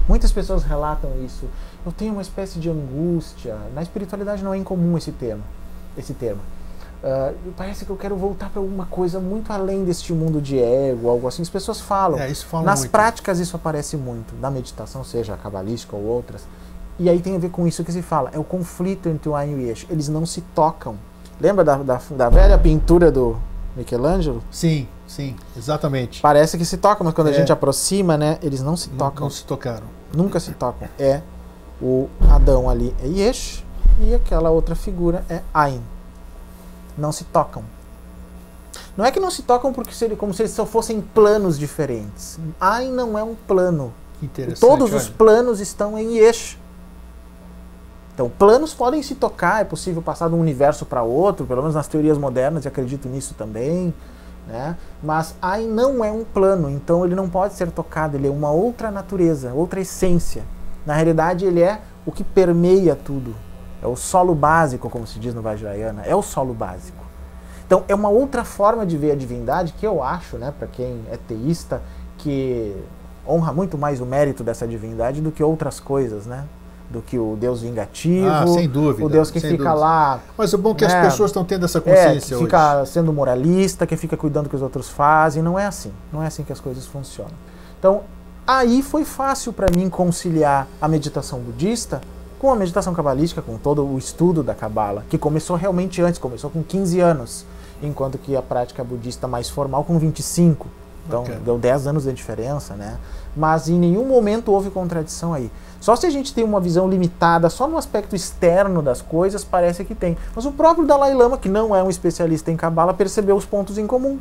Muitas 0.09 0.31
pessoas 0.31 0.63
relatam 0.63 1.09
isso. 1.23 1.45
Eu 1.85 1.91
tenho 1.93 2.11
uma 2.11 2.21
espécie 2.21 2.59
de 2.59 2.69
angústia. 2.69 3.55
Na 3.73 3.81
espiritualidade 3.81 4.43
não 4.43 4.53
é 4.53 4.57
incomum 4.57 4.97
esse 4.97 5.11
termo. 5.13 5.43
Esse 5.97 6.13
termo. 6.13 6.41
Ah, 7.03 7.33
parece 7.57 7.83
que 7.83 7.89
eu 7.91 7.95
quero 7.97 8.15
voltar 8.15 8.49
para 8.49 8.61
alguma 8.61 8.85
coisa 8.85 9.19
muito 9.19 9.51
além 9.51 9.83
deste 9.83 10.13
mundo 10.13 10.39
de 10.39 10.59
ego, 10.59 11.09
algo 11.09 11.27
assim. 11.27 11.41
As 11.41 11.49
pessoas 11.49 11.79
falam. 11.81 12.19
É, 12.19 12.33
fala 12.35 12.63
Nas 12.63 12.79
muito. 12.81 12.91
práticas 12.91 13.39
isso 13.39 13.55
aparece 13.55 13.97
muito, 13.97 14.35
na 14.39 14.51
meditação, 14.51 15.03
seja 15.03 15.35
cabalística 15.35 15.95
ou 15.95 16.03
outras. 16.03 16.43
E 16.99 17.09
aí 17.09 17.19
tem 17.19 17.35
a 17.35 17.39
ver 17.39 17.49
com 17.49 17.65
isso 17.67 17.83
que 17.83 17.91
se 17.91 18.01
fala, 18.03 18.29
é 18.33 18.37
o 18.37 18.43
conflito 18.43 19.09
entre 19.09 19.27
o 19.29 19.35
Ain 19.35 19.51
e 19.51 19.55
o 19.55 19.59
Yesh. 19.61 19.87
Eles 19.89 20.07
não 20.09 20.25
se 20.25 20.41
tocam. 20.53 20.95
Lembra 21.39 21.63
da, 21.63 21.77
da, 21.77 21.99
da 22.11 22.29
velha 22.29 22.55
pintura 22.59 23.11
do 23.11 23.35
Michelangelo? 23.75 24.43
Sim, 24.51 24.87
sim, 25.07 25.35
exatamente. 25.57 26.21
Parece 26.21 26.55
que 26.55 26.65
se 26.65 26.77
tocam, 26.77 27.03
mas 27.03 27.15
quando 27.15 27.27
a 27.27 27.31
É. 27.31 27.33
gente 27.33 27.51
aproxima, 27.51 28.15
né, 28.15 28.37
eles 28.43 28.61
não 28.61 28.77
se 28.77 28.89
Não, 28.91 28.97
tocam. 28.97 29.23
não 29.23 29.29
se 29.31 29.43
tocaram. 29.43 29.87
Nunca 30.15 30.39
se 30.39 30.51
tocam. 30.51 30.87
É 30.99 31.21
o 31.81 32.07
Adão 32.29 32.69
ali 32.69 32.93
é 33.03 33.07
Yesh 33.07 33.65
e 34.01 34.13
aquela 34.13 34.51
outra 34.51 34.75
figura 34.75 35.23
é 35.27 35.41
Ain. 35.51 35.81
Não 36.97 37.11
se 37.11 37.23
tocam. 37.25 37.63
Não 38.95 39.05
é 39.05 39.11
que 39.11 39.19
não 39.19 39.31
se 39.31 39.43
tocam 39.43 39.71
porque 39.71 39.93
se 39.93 40.05
ele, 40.05 40.15
como 40.15 40.33
se 40.33 40.41
eles 40.41 40.51
só 40.51 40.65
fossem 40.65 41.01
planos 41.01 41.57
diferentes. 41.57 42.39
Ain 42.59 42.91
não 42.91 43.17
é 43.17 43.23
um 43.23 43.35
plano. 43.35 43.93
Todos 44.59 44.93
os 44.93 45.05
olha. 45.05 45.13
planos 45.17 45.59
estão 45.59 45.97
em 45.97 46.17
Yesh. 46.17 46.57
Então, 48.13 48.29
planos 48.29 48.73
podem 48.73 49.01
se 49.01 49.15
tocar, 49.15 49.61
é 49.61 49.63
possível 49.63 50.01
passar 50.01 50.27
de 50.27 50.35
um 50.35 50.39
universo 50.39 50.85
para 50.85 51.01
outro, 51.01 51.45
pelo 51.45 51.61
menos 51.61 51.75
nas 51.75 51.87
teorias 51.87 52.17
modernas, 52.17 52.65
e 52.65 52.67
acredito 52.67 53.07
nisso 53.07 53.33
também. 53.33 53.93
Né? 54.47 54.75
Mas 55.01 55.33
Ain 55.41 55.67
não 55.67 56.03
é 56.03 56.11
um 56.11 56.23
plano, 56.23 56.69
então 56.69 57.05
ele 57.05 57.15
não 57.15 57.29
pode 57.29 57.53
ser 57.53 57.71
tocado, 57.71 58.17
ele 58.17 58.27
é 58.27 58.31
uma 58.31 58.51
outra 58.51 58.91
natureza, 58.91 59.53
outra 59.53 59.79
essência. 59.79 60.43
Na 60.85 60.93
realidade, 60.93 61.45
ele 61.45 61.61
é 61.61 61.79
o 62.05 62.11
que 62.11 62.23
permeia 62.23 62.95
tudo. 62.95 63.33
É 63.81 63.87
o 63.87 63.95
solo 63.95 64.35
básico, 64.35 64.89
como 64.89 65.07
se 65.07 65.19
diz 65.19 65.33
no 65.33 65.41
Vajrayana, 65.41 66.03
é 66.05 66.15
o 66.15 66.21
solo 66.21 66.53
básico. 66.53 67.03
Então, 67.65 67.83
é 67.87 67.95
uma 67.95 68.09
outra 68.09 68.43
forma 68.43 68.85
de 68.85 68.97
ver 68.97 69.11
a 69.11 69.15
divindade 69.15 69.73
que 69.73 69.87
eu 69.87 70.03
acho, 70.03 70.37
né, 70.37 70.53
para 70.57 70.67
quem 70.67 71.01
é 71.09 71.17
teísta, 71.17 71.81
que 72.17 72.75
honra 73.27 73.53
muito 73.53 73.77
mais 73.77 74.01
o 74.01 74.05
mérito 74.05 74.43
dessa 74.43 74.67
divindade 74.67 75.21
do 75.21 75.31
que 75.31 75.43
outras 75.43 75.79
coisas, 75.79 76.25
né? 76.25 76.43
Do 76.89 77.01
que 77.01 77.17
o 77.17 77.37
Deus 77.39 77.61
vingativo, 77.61 78.27
Ah, 78.27 78.45
sem 78.45 78.67
dúvida, 78.67 79.05
o 79.05 79.09
Deus 79.09 79.31
que 79.31 79.39
fica 79.39 79.51
dúvida. 79.55 79.73
lá 79.73 80.19
Mas 80.37 80.51
o 80.53 80.57
bom 80.57 80.71
é 80.71 80.75
que 80.75 80.85
né? 80.85 80.99
as 80.99 81.05
pessoas 81.11 81.29
estão 81.29 81.45
tendo 81.45 81.63
essa 81.63 81.77
é, 81.77 81.81
consciência 81.81 82.27
que 82.27 82.35
hoje. 82.35 82.43
fica 82.43 82.85
sendo 82.85 83.13
moralista, 83.13 83.87
que 83.87 83.95
fica 83.95 84.17
cuidando 84.17 84.43
do 84.45 84.49
que 84.49 84.55
os 84.57 84.61
outros 84.61 84.89
fazem. 84.89 85.41
Não 85.41 85.57
é 85.57 85.65
assim. 85.65 85.93
Não 86.11 86.21
é 86.21 86.27
assim 86.27 86.43
que 86.43 86.51
as 86.51 86.59
coisas 86.59 86.85
funcionam. 86.85 87.31
Então, 87.79 88.01
aí 88.45 88.81
foi 88.83 89.05
fácil 89.05 89.53
para 89.53 89.67
mim 89.73 89.89
conciliar 89.89 90.67
a 90.81 90.87
meditação 90.89 91.39
budista 91.39 92.01
com 92.41 92.51
a 92.51 92.55
meditação 92.55 92.91
cabalística, 92.91 93.39
com 93.39 93.55
todo 93.55 93.85
o 93.85 93.99
estudo 93.99 94.41
da 94.41 94.55
cabala, 94.55 95.05
que 95.07 95.15
começou 95.15 95.55
realmente 95.55 96.01
antes, 96.01 96.19
começou 96.19 96.49
com 96.49 96.63
15 96.63 96.99
anos, 96.99 97.45
enquanto 97.83 98.17
que 98.17 98.35
a 98.35 98.41
prática 98.41 98.83
budista 98.83 99.27
mais 99.27 99.47
formal 99.47 99.83
com 99.83 99.99
25. 99.99 100.67
Então, 101.05 101.21
Bacana. 101.21 101.41
deu 101.45 101.59
10 101.59 101.85
anos 101.85 102.03
de 102.05 102.13
diferença, 102.13 102.73
né? 102.73 102.97
Mas 103.37 103.69
em 103.69 103.77
nenhum 103.77 104.07
momento 104.07 104.51
houve 104.51 104.71
contradição 104.71 105.35
aí. 105.35 105.51
Só 105.79 105.95
se 105.95 106.07
a 106.07 106.09
gente 106.09 106.33
tem 106.33 106.43
uma 106.43 106.59
visão 106.59 106.89
limitada 106.89 107.47
só 107.47 107.67
no 107.67 107.77
aspecto 107.77 108.15
externo 108.15 108.81
das 108.81 109.03
coisas, 109.03 109.43
parece 109.43 109.85
que 109.85 109.93
tem. 109.93 110.17
Mas 110.35 110.43
o 110.43 110.51
próprio 110.51 110.87
Dalai 110.87 111.13
Lama, 111.13 111.37
que 111.37 111.47
não 111.47 111.75
é 111.75 111.83
um 111.83 111.91
especialista 111.91 112.49
em 112.49 112.57
cabala, 112.57 112.91
percebeu 112.91 113.35
os 113.35 113.45
pontos 113.45 113.77
em 113.77 113.85
comum. 113.85 114.17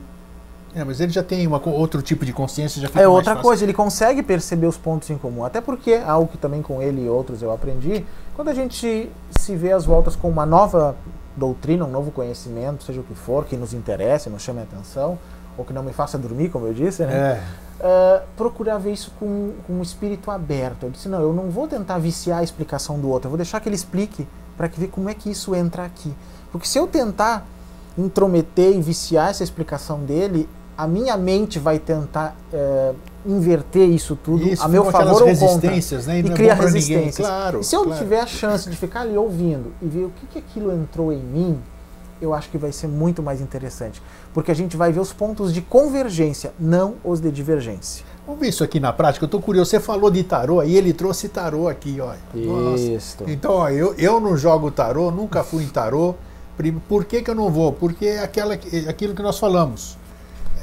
É, 0.75 0.85
mas 0.85 1.01
ele 1.01 1.11
já 1.13 1.23
tem 1.23 1.47
uma, 1.47 1.61
outro 1.69 2.01
tipo 2.01 2.25
de 2.25 2.33
consciência, 2.33 2.81
já 2.81 2.89
fica 2.89 3.01
É 3.01 3.09
outra 3.09 3.33
fácil. 3.33 3.43
coisa, 3.43 3.65
ele 3.65 3.73
consegue 3.73 4.23
perceber 4.23 4.67
os 4.67 4.77
pontos 4.77 5.11
em 5.11 5.19
comum. 5.19 5.45
Até 5.45 5.61
porque, 5.61 5.95
algo 5.95 6.29
que 6.29 6.39
também 6.39 6.63
com 6.63 6.81
ele 6.81 7.05
e 7.05 7.09
outros 7.09 7.43
eu 7.43 7.53
aprendi, 7.53 8.05
quando 8.37 8.49
a 8.49 8.55
gente 8.55 9.11
se 9.39 9.57
vê 9.57 9.73
às 9.73 9.85
voltas 9.85 10.15
com 10.15 10.29
uma 10.29 10.47
nova 10.47 10.95
doutrina, 11.37 11.85
um 11.85 11.91
novo 11.91 12.11
conhecimento, 12.11 12.85
seja 12.85 13.01
o 13.01 13.05
que 13.05 13.15
for, 13.15 13.45
que 13.45 13.57
nos 13.57 13.73
interesse, 13.75 14.31
nos 14.31 14.43
chame 14.43 14.61
a 14.61 14.63
atenção, 14.63 15.19
ou 15.59 15.65
que 15.65 15.73
não 15.73 15.83
me 15.83 15.93
faça 15.93 16.17
dormir, 16.17 16.51
como 16.51 16.67
eu 16.67 16.75
disse, 16.75 17.05
né? 17.05 17.13
É, 17.15 17.43
Uh, 17.81 18.23
procurar 18.37 18.77
ver 18.77 18.93
isso 18.93 19.11
com, 19.19 19.55
com 19.67 19.73
um 19.73 19.81
espírito 19.81 20.31
aberto. 20.31 20.83
Eu 20.83 20.91
disse, 20.91 21.09
não, 21.09 21.19
eu 21.23 21.33
não 21.33 21.49
vou 21.49 21.67
tentar 21.67 21.97
viciar 21.97 22.41
a 22.41 22.43
explicação 22.43 23.01
do 23.01 23.09
outro, 23.09 23.29
eu 23.29 23.31
vou 23.31 23.39
deixar 23.39 23.59
que 23.59 23.71
ele 23.71 23.75
explique 23.75 24.29
para 24.55 24.67
ver 24.69 24.89
como 24.89 25.09
é 25.09 25.15
que 25.15 25.31
isso 25.31 25.55
entra 25.55 25.87
aqui. 25.87 26.15
Porque 26.53 26.67
se 26.69 26.77
eu 26.79 26.87
tentar 26.87 27.47
intrometer 27.97 28.77
e 28.77 28.83
viciar 28.83 29.31
essa 29.31 29.43
explicação 29.43 30.01
dele, 30.01 30.47
a 30.83 30.87
minha 30.87 31.15
mente 31.17 31.59
vai 31.59 31.79
tentar 31.79 32.35
eh, 32.53 32.93
inverter 33.27 33.87
isso 33.87 34.17
tudo 34.17 34.49
isso 34.49 34.63
a 34.65 34.69
meu 34.69 34.87
favor 34.87 35.09
ou 35.09 35.19
contra. 35.19 35.27
resistências, 35.27 36.07
né? 36.07 36.21
E 36.21 36.23
não 36.23 36.33
é 36.33 36.35
cria 36.35 36.55
ninguém. 36.55 36.73
resistências. 36.73 37.27
Claro, 37.27 37.61
E 37.61 37.65
se 37.65 37.77
eu 37.77 37.85
claro. 37.85 37.99
tiver 37.99 38.21
a 38.21 38.27
chance 38.27 38.71
de 38.71 38.77
ficar 38.77 39.03
ali 39.03 39.15
ouvindo 39.17 39.75
e 39.83 39.87
ver 39.87 40.05
o 40.05 40.11
que, 40.11 40.27
que 40.27 40.39
aquilo 40.39 40.73
entrou 40.73 41.13
em 41.13 41.19
mim, 41.23 41.59
eu 42.19 42.33
acho 42.33 42.49
que 42.49 42.57
vai 42.57 42.73
ser 42.73 42.87
muito 42.87 43.23
mais 43.23 43.43
interessante. 43.43 44.01
Porque 44.33 44.51
a 44.51 44.55
gente 44.55 44.75
vai 44.75 44.91
ver 44.91 45.01
os 45.01 45.13
pontos 45.13 45.53
de 45.53 45.61
convergência, 45.61 46.53
não 46.59 46.95
os 47.05 47.21
de 47.21 47.31
divergência. 47.31 48.03
Vamos 48.27 48.41
ver 48.41 48.49
isso 48.49 48.65
aqui 48.65 48.81
na 48.81 48.93
prática. 48.93 49.25
Eu 49.25 49.27
estou 49.27 49.41
curioso. 49.43 49.69
Você 49.71 49.81
falou 49.81 50.11
de 50.11 50.23
tarô 50.23 50.63
e 50.63 50.77
ele 50.77 50.95
trouxe 50.95 51.29
tarô 51.29 51.69
aqui, 51.69 51.99
ó. 52.01 52.15
Nossa. 52.35 52.83
Isso. 52.83 53.17
Então, 53.27 53.53
ó, 53.53 53.69
eu, 53.69 53.95
eu 53.99 54.19
não 54.19 54.35
jogo 54.35 54.71
tarô, 54.71 55.11
nunca 55.11 55.43
fui 55.45 55.63
em 55.65 55.69
tarô. 55.69 56.15
Por 56.89 57.05
que, 57.07 57.23
que 57.23 57.31
eu 57.31 57.35
não 57.35 57.51
vou? 57.51 57.73
Porque 57.73 58.07
é 58.07 58.21
aquela, 58.23 58.55
é 58.55 58.89
aquilo 58.89 59.15
que 59.15 59.23
nós 59.23 59.39
falamos. 59.39 59.97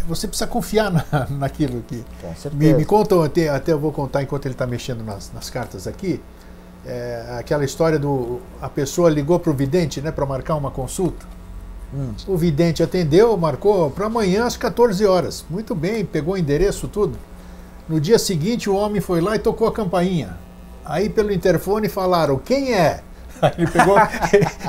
Você 0.07 0.27
precisa 0.27 0.47
confiar 0.47 0.91
na, 0.91 1.05
naquilo 1.29 1.81
que. 1.87 2.03
Me, 2.53 2.73
me 2.73 2.85
contam, 2.85 3.21
até, 3.21 3.49
até 3.49 3.73
eu 3.73 3.79
vou 3.79 3.91
contar 3.91 4.23
enquanto 4.23 4.45
ele 4.45 4.53
está 4.53 4.65
mexendo 4.65 5.03
nas, 5.03 5.31
nas 5.33 5.49
cartas 5.49 5.87
aqui. 5.87 6.21
É, 6.85 7.35
aquela 7.39 7.65
história 7.65 7.99
do. 7.99 8.39
A 8.61 8.69
pessoa 8.69 9.09
ligou 9.09 9.39
para 9.39 9.51
o 9.51 9.53
vidente 9.53 10.01
né, 10.01 10.11
para 10.11 10.25
marcar 10.25 10.55
uma 10.55 10.71
consulta. 10.71 11.25
Hum. 11.93 12.11
O 12.27 12.37
vidente 12.37 12.83
atendeu, 12.83 13.35
marcou 13.37 13.89
para 13.91 14.07
amanhã 14.07 14.45
às 14.45 14.57
14 14.57 15.05
horas. 15.05 15.45
Muito 15.49 15.73
bem, 15.73 16.05
pegou 16.05 16.33
o 16.35 16.37
endereço, 16.37 16.87
tudo. 16.87 17.17
No 17.87 17.99
dia 17.99 18.19
seguinte, 18.19 18.69
o 18.69 18.75
homem 18.75 19.01
foi 19.01 19.21
lá 19.21 19.35
e 19.35 19.39
tocou 19.39 19.67
a 19.67 19.71
campainha. 19.71 20.37
Aí, 20.83 21.09
pelo 21.09 21.31
interfone, 21.31 21.87
falaram: 21.89 22.37
Quem 22.37 22.73
é? 22.73 23.01
Ele 23.57 23.67
pegou, 23.67 23.95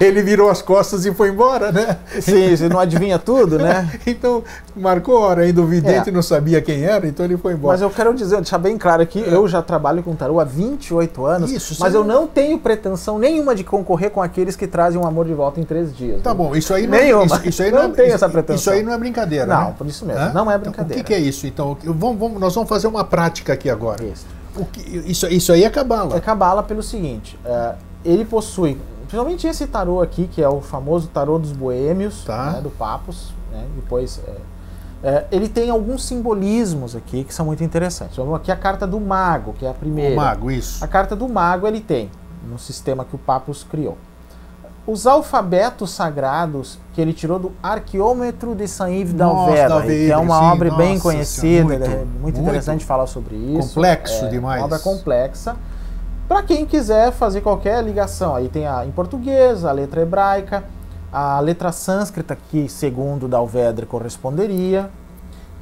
ele 0.01 0.23
virou 0.23 0.51
as 0.51 0.61
costas 0.63 1.05
e 1.07 1.13
foi 1.15 1.29
embora, 1.31 1.73
né? 1.73 1.97
Sim, 2.21 2.55
você 2.57 2.69
não 2.69 2.79
adivinha 2.79 3.19
tudo, 3.19 3.59
né? 3.59 3.89
Então, 4.07 4.43
marcou 4.77 5.17
a 5.19 5.21
hora 5.29 5.43
ainda, 5.43 5.61
o 5.61 5.67
vidente 5.67 6.09
É. 6.09 6.13
não 6.13 6.23
sabia 6.23 6.61
quem 6.63 6.83
era, 6.85 7.07
então 7.07 7.25
ele 7.25 7.37
foi 7.37 7.53
embora. 7.53 7.73
Mas 7.75 7.83
eu 7.83 7.91
quero 7.91 8.15
dizer, 8.15 8.37
deixar 8.37 8.59
bem 8.59 8.77
claro 8.79 9.03
aqui, 9.03 9.21
eu 9.21 9.47
já 9.49 9.63
trabalho 9.63 10.03
com 10.03 10.15
tarô 10.15 10.41
há 10.41 10.45
28 10.45 11.25
anos, 11.27 11.51
Isso, 11.51 11.77
mas 11.81 11.95
eu 11.95 12.05
não- 12.05 12.19
não 12.23 12.27
tenho 12.27 12.59
pretensão 12.59 13.19
nenhuma 13.19 13.55
de 13.55 13.63
concorrer 13.65 14.11
com 14.11 14.21
aqueles 14.23 14.57
que 14.57 14.67
trazem 14.67 15.01
o 15.01 15.07
amor 15.07 15.27
de 15.27 15.35
volta 15.35 15.61
em 15.61 15.65
três 15.65 15.95
dias. 15.97 16.21
Tá 16.23 16.33
viu? 16.35 16.45
bom, 16.45 16.57
isso 16.57 16.73
aí 16.75 16.87
não, 16.87 16.99
Nenhuma. 16.99 17.25
isso, 17.27 17.49
isso 17.49 17.63
aí 17.63 17.71
Não 17.71 17.83
é, 17.83 17.89
tenho 17.89 18.07
isso- 18.07 18.15
essa 18.17 18.29
pretensão. 18.29 18.57
Isso 18.57 18.71
aí 18.71 18.83
não 18.83 18.93
é 18.93 18.99
brincadeira, 18.99 19.47
Não, 19.47 19.69
né? 19.69 19.75
por 19.77 19.87
isso 19.87 20.05
mesmo, 20.05 20.21
Hã? 20.21 20.33
não 20.33 20.51
é 20.51 20.55
Então, 20.57 20.71
brincadeira. 20.73 21.01
o 21.01 21.05
que, 21.05 21.09
que 21.09 21.15
é 21.15 21.19
isso? 21.21 21.47
Então, 21.47 21.77
vamos, 21.85 22.19
vamos- 22.19 22.41
nós 22.41 22.55
vamos 22.55 22.69
fazer 22.69 22.87
uma 22.87 23.05
prática 23.05 23.53
aqui 23.53 23.69
agora. 23.71 24.03
Isso. 24.05 24.27
Que- 24.73 25.03
isso, 25.07 25.27
isso 25.29 25.53
aí 25.53 25.63
é 25.63 25.71
cabala. 25.71 26.17
É 26.17 26.21
cabala 26.21 26.63
pelo 26.65 26.83
seguinte, 26.83 27.39
é, 27.45 27.75
ele 28.11 28.25
possui, 28.25 28.79
principalmente 29.01 29.47
esse 29.47 29.67
tarô 29.67 30.01
aqui, 30.01 30.27
que 30.27 30.43
é 30.43 30.49
o 30.49 30.61
famoso 30.61 31.09
tarô 31.09 31.39
dos 31.39 31.53
boêmios, 31.53 32.25
Tá. 32.25 32.53
né, 32.53 32.61
do 32.61 32.71
Papos, 32.71 33.33
né, 33.53 33.65
depois... 33.77 34.21
é, 34.27 34.37
é, 35.01 35.27
ele 35.31 35.49
tem 35.49 35.71
alguns 35.71 36.05
simbolismos 36.05 36.97
aqui 36.97 37.23
que 37.23 37.33
são 37.33 37.47
muito 37.47 37.63
interessantes. 37.63 38.17
Vamos 38.17 38.35
aqui 38.35 38.51
a 38.51 38.57
carta 38.57 38.85
do 38.85 38.99
mago, 38.99 39.53
que 39.53 39.65
é 39.65 39.71
a 39.71 39.75
primeira. 39.75 40.13
O 40.13 40.17
mago, 40.17 40.51
isso. 40.51 40.85
A 40.85 40.89
carta 40.89 41.15
do 41.15 41.29
mago 41.29 41.69
ele 41.69 41.81
tem, 41.81 42.11
no 42.51 42.59
sistema 42.59 43.05
que 43.05 43.15
o 43.15 43.19
Papus 43.19 43.63
criou. 43.63 43.97
Os 44.85 45.07
alfabetos 45.07 45.91
sagrados 45.91 46.79
que 46.95 47.01
ele 47.01 47.13
tirou 47.13 47.39
do 47.39 47.53
Arqueômetro 47.63 48.55
de 48.55 48.67
Saint-Yves 48.67 49.13
d'Alvera, 49.13 49.83
que 49.83 50.11
é 50.11 50.17
uma 50.17 50.39
sim, 50.39 50.45
obra 50.47 50.71
bem 50.75 50.93
nossa 50.95 51.03
conhecida, 51.03 51.69
senhora, 51.69 51.79
muito, 51.79 51.85
é 51.85 51.97
muito, 51.99 52.19
muito 52.21 52.41
interessante 52.41 52.85
falar 52.85 53.07
sobre 53.07 53.37
isso. 53.37 53.69
complexo 53.75 54.25
é 54.25 54.29
demais. 54.29 54.61
Uma 54.61 54.65
obra 54.67 54.79
complexa. 54.79 55.57
Para 56.29 56.43
quem 56.43 56.67
quiser 56.67 57.11
fazer 57.11 57.41
qualquer 57.41 57.83
ligação, 57.83 58.35
aí 58.35 58.49
tem 58.49 58.67
a 58.67 58.85
em 58.85 58.91
português, 58.91 59.65
a 59.65 59.73
letra 59.73 60.03
hebraica, 60.03 60.63
a 61.11 61.41
letra 61.41 61.73
sânscrita, 61.73 62.37
que 62.51 62.69
segundo 62.69 63.27
Dalvedre 63.27 63.87
corresponderia, 63.87 64.91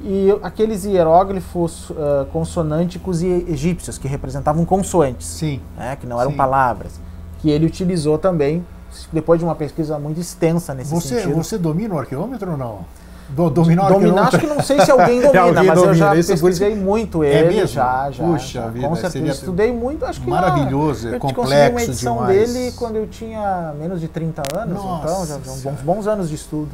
e 0.01 0.27
aqueles 0.43 0.83
hieróglifos 0.83 1.89
uh, 1.91 2.25
consonânticos 2.33 3.21
e 3.21 3.27
egípcios, 3.47 3.97
que 3.97 4.09
representavam 4.09 4.65
consoantes, 4.65 5.25
Sim. 5.25 5.61
Né, 5.77 5.95
que 5.95 6.05
não 6.05 6.19
eram 6.19 6.31
Sim. 6.31 6.37
palavras, 6.37 6.99
que 7.39 7.49
ele 7.49 7.65
utilizou 7.65 8.17
também, 8.17 8.65
depois 9.13 9.39
de 9.39 9.45
uma 9.45 9.55
pesquisa 9.55 9.97
muito 9.97 10.19
extensa 10.19 10.73
nesse 10.73 10.93
Você, 10.93 11.21
sentido. 11.21 11.35
você 11.35 11.57
domina 11.57 11.95
o 11.95 11.97
arqueômetro 11.97 12.51
ou 12.51 12.57
não? 12.57 12.79
Do, 13.29 13.49
dominar 13.49 13.89
Dominar, 13.91 14.27
acho 14.27 14.39
que 14.39 14.47
não 14.47 14.61
sei 14.61 14.79
se 14.81 14.89
alguém 14.89 15.19
domina, 15.21 15.41
Alguém 15.41 15.63
mas 15.65 15.77
eu 15.77 15.93
já 15.93 16.05
domina, 16.05 16.19
isso 16.19 16.27
por 16.29 16.33
isso- 16.35 16.45
pesquisei 16.59 16.75
muito 16.75 17.23
É 17.23 17.39
ele, 17.39 17.55
mesmo? 17.55 17.67
já, 17.67 18.09
já. 18.09 18.23
Puxa 18.23 18.61
já, 18.61 18.67
vida, 18.69 18.87
com 18.87 18.95
certeza. 18.95 19.25
Estudei 19.27 19.71
muito, 19.73 20.05
acho 20.05 20.21
que 20.21 20.29
maravilhoso, 20.29 21.03
já, 21.03 21.09
é 21.11 21.15
eu 21.15 21.19
consegui 21.19 21.39
uma 21.39 21.45
complexo 21.47 21.91
edição 21.91 22.13
demais. 22.25 22.53
dele 22.53 22.71
quando 22.77 22.95
eu 22.95 23.07
tinha 23.07 23.73
menos 23.77 23.99
de 23.99 24.07
30 24.07 24.43
anos, 24.57 24.75
Nossa 24.81 25.03
então 25.03 25.25
já 25.25 25.33
já 25.43 25.51
uns 25.51 25.61
bons, 25.61 25.81
bons 25.81 26.07
anos 26.07 26.29
de 26.29 26.35
estudo, 26.35 26.69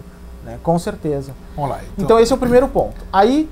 né? 0.45 0.57
Com 0.61 0.77
certeza. 0.77 1.31
Vamos 1.55 1.71
lá. 1.71 1.79
Então 1.97 2.19
esse 2.19 2.31
é 2.31 2.35
o 2.35 2.39
primeiro 2.39 2.67
ponto. 2.67 2.95
Aí 3.11 3.49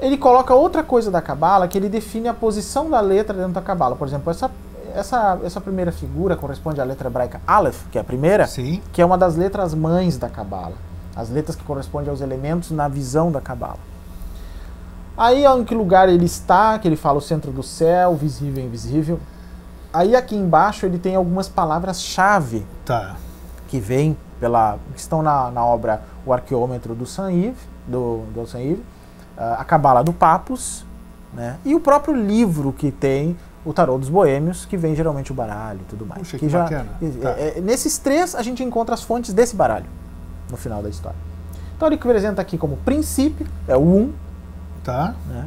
ele 0.00 0.16
coloca 0.18 0.54
outra 0.54 0.82
coisa 0.82 1.10
da 1.10 1.22
cabala 1.22 1.66
que 1.66 1.78
ele 1.78 1.88
define 1.88 2.28
a 2.28 2.34
posição 2.34 2.90
da 2.90 3.00
letra 3.00 3.34
dentro 3.36 3.52
da 3.52 3.62
cabala. 3.62 3.96
Por 3.96 4.06
exemplo, 4.06 4.30
essa 4.30 4.50
essa 4.94 5.38
essa 5.44 5.60
primeira 5.60 5.92
figura 5.92 6.34
corresponde 6.36 6.80
à 6.80 6.84
letra 6.84 7.08
hebraica 7.08 7.40
Aleph, 7.46 7.82
que 7.90 7.98
é 7.98 8.00
a 8.00 8.04
primeira, 8.04 8.46
Sim. 8.46 8.82
que 8.92 9.00
é 9.02 9.04
uma 9.04 9.16
das 9.18 9.36
letras 9.36 9.74
mães 9.74 10.16
da 10.16 10.28
cabala. 10.28 10.72
As 11.18 11.28
letras 11.28 11.56
que 11.56 11.64
correspondem 11.64 12.10
aos 12.10 12.20
elementos 12.20 12.70
na 12.70 12.86
visão 12.86 13.32
da 13.32 13.40
cabala. 13.40 13.80
Aí 15.16 15.44
em 15.44 15.64
que 15.64 15.74
lugar 15.74 16.08
ele 16.08 16.24
está, 16.24 16.78
que 16.78 16.86
ele 16.86 16.94
fala 16.94 17.18
o 17.18 17.20
centro 17.20 17.50
do 17.50 17.60
céu, 17.60 18.14
visível 18.14 18.62
e 18.62 18.66
invisível. 18.68 19.18
Aí 19.92 20.14
aqui 20.14 20.36
embaixo 20.36 20.86
ele 20.86 20.96
tem 20.96 21.16
algumas 21.16 21.48
palavras-chave 21.48 22.64
Tá. 22.84 23.16
que 23.66 23.80
vêm 23.80 24.16
pela 24.38 24.78
que 24.94 25.00
estão 25.00 25.20
na, 25.20 25.50
na 25.50 25.64
obra 25.64 26.02
O 26.24 26.32
Arqueômetro 26.32 26.94
do 26.94 27.04
Saint-Yves, 27.04 27.58
do, 27.84 28.22
do 28.32 28.46
Saint-Yves, 28.46 28.84
ah, 29.36 29.56
a 29.58 29.64
Cabala 29.64 30.04
do 30.04 30.12
Papus, 30.12 30.86
né? 31.34 31.56
E 31.64 31.74
o 31.74 31.80
próprio 31.80 32.14
livro 32.14 32.72
que 32.72 32.92
tem 32.92 33.36
o 33.64 33.72
Tarô 33.72 33.98
dos 33.98 34.08
Boêmios, 34.08 34.64
que 34.64 34.76
vem 34.76 34.94
geralmente 34.94 35.32
o 35.32 35.34
baralho 35.34 35.80
e 35.80 35.90
tudo 35.90 36.06
mais. 36.06 36.20
Puxa, 36.20 36.38
que 36.38 36.48
bacana. 36.48 36.90
Tá. 37.20 37.30
é, 37.30 37.58
é, 37.58 37.60
nesses 37.60 37.98
três 37.98 38.36
a 38.36 38.42
gente 38.42 38.62
encontra 38.62 38.94
as 38.94 39.02
fontes 39.02 39.32
desse 39.32 39.56
baralho 39.56 39.86
no 40.50 40.56
final 40.56 40.82
da 40.82 40.88
história. 40.88 41.16
Então 41.76 41.88
ele 41.88 41.96
apresenta 41.96 42.40
aqui 42.42 42.58
como 42.58 42.76
princípio, 42.78 43.46
é 43.66 43.76
o 43.76 43.80
1, 43.80 43.96
um, 43.96 44.12
Tá. 44.82 45.14
né? 45.26 45.46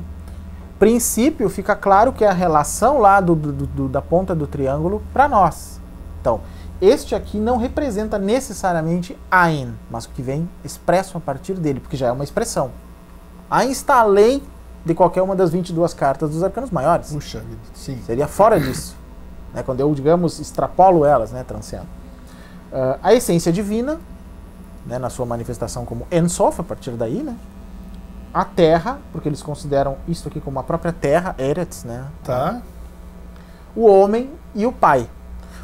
Princípio 0.79 1.47
fica 1.49 1.75
claro 1.75 2.11
que 2.11 2.23
é 2.23 2.27
a 2.29 2.33
relação 2.33 2.97
lá 2.99 3.21
do, 3.21 3.35
do- 3.35 3.51
do- 3.67 3.87
da 3.89 4.01
ponta 4.01 4.33
do 4.33 4.47
triângulo 4.47 5.01
para 5.13 5.27
nós. 5.27 5.79
Então, 6.19 6.41
este 6.81 7.13
aqui 7.13 7.37
não 7.39 7.57
representa 7.57 8.17
necessariamente 8.17 9.15
Ain, 9.29 9.73
mas 9.91 10.05
o 10.05 10.09
que 10.09 10.21
vem 10.23 10.49
expresso 10.63 11.17
a 11.17 11.21
partir 11.21 11.53
dele, 11.53 11.79
porque 11.79 11.95
já 11.95 12.07
é 12.07 12.11
uma 12.11 12.23
expressão. 12.23 12.71
Ain 13.49 13.69
está 13.69 13.97
além 13.99 14.41
de 14.83 14.95
qualquer 14.95 15.21
uma 15.21 15.35
das 15.35 15.51
22 15.51 15.93
cartas 15.93 16.31
dos 16.31 16.41
arcanos 16.43 16.71
maiores. 16.71 17.11
Puxa 17.13 17.39
vida. 17.41 17.61
Sim. 17.75 17.99
Seria 18.05 18.27
fora 18.27 18.59
disso. 18.59 18.95
né? 19.53 19.61
Quando 19.61 19.81
eu, 19.81 19.93
digamos, 19.93 20.39
extrapolo 20.39 21.05
elas, 21.05 21.31
né? 21.31 21.43
transcendo. 21.43 21.85
Ah, 22.73 22.97
a 23.03 23.13
essência 23.13 23.51
divina, 23.51 23.99
né? 24.85 24.99
na 24.99 25.09
sua 25.09 25.25
manifestação 25.25 25.85
como 25.85 26.07
Ensof, 26.11 26.59
a 26.61 26.63
partir 26.63 26.91
daí, 26.91 27.23
né? 27.23 27.35
A 28.33 28.45
terra, 28.45 28.99
porque 29.11 29.27
eles 29.27 29.43
consideram 29.43 29.97
isso 30.07 30.27
aqui 30.27 30.39
como 30.39 30.59
a 30.59 30.63
própria 30.63 30.93
terra, 30.93 31.35
Eretz, 31.37 31.83
né? 31.83 32.05
Tá. 32.23 32.61
O 33.75 33.85
homem 33.85 34.29
e 34.55 34.65
o 34.65 34.71
pai. 34.71 35.07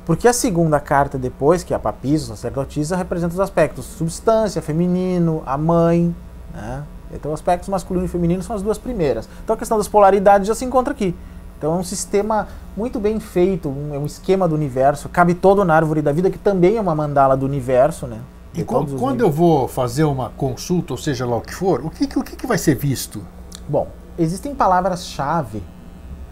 Porque 0.05 0.27
a 0.27 0.33
segunda 0.33 0.79
carta 0.79 1.17
depois, 1.17 1.63
que 1.63 1.73
é 1.73 1.75
a 1.75 1.79
papisa, 1.79 2.27
sacerdotisa, 2.27 2.95
representa 2.95 3.33
os 3.33 3.39
aspectos 3.39 3.85
substância, 3.85 4.61
feminino, 4.61 5.43
a 5.45 5.57
mãe, 5.57 6.15
né? 6.53 6.83
Então, 7.11 7.31
os 7.31 7.39
aspectos 7.39 7.69
masculino 7.69 8.05
e 8.05 8.09
feminino 8.09 8.43
são 8.43 8.55
as 8.55 8.61
duas 8.61 8.77
primeiras. 8.77 9.29
Então, 9.43 9.53
a 9.53 9.57
questão 9.57 9.77
das 9.77 9.87
polaridades 9.87 10.47
já 10.47 10.55
se 10.55 10.65
encontra 10.65 10.93
aqui. 10.93 11.15
Então, 11.57 11.73
é 11.73 11.77
um 11.77 11.83
sistema 11.83 12.47
muito 12.75 12.99
bem 12.99 13.19
feito, 13.19 13.69
um, 13.69 13.93
é 13.93 13.97
um 13.97 14.05
esquema 14.05 14.47
do 14.47 14.55
universo. 14.55 15.09
Cabe 15.09 15.33
todo 15.33 15.63
na 15.65 15.75
árvore 15.75 16.01
da 16.01 16.11
vida, 16.11 16.29
que 16.29 16.37
também 16.37 16.77
é 16.77 16.81
uma 16.81 16.93
mandala 16.93 17.35
do 17.35 17.45
universo, 17.45 18.07
né? 18.07 18.19
E 18.57 18.63
quando 18.97 19.21
eu 19.21 19.31
vou 19.31 19.67
fazer 19.67 20.03
uma 20.03 20.29
consulta, 20.31 20.93
ou 20.93 20.97
seja 20.97 21.25
lá 21.25 21.37
o 21.37 21.41
que 21.41 21.53
for, 21.53 21.85
o 21.85 21.89
que, 21.89 22.05
o 22.17 22.23
que, 22.23 22.35
que 22.35 22.47
vai 22.47 22.57
ser 22.57 22.75
visto? 22.75 23.23
Bom, 23.69 23.87
existem 24.17 24.55
palavras-chave 24.55 25.61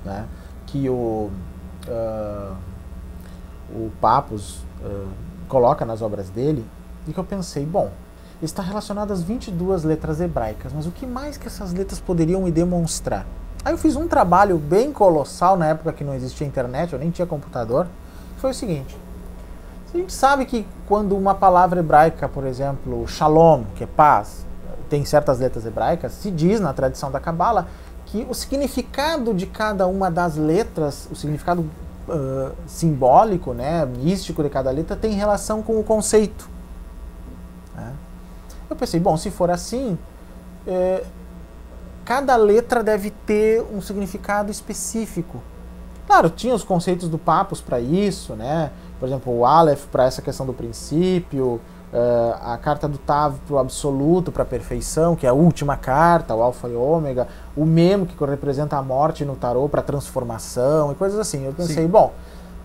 né, 0.03 0.25
que 0.65 0.89
o, 0.89 1.29
ah, 1.87 2.55
o 3.69 3.91
Papus 4.01 4.59
ah, 4.83 5.05
coloca 5.47 5.85
nas 5.85 6.01
obras 6.01 6.29
dele 6.29 6.65
e 7.07 7.13
que 7.13 7.19
eu 7.19 7.23
pensei, 7.23 7.65
bom, 7.65 7.91
está 8.41 8.61
relacionado 8.61 9.11
às 9.11 9.21
22 9.21 9.83
letras 9.83 10.19
hebraicas, 10.19 10.73
mas 10.73 10.85
o 10.85 10.91
que 10.91 11.05
mais 11.05 11.37
que 11.37 11.47
essas 11.47 11.73
letras 11.73 11.99
poderiam 11.99 12.41
me 12.41 12.51
demonstrar? 12.51 13.25
Aí 13.63 13.73
eu 13.73 13.77
fiz 13.77 13.95
um 13.95 14.07
trabalho 14.07 14.57
bem 14.57 14.91
colossal 14.91 15.57
na 15.57 15.67
época 15.67 15.93
que 15.93 16.03
não 16.03 16.13
existia 16.13 16.45
internet, 16.45 16.93
eu 16.93 16.99
nem 16.99 17.11
tinha 17.11 17.25
computador, 17.25 17.87
foi 18.37 18.51
o 18.51 18.53
seguinte, 18.53 18.97
a 19.95 19.97
gente 19.97 20.13
sabe 20.13 20.45
que 20.45 20.67
quando 20.87 21.15
uma 21.15 21.33
palavra 21.33 21.79
hebraica, 21.79 22.27
por 22.27 22.45
exemplo, 22.45 23.07
shalom, 23.07 23.63
que 23.75 23.85
é 23.85 23.87
paz, 23.87 24.45
tem 24.89 25.05
certas 25.05 25.39
letras 25.39 25.65
hebraicas, 25.65 26.11
se 26.11 26.29
diz 26.29 26.59
na 26.59 26.73
tradição 26.73 27.09
da 27.09 27.19
Kabbalah 27.19 27.65
que 28.05 28.27
o 28.29 28.33
significado 28.33 29.33
de 29.33 29.45
cada 29.45 29.87
uma 29.87 30.11
das 30.11 30.35
letras, 30.35 31.07
o 31.09 31.15
significado 31.15 31.65
ah, 32.09 32.51
simbólico, 32.67 33.53
né, 33.53 33.85
místico 33.85 34.43
de 34.43 34.49
cada 34.49 34.69
letra, 34.69 34.97
tem 34.97 35.13
relação 35.13 35.63
com 35.63 35.79
o 35.79 35.83
conceito. 35.83 36.49
né? 37.73 37.93
Eu 38.69 38.75
pensei, 38.75 38.99
bom, 38.99 39.15
se 39.15 39.31
for 39.31 39.49
assim, 39.49 39.97
eh, 40.67 41.03
cada 42.03 42.35
letra 42.35 42.83
deve 42.83 43.11
ter 43.11 43.63
um 43.73 43.81
significado 43.81 44.51
específico. 44.51 45.41
Claro, 46.05 46.29
tinha 46.29 46.53
os 46.53 46.63
conceitos 46.63 47.07
do 47.07 47.17
Papos 47.17 47.61
para 47.61 47.79
isso, 47.79 48.33
né? 48.33 48.71
Por 48.99 49.07
exemplo, 49.07 49.37
o 49.37 49.45
Aleph 49.45 49.85
para 49.91 50.05
essa 50.05 50.21
questão 50.21 50.45
do 50.45 50.53
princípio, 50.53 51.59
eh, 51.93 52.35
a 52.41 52.57
carta 52.57 52.87
do 52.87 52.97
Tav 52.97 53.37
para 53.45 53.55
o 53.55 53.57
absoluto, 53.59 54.31
para 54.31 54.43
a 54.43 54.45
perfeição, 54.45 55.15
que 55.15 55.25
é 55.25 55.29
a 55.29 55.33
última 55.33 55.77
carta, 55.77 56.33
o 56.33 56.41
Alfa 56.41 56.67
e 56.67 56.75
Ômega, 56.75 57.27
o 57.55 57.65
Memo, 57.65 58.05
que 58.05 58.25
representa 58.25 58.77
a 58.77 58.81
morte 58.81 59.23
no 59.23 59.35
tarô 59.35 59.69
para 59.69 59.81
transformação 59.81 60.91
e 60.91 60.95
coisas 60.95 61.19
assim. 61.19 61.45
Eu 61.45 61.53
pensei, 61.53 61.83
Sim. 61.83 61.87
bom, 61.87 62.13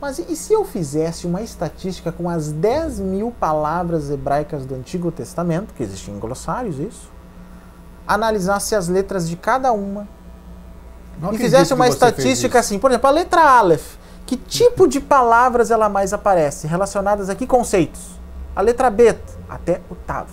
mas 0.00 0.18
e 0.18 0.34
se 0.34 0.52
eu 0.52 0.64
fizesse 0.64 1.26
uma 1.26 1.42
estatística 1.42 2.10
com 2.10 2.28
as 2.28 2.50
10 2.50 3.00
mil 3.00 3.30
palavras 3.30 4.10
hebraicas 4.10 4.64
do 4.64 4.74
Antigo 4.74 5.12
Testamento, 5.12 5.74
que 5.74 5.82
existem 5.82 6.14
em 6.14 6.18
glossários 6.18 6.78
isso, 6.78 7.10
analisasse 8.06 8.74
as 8.74 8.88
letras 8.88 9.28
de 9.28 9.36
cada 9.36 9.72
uma 9.72 10.08
Não 11.20 11.32
e 11.32 11.38
fizesse 11.38 11.74
uma 11.74 11.86
estatística 11.86 12.58
assim, 12.58 12.78
por 12.78 12.90
exemplo, 12.90 13.08
a 13.08 13.12
letra 13.12 13.42
Aleph, 13.42 13.99
que 14.26 14.36
tipo 14.36 14.86
de 14.86 15.00
palavras 15.00 15.70
ela 15.70 15.88
mais 15.88 16.12
aparece, 16.12 16.66
relacionadas 16.66 17.28
a 17.28 17.34
que 17.34 17.46
conceitos? 17.46 18.00
A 18.54 18.60
letra 18.62 18.90
Bet, 18.90 19.18
até 19.48 19.80
o 19.90 19.94
Tav. 19.94 20.28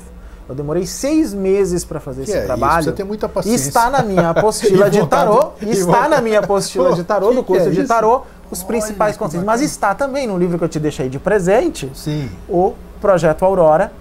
Eu 0.49 0.55
demorei 0.55 0.85
seis 0.85 1.33
meses 1.33 1.83
para 1.83 1.99
fazer 1.99 2.23
Que 2.23 2.29
esse 2.29 2.37
é 2.37 2.39
isso, 2.39 2.47
trabalho. 2.47 2.85
Você 2.85 2.91
tem 2.93 3.05
muita 3.05 3.25
E 3.25 3.29
paciência. 3.29 3.67
está 3.67 3.89
na 3.89 4.01
minha 4.01 4.29
apostila 4.31 4.87
E 4.87 4.89
de 4.91 5.05
tarô, 5.07 5.51
e 5.61 5.69
está 5.71 6.07
na 6.07 6.21
minha 6.21 6.39
apostila 6.39 6.93
de 6.93 7.03
tarô, 7.03 7.33
do 7.33 7.43
que 7.43 7.51
é 7.51 7.55
curso 7.55 7.71
de 7.71 7.79
isso? 7.79 7.87
tarô, 7.87 8.21
os 8.49 8.59
Olha, 8.59 8.67
principais 8.67 9.17
conceitos. 9.17 9.45
Mas 9.45 9.61
está 9.61 9.93
também 9.93 10.25
no 10.25 10.37
livro 10.37 10.57
que 10.57 10.63
eu 10.63 10.69
te 10.69 10.79
deixei 10.79 11.09
de 11.09 11.19
presente, 11.19 11.91
Sim. 11.93 12.29
o 12.47 12.73
Projeto 13.01 13.43
Aurora 13.43 13.91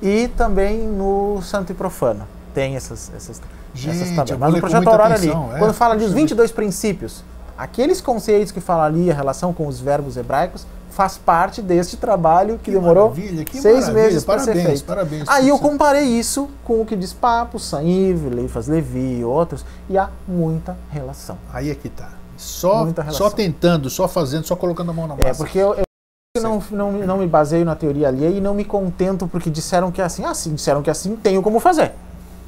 e 0.00 0.28
também 0.36 0.78
no 0.88 1.40
Santo 1.42 1.70
e 1.70 1.74
Profano. 1.74 2.26
Tem 2.54 2.74
essas, 2.76 3.10
essas, 3.14 3.40
Gente, 3.74 3.96
essas 4.02 4.08
tabelas. 4.16 4.38
Mas 4.40 4.52
ler 4.52 4.58
o 4.58 4.60
com 4.62 4.68
Projeto 4.68 4.88
Aurora 4.88 5.14
atenção, 5.14 5.44
ali, 5.46 5.54
é. 5.54 5.58
quando 5.58 5.74
fala 5.74 5.94
de 5.96 6.04
os 6.04 6.10
Puxa 6.10 6.20
22 6.20 6.50
princípios, 6.52 7.22
aqueles 7.62 8.00
conceitos 8.00 8.50
que 8.50 8.60
falam 8.60 8.84
ali 8.84 9.10
a 9.10 9.14
relação 9.14 9.52
com 9.52 9.66
os 9.66 9.80
verbos 9.80 10.16
hebraicos, 10.16 10.66
faz 10.90 11.16
parte 11.16 11.62
deste 11.62 11.96
trabalho 11.96 12.58
que, 12.58 12.64
Que 12.64 12.70
demorou 12.72 13.10
que 13.12 13.60
seis 13.60 13.88
meses 13.88 14.24
para 14.24 14.40
ser 14.40 14.52
Parabéns, 14.52 14.66
feito. 14.66 14.84
parabéns. 14.84 15.28
Aí 15.28 15.48
eu 15.48 15.58
comparei 15.58 16.04
isso 16.04 16.50
com 16.64 16.82
o 16.82 16.86
que 16.86 16.94
diz 16.94 17.12
Papo, 17.12 17.58
Saint-Yves, 17.58 18.32
Leifas 18.32 18.66
Levi 18.66 19.20
e 19.20 19.24
outros, 19.24 19.64
e 19.88 19.96
há 19.96 20.10
muita 20.28 20.76
relação. 20.90 21.38
Aí 21.52 21.70
é 21.70 21.74
que 21.74 21.88
tá. 21.88 22.10
Só, 22.36 22.86
só 23.10 23.30
tentando, 23.30 23.88
só 23.88 24.08
fazendo, 24.08 24.44
só 24.44 24.56
colocando 24.56 24.90
a 24.90 24.94
mão 24.94 25.06
na 25.06 25.14
massa. 25.14 25.28
É, 25.28 25.34
porque 25.34 25.58
eu, 25.58 25.74
eu 25.74 26.42
não, 26.42 26.62
não, 26.70 26.92
não 26.92 27.18
me 27.18 27.26
baseio 27.26 27.64
na 27.64 27.76
teoria 27.76 28.08
ali 28.08 28.38
e 28.38 28.40
não 28.40 28.52
me 28.52 28.64
contento 28.64 29.28
porque 29.28 29.48
disseram 29.48 29.92
que 29.92 30.02
é 30.02 30.04
assim. 30.04 30.24
Ah, 30.24 30.34
sim, 30.34 30.54
disseram 30.54 30.82
que 30.82 30.90
é 30.90 30.92
assim, 30.92 31.14
tenho 31.14 31.40
como 31.40 31.60
fazer. 31.60 31.92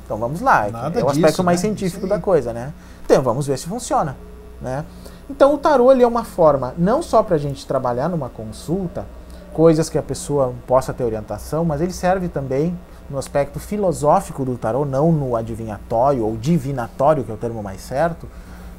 Então 0.05 0.19
vamos 0.19 0.41
lá. 0.41 0.69
Nada 0.69 1.01
é 1.01 1.05
o 1.05 1.09
aspecto 1.09 1.29
disso, 1.31 1.45
mais 1.45 1.63
né? 1.63 1.69
científico 1.69 2.07
da 2.07 2.19
coisa, 2.19 2.53
né? 2.53 2.73
Então 3.05 3.23
vamos 3.23 3.47
ver 3.47 3.59
se 3.59 3.67
funciona, 3.67 4.17
né? 4.61 4.85
Então 5.29 5.55
o 5.55 5.59
tarô 5.59 5.91
ele 5.91 6.03
é 6.03 6.07
uma 6.07 6.25
forma 6.25 6.75
não 6.77 7.03
só 7.03 7.23
para 7.23 7.37
a 7.37 7.39
gente 7.39 7.67
trabalhar 7.67 8.09
numa 8.09 8.29
consulta, 8.29 9.07
coisas 9.53 9.89
que 9.89 9.97
a 9.97 10.03
pessoa 10.03 10.53
possa 10.67 10.93
ter 10.93 11.05
orientação, 11.05 11.65
mas 11.65 11.81
ele 11.81 11.93
serve 11.93 12.29
também 12.29 12.77
no 13.09 13.19
aspecto 13.19 13.61
filosófico 13.61 14.45
do 14.45 14.57
tarô, 14.57 14.85
não 14.85 15.13
no 15.13 15.37
adivinhatório 15.37 16.25
ou 16.25 16.37
divinatório, 16.37 17.23
que 17.23 17.31
é 17.31 17.35
o 17.35 17.37
termo 17.37 17.63
mais 17.63 17.81
certo, 17.81 18.27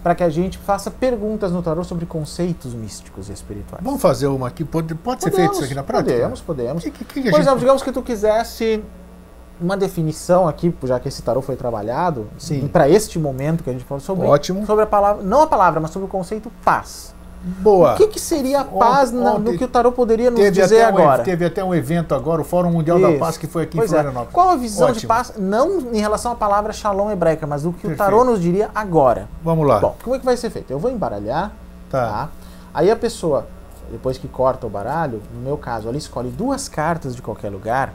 para 0.04 0.14
que 0.14 0.24
a 0.24 0.30
gente 0.30 0.58
faça 0.58 0.92
perguntas 0.92 1.52
no 1.52 1.64
tarô 1.64 1.84
sobre 1.84 2.06
conceitos 2.06 2.74
místicos 2.74 3.30
e 3.30 3.34
espirituais. 3.34 3.84
Vamos 3.84 4.02
fazer 4.02 4.28
uma 4.28 4.48
aqui, 4.48 4.64
pode, 4.64 4.94
pode 4.96 5.24
ser 5.24 5.32
feito 5.32 5.54
isso 5.54 5.64
aqui 5.64 5.74
na 5.74 5.84
prática? 5.84 6.14
Podemos, 6.14 6.42
podemos. 6.42 6.84
Que, 6.84 6.92
que, 6.92 7.06
que 7.06 7.22
Por 7.22 7.24
gente... 7.24 7.40
exemplo, 7.40 7.60
digamos 7.60 7.82
que 7.82 7.92
tu 7.92 8.04
quisesse 8.04 8.84
uma 9.60 9.78
definição 9.78 10.48
aqui, 10.48 10.74
já 10.84 11.00
que 11.00 11.08
esse 11.08 11.22
tarô 11.22 11.42
foi 11.42 11.56
trabalhado, 11.56 12.28
Sim. 12.38 12.68
para 12.68 12.90
este 12.90 13.18
momento 13.18 13.64
que 13.64 13.70
a 13.70 13.74
gente 13.74 13.86
falou 13.86 14.02
sobre, 14.02 14.28
Ótimo. 14.28 14.66
sobre 14.66 14.84
a 14.84 14.88
palavra, 14.88 15.24
não 15.24 15.42
a 15.42 15.48
palavra, 15.48 15.80
mas 15.80 15.92
sobre 15.92 16.06
o 16.08 16.10
conceito 16.10 16.52
paz. 16.64 17.14
Boa. 17.48 17.94
O 17.94 17.98
que, 17.98 18.08
que 18.08 18.20
seria 18.20 18.62
a 18.62 18.66
paz 18.66 19.12
na- 19.12 19.38
no 19.38 19.56
que 19.56 19.64
o 19.64 19.68
tarô 19.68 19.92
poderia 19.92 20.32
nos 20.32 20.52
dizer 20.52 20.84
um, 20.86 20.88
agora? 20.88 21.24
teve 21.24 21.46
até 21.46 21.64
um 21.64 21.76
evento 21.76 22.16
agora, 22.16 22.42
o 22.42 22.44
Fórum 22.44 22.72
Mundial 22.72 23.00
da 23.00 23.12
Isso. 23.12 23.20
Paz, 23.20 23.38
que 23.38 23.46
foi 23.46 23.64
aqui 23.64 23.78
Pois 23.78 23.92
em 23.92 23.96
é. 23.96 24.00
Florianópolis. 24.00 24.34
Qual 24.34 24.50
a 24.50 24.56
visão 24.56 24.88
de 24.88 24.94
Ótimo. 24.94 25.08
paz, 25.08 25.34
não 25.38 25.80
em 25.94 26.00
relação 26.00 26.32
à 26.32 26.36
palavra 26.36 26.74
shalom 26.74 27.12
hebraica, 27.12 27.46
mas 27.46 27.64
o 27.64 27.70
que 27.72 27.86
o 27.86 27.90
Perfeito. 27.90 27.98
tarô 28.00 28.24
nos 28.24 28.42
diria 28.42 28.72
agora? 28.74 29.28
Vamos 29.44 29.68
lá. 29.68 29.80
Bom, 29.80 29.96
como 30.04 30.16
é 30.16 30.20
que 30.20 30.26
vai 30.26 30.36
ser 30.36 30.50
feito? 30.50 30.72
Eu 30.72 30.80
vou 30.80 30.90
embaralhar, 30.90 31.52
Tá. 31.90 32.08
tá? 32.10 32.30
Aí 32.74 32.90
a 32.90 32.96
pessoa, 32.96 33.46
depois 33.92 34.18
que 34.18 34.28
corta 34.28 34.66
o 34.66 34.70
baralho, 34.70 35.22
no 35.32 35.40
meu 35.42 35.56
caso, 35.56 35.88
ela 35.88 35.98
escolhe 35.98 36.30
duas 36.30 36.68
cartas 36.68 37.16
de 37.16 37.22
qualquer 37.22 37.52
lugar. 37.52 37.94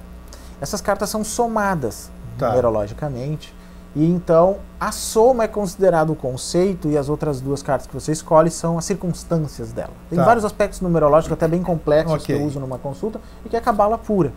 Essas 0.60 0.80
cartas 0.80 1.08
são 1.10 1.24
somadas 1.24 2.10
Tá. 2.38 2.48
numerologicamente. 2.48 3.54
E 3.94 4.06
então 4.06 4.58
a 4.78 4.92
soma 4.92 5.44
é 5.44 5.48
considerado 5.48 6.10
o 6.10 6.14
conceito 6.16 6.88
e 6.88 6.96
as 6.96 7.08
outras 7.08 7.40
duas 7.40 7.60
cartas 7.62 7.86
que 7.88 7.94
você 7.94 8.12
escolhe 8.12 8.48
são 8.50 8.78
as 8.78 8.84
circunstâncias 8.84 9.72
dela. 9.72 9.90
Tem 10.08 10.16
Tá. 10.18 10.24
vários 10.24 10.44
aspectos 10.44 10.80
numerológicos 10.80 11.32
até 11.32 11.48
bem 11.48 11.62
complexos 11.62 12.24
que 12.24 12.32
Ok. 12.32 12.36
eu 12.40 12.46
uso 12.46 12.60
numa 12.60 12.78
consulta 12.78 13.20
e 13.44 13.48
que 13.48 13.56
é 13.56 13.58
a 13.58 13.62
cabala 13.62 13.98
pura. 13.98 14.32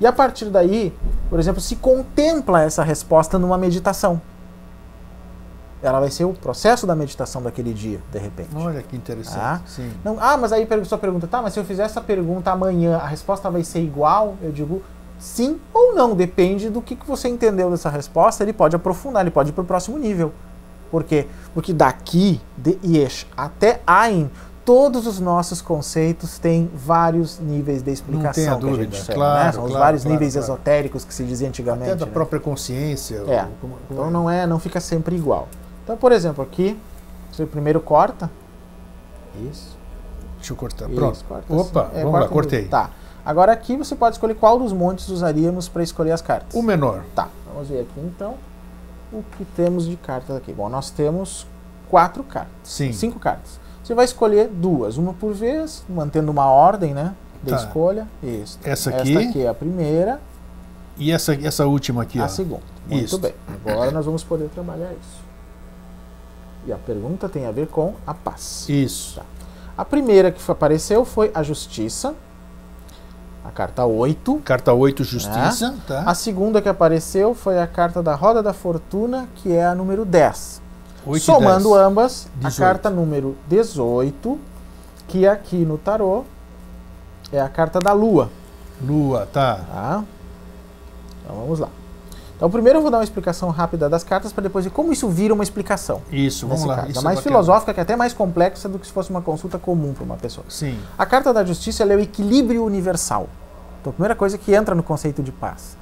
E 0.00 0.06
a 0.06 0.12
partir 0.12 0.46
daí, 0.46 0.92
por 1.30 1.38
exemplo, 1.38 1.60
se 1.60 1.76
contempla 1.76 2.62
essa 2.62 2.82
resposta 2.82 3.38
numa 3.38 3.56
meditação. 3.56 4.20
Ela 5.82 6.00
vai 6.00 6.10
ser 6.10 6.24
o 6.24 6.32
processo 6.32 6.86
da 6.86 6.96
meditação 6.96 7.40
daquele 7.42 7.72
dia, 7.72 8.00
de 8.10 8.18
repente. 8.18 8.48
Olha 8.56 8.82
que 8.82 8.96
interessante. 8.96 9.38
Ah. 9.40 9.60
Sim. 9.66 9.92
Não, 10.04 10.16
ah, 10.18 10.36
mas 10.36 10.52
aí 10.52 10.64
a 10.64 10.66
pessoa 10.66 10.98
pergunta, 10.98 11.26
tá, 11.28 11.40
mas 11.40 11.52
se 11.52 11.60
eu 11.60 11.64
fizer 11.64 11.84
essa 11.84 12.00
pergunta 12.00 12.50
amanhã, 12.50 12.96
a 12.96 13.06
resposta 13.06 13.48
vai 13.50 13.62
ser 13.62 13.80
igual? 13.80 14.34
Eu 14.42 14.50
digo 14.50 14.82
sim 15.18 15.58
ou 15.72 15.94
não, 15.94 16.14
depende 16.14 16.68
do 16.70 16.80
que, 16.82 16.94
que 16.96 17.06
você 17.06 17.28
entendeu 17.28 17.70
dessa 17.70 17.88
resposta, 17.90 18.42
ele 18.42 18.52
pode 18.52 18.76
aprofundar, 18.76 19.22
ele 19.22 19.30
pode 19.30 19.50
ir 19.50 19.52
para 19.52 19.62
o 19.62 19.66
próximo 19.66 19.98
nível. 19.98 20.32
Por 20.90 21.02
quê? 21.04 21.26
Porque 21.52 21.72
daqui, 21.72 22.40
de 22.56 22.78
Yesh 22.84 23.26
até 23.36 23.80
Ain, 23.86 24.30
todos 24.64 25.06
os 25.06 25.18
nossos 25.20 25.60
conceitos 25.62 26.38
têm 26.38 26.70
vários 26.74 27.38
níveis 27.38 27.82
de 27.82 27.90
explicação. 27.92 28.32
tenha 28.32 28.50
que 28.50 28.56
a 28.56 28.68
dúvida, 28.68 28.82
gente 28.96 29.04
chama, 29.04 29.14
claro, 29.14 29.44
né? 29.44 29.52
São 29.52 29.64
os 29.64 29.70
claro, 29.70 29.84
vários 29.84 30.02
claro, 30.02 30.14
níveis 30.14 30.32
claro. 30.34 30.44
esotéricos 30.44 31.04
que 31.04 31.14
se 31.14 31.24
dizia 31.24 31.48
antigamente. 31.48 31.90
Até 31.90 31.96
da 31.96 32.06
né? 32.06 32.12
própria 32.12 32.40
consciência. 32.40 33.16
É. 33.16 33.18
ou 33.20 33.24
como- 33.26 33.48
como- 33.60 33.76
Então 33.90 34.10
não 34.10 34.30
é, 34.30 34.46
não 34.46 34.58
fica 34.58 34.80
sempre 34.80 35.16
igual. 35.16 35.48
Então, 35.84 35.96
por 35.96 36.12
exemplo, 36.12 36.42
aqui, 36.42 36.78
você 37.30 37.46
primeiro 37.46 37.80
corta. 37.80 38.30
Isso. 39.50 39.76
Deixa 40.38 40.52
eu 40.52 40.56
cortar. 40.56 40.86
Isso, 40.86 40.94
Pronto. 40.94 41.24
corta 41.28 41.52
Opa, 41.52 41.82
assim. 41.88 41.98
É, 41.98 42.04
vamos 42.04 42.20
lá, 42.20 42.28
cortei. 42.28 42.64
Tá. 42.66 42.90
Agora 43.26 43.50
aqui 43.50 43.76
você 43.76 43.96
pode 43.96 44.14
escolher 44.14 44.34
qual 44.36 44.56
dos 44.56 44.72
montes 44.72 45.08
usaríamos 45.08 45.68
para 45.68 45.82
escolher 45.82 46.12
as 46.12 46.22
cartas. 46.22 46.54
O 46.54 46.62
menor. 46.62 47.02
Tá, 47.14 47.28
vamos 47.52 47.68
ver 47.68 47.80
aqui 47.80 47.98
então 48.00 48.34
o 49.12 49.22
que 49.36 49.44
temos 49.44 49.84
de 49.86 49.96
cartas 49.96 50.36
aqui. 50.36 50.52
Bom, 50.52 50.68
nós 50.68 50.90
temos 50.90 51.44
quatro 51.90 52.22
cartas, 52.22 52.52
Sim. 52.62 52.92
cinco 52.92 53.18
cartas. 53.18 53.58
Você 53.82 53.94
vai 53.94 54.04
escolher 54.04 54.48
duas, 54.48 54.96
uma 54.96 55.12
por 55.12 55.32
vez, 55.34 55.82
mantendo 55.88 56.30
uma 56.30 56.46
ordem, 56.46 56.94
né, 56.94 57.14
de 57.42 57.50
Tá. 57.50 57.56
escolha. 57.56 58.06
Isso. 58.22 58.58
Essa 58.62 58.90
aqui. 58.90 59.16
Esta 59.16 59.28
aqui 59.30 59.42
é 59.42 59.48
a 59.48 59.54
primeira, 59.54 60.20
E 60.96 61.10
essa, 61.12 61.34
essa 61.34 61.66
última 61.66 62.02
aqui, 62.02 62.18
a 62.20 62.24
ó. 62.24 62.28
segunda. 62.28 62.62
Muito 62.88 63.18
bem. 63.18 63.34
Agora 63.66 63.90
nós 63.90 64.06
vamos 64.06 64.22
poder 64.24 64.48
trabalhar 64.50 64.92
isso. 64.92 65.24
E 66.64 66.72
a 66.72 66.76
pergunta 66.78 67.28
tem 67.28 67.44
a 67.46 67.50
ver 67.50 67.66
com 67.66 67.94
a 68.06 68.14
paz. 68.14 68.66
Isso. 68.68 69.20
A 69.76 69.84
primeira 69.84 70.30
que 70.32 70.40
apareceu 70.50 71.04
foi 71.04 71.30
a 71.34 71.42
justiça, 71.42 72.14
a 73.46 73.50
carta 73.52 73.84
8. 73.84 74.40
Carta 74.44 74.72
8, 74.72 75.04
Justiça. 75.04 75.74
Tá. 75.86 76.02
A 76.06 76.14
segunda 76.14 76.60
que 76.60 76.68
apareceu 76.68 77.34
foi 77.34 77.60
a 77.60 77.66
carta 77.66 78.02
da 78.02 78.14
Roda 78.14 78.42
da 78.42 78.52
Fortuna, 78.52 79.28
que 79.36 79.52
é 79.52 79.64
a 79.64 79.74
número 79.74 80.04
10. 80.04 80.62
8 81.06 81.22
e 81.22 81.24
Somando 81.24 81.70
10. 81.70 81.80
ambas, 81.86 82.28
18. 82.36 82.46
a 82.46 82.66
carta 82.66 82.90
número 82.90 83.36
18, 83.48 84.38
que 85.06 85.26
aqui 85.26 85.64
no 85.64 85.78
tarô 85.78 86.24
é 87.32 87.40
a 87.40 87.48
carta 87.48 87.78
da 87.78 87.92
Lua. 87.92 88.30
Lua, 88.82 89.26
tá. 89.32 89.60
Tá? 89.72 90.04
Então 91.24 91.36
vamos 91.36 91.58
lá. 91.58 91.68
Então 92.36 92.50
primeiro 92.50 92.78
eu 92.78 92.82
vou 92.82 92.90
dar 92.90 92.98
uma 92.98 93.04
explicação 93.04 93.48
rápida 93.48 93.88
das 93.88 94.04
cartas 94.04 94.30
para 94.30 94.42
depois 94.42 94.64
ver 94.64 94.70
como 94.70 94.92
isso 94.92 95.08
vira 95.08 95.32
uma 95.32 95.42
explicação. 95.42 96.02
Isso, 96.12 96.46
vamos 96.46 96.64
lá. 96.64 96.76
caso. 96.76 96.90
Isso 96.90 97.00
é 97.00 97.02
mais 97.02 97.18
bacana. 97.18 97.34
filosófica, 97.34 97.74
que 97.74 97.80
é 97.80 97.82
até 97.82 97.96
mais 97.96 98.12
complexa 98.12 98.68
do 98.68 98.78
que 98.78 98.86
se 98.86 98.92
fosse 98.92 99.08
uma 99.10 99.22
consulta 99.22 99.58
comum 99.58 99.94
para 99.94 100.04
uma 100.04 100.16
pessoa. 100.16 100.44
Sim. 100.48 100.78
A 100.98 101.06
carta 101.06 101.32
da 101.32 101.42
justiça 101.44 101.82
é 101.82 101.96
o 101.96 102.00
equilíbrio 102.00 102.62
universal. 102.64 103.28
Então, 103.80 103.90
a 103.90 103.94
primeira 103.94 104.14
coisa 104.14 104.36
que 104.36 104.52
entra 104.54 104.74
no 104.74 104.82
conceito 104.82 105.22
de 105.22 105.32
paz. 105.32 105.78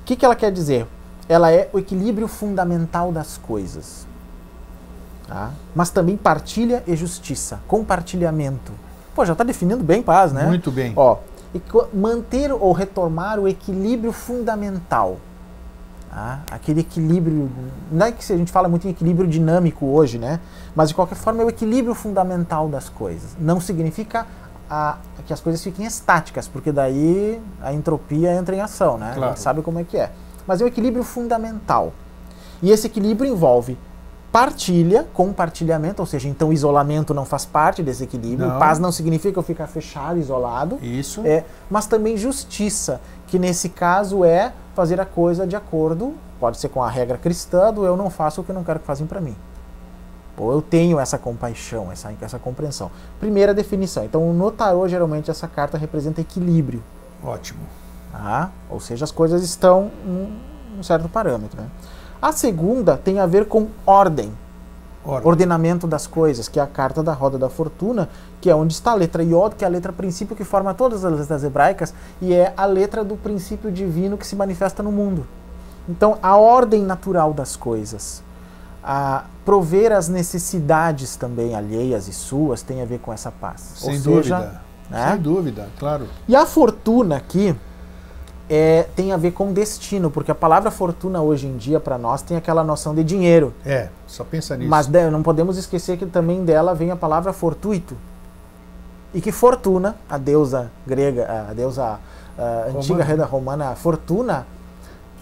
O 0.00 0.04
que, 0.04 0.16
que 0.16 0.24
ela 0.24 0.34
quer 0.34 0.50
dizer? 0.50 0.86
Ela 1.28 1.52
é 1.52 1.68
o 1.72 1.78
equilíbrio 1.78 2.26
fundamental 2.26 3.12
das 3.12 3.36
coisas. 3.36 4.06
Tá? 5.28 5.50
Mas 5.74 5.90
também 5.90 6.16
partilha 6.16 6.82
e 6.86 6.96
justiça, 6.96 7.60
compartilhamento. 7.68 8.72
Pô, 9.14 9.24
já 9.24 9.32
está 9.32 9.44
definindo 9.44 9.84
bem 9.84 10.02
paz, 10.02 10.32
né? 10.32 10.46
Muito 10.46 10.70
bem. 10.70 10.92
Ó, 10.96 11.18
manter 11.92 12.52
ou 12.52 12.72
retomar 12.72 13.38
o 13.38 13.46
equilíbrio 13.46 14.12
fundamental. 14.12 15.18
Tá? 16.10 16.40
Aquele 16.50 16.80
equilíbrio. 16.80 17.48
Não 17.90 18.06
é 18.06 18.10
que 18.12 18.32
a 18.32 18.36
gente 18.36 18.50
fala 18.50 18.68
muito 18.68 18.86
em 18.86 18.90
equilíbrio 18.90 19.28
dinâmico 19.28 19.86
hoje, 19.86 20.18
né? 20.18 20.40
Mas 20.74 20.88
de 20.88 20.94
qualquer 20.94 21.14
forma 21.14 21.40
é 21.42 21.44
o 21.44 21.48
equilíbrio 21.48 21.94
fundamental 21.94 22.68
das 22.68 22.88
coisas. 22.88 23.36
Não 23.38 23.60
significa 23.60 24.26
a- 24.68 24.98
que 25.26 25.32
as 25.32 25.40
coisas 25.40 25.62
fiquem 25.62 25.86
estáticas, 25.86 26.48
porque 26.48 26.72
daí 26.72 27.40
a 27.62 27.72
entropia 27.72 28.32
entra 28.34 28.56
em 28.56 28.60
ação, 28.60 28.98
né? 28.98 29.10
A 29.12 29.14
Claro. 29.14 29.28
gente 29.32 29.40
sabe 29.40 29.62
como 29.62 29.78
é 29.78 29.84
que 29.84 29.96
é. 29.96 30.10
Mas 30.46 30.60
é 30.60 30.64
o 30.64 30.66
equilíbrio 30.66 31.04
fundamental. 31.04 31.92
E 32.60 32.70
esse 32.72 32.88
equilíbrio 32.88 33.30
envolve 33.30 33.78
partilha, 34.32 35.06
compartilhamento, 35.12 36.02
ou 36.02 36.06
seja, 36.06 36.28
então 36.28 36.52
isolamento 36.52 37.12
não 37.12 37.24
faz 37.24 37.44
parte 37.44 37.82
desse 37.82 38.04
equilíbrio. 38.04 38.48
Não. 38.48 38.58
Paz 38.58 38.78
não 38.78 38.92
significa 38.92 39.38
eu 39.38 39.42
ficar 39.42 39.66
fechado, 39.66 40.18
isolado. 40.18 40.78
Isso. 40.82 41.22
É, 41.24 41.44
mas 41.68 41.86
também 41.86 42.16
justiça, 42.16 43.00
que 43.26 43.38
nesse 43.38 43.68
caso 43.68 44.24
é 44.24 44.52
fazer 44.80 44.98
a 44.98 45.04
coisa 45.04 45.46
de 45.46 45.54
acordo, 45.54 46.14
pode 46.38 46.56
ser 46.56 46.70
com 46.70 46.82
a 46.82 46.88
regra 46.88 47.18
cristã 47.18 47.70
do 47.70 47.84
eu 47.84 47.98
não 47.98 48.08
faço 48.08 48.40
o 48.40 48.44
que 48.44 48.50
eu 48.50 48.54
não 48.54 48.64
quero 48.64 48.80
que 48.80 48.86
façam 48.86 49.06
para 49.06 49.20
mim. 49.20 49.36
Ou 50.38 50.52
eu 50.52 50.62
tenho 50.62 50.98
essa 50.98 51.18
compaixão, 51.18 51.92
essa, 51.92 52.10
essa 52.18 52.38
compreensão. 52.38 52.90
Primeira 53.18 53.52
definição. 53.52 54.02
Então, 54.02 54.32
no 54.32 54.50
tarô, 54.50 54.88
geralmente, 54.88 55.30
essa 55.30 55.46
carta 55.46 55.76
representa 55.76 56.22
equilíbrio. 56.22 56.82
Ótimo. 57.22 57.60
Tá? 58.10 58.50
Ou 58.70 58.80
seja, 58.80 59.04
as 59.04 59.10
coisas 59.10 59.42
estão 59.42 59.90
em 60.02 60.78
um 60.78 60.82
certo 60.82 61.10
parâmetro. 61.10 61.60
Né? 61.60 61.68
A 62.22 62.32
segunda 62.32 62.96
tem 62.96 63.20
a 63.20 63.26
ver 63.26 63.48
com 63.48 63.68
ordem, 63.84 64.32
Ora, 65.04 65.26
ordenamento 65.26 65.86
das 65.86 66.06
coisas, 66.06 66.46
que 66.46 66.60
é 66.60 66.62
a 66.62 66.66
carta 66.66 67.02
da 67.02 67.12
roda 67.12 67.38
da 67.38 67.48
fortuna, 67.48 68.08
que 68.40 68.50
é 68.50 68.54
onde 68.54 68.74
está 68.74 68.90
a 68.90 68.94
letra 68.94 69.22
Yod, 69.22 69.54
que 69.56 69.64
é 69.64 69.66
a 69.66 69.70
letra 69.70 69.92
princípio 69.92 70.36
que 70.36 70.44
forma 70.44 70.74
todas 70.74 71.04
as 71.04 71.18
letras 71.18 71.42
hebraicas 71.42 71.94
e 72.20 72.34
é 72.34 72.52
a 72.56 72.66
letra 72.66 73.02
do 73.02 73.16
princípio 73.16 73.72
divino 73.72 74.18
que 74.18 74.26
se 74.26 74.36
manifesta 74.36 74.82
no 74.82 74.92
mundo. 74.92 75.26
Então, 75.88 76.18
a 76.22 76.36
ordem 76.36 76.84
natural 76.84 77.32
das 77.32 77.56
coisas, 77.56 78.22
a 78.84 79.24
prover 79.44 79.90
as 79.90 80.08
necessidades 80.08 81.16
também 81.16 81.54
alheias 81.54 82.06
e 82.06 82.12
suas 82.12 82.62
tem 82.62 82.82
a 82.82 82.84
ver 82.84 82.98
com 82.98 83.12
essa 83.12 83.30
paz. 83.30 83.72
sem 83.76 83.96
Ou 83.96 84.00
dúvida. 84.00 84.22
seja, 84.22 84.60
né? 84.90 85.12
Sem 85.12 85.20
dúvida, 85.22 85.68
claro. 85.78 86.06
E 86.28 86.36
a 86.36 86.44
fortuna 86.44 87.16
aqui 87.16 87.56
é, 88.50 88.82
tem 88.96 89.12
a 89.12 89.16
ver 89.16 89.30
com 89.30 89.52
destino, 89.52 90.10
porque 90.10 90.32
a 90.32 90.34
palavra 90.34 90.72
fortuna 90.72 91.22
hoje 91.22 91.46
em 91.46 91.56
dia 91.56 91.78
para 91.78 91.96
nós 91.96 92.20
tem 92.20 92.36
aquela 92.36 92.64
noção 92.64 92.92
de 92.92 93.04
dinheiro. 93.04 93.54
É, 93.64 93.88
só 94.08 94.24
pensa 94.24 94.56
nisso. 94.56 94.68
Mas 94.68 94.88
de- 94.88 95.08
não 95.08 95.22
podemos 95.22 95.56
esquecer 95.56 95.96
que 95.96 96.04
também 96.04 96.44
dela 96.44 96.74
vem 96.74 96.90
a 96.90 96.96
palavra 96.96 97.32
fortuito. 97.32 97.96
E 99.14 99.20
que 99.20 99.32
Fortuna, 99.32 99.96
a 100.08 100.16
deusa 100.18 100.70
grega, 100.86 101.46
a 101.50 101.52
deusa 101.52 101.98
ah, 102.38 102.66
antiga 102.76 103.02
reda 103.04 103.24
romana, 103.24 103.74
Fortuna, 103.74 104.46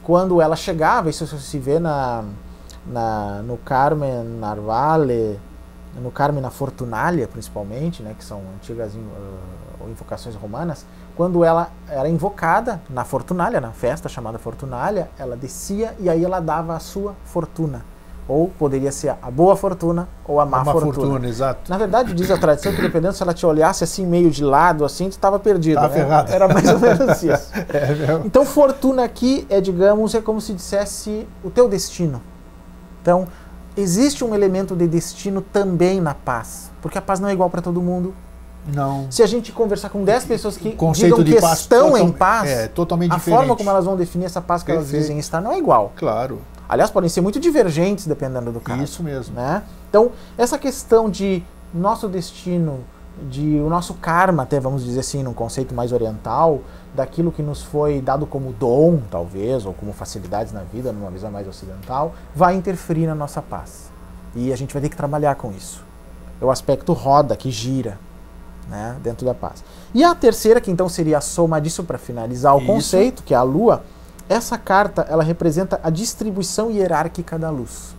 quando 0.03 0.41
ela 0.43 0.57
chegava, 0.57 1.09
isso 1.09 1.27
se 1.27 1.59
vê 1.59 1.79
na, 1.79 2.23
na, 2.87 3.43
no 3.43 3.57
Carmen 3.57 4.25
Narvale, 4.39 5.39
no 6.03 6.11
Carmina 6.11 6.51
Fortunalia, 6.51 7.27
principalmente, 7.27 8.03
né, 8.03 8.15
que 8.17 8.25
são 8.25 8.43
antigas 8.57 8.93
ou 9.81 9.89
invocações 9.89 10.35
romanas, 10.35 10.85
quando 11.19 11.43
ela 11.43 11.70
era 11.90 12.09
invocada 12.09 12.81
na 12.89 13.05
Fortunalia, 13.05 13.61
na 13.61 13.73
festa 13.73 14.09
chamada 14.09 14.39
Fortunalia, 14.39 15.11
ela 15.19 15.36
descia 15.36 15.93
e 15.99 16.09
aí 16.09 16.24
ela 16.24 16.39
dava 16.39 16.77
a 16.77 16.78
sua 16.78 17.12
fortuna. 17.24 17.85
Ou 18.28 18.49
poderia 18.57 18.93
ser 18.93 19.16
a 19.20 19.28
boa 19.28 19.57
fortuna 19.57 20.09
ou 20.24 20.39
a 20.39 20.47
má, 20.47 20.62
Uma 20.62 20.70
fortuna. 20.70 20.95
fortuna, 20.95 21.28
exato. 21.28 21.69
Na 21.69 21.77
verdade, 21.77 22.15
diz 22.15 22.31
a 22.31 22.39
tradição 22.39 22.73
que 22.73 22.81
dependendo 22.81 23.15
se 23.15 23.23
ela 23.24 23.35
te 23.35 23.45
olhasse 23.45 23.82
assim 23.82 24.07
meio 24.07 24.31
de 24.31 24.45
lado, 24.45 24.85
assim, 24.85 25.09
tu 25.09 25.12
estava 25.12 25.40
perdido. 25.40 25.74
Tava 25.74 25.89
né? 25.89 25.95
ferrado. 25.95 26.32
Era 26.32 26.47
mais 26.47 26.69
ou 26.69 26.78
menos 26.78 27.20
isso. 27.20 27.51
É 27.69 27.95
mesmo. 27.95 28.24
Então, 28.24 28.47
fortuna 28.47 29.03
aqui 29.03 29.45
é, 29.51 29.61
digamos, 29.61 30.15
é 30.15 30.20
como 30.20 30.40
se 30.40 30.55
dissesse 30.55 31.27
o 31.43 31.51
teu 31.51 31.69
destino. 31.69 32.23
Então, 33.03 33.27
existe 33.77 34.24
um 34.24 34.36
elemento 34.36 34.77
de 34.77 34.86
destino 34.86 35.40
também 35.40 36.01
na 36.01 36.15
paz, 36.15 36.70
porque 36.81 36.97
a 36.97 37.03
paz 37.03 37.19
não 37.19 37.28
é 37.28 37.32
igual 37.32 37.51
para 37.51 37.61
todo 37.61 37.82
mundo. 37.82 38.15
Não. 38.73 39.07
Se 39.11 39.23
a 39.23 39.27
gente 39.27 39.51
conversar 39.53 39.89
com 39.89 40.05
10 40.05 40.24
pessoas 40.27 40.57
que 40.57 40.73
conceito 40.73 41.23
digam 41.23 41.35
que 41.35 41.40
paz 41.40 41.61
estão 41.61 41.90
total- 41.93 42.07
em 42.07 42.12
paz, 42.12 42.51
é 42.51 42.69
totalmente 42.69 43.12
a 43.12 43.16
diferente. 43.16 43.39
forma 43.39 43.57
como 43.57 43.70
elas 43.70 43.85
vão 43.85 43.97
definir 43.97 44.27
essa 44.27 44.40
paz 44.40 44.62
que 44.62 44.70
elas 44.70 44.85
Perfeito. 44.85 45.03
dizem 45.03 45.19
estar 45.19 45.40
não 45.40 45.53
é 45.53 45.59
igual. 45.59 45.93
Claro, 45.97 46.40
Aliás, 46.69 46.90
podem 46.90 47.09
ser 47.09 47.23
muito 47.23 47.40
divergentes 47.40 48.07
dependendo 48.07 48.53
do 48.53 48.61
caso. 48.61 48.82
isso 48.82 49.03
mesmo. 49.03 49.35
né? 49.35 49.62
Então, 49.89 50.11
essa 50.36 50.59
questão 50.59 51.09
de 51.09 51.43
nosso 51.73 52.09
destino, 52.09 52.81
de 53.31 53.59
o 53.59 53.70
nosso 53.70 53.95
karma, 53.95 54.43
até 54.43 54.61
vamos 54.61 54.85
dizer 54.85 55.01
assim, 55.01 55.23
num 55.23 55.32
conceito 55.32 55.74
mais 55.74 55.93
oriental, 55.93 56.61
daquilo 56.95 57.32
que 57.32 57.43
nos 57.43 57.62
foi 57.62 58.03
dado 58.03 58.27
como 58.27 58.53
dom, 58.53 59.01
talvez, 59.11 59.65
ou 59.65 59.73
como 59.73 59.95
facilidades 59.95 60.53
na 60.53 60.61
vida, 60.61 60.93
numa 60.93 61.11
visão 61.11 61.31
mais 61.31 61.49
ocidental, 61.49 62.15
vai 62.35 62.55
interferir 62.55 63.07
na 63.07 63.15
nossa 63.15 63.40
paz. 63.40 63.90
E 64.35 64.53
a 64.53 64.57
gente 64.57 64.73
vai 64.74 64.82
ter 64.82 64.90
que 64.90 64.97
trabalhar 64.97 65.36
com 65.36 65.51
isso. 65.53 65.82
É 66.40 66.45
o 66.45 66.51
aspecto 66.51 66.93
roda, 66.93 67.35
que 67.35 67.51
gira, 67.51 67.99
né, 68.69 68.97
dentro 69.03 69.24
da 69.24 69.35
paz. 69.35 69.65
E 69.95 70.05
a 70.05 70.15
terceira, 70.15 70.61
que 70.61 70.70
então 70.70 70.89
seria 70.89 71.19
a 71.19 71.20
soma 71.20 71.61
disso 71.61 71.82
para 71.85 71.99
finalizar 71.99 72.55
o 72.55 72.59
Isso. 72.59 72.66
conceito, 72.66 73.23
que 73.23 73.35
é 73.35 73.36
a 73.36 73.43
lua, 73.43 73.82
essa 74.28 74.59
carta 74.59 75.07
ela 75.09 75.23
representa 75.23 75.81
a 75.82 75.90
distribuição 75.90 76.70
hierárquica 76.70 77.39
da 77.39 77.51
luz. 77.51 77.97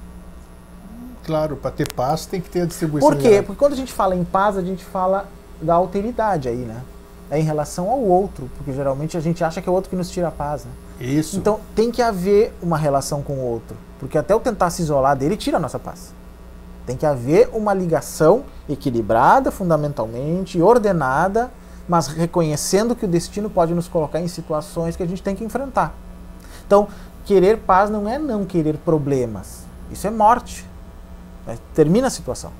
Claro, 1.25 1.55
para 1.55 1.71
ter 1.71 1.91
paz 1.93 2.25
tem 2.25 2.39
que 2.39 2.49
ter 2.49 2.61
a 2.61 2.65
distribuição. 2.65 3.09
Por 3.09 3.17
quê? 3.17 3.23
hierárquica. 3.23 3.47
Porque 3.47 3.59
quando 3.59 3.73
a 3.73 3.77
gente 3.77 3.93
fala 3.93 4.15
em 4.15 4.23
paz, 4.23 4.57
a 4.57 4.61
gente 4.61 4.83
fala 4.83 5.27
da 5.61 5.73
alteridade 5.73 6.47
aí, 6.47 6.57
né? 6.57 6.81
É 7.31 7.39
em 7.39 7.43
relação 7.43 7.89
ao 7.89 7.99
outro, 7.99 8.49
porque 8.57 8.73
geralmente 8.73 9.15
a 9.15 9.19
gente 9.19 9.43
acha 9.43 9.61
que 9.61 9.69
é 9.69 9.71
o 9.71 9.75
outro 9.75 9.89
que 9.89 9.95
nos 9.95 10.09
tira 10.09 10.29
a 10.29 10.31
paz, 10.31 10.65
né? 10.65 10.71
Isso. 10.99 11.37
Então 11.37 11.59
tem 11.75 11.91
que 11.91 12.01
haver 12.01 12.53
uma 12.61 12.77
relação 12.77 13.21
com 13.21 13.33
o 13.33 13.41
outro, 13.41 13.77
porque 13.99 14.17
até 14.17 14.33
eu 14.33 14.39
tentar 14.39 14.69
se 14.71 14.81
isolar 14.81 15.15
dele 15.15 15.37
tira 15.37 15.57
a 15.57 15.59
nossa 15.59 15.77
paz. 15.77 16.13
Tem 16.89 16.97
que 16.97 17.05
haver 17.05 17.51
uma 17.53 17.71
ligação 17.71 18.45
equilibrada, 18.67 19.51
fundamentalmente, 19.51 20.59
ordenada, 20.59 21.51
mas 21.87 22.07
reconhecendo 22.07 22.95
que 22.95 23.05
o 23.05 23.07
destino 23.07 23.47
pode 23.47 23.75
nos 23.75 23.87
colocar 23.87 24.19
em 24.19 24.27
situações 24.27 24.95
que 24.95 25.03
a 25.03 25.05
gente 25.05 25.21
tem 25.21 25.35
que 25.35 25.43
enfrentar. 25.43 25.93
Então, 26.65 26.87
querer 27.25 27.59
paz 27.59 27.91
não 27.91 28.09
é 28.09 28.17
não 28.17 28.43
querer 28.43 28.75
problemas. 28.77 29.65
Isso 29.91 30.07
é 30.07 30.09
morte. 30.09 30.65
É, 31.47 31.57
Termina 31.75 32.07
a 32.07 32.09
situação. 32.09 32.51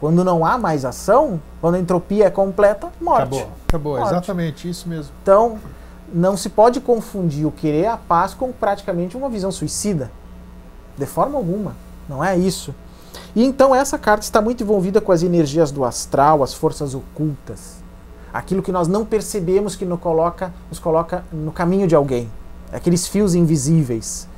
Quando 0.00 0.24
não 0.24 0.42
há 0.46 0.56
mais 0.56 0.86
ação, 0.86 1.38
quando 1.60 1.74
a 1.74 1.78
entropia 1.78 2.28
é 2.28 2.30
completa, 2.30 2.88
morte. 2.98 3.24
acabou. 3.24 3.48
Acabou, 3.68 3.98
Morte. 3.98 4.10
exatamente 4.10 4.70
isso 4.70 4.88
mesmo. 4.88 5.12
Então, 5.22 5.58
não 6.10 6.34
se 6.34 6.48
pode 6.48 6.80
confundir 6.80 7.46
o 7.46 7.52
querer 7.52 7.88
a 7.88 7.98
paz 7.98 8.32
com 8.32 8.50
praticamente 8.52 9.18
uma 9.18 9.28
visão 9.28 9.52
suicida. 9.52 10.10
De 10.96 11.04
forma 11.04 11.36
alguma. 11.36 11.76
Não 12.08 12.24
é 12.24 12.38
isso. 12.38 12.74
E 13.34 13.44
então 13.44 13.74
essa 13.74 13.98
carta 13.98 14.24
está 14.24 14.40
muito 14.40 14.62
envolvida 14.62 15.00
com 15.00 15.12
as 15.12 15.22
energias 15.22 15.70
do 15.70 15.84
astral, 15.84 16.42
as 16.42 16.54
forças 16.54 16.94
ocultas. 16.94 17.76
Aquilo 18.32 18.62
que 18.62 18.72
nós 18.72 18.88
não 18.88 19.04
percebemos 19.04 19.76
que 19.76 19.84
nos 19.84 19.98
coloca, 20.00 20.52
nos 20.68 20.78
coloca 20.78 21.24
no 21.32 21.52
caminho 21.52 21.86
de 21.86 21.94
alguém. 21.94 22.30
Aqueles 22.72 23.06
fios 23.06 23.34
invisíveis. 23.34 24.28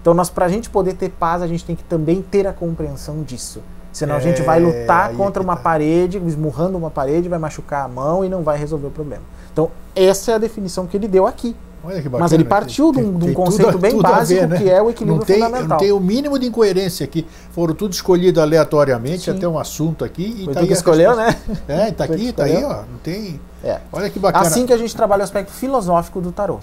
Então, 0.00 0.12
nós, 0.12 0.28
para 0.28 0.46
a 0.46 0.48
gente 0.48 0.68
poder 0.68 0.94
ter 0.94 1.10
paz, 1.10 1.40
a 1.40 1.46
gente 1.46 1.64
tem 1.64 1.74
que 1.76 1.84
também 1.84 2.20
ter 2.20 2.46
a 2.46 2.52
compreensão 2.52 3.22
disso. 3.22 3.62
Senão 3.92 4.16
a 4.16 4.20
gente 4.20 4.42
vai 4.42 4.60
É, 4.60 4.66
lutar 4.66 5.14
contra 5.14 5.42
uma 5.42 5.56
tá. 5.56 5.62
parede, 5.62 6.18
esmurrando 6.18 6.76
uma 6.76 6.90
parede, 6.90 7.28
vai 7.28 7.38
machucar 7.38 7.84
a 7.84 7.88
mão 7.88 8.24
e 8.24 8.28
não 8.28 8.42
vai 8.42 8.58
resolver 8.58 8.88
o 8.88 8.90
problema. 8.90 9.22
Então, 9.52 9.70
essa 9.94 10.32
é 10.32 10.34
a 10.34 10.38
definição 10.38 10.86
que 10.86 10.96
ele 10.96 11.06
deu 11.06 11.26
aqui. 11.26 11.54
Olha 11.84 11.96
que 12.00 12.08
bacana. 12.08 12.24
Mas 12.24 12.32
ele 12.32 12.44
partiu 12.44 12.92
de 12.92 13.00
um- 13.00 13.18
Tem- 13.18 13.18
de 13.18 13.30
um 13.30 13.34
conceito 13.34 13.72
tudo- 13.72 13.80
bem 13.80 13.90
tudo 13.92 14.02
básico, 14.02 14.40
ver, 14.40 14.48
né? 14.48 14.56
que 14.58 14.70
é 14.70 14.82
o 14.82 14.90
equilíbrio 14.90 15.18
não 15.18 15.24
tem, 15.26 15.36
fundamental. 15.42 15.68
Não 15.68 15.76
tem 15.76 15.92
o 15.92 16.00
mínimo 16.00 16.38
de 16.38 16.46
incoerência 16.46 17.04
aqui. 17.04 17.26
Foram 17.52 17.74
tudo 17.74 17.92
escolhido 17.92 18.40
aleatoriamente, 18.40 19.24
Sim. 19.30 19.36
até 19.36 19.46
um 19.46 19.58
assunto 19.58 20.04
aqui. 20.04 20.36
E 20.40 20.44
Foi 20.46 20.54
tá 20.54 20.60
tu 20.60 20.66
que 20.66 20.72
escolheu, 20.72 21.14
resposta. 21.14 21.52
né? 21.68 21.86
É, 21.88 21.90
tá 21.92 22.06
tu 22.06 22.12
aqui, 22.14 22.26
que 22.26 22.32
tá 22.32 22.44
aí, 22.44 22.64
ó. 22.64 22.76
Não 22.90 22.98
tem. 23.02 23.40
É. 23.62 23.80
Olha 23.92 24.08
que 24.08 24.18
bacana. 24.18 24.46
Assim 24.46 24.64
que 24.66 24.72
a 24.72 24.76
gente 24.78 24.94
trabalha 24.96 25.20
o 25.20 25.24
aspecto 25.24 25.52
filosófico 25.52 26.20
do 26.20 26.32
tarô. 26.32 26.58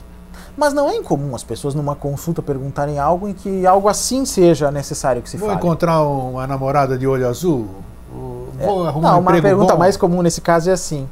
Mas 0.57 0.73
não 0.73 0.89
é 0.89 0.95
incomum 0.97 1.33
as 1.33 1.43
pessoas 1.43 1.73
numa 1.73 1.95
consulta 1.95 2.41
perguntarem 2.41 2.99
algo 2.99 3.27
em 3.27 3.33
que 3.33 3.65
algo 3.65 3.87
assim 3.87 4.25
seja 4.25 4.69
necessário 4.69 5.21
que 5.21 5.29
se 5.29 5.37
Vou 5.37 5.47
fale. 5.47 5.59
encontrar 5.59 6.01
uma 6.03 6.45
namorada 6.45 6.97
de 6.97 7.07
olho 7.07 7.27
azul? 7.27 7.67
O- 8.13 8.47
Vou 8.59 8.85
arrumar 8.85 9.11
Não, 9.11 9.17
um 9.17 9.21
uma 9.21 9.41
pergunta 9.41 9.73
bom? 9.73 9.79
mais 9.79 9.95
comum 9.95 10.21
nesse 10.21 10.41
caso 10.41 10.69
é 10.69 10.73
assim: 10.73 11.07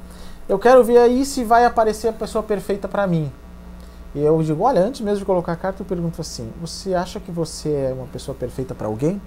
eu 0.48 0.60
quero 0.60 0.84
ver 0.84 0.98
aí 0.98 1.26
se 1.26 1.44
vai 1.45 1.64
aparecer 1.64 2.10
a 2.10 2.14
pessoa 2.14 2.44
perfeita 2.44 2.88
para 2.88 3.07
mim. 3.07 3.31
E 4.15 4.19
eu 4.19 4.41
digo, 4.41 4.64
olha, 4.64 4.81
antes 4.81 5.02
mesmo 5.02 5.19
de 5.19 5.26
colocar 5.26 5.53
a 5.53 5.56
carta, 5.56 5.81
eu 5.81 5.86
pergunto 5.86 6.19
assim: 6.19 6.52
você 6.60 6.94
acha 6.94 7.19
que 7.19 7.31
você 7.31 7.69
é 7.69 7.94
uma 7.94 8.07
pessoa 8.07 8.36
perfeita 8.36 8.73
para 8.73 8.88
alguém? 8.88 9.22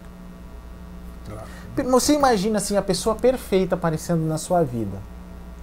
Claro. 1.26 1.90
Você 1.90 2.14
imagina 2.14 2.58
assim 2.58 2.76
a 2.76 2.82
pessoa 2.82 3.14
perfeita 3.14 3.74
aparecendo 3.74 4.22
na 4.26 4.38
sua 4.38 4.62
vida. 4.62 4.98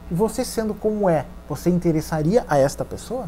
E 0.10 0.14
você 0.14 0.44
sendo 0.44 0.74
como 0.74 1.10
é, 1.10 1.26
você 1.48 1.70
interessaria 1.70 2.46
a 2.48 2.58
esta 2.58 2.84
pessoa? 2.84 3.28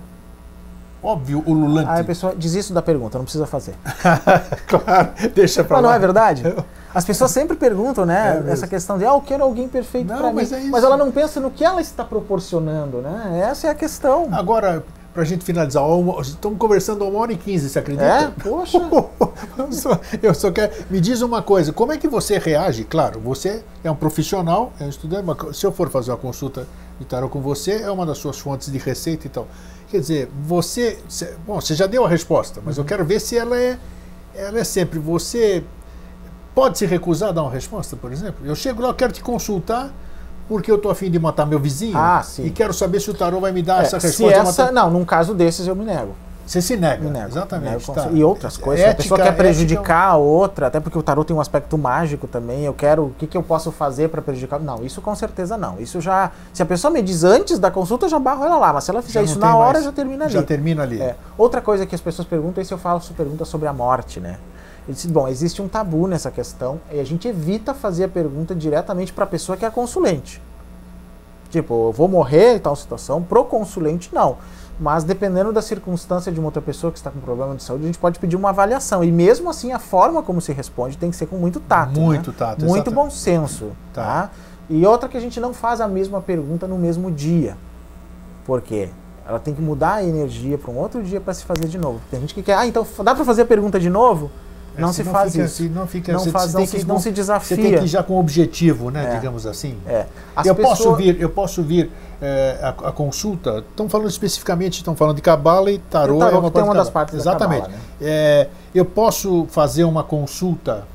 Óbvio, 1.04 1.44
o 1.48 1.54
Lulante. 1.54 1.90
Aí 1.90 2.02
a 2.02 2.04
pessoa 2.04 2.36
diz 2.36 2.54
isso 2.54 2.74
da 2.74 2.82
pergunta, 2.82 3.18
não 3.18 3.26
precisa 3.26 3.48
fazer. 3.48 3.76
claro, 4.68 5.10
deixa 5.34 5.64
pra 5.64 5.78
Mas 5.78 5.84
lá. 5.84 5.90
não 5.90 5.96
é 5.96 6.00
verdade? 6.00 6.44
As 6.94 7.04
pessoas 7.04 7.32
sempre 7.32 7.58
perguntam, 7.58 8.06
né? 8.06 8.44
É 8.48 8.52
essa 8.52 8.68
questão 8.68 8.98
de, 8.98 9.06
ah, 9.06 9.10
eu 9.10 9.22
quero 9.22 9.44
alguém 9.44 9.68
perfeito 9.68 10.08
para 10.08 10.28
mim. 10.28 10.36
mas 10.36 10.52
é 10.52 10.60
isso. 10.60 10.70
Mas 10.70 10.84
ela 10.84 10.98
não 10.98 11.12
pensa 11.12 11.40
no 11.40 11.50
que 11.50 11.64
ela 11.64 11.82
está 11.82 12.04
proporcionando, 12.04 12.98
né? 13.02 13.48
Essa 13.50 13.68
é 13.68 13.70
a 13.72 13.76
questão. 13.76 14.28
Agora, 14.32 14.84
pra 15.14 15.24
gente 15.24 15.44
finalizar, 15.44 15.84
estamos 16.22 16.58
conversando 16.58 17.06
uma 17.06 17.20
hora 17.20 17.34
e 17.34 17.38
quinze, 17.38 17.70
você 17.70 17.80
acredita? 17.80 18.06
É? 18.06 18.28
Poxa. 18.28 18.78
eu, 19.58 19.72
só, 19.72 20.00
eu 20.22 20.34
só 20.34 20.52
quero. 20.52 20.72
Me 20.90 21.00
diz 21.02 21.22
uma 21.22 21.42
coisa, 21.42 21.74
como 21.74 21.92
é 21.92 21.98
que 21.98 22.08
você 22.08 22.38
reage? 22.38 22.84
Claro, 22.86 23.20
você 23.20 23.64
é 23.84 23.92
um 23.92 23.96
profissional, 23.96 24.72
é 24.80 24.86
um 24.86 24.90
estudante, 24.90 25.24
mas 25.26 25.58
se 25.58 25.66
eu 25.66 25.72
for 25.72 25.90
fazer 25.90 26.12
uma 26.12 26.18
consulta 26.18 26.68
de 27.00 27.06
tarot 27.06 27.32
com 27.32 27.42
você, 27.42 27.82
é 27.82 27.92
uma 27.92 28.06
das 28.06 28.18
suas 28.18 28.40
fontes 28.40 28.72
de 28.72 28.78
receita 28.78 29.28
e 29.28 29.30
tal. 29.30 29.48
Quer 29.90 30.00
dizer, 30.00 30.30
você. 30.44 30.98
cê- 31.10 31.34
bom, 31.46 31.60
você 31.60 31.76
já 31.76 31.86
deu 31.88 32.06
a 32.06 32.10
resposta, 32.10 32.62
mas 32.64 32.78
eu 32.78 32.86
quero 32.86 33.04
ver 33.04 33.20
se 33.20 33.38
ela 33.38 33.58
é. 33.58 33.78
Ela 34.34 34.60
é 34.60 34.64
sempre. 34.64 34.98
Você 35.00 35.64
pode 36.56 36.78
se 36.78 36.86
recusar 36.86 37.30
a 37.30 37.32
dar 37.34 37.42
uma 37.44 37.52
resposta, 37.52 37.98
por 37.98 38.12
exemplo? 38.12 38.46
Eu 38.46 38.56
chego 38.56 38.82
lá, 38.82 38.90
eu 38.90 38.94
quero 38.94 39.12
te 39.12 39.22
consultar. 39.22 39.92
Porque 40.52 40.70
eu 40.70 40.78
tô 40.78 40.90
afim 40.90 41.10
de 41.10 41.18
matar 41.18 41.46
meu 41.46 41.58
vizinho 41.58 41.98
Ah, 41.98 42.22
sim. 42.22 42.44
e 42.46 42.50
quero 42.50 42.74
saber 42.74 43.00
se 43.00 43.10
o 43.10 43.14
tarô 43.14 43.40
vai 43.40 43.54
me 43.54 43.62
dar 43.64 43.82
É, 43.84 43.86
essa 43.86 43.98
resposta. 43.98 44.38
essa, 44.38 44.64
matar- 44.66 44.74
não, 44.74 44.92
num 44.92 45.06
caso 45.06 45.34
desses 45.34 45.66
eu 45.66 45.74
me 45.74 45.86
nego. 45.86 46.14
Você 46.46 46.62
se 46.62 46.76
nega. 46.76 47.02
Me 47.02 47.10
nego. 47.10 47.30
Exatamente. 47.30 47.70
Me 47.70 47.80
nego, 47.80 47.94
tá. 47.94 48.10
E 48.12 48.22
outras 48.22 48.58
coisas. 48.58 48.84
se 48.84 48.92
a 48.92 48.96
pessoa 48.96 49.18
Ética- 49.18 49.32
quer 49.32 49.38
prejudicar 49.38 49.82
ética- 49.82 49.96
a 49.98 50.18
outra, 50.18 50.68
até 50.68 50.82
porque 50.82 50.98
o 50.98 51.02
tarot 51.02 51.26
tem 51.26 51.34
um 51.34 51.40
aspecto 51.40 51.78
mágico 51.78 52.28
também. 52.28 52.66
Eu 52.66 52.74
quero. 52.74 53.04
O 53.06 53.10
que, 53.18 53.28
que 53.28 53.38
eu 53.38 53.42
posso 53.44 53.72
fazer 53.72 54.10
para 54.10 54.22
prejudicar? 54.22 54.60
Não, 54.60 54.84
isso 54.84 55.02
com 55.02 55.16
certeza 55.16 55.56
não. 55.56 55.80
Isso 55.80 56.02
já. 56.02 56.32
Se 56.54 56.62
a 56.62 56.66
pessoa 56.66 56.92
me 56.92 57.02
diz 57.02 57.24
antes 57.24 57.58
da 57.58 57.72
consulta, 57.72 58.08
eu 58.08 58.10
já 58.10 58.20
barro 58.20 58.44
ela 58.44 58.58
lá. 58.58 58.74
Mas 58.74 58.84
se 58.84 58.92
ela 58.92 59.02
fizer 59.02 59.20
já 59.22 59.24
isso 59.24 59.40
na 59.40 59.56
hora, 59.56 59.74
mais- 59.76 59.86
já 59.86 59.92
termina 59.94 60.26
ali. 60.26 60.34
Já 60.34 60.44
termina 60.44 60.84
ali. 60.84 61.02
É. 61.02 61.16
Outra 61.38 61.62
coisa 61.62 61.86
que 61.86 61.96
as 61.96 62.02
pessoas 62.02 62.28
perguntam 62.28 62.62
é 62.62 62.66
se 62.66 62.74
eu 62.74 62.78
faço 62.78 63.14
pergunta 63.14 63.46
sobre 63.46 63.70
a 63.70 63.74
morte, 63.74 64.20
né? 64.20 64.36
Eu 64.88 64.94
disse, 64.94 65.08
bom, 65.08 65.28
existe 65.28 65.62
um 65.62 65.68
tabu 65.68 66.08
nessa 66.08 66.32
questão 66.32 66.82
e 66.92 67.00
a 67.00 67.04
gente 67.04 67.28
evita 67.28 67.74
fazer 67.74 68.06
a 68.06 68.10
pergunta 68.10 68.56
diretamente 68.56 69.14
para 69.14 69.24
a 69.24 69.28
pessoa 69.28 69.58
que 69.58 69.64
é 69.64 69.68
a 69.68 69.72
consulente. 69.72 70.42
Tipo, 71.50 71.90
eu 71.90 71.92
vou 71.92 72.08
morrer 72.08 72.56
em 72.56 72.60
tal 72.60 72.76
situação, 72.76 73.22
pro 73.22 73.44
consulente 73.44 74.10
não. 74.14 74.38
Mas 74.80 75.04
dependendo 75.04 75.54
da 75.54 75.62
circunstância 75.62 76.32
de 76.32 76.40
uma 76.40 76.48
outra 76.48 76.62
pessoa 76.62 76.92
que 76.92 76.98
está 76.98 77.12
com 77.12 77.20
problema 77.20 77.56
de 77.56 77.62
saúde, 77.62 77.84
a 77.84 77.88
gente 77.88 78.00
pode 78.00 78.18
pedir 78.18 78.36
uma 78.36 78.50
avaliação. 78.50 79.04
E 79.04 79.12
mesmo 79.12 79.50
assim, 79.50 79.72
a 79.72 79.78
forma 79.78 80.24
como 80.24 80.42
se 80.42 80.52
responde 80.54 80.98
tem 80.98 81.12
que 81.12 81.16
ser 81.16 81.28
com 81.28 81.36
muito 81.36 81.60
tato. 81.60 82.00
Muito 82.00 82.32
né? 82.32 82.36
tato, 82.38 82.66
Muito 82.66 82.88
exatamente. 82.88 82.96
bom 82.96 83.10
senso. 83.12 83.72
Tá. 83.94 84.04
Tá. 84.04 84.30
E 84.70 84.86
outra 84.86 85.08
que 85.08 85.18
a 85.18 85.20
gente 85.20 85.40
não 85.40 85.54
faz 85.54 85.82
a 85.82 85.88
mesma 85.88 86.22
pergunta 86.22 86.66
no 86.66 86.78
mesmo 86.78 87.12
dia. 87.12 87.58
Por 88.46 88.62
quê? 88.62 88.90
Ela 89.28 89.38
tem 89.38 89.54
que 89.54 89.62
mudar 89.62 89.96
a 89.96 90.04
energia 90.04 90.58
para 90.58 90.72
um 90.72 90.78
outro 90.78 91.04
dia 91.04 91.22
para 91.22 91.34
se 91.34 91.44
fazer 91.44 91.68
de 91.68 91.78
novo. 91.78 92.02
Tem 92.10 92.20
gente 92.20 92.34
que 92.34 92.42
quer, 92.42 92.56
ah, 92.56 92.66
então 92.66 92.88
dá 93.04 93.14
para 93.14 93.24
fazer 93.24 93.44
a 93.44 93.46
pergunta 93.46 93.80
de 93.80 93.90
novo? 93.90 94.32
Não 94.78 94.90
Assim, 94.90 95.04
se 95.04 95.10
faz 95.10 95.32
fica 95.34 95.44
isso. 95.46 95.64
não 95.70 95.86
fica 95.86 96.14
Não 96.14 96.20
você- 96.20 96.32
faz- 96.32 96.54
não 96.54 96.66
se- 96.66 96.78
que- 96.78 96.86
não 96.86 97.00
se 97.00 97.12
desafia. 97.12 97.56
Você 97.58 97.62
tem 97.62 97.78
que 97.78 97.84
ir 97.84 97.88
já 97.88 98.02
com 98.02 98.18
objetivo, 98.20 98.90
né? 98.90 99.06
É. 99.12 99.16
Digamos 99.16 99.46
assim. 99.46 99.76
É. 99.86 100.06
Eu 100.46 100.56
pessoas- 100.56 100.78
posso 100.80 100.96
vir, 100.96 101.20
eu 101.20 101.30
posso 101.30 101.62
vir 101.62 101.92
é, 102.24 102.58
a, 102.62 102.70
a 102.70 102.92
consulta. 102.92 103.64
Estão 103.70 103.90
falando 103.90 104.08
especificamente, 104.10 104.76
estão 104.78 104.96
falando 104.96 105.16
de 105.16 105.22
cabala 105.24 105.72
e 105.72 105.80
tarô. 105.80 106.14
E 106.14 106.18
o 106.18 106.20
tarô 106.20 106.36
é 106.36 106.40
uma 106.40 106.52
parte 106.52 106.66
uma 106.68 106.76
das 106.76 106.90
partes 106.90 107.16
da 107.16 107.20
Exatamente. 107.22 107.62
cabala, 107.64 107.78
né? 107.78 107.82
É, 108.00 108.48
eu 108.76 108.86
posso 108.86 109.48
fazer 109.50 109.84
uma 109.84 110.04
consulta 110.04 110.86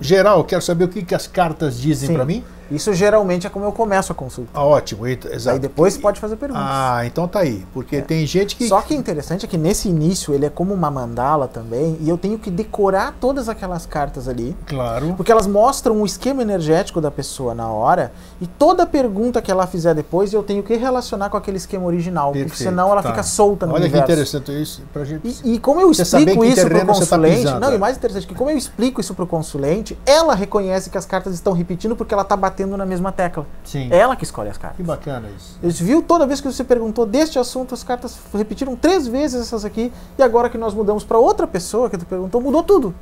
geral. 0.00 0.44
Quero 0.44 0.62
saber 0.62 0.84
o 0.84 0.88
que, 0.88 1.02
que 1.04 1.14
as 1.14 1.26
cartas 1.26 1.78
dizem 1.78 2.14
para 2.14 2.24
mim. 2.24 2.42
Isso 2.70 2.92
geralmente 2.92 3.46
é 3.46 3.50
como 3.50 3.64
eu 3.64 3.72
começo 3.72 4.12
a 4.12 4.14
consulta. 4.14 4.50
Ah, 4.54 4.64
ótimo, 4.64 5.06
exato. 5.06 5.54
Aí 5.54 5.58
depois 5.58 5.94
você 5.94 6.00
pode 6.00 6.20
fazer 6.20 6.36
perguntas. 6.36 6.64
Ah, 6.66 7.02
então 7.04 7.26
tá 7.26 7.40
aí. 7.40 7.66
Porque 7.72 7.96
é. 7.96 8.00
tem 8.00 8.26
gente 8.26 8.56
que. 8.56 8.68
Só 8.68 8.80
que 8.82 8.94
interessante 8.94 9.44
é 9.44 9.48
que 9.48 9.56
nesse 9.56 9.88
início 9.88 10.34
ele 10.34 10.46
é 10.46 10.50
como 10.50 10.74
uma 10.74 10.90
mandala 10.90 11.48
também, 11.48 11.96
e 12.00 12.08
eu 12.08 12.18
tenho 12.18 12.38
que 12.38 12.50
decorar 12.50 13.14
todas 13.20 13.48
aquelas 13.48 13.86
cartas 13.86 14.28
ali. 14.28 14.56
Claro. 14.66 15.14
Porque 15.16 15.32
elas 15.32 15.46
mostram 15.46 16.00
o 16.00 16.06
esquema 16.06 16.42
energético 16.42 17.00
da 17.00 17.10
pessoa 17.10 17.54
na 17.54 17.68
hora, 17.68 18.12
e 18.40 18.46
toda 18.46 18.86
pergunta 18.86 19.40
que 19.40 19.50
ela 19.50 19.66
fizer 19.66 19.94
depois 19.94 20.32
eu 20.32 20.42
tenho 20.42 20.62
que 20.62 20.76
relacionar 20.76 21.30
com 21.30 21.36
aquele 21.36 21.56
esquema 21.56 21.86
original. 21.86 22.32
Perfeito, 22.32 22.50
porque 22.50 22.64
senão 22.64 22.90
ela 22.90 23.02
tá. 23.02 23.10
fica 23.10 23.22
solta 23.22 23.66
no 23.66 23.72
Olha 23.72 23.82
universo. 23.82 24.06
que 24.06 24.12
interessante 24.12 24.62
isso. 24.62 24.82
Pra 24.92 25.04
gente... 25.04 25.40
e, 25.44 25.54
e 25.54 25.58
como 25.58 25.80
eu 25.80 25.90
explico 25.90 26.44
isso 26.44 26.66
pro 26.66 26.78
tá 26.78 26.86
consulente. 26.86 27.44
Tá 27.44 27.60
não, 27.60 27.74
e 27.74 27.78
mais 27.78 27.96
interessante 27.96 28.26
que 28.26 28.34
como 28.34 28.50
eu 28.50 28.56
explico 28.56 29.00
isso 29.00 29.14
pro 29.14 29.26
consulente, 29.26 29.98
ela 30.04 30.34
reconhece 30.34 30.90
que 30.90 30.98
as 30.98 31.06
cartas 31.06 31.34
estão 31.34 31.52
repetindo 31.52 31.96
porque 31.96 32.12
ela 32.12 32.24
tá 32.24 32.36
batendo 32.36 32.57
na 32.66 32.86
mesma 32.86 33.12
tecla. 33.12 33.46
Sim. 33.64 33.88
Ela 33.90 34.16
que 34.16 34.24
escolhe 34.24 34.48
as 34.48 34.58
cartas. 34.58 34.76
Que 34.76 34.82
bacana 34.82 35.28
isso. 35.36 35.58
Você 35.62 35.84
viu 35.84 36.02
toda 36.02 36.26
vez 36.26 36.40
que 36.40 36.50
você 36.50 36.64
perguntou 36.64 37.06
deste 37.06 37.38
assunto, 37.38 37.74
as 37.74 37.82
cartas 37.82 38.18
repetiram 38.34 38.74
três 38.76 39.06
vezes 39.06 39.42
essas 39.42 39.64
aqui, 39.64 39.92
e 40.16 40.22
agora 40.22 40.48
que 40.48 40.58
nós 40.58 40.74
mudamos 40.74 41.04
para 41.04 41.18
outra 41.18 41.46
pessoa 41.46 41.88
que 41.88 41.98
tu 41.98 42.06
perguntou, 42.06 42.40
mudou 42.40 42.62
tudo. 42.62 42.94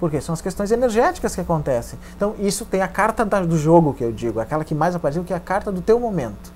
Porque 0.00 0.20
são 0.20 0.32
as 0.32 0.40
questões 0.40 0.70
energéticas 0.70 1.34
que 1.34 1.40
acontecem. 1.40 1.98
Então, 2.16 2.34
isso 2.38 2.64
tem 2.64 2.82
a 2.82 2.88
carta 2.88 3.24
da, 3.24 3.40
do 3.40 3.56
jogo, 3.56 3.94
que 3.94 4.04
eu 4.04 4.12
digo, 4.12 4.38
aquela 4.40 4.64
que 4.64 4.74
mais 4.74 4.94
apareceu, 4.94 5.24
que 5.24 5.32
é 5.32 5.36
a 5.36 5.40
carta 5.40 5.72
do 5.72 5.80
teu 5.80 5.98
momento. 5.98 6.52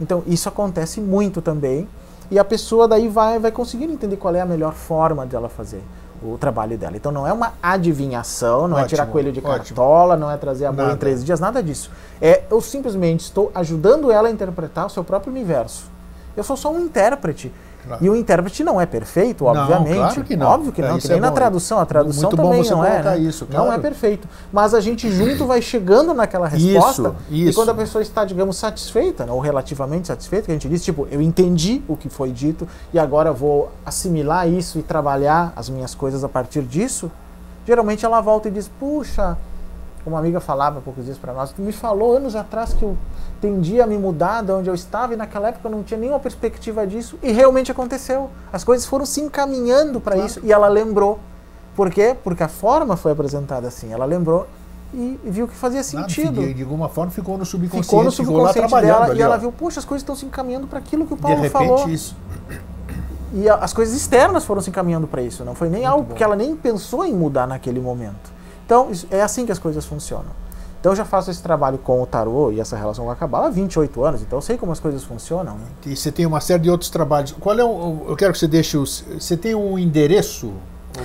Então, 0.00 0.22
isso 0.26 0.48
acontece 0.48 1.00
muito 1.00 1.42
também, 1.42 1.88
e 2.30 2.38
a 2.38 2.44
pessoa 2.44 2.88
daí 2.88 3.08
vai, 3.08 3.38
vai 3.38 3.52
conseguir 3.52 3.84
entender 3.84 4.16
qual 4.16 4.34
é 4.34 4.40
a 4.40 4.46
melhor 4.46 4.72
forma 4.72 5.26
dela 5.26 5.48
fazer 5.48 5.82
o 6.32 6.38
trabalho 6.38 6.76
dela. 6.76 6.96
Então 6.96 7.12
não 7.12 7.26
é 7.26 7.32
uma 7.32 7.54
adivinhação, 7.62 8.68
não 8.68 8.76
ótimo, 8.76 8.84
é 8.84 8.88
tirar 8.88 9.06
coelho 9.06 9.32
de 9.32 9.40
cartola, 9.40 10.14
ótimo. 10.14 10.26
não 10.26 10.30
é 10.30 10.36
trazer 10.36 10.66
amor 10.66 10.82
nada. 10.82 10.94
em 10.94 10.96
três 10.96 11.24
dias, 11.24 11.40
nada 11.40 11.62
disso. 11.62 11.90
É 12.20 12.44
eu 12.50 12.60
simplesmente 12.60 13.20
estou 13.20 13.50
ajudando 13.54 14.10
ela 14.10 14.28
a 14.28 14.30
interpretar 14.30 14.86
o 14.86 14.90
seu 14.90 15.04
próprio 15.04 15.32
universo. 15.32 15.84
Eu 16.36 16.44
sou 16.44 16.56
só 16.56 16.70
um 16.70 16.80
intérprete. 16.80 17.52
Claro. 17.86 18.04
E 18.04 18.10
o 18.10 18.16
intérprete 18.16 18.64
não 18.64 18.80
é 18.80 18.86
perfeito, 18.86 19.44
obviamente. 19.44 19.90
Não, 19.90 19.96
claro 19.96 20.24
que 20.24 20.36
não. 20.36 20.46
Óbvio 20.46 20.72
que 20.72 20.82
não, 20.82 20.96
é, 20.96 20.98
que 20.98 21.08
nem 21.08 21.18
é 21.18 21.20
na 21.20 21.30
tradução. 21.30 21.78
A 21.78 21.86
tradução 21.86 22.30
Muito 22.30 22.36
também 22.36 22.62
não 22.68 22.84
é. 22.84 23.02
Né? 23.02 23.18
Isso, 23.18 23.46
claro. 23.46 23.66
Não 23.66 23.72
é 23.72 23.78
perfeito. 23.78 24.28
Mas 24.52 24.74
a 24.74 24.80
gente 24.80 25.10
junto 25.10 25.46
vai 25.46 25.62
chegando 25.62 26.12
naquela 26.12 26.48
resposta. 26.48 27.14
Isso, 27.30 27.34
isso. 27.34 27.50
E 27.50 27.54
quando 27.54 27.70
a 27.70 27.74
pessoa 27.74 28.02
está, 28.02 28.24
digamos, 28.24 28.56
satisfeita, 28.56 29.24
né, 29.24 29.32
ou 29.32 29.40
relativamente 29.40 30.08
satisfeita, 30.08 30.46
que 30.46 30.52
a 30.52 30.54
gente 30.54 30.68
diz, 30.68 30.84
tipo, 30.84 31.06
eu 31.10 31.22
entendi 31.22 31.82
o 31.86 31.96
que 31.96 32.08
foi 32.08 32.32
dito 32.32 32.66
e 32.92 32.98
agora 32.98 33.32
vou 33.32 33.70
assimilar 33.84 34.48
isso 34.48 34.78
e 34.78 34.82
trabalhar 34.82 35.52
as 35.54 35.68
minhas 35.68 35.94
coisas 35.94 36.24
a 36.24 36.28
partir 36.28 36.62
disso, 36.62 37.10
geralmente 37.66 38.04
ela 38.04 38.20
volta 38.20 38.48
e 38.48 38.50
diz, 38.50 38.68
puxa, 38.68 39.36
uma 40.10 40.18
amiga 40.18 40.40
falava 40.40 40.78
há 40.78 40.82
poucos 40.82 41.04
dias 41.04 41.18
para 41.18 41.32
nós, 41.32 41.54
me 41.58 41.72
falou 41.72 42.16
anos 42.16 42.36
atrás 42.36 42.72
que 42.72 42.82
eu 42.82 42.96
tendia 43.40 43.84
a 43.84 43.86
me 43.86 43.98
mudar 43.98 44.42
de 44.42 44.52
onde 44.52 44.68
eu 44.70 44.74
estava 44.74 45.14
e 45.14 45.16
naquela 45.16 45.48
época 45.48 45.68
eu 45.68 45.70
não 45.70 45.82
tinha 45.82 45.98
nenhuma 45.98 46.20
perspectiva 46.20 46.86
disso 46.86 47.18
e 47.22 47.32
realmente 47.32 47.70
aconteceu. 47.70 48.30
As 48.52 48.64
coisas 48.64 48.86
foram 48.86 49.04
se 49.04 49.20
encaminhando 49.20 50.00
para 50.00 50.14
claro. 50.14 50.28
isso 50.28 50.40
e 50.42 50.52
ela 50.52 50.68
lembrou. 50.68 51.18
Por 51.74 51.90
quê? 51.90 52.16
Porque 52.24 52.42
a 52.42 52.48
forma 52.48 52.96
foi 52.96 53.12
apresentada 53.12 53.68
assim. 53.68 53.92
Ela 53.92 54.04
lembrou 54.06 54.46
e 54.94 55.18
viu 55.24 55.46
que 55.46 55.54
fazia 55.54 55.82
sentido. 55.82 56.40
Nada, 56.40 56.54
de, 56.54 56.62
alguma 56.62 56.88
forma 56.88 57.10
ficou 57.10 57.36
no 57.36 57.44
subconsciente, 57.44 57.86
ficou 57.86 58.04
no 58.04 58.10
subconsciente 58.10 58.66
ficou 58.68 58.80
dela 58.80 59.06
ali, 59.06 59.18
e 59.18 59.22
ela 59.22 59.36
viu, 59.36 59.52
puxa, 59.52 59.78
as 59.78 59.84
coisas 59.84 60.02
estão 60.02 60.14
se 60.14 60.24
encaminhando 60.24 60.66
para 60.66 60.78
aquilo 60.78 61.06
que 61.06 61.12
o 61.12 61.16
Paulo 61.16 61.36
de 61.36 61.42
repente, 61.42 61.68
falou. 61.68 61.88
Isso. 61.88 62.16
E 63.34 63.48
a, 63.48 63.56
as 63.56 63.72
coisas 63.72 63.94
externas 63.94 64.44
foram 64.44 64.62
se 64.62 64.70
encaminhando 64.70 65.06
para 65.06 65.20
isso. 65.20 65.44
Não 65.44 65.54
foi 65.54 65.68
nem 65.68 65.82
Muito 65.82 65.92
algo 65.92 66.08
bom. 66.08 66.14
que 66.14 66.24
ela 66.24 66.36
nem 66.36 66.56
pensou 66.56 67.04
em 67.04 67.12
mudar 67.12 67.46
naquele 67.46 67.80
momento. 67.80 68.35
Então, 68.66 68.90
é 69.10 69.22
assim 69.22 69.46
que 69.46 69.52
as 69.52 69.58
coisas 69.58 69.86
funcionam. 69.86 70.46
Então 70.80 70.92
eu 70.92 70.96
já 70.96 71.04
faço 71.04 71.30
esse 71.30 71.42
trabalho 71.42 71.78
com 71.78 72.02
o 72.02 72.06
tarô 72.06 72.52
e 72.52 72.60
essa 72.60 72.76
relação 72.76 73.06
com 73.06 73.10
a 73.10 73.16
cabala 73.16 73.46
há 73.46 73.50
28 73.50 74.04
anos, 74.04 74.22
então 74.22 74.38
eu 74.38 74.42
sei 74.42 74.56
como 74.56 74.70
as 74.70 74.78
coisas 74.78 75.02
funcionam. 75.02 75.54
Né? 75.54 75.66
E 75.86 75.96
você 75.96 76.12
tem 76.12 76.26
uma 76.26 76.40
série 76.40 76.62
de 76.62 76.70
outros 76.70 76.90
trabalhos. 76.90 77.34
Qual 77.40 77.58
é 77.58 77.64
o. 77.64 78.06
Eu 78.08 78.14
quero 78.14 78.32
que 78.32 78.38
você 78.38 78.46
deixe 78.46 78.76
os. 78.76 79.04
Você 79.18 79.36
tem 79.36 79.54
um 79.54 79.78
endereço? 79.78 80.52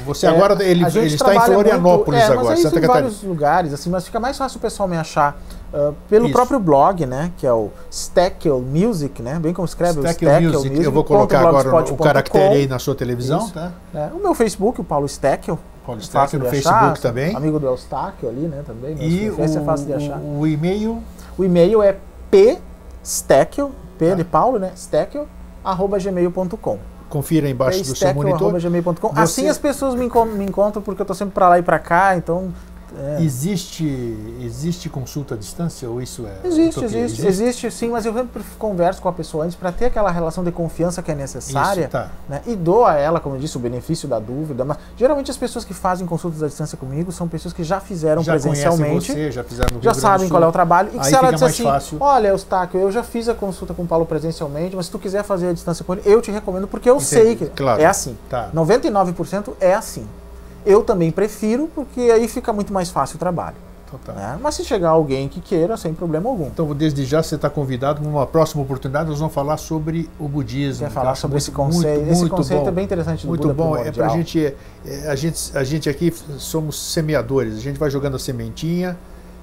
Você 0.05 0.25
é, 0.25 0.29
agora. 0.29 0.63
Ele, 0.63 0.85
ele 0.85 1.07
está 1.07 1.35
em 1.35 1.39
Florianópolis 1.39 2.21
muito, 2.21 2.31
é, 2.31 2.37
agora, 2.37 2.49
mas 2.49 2.59
Santa 2.59 2.79
Catarina. 2.79 3.09
vários 3.09 3.23
lugares, 3.23 3.73
assim, 3.73 3.89
mas 3.89 4.05
fica 4.05 4.19
mais 4.19 4.37
fácil 4.37 4.57
o 4.57 4.61
pessoal 4.61 4.87
me 4.87 4.97
achar 4.97 5.41
uh, 5.73 5.93
pelo 6.07 6.25
Isso. 6.25 6.33
próprio 6.33 6.59
blog, 6.59 7.05
né? 7.05 7.31
Que 7.37 7.47
é 7.47 7.53
o 7.53 7.69
Steckel 7.91 8.61
Music, 8.61 9.21
né? 9.21 9.39
Bem 9.39 9.53
como 9.53 9.65
escreve 9.65 9.99
o 9.99 10.03
Steckel 10.03 10.41
Music. 10.41 10.69
Music. 10.69 10.83
Eu 10.85 10.91
vou 10.91 11.03
colocar 11.03 11.39
agora 11.39 11.91
o 11.91 11.97
caractere 11.97 12.55
aí 12.55 12.67
na 12.67 12.79
sua 12.79 12.95
televisão, 12.95 13.39
Isso. 13.45 13.53
tá? 13.53 13.71
É, 13.93 14.09
o 14.13 14.19
meu 14.19 14.35
Facebook, 14.35 14.79
o 14.79 14.83
Paulo 14.83 15.07
Steckel. 15.07 15.57
Paulo 15.85 16.01
Stack 16.01 16.37
no 16.37 16.45
Facebook 16.45 17.01
também. 17.01 17.35
Amigo 17.35 17.59
do 17.59 17.67
Eustáquio 17.67 18.29
ali, 18.29 18.41
né, 18.41 18.63
também. 18.65 18.95
E 18.99 19.29
o, 19.29 19.41
é 19.41 19.47
fácil 19.61 19.87
de 19.87 19.93
achar. 19.93 20.19
O, 20.19 20.45
e-mail? 20.45 21.01
O 21.37 21.43
e-mail 21.43 21.81
é 21.81 21.97
psteckel, 22.29 23.71
P 23.97 24.09
tá. 24.09 24.15
de 24.15 24.23
Paulo, 24.23 24.59
né, 24.59 24.71
steckel, 24.75 25.27
arroba 25.63 25.97
gmail.com. 25.99 26.79
Confira 27.09 27.49
embaixo 27.49 27.83
do 27.83 27.95
seu 27.95 28.13
monitor. 28.13 28.59
Gmail.com. 28.59 29.09
Você... 29.09 29.19
Assim 29.19 29.49
as 29.49 29.57
pessoas 29.57 29.95
me, 29.95 30.09
me 30.37 30.45
encontram 30.45 30.81
porque 30.81 31.01
eu 31.01 31.03
estou 31.03 31.15
sempre 31.15 31.33
para 31.33 31.49
lá 31.49 31.59
e 31.59 31.61
para 31.61 31.77
cá, 31.77 32.15
então 32.15 32.53
é. 32.97 33.21
Existe, 33.21 33.85
existe 34.41 34.89
consulta 34.89 35.35
à 35.35 35.37
distância 35.37 35.89
ou 35.89 36.01
isso 36.01 36.25
é? 36.25 36.47
Existe, 36.47 36.83
existe, 36.83 36.97
existe, 36.97 37.27
existe, 37.27 37.71
sim, 37.71 37.89
mas 37.89 38.05
eu 38.05 38.13
sempre 38.13 38.41
converso 38.59 39.01
com 39.01 39.07
a 39.07 39.13
pessoa 39.13 39.45
antes 39.45 39.55
para 39.55 39.71
ter 39.71 39.85
aquela 39.85 40.11
relação 40.11 40.43
de 40.43 40.51
confiança 40.51 41.01
que 41.01 41.11
é 41.11 41.15
necessária. 41.15 41.83
Isso, 41.83 41.91
tá. 41.91 42.09
né? 42.27 42.41
E 42.45 42.55
dou 42.55 42.85
a 42.85 42.95
ela, 42.95 43.19
como 43.19 43.35
eu 43.35 43.39
disse, 43.39 43.55
o 43.57 43.59
benefício 43.59 44.07
da 44.07 44.19
dúvida. 44.19 44.65
Mas 44.65 44.77
geralmente 44.97 45.31
as 45.31 45.37
pessoas 45.37 45.63
que 45.63 45.73
fazem 45.73 46.05
consultas 46.05 46.43
à 46.43 46.47
distância 46.47 46.77
comigo 46.77 47.11
são 47.11 47.27
pessoas 47.27 47.53
que 47.53 47.63
já 47.63 47.79
fizeram 47.79 48.23
já 48.23 48.33
presencialmente. 48.33 49.11
Você, 49.11 49.31
já 49.31 49.43
fizeram 49.43 49.81
já 49.81 49.93
sabem 49.93 50.27
qual 50.27 50.43
é 50.43 50.47
o 50.47 50.51
trabalho. 50.51 50.89
E 50.93 50.99
que 50.99 51.05
se 51.05 51.15
ela 51.15 51.31
disser 51.31 51.47
assim, 51.47 51.63
fácil. 51.63 51.97
olha, 51.99 52.29
Eustáquio, 52.29 52.79
eu 52.79 52.91
já 52.91 53.03
fiz 53.03 53.29
a 53.29 53.33
consulta 53.33 53.73
com 53.73 53.83
o 53.83 53.87
Paulo 53.87 54.05
presencialmente, 54.05 54.75
mas 54.75 54.87
se 54.87 54.91
tu 54.91 54.99
quiser 54.99 55.23
fazer 55.23 55.49
a 55.49 55.53
distância 55.53 55.85
com 55.85 55.93
ele, 55.93 56.01
eu 56.05 56.21
te 56.21 56.31
recomendo, 56.31 56.67
porque 56.67 56.89
eu 56.89 56.95
Entendi. 56.95 57.09
sei 57.09 57.35
que 57.35 57.45
claro. 57.47 57.81
é 57.81 57.85
assim. 57.85 58.17
Tá. 58.29 58.49
99% 58.53 59.53
é 59.59 59.73
assim. 59.73 60.05
Eu 60.65 60.83
também 60.83 61.11
prefiro, 61.11 61.69
porque 61.73 61.99
aí 61.99 62.27
fica 62.27 62.53
muito 62.53 62.71
mais 62.73 62.89
fácil 62.89 63.15
o 63.15 63.19
trabalho. 63.19 63.55
Né? 64.07 64.39
Mas 64.41 64.55
se 64.55 64.63
chegar 64.63 64.89
alguém 64.89 65.27
que 65.27 65.41
queira, 65.41 65.75
sem 65.75 65.93
problema 65.93 66.29
algum. 66.29 66.47
Então, 66.47 66.73
desde 66.73 67.03
já, 67.05 67.21
você 67.21 67.35
está 67.35 67.49
convidado. 67.49 68.01
Numa 68.01 68.25
próxima 68.25 68.61
oportunidade, 68.63 69.09
nós 69.09 69.19
vamos 69.19 69.33
falar 69.33 69.57
sobre 69.57 70.09
o 70.17 70.27
budismo. 70.27 70.87
Quer 70.87 70.93
falar 70.93 71.15
sobre 71.15 71.37
esse 71.37 71.51
conceito? 71.51 71.97
Muito, 71.97 72.11
esse 72.11 72.21
muito 72.21 72.35
conceito 72.35 72.61
bom, 72.61 72.67
é 72.69 72.71
bem 72.71 72.85
interessante. 72.85 73.27
muito 73.27 73.41
Buda 73.49 73.53
bom. 73.53 73.75
É 73.75 73.91
para 73.91 74.07
gente, 74.09 74.55
é, 74.85 75.09
a 75.09 75.15
gente. 75.15 75.57
A 75.57 75.63
gente 75.63 75.89
aqui 75.89 76.13
somos 76.37 76.79
semeadores. 76.93 77.57
A 77.57 77.59
gente 77.59 77.77
vai 77.77 77.89
jogando 77.89 78.15
a 78.15 78.19
sementinha. 78.19 78.97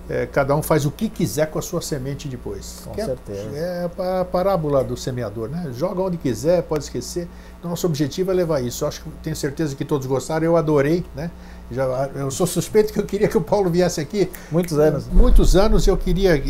É, 0.08 0.24
cada 0.24 0.56
um 0.56 0.62
faz 0.62 0.86
o 0.86 0.90
que 0.90 1.10
quiser 1.10 1.50
com 1.50 1.58
a 1.58 1.62
sua 1.62 1.82
semente 1.82 2.28
depois. 2.28 2.80
Com 2.82 2.92
que 2.92 3.04
certeza. 3.04 3.50
É, 3.54 3.90
é 3.98 4.20
a 4.20 4.24
parábola 4.24 4.82
do 4.82 4.96
semeador, 4.96 5.50
né? 5.50 5.68
Joga 5.74 6.00
onde 6.00 6.16
quiser, 6.16 6.62
pode 6.62 6.84
esquecer. 6.84 7.28
Nosso 7.62 7.86
objetivo 7.86 8.30
é 8.30 8.34
levar 8.34 8.60
isso. 8.62 8.84
Eu 8.84 8.88
acho 8.88 9.02
que 9.02 9.10
tenho 9.22 9.34
certeza 9.34 9.74
que 9.74 9.84
todos 9.84 10.06
gostaram. 10.06 10.44
Eu 10.44 10.56
adorei, 10.56 11.04
né? 11.14 11.30
Já, 11.70 11.84
eu 12.14 12.30
sou 12.30 12.46
suspeito 12.46 12.92
que 12.92 12.98
eu 12.98 13.04
queria 13.04 13.28
que 13.28 13.36
o 13.36 13.40
Paulo 13.40 13.68
viesse 13.68 14.00
aqui. 14.00 14.30
Muitos 14.50 14.78
anos. 14.78 15.06
Muitos 15.08 15.56
anos 15.56 15.86
eu 15.86 15.96
queria, 15.96 16.42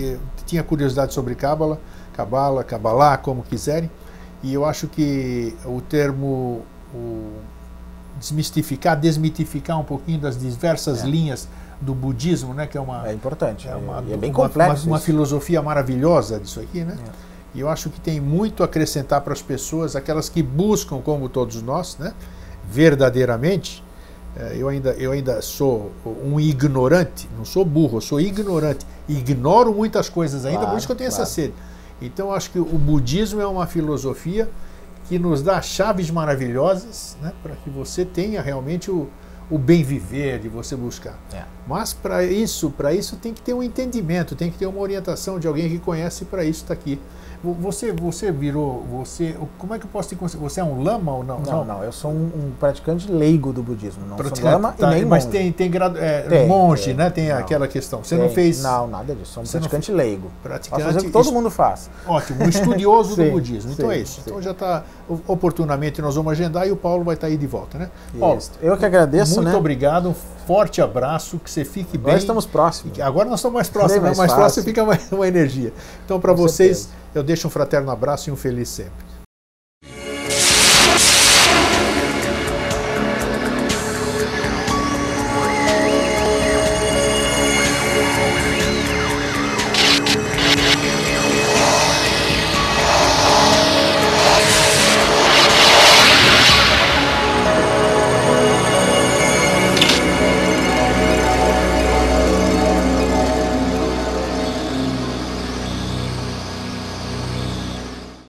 tinha 0.47 0.63
curiosidade 0.63 1.15
sobre 1.15 1.35
Cábala, 1.35 1.81
Cabala, 2.13 2.63
Cabalá, 2.63 3.17
como 3.17 3.43
quiserem. 3.43 3.91
E 4.43 4.53
eu 4.53 4.65
acho 4.65 4.87
que 4.87 5.57
o 5.65 5.81
termo 5.81 6.63
o 6.95 7.33
desmistificar, 8.19 8.99
desmitificar 8.99 9.79
um 9.79 9.85
pouquinho 9.85 10.19
das 10.21 10.39
diversas 10.39 11.05
é. 11.05 11.07
linhas 11.07 11.49
do 11.81 11.95
budismo, 11.95 12.53
né, 12.53 12.67
que 12.67 12.77
é 12.77 12.81
uma 12.81 13.09
é 13.09 13.13
importante, 13.13 13.69
é, 13.69 13.75
uma, 13.75 13.99
é 14.11 14.17
bem 14.17 14.33
complexo, 14.33 14.87
uma, 14.87 14.97
uma, 14.97 15.01
filosofia 15.01 15.63
maravilhosa 15.63 16.41
disso 16.41 16.59
aqui, 16.59 16.83
né? 16.83 16.99
É. 16.99 17.28
E 17.55 17.61
eu 17.61 17.69
acho 17.69 17.91
que 17.91 18.01
tem 18.01 18.21
muito 18.21 18.63
a 18.63 18.67
acrescentar 18.67 19.21
para 19.23 19.33
as 19.33 19.43
pessoas, 19.43 19.97
aquelas 19.97 20.29
que 20.29 20.43
buscam, 20.43 21.01
como 21.01 21.29
todos 21.29 21.63
nós, 21.63 21.97
né, 21.99 22.13
verdadeiramente. 22.71 23.83
É, 24.37 24.57
eu 24.57 24.69
ainda, 24.69 24.91
eu 24.91 25.13
ainda 25.13 25.41
sou 25.41 25.91
um 26.23 26.39
ignorante, 26.39 27.29
não 27.37 27.45
sou 27.45 27.65
burro, 27.65 27.97
eu 27.97 28.01
sou 28.01 28.21
ignorante. 28.21 28.87
Ignoro 29.09 29.75
muitas 29.75 30.09
coisas 30.09 30.45
ainda, 30.45 30.59
claro, 30.59 30.73
por 30.73 30.79
isso 30.79 30.87
que 30.87 30.93
eu 30.93 30.97
tenho 30.97 31.11
claro. 31.11 31.23
essa 31.23 31.33
sede. 31.33 31.55
Então, 32.01 32.33
acho 32.33 32.51
que 32.51 32.59
o 32.59 32.79
budismo 32.79 33.41
é 33.41 33.47
uma 33.47 33.67
filosofia 33.67 34.49
que 35.09 35.19
nos 35.19 35.43
dá 35.43 35.61
chaves 35.63 36.11
maravilhosas 36.11 37.17
né, 37.23 37.33
para 37.43 37.57
que 37.57 37.71
você 37.71 38.05
tenha 38.05 38.43
realmente 38.43 38.91
o, 38.91 39.09
o 39.51 39.59
bem 39.59 39.83
viver 39.83 40.39
de 40.39 40.49
você 40.49 40.77
buscar. 40.77 41.19
É. 41.33 41.43
Mas 41.67 41.93
para 41.93 42.23
isso, 42.25 42.71
para 42.71 42.93
isso 42.93 43.17
tem 43.17 43.33
que 43.33 43.41
ter 43.41 43.55
um 43.55 43.63
entendimento, 43.63 44.37
tem 44.37 44.51
que 44.51 44.59
ter 44.59 44.67
uma 44.67 44.81
orientação 44.81 45.41
de 45.41 45.49
alguém 45.49 45.69
que 45.69 45.79
conhece 45.79 46.27
para 46.27 46.45
isso 46.45 46.63
está 46.63 46.75
aqui. 46.75 47.01
Você, 47.43 47.93
você 47.93 48.33
virou, 48.33 48.85
você, 48.91 49.37
como 49.59 49.73
é 49.73 49.79
que 49.79 49.85
eu 49.85 49.91
posso 49.93 50.09
te 50.09 50.17
considerar? 50.17 50.49
Você 50.49 50.61
é 50.61 50.65
um 50.65 50.83
lama 50.83 51.13
ou 51.13 51.23
não? 51.23 51.39
Não, 51.39 51.65
não, 51.65 51.85
eu 51.85 51.93
sou 51.93 52.11
um, 52.11 52.25
um 52.25 52.53
praticante 52.59 53.11
leigo 53.11 53.53
do 53.53 53.63
budismo, 53.63 54.05
não 54.07 54.17
sou 54.17 54.45
lama 54.45 54.73
tá, 54.73 54.91
e 54.91 54.95
nem 54.97 55.05
Mas 55.05 55.25
monge. 55.25 55.39
tem, 55.39 55.53
tem, 55.53 55.71
grado, 55.71 55.99
é, 55.99 56.23
tem 56.23 56.49
monge, 56.49 56.87
tem, 56.87 56.95
né? 56.95 57.11
Tem 57.11 57.29
não, 57.29 57.39
aquela 57.39 57.69
questão. 57.69 58.03
Você 58.03 58.17
tem, 58.17 58.25
não 58.25 58.33
fez... 58.33 58.61
Não, 58.61 58.89
nada 58.89 59.15
disso, 59.15 59.35
sou 59.35 59.43
um 59.45 59.47
praticante 59.47 59.93
não, 59.93 59.99
leigo. 59.99 60.31
Praticante... 60.43 60.83
fazer 60.83 60.99
o 60.99 61.03
que 61.05 61.11
todo 61.11 61.31
mundo 61.31 61.49
faz. 61.49 61.89
Ótimo, 62.07 62.45
um 62.45 62.49
estudioso 62.49 63.15
sim, 63.17 63.25
do 63.25 63.31
budismo. 63.31 63.71
Então 63.71 63.89
sim, 63.89 63.95
é 63.95 63.99
isso. 63.99 64.15
Sim. 64.15 64.23
Então 64.27 64.43
já 64.43 64.51
está, 64.51 64.83
oportunamente 65.29 66.03
nós 66.03 66.17
vamos 66.17 66.33
agendar 66.33 66.67
e 66.67 66.73
o 66.73 66.77
Paulo 66.77 67.05
vai 67.05 67.15
estar 67.15 67.29
tá 67.29 67.31
aí 67.31 67.37
de 67.37 67.47
volta, 67.47 67.79
né? 67.79 67.89
Paulo, 68.19 68.41
eu 68.61 68.77
que 68.77 68.85
agradeço. 68.85 69.37
muito 69.37 69.53
né? 69.53 69.57
obrigado, 69.57 70.09
um 70.09 70.15
forte 70.49 70.81
abraço, 70.81 71.39
que 71.39 71.51
você 71.51 71.63
fique 71.63 71.99
bem. 71.99 72.07
Agora 72.07 72.19
estamos 72.19 72.47
próximos. 72.47 72.99
Agora 73.01 73.29
nós 73.29 73.39
estamos 73.39 73.55
mais 73.55 73.69
próximos, 73.69 74.01
Bem 74.01 74.03
mais, 74.03 74.19
mais 74.19 74.33
próximo 74.33 74.65
fica 74.65 74.83
mais 74.85 75.07
uma 75.13 75.29
energia. 75.29 75.75
Então, 76.07 76.19
para 76.19 76.33
vocês, 76.33 76.79
certeza. 76.79 76.99
Eu 77.19 77.25
deixo 77.25 77.47
um 77.47 77.51
fraterno 77.51 77.91
abraço 77.91 78.31
e 78.31 78.33
um 78.33 78.37
feliz 78.37 78.69
sempre. 78.69 79.18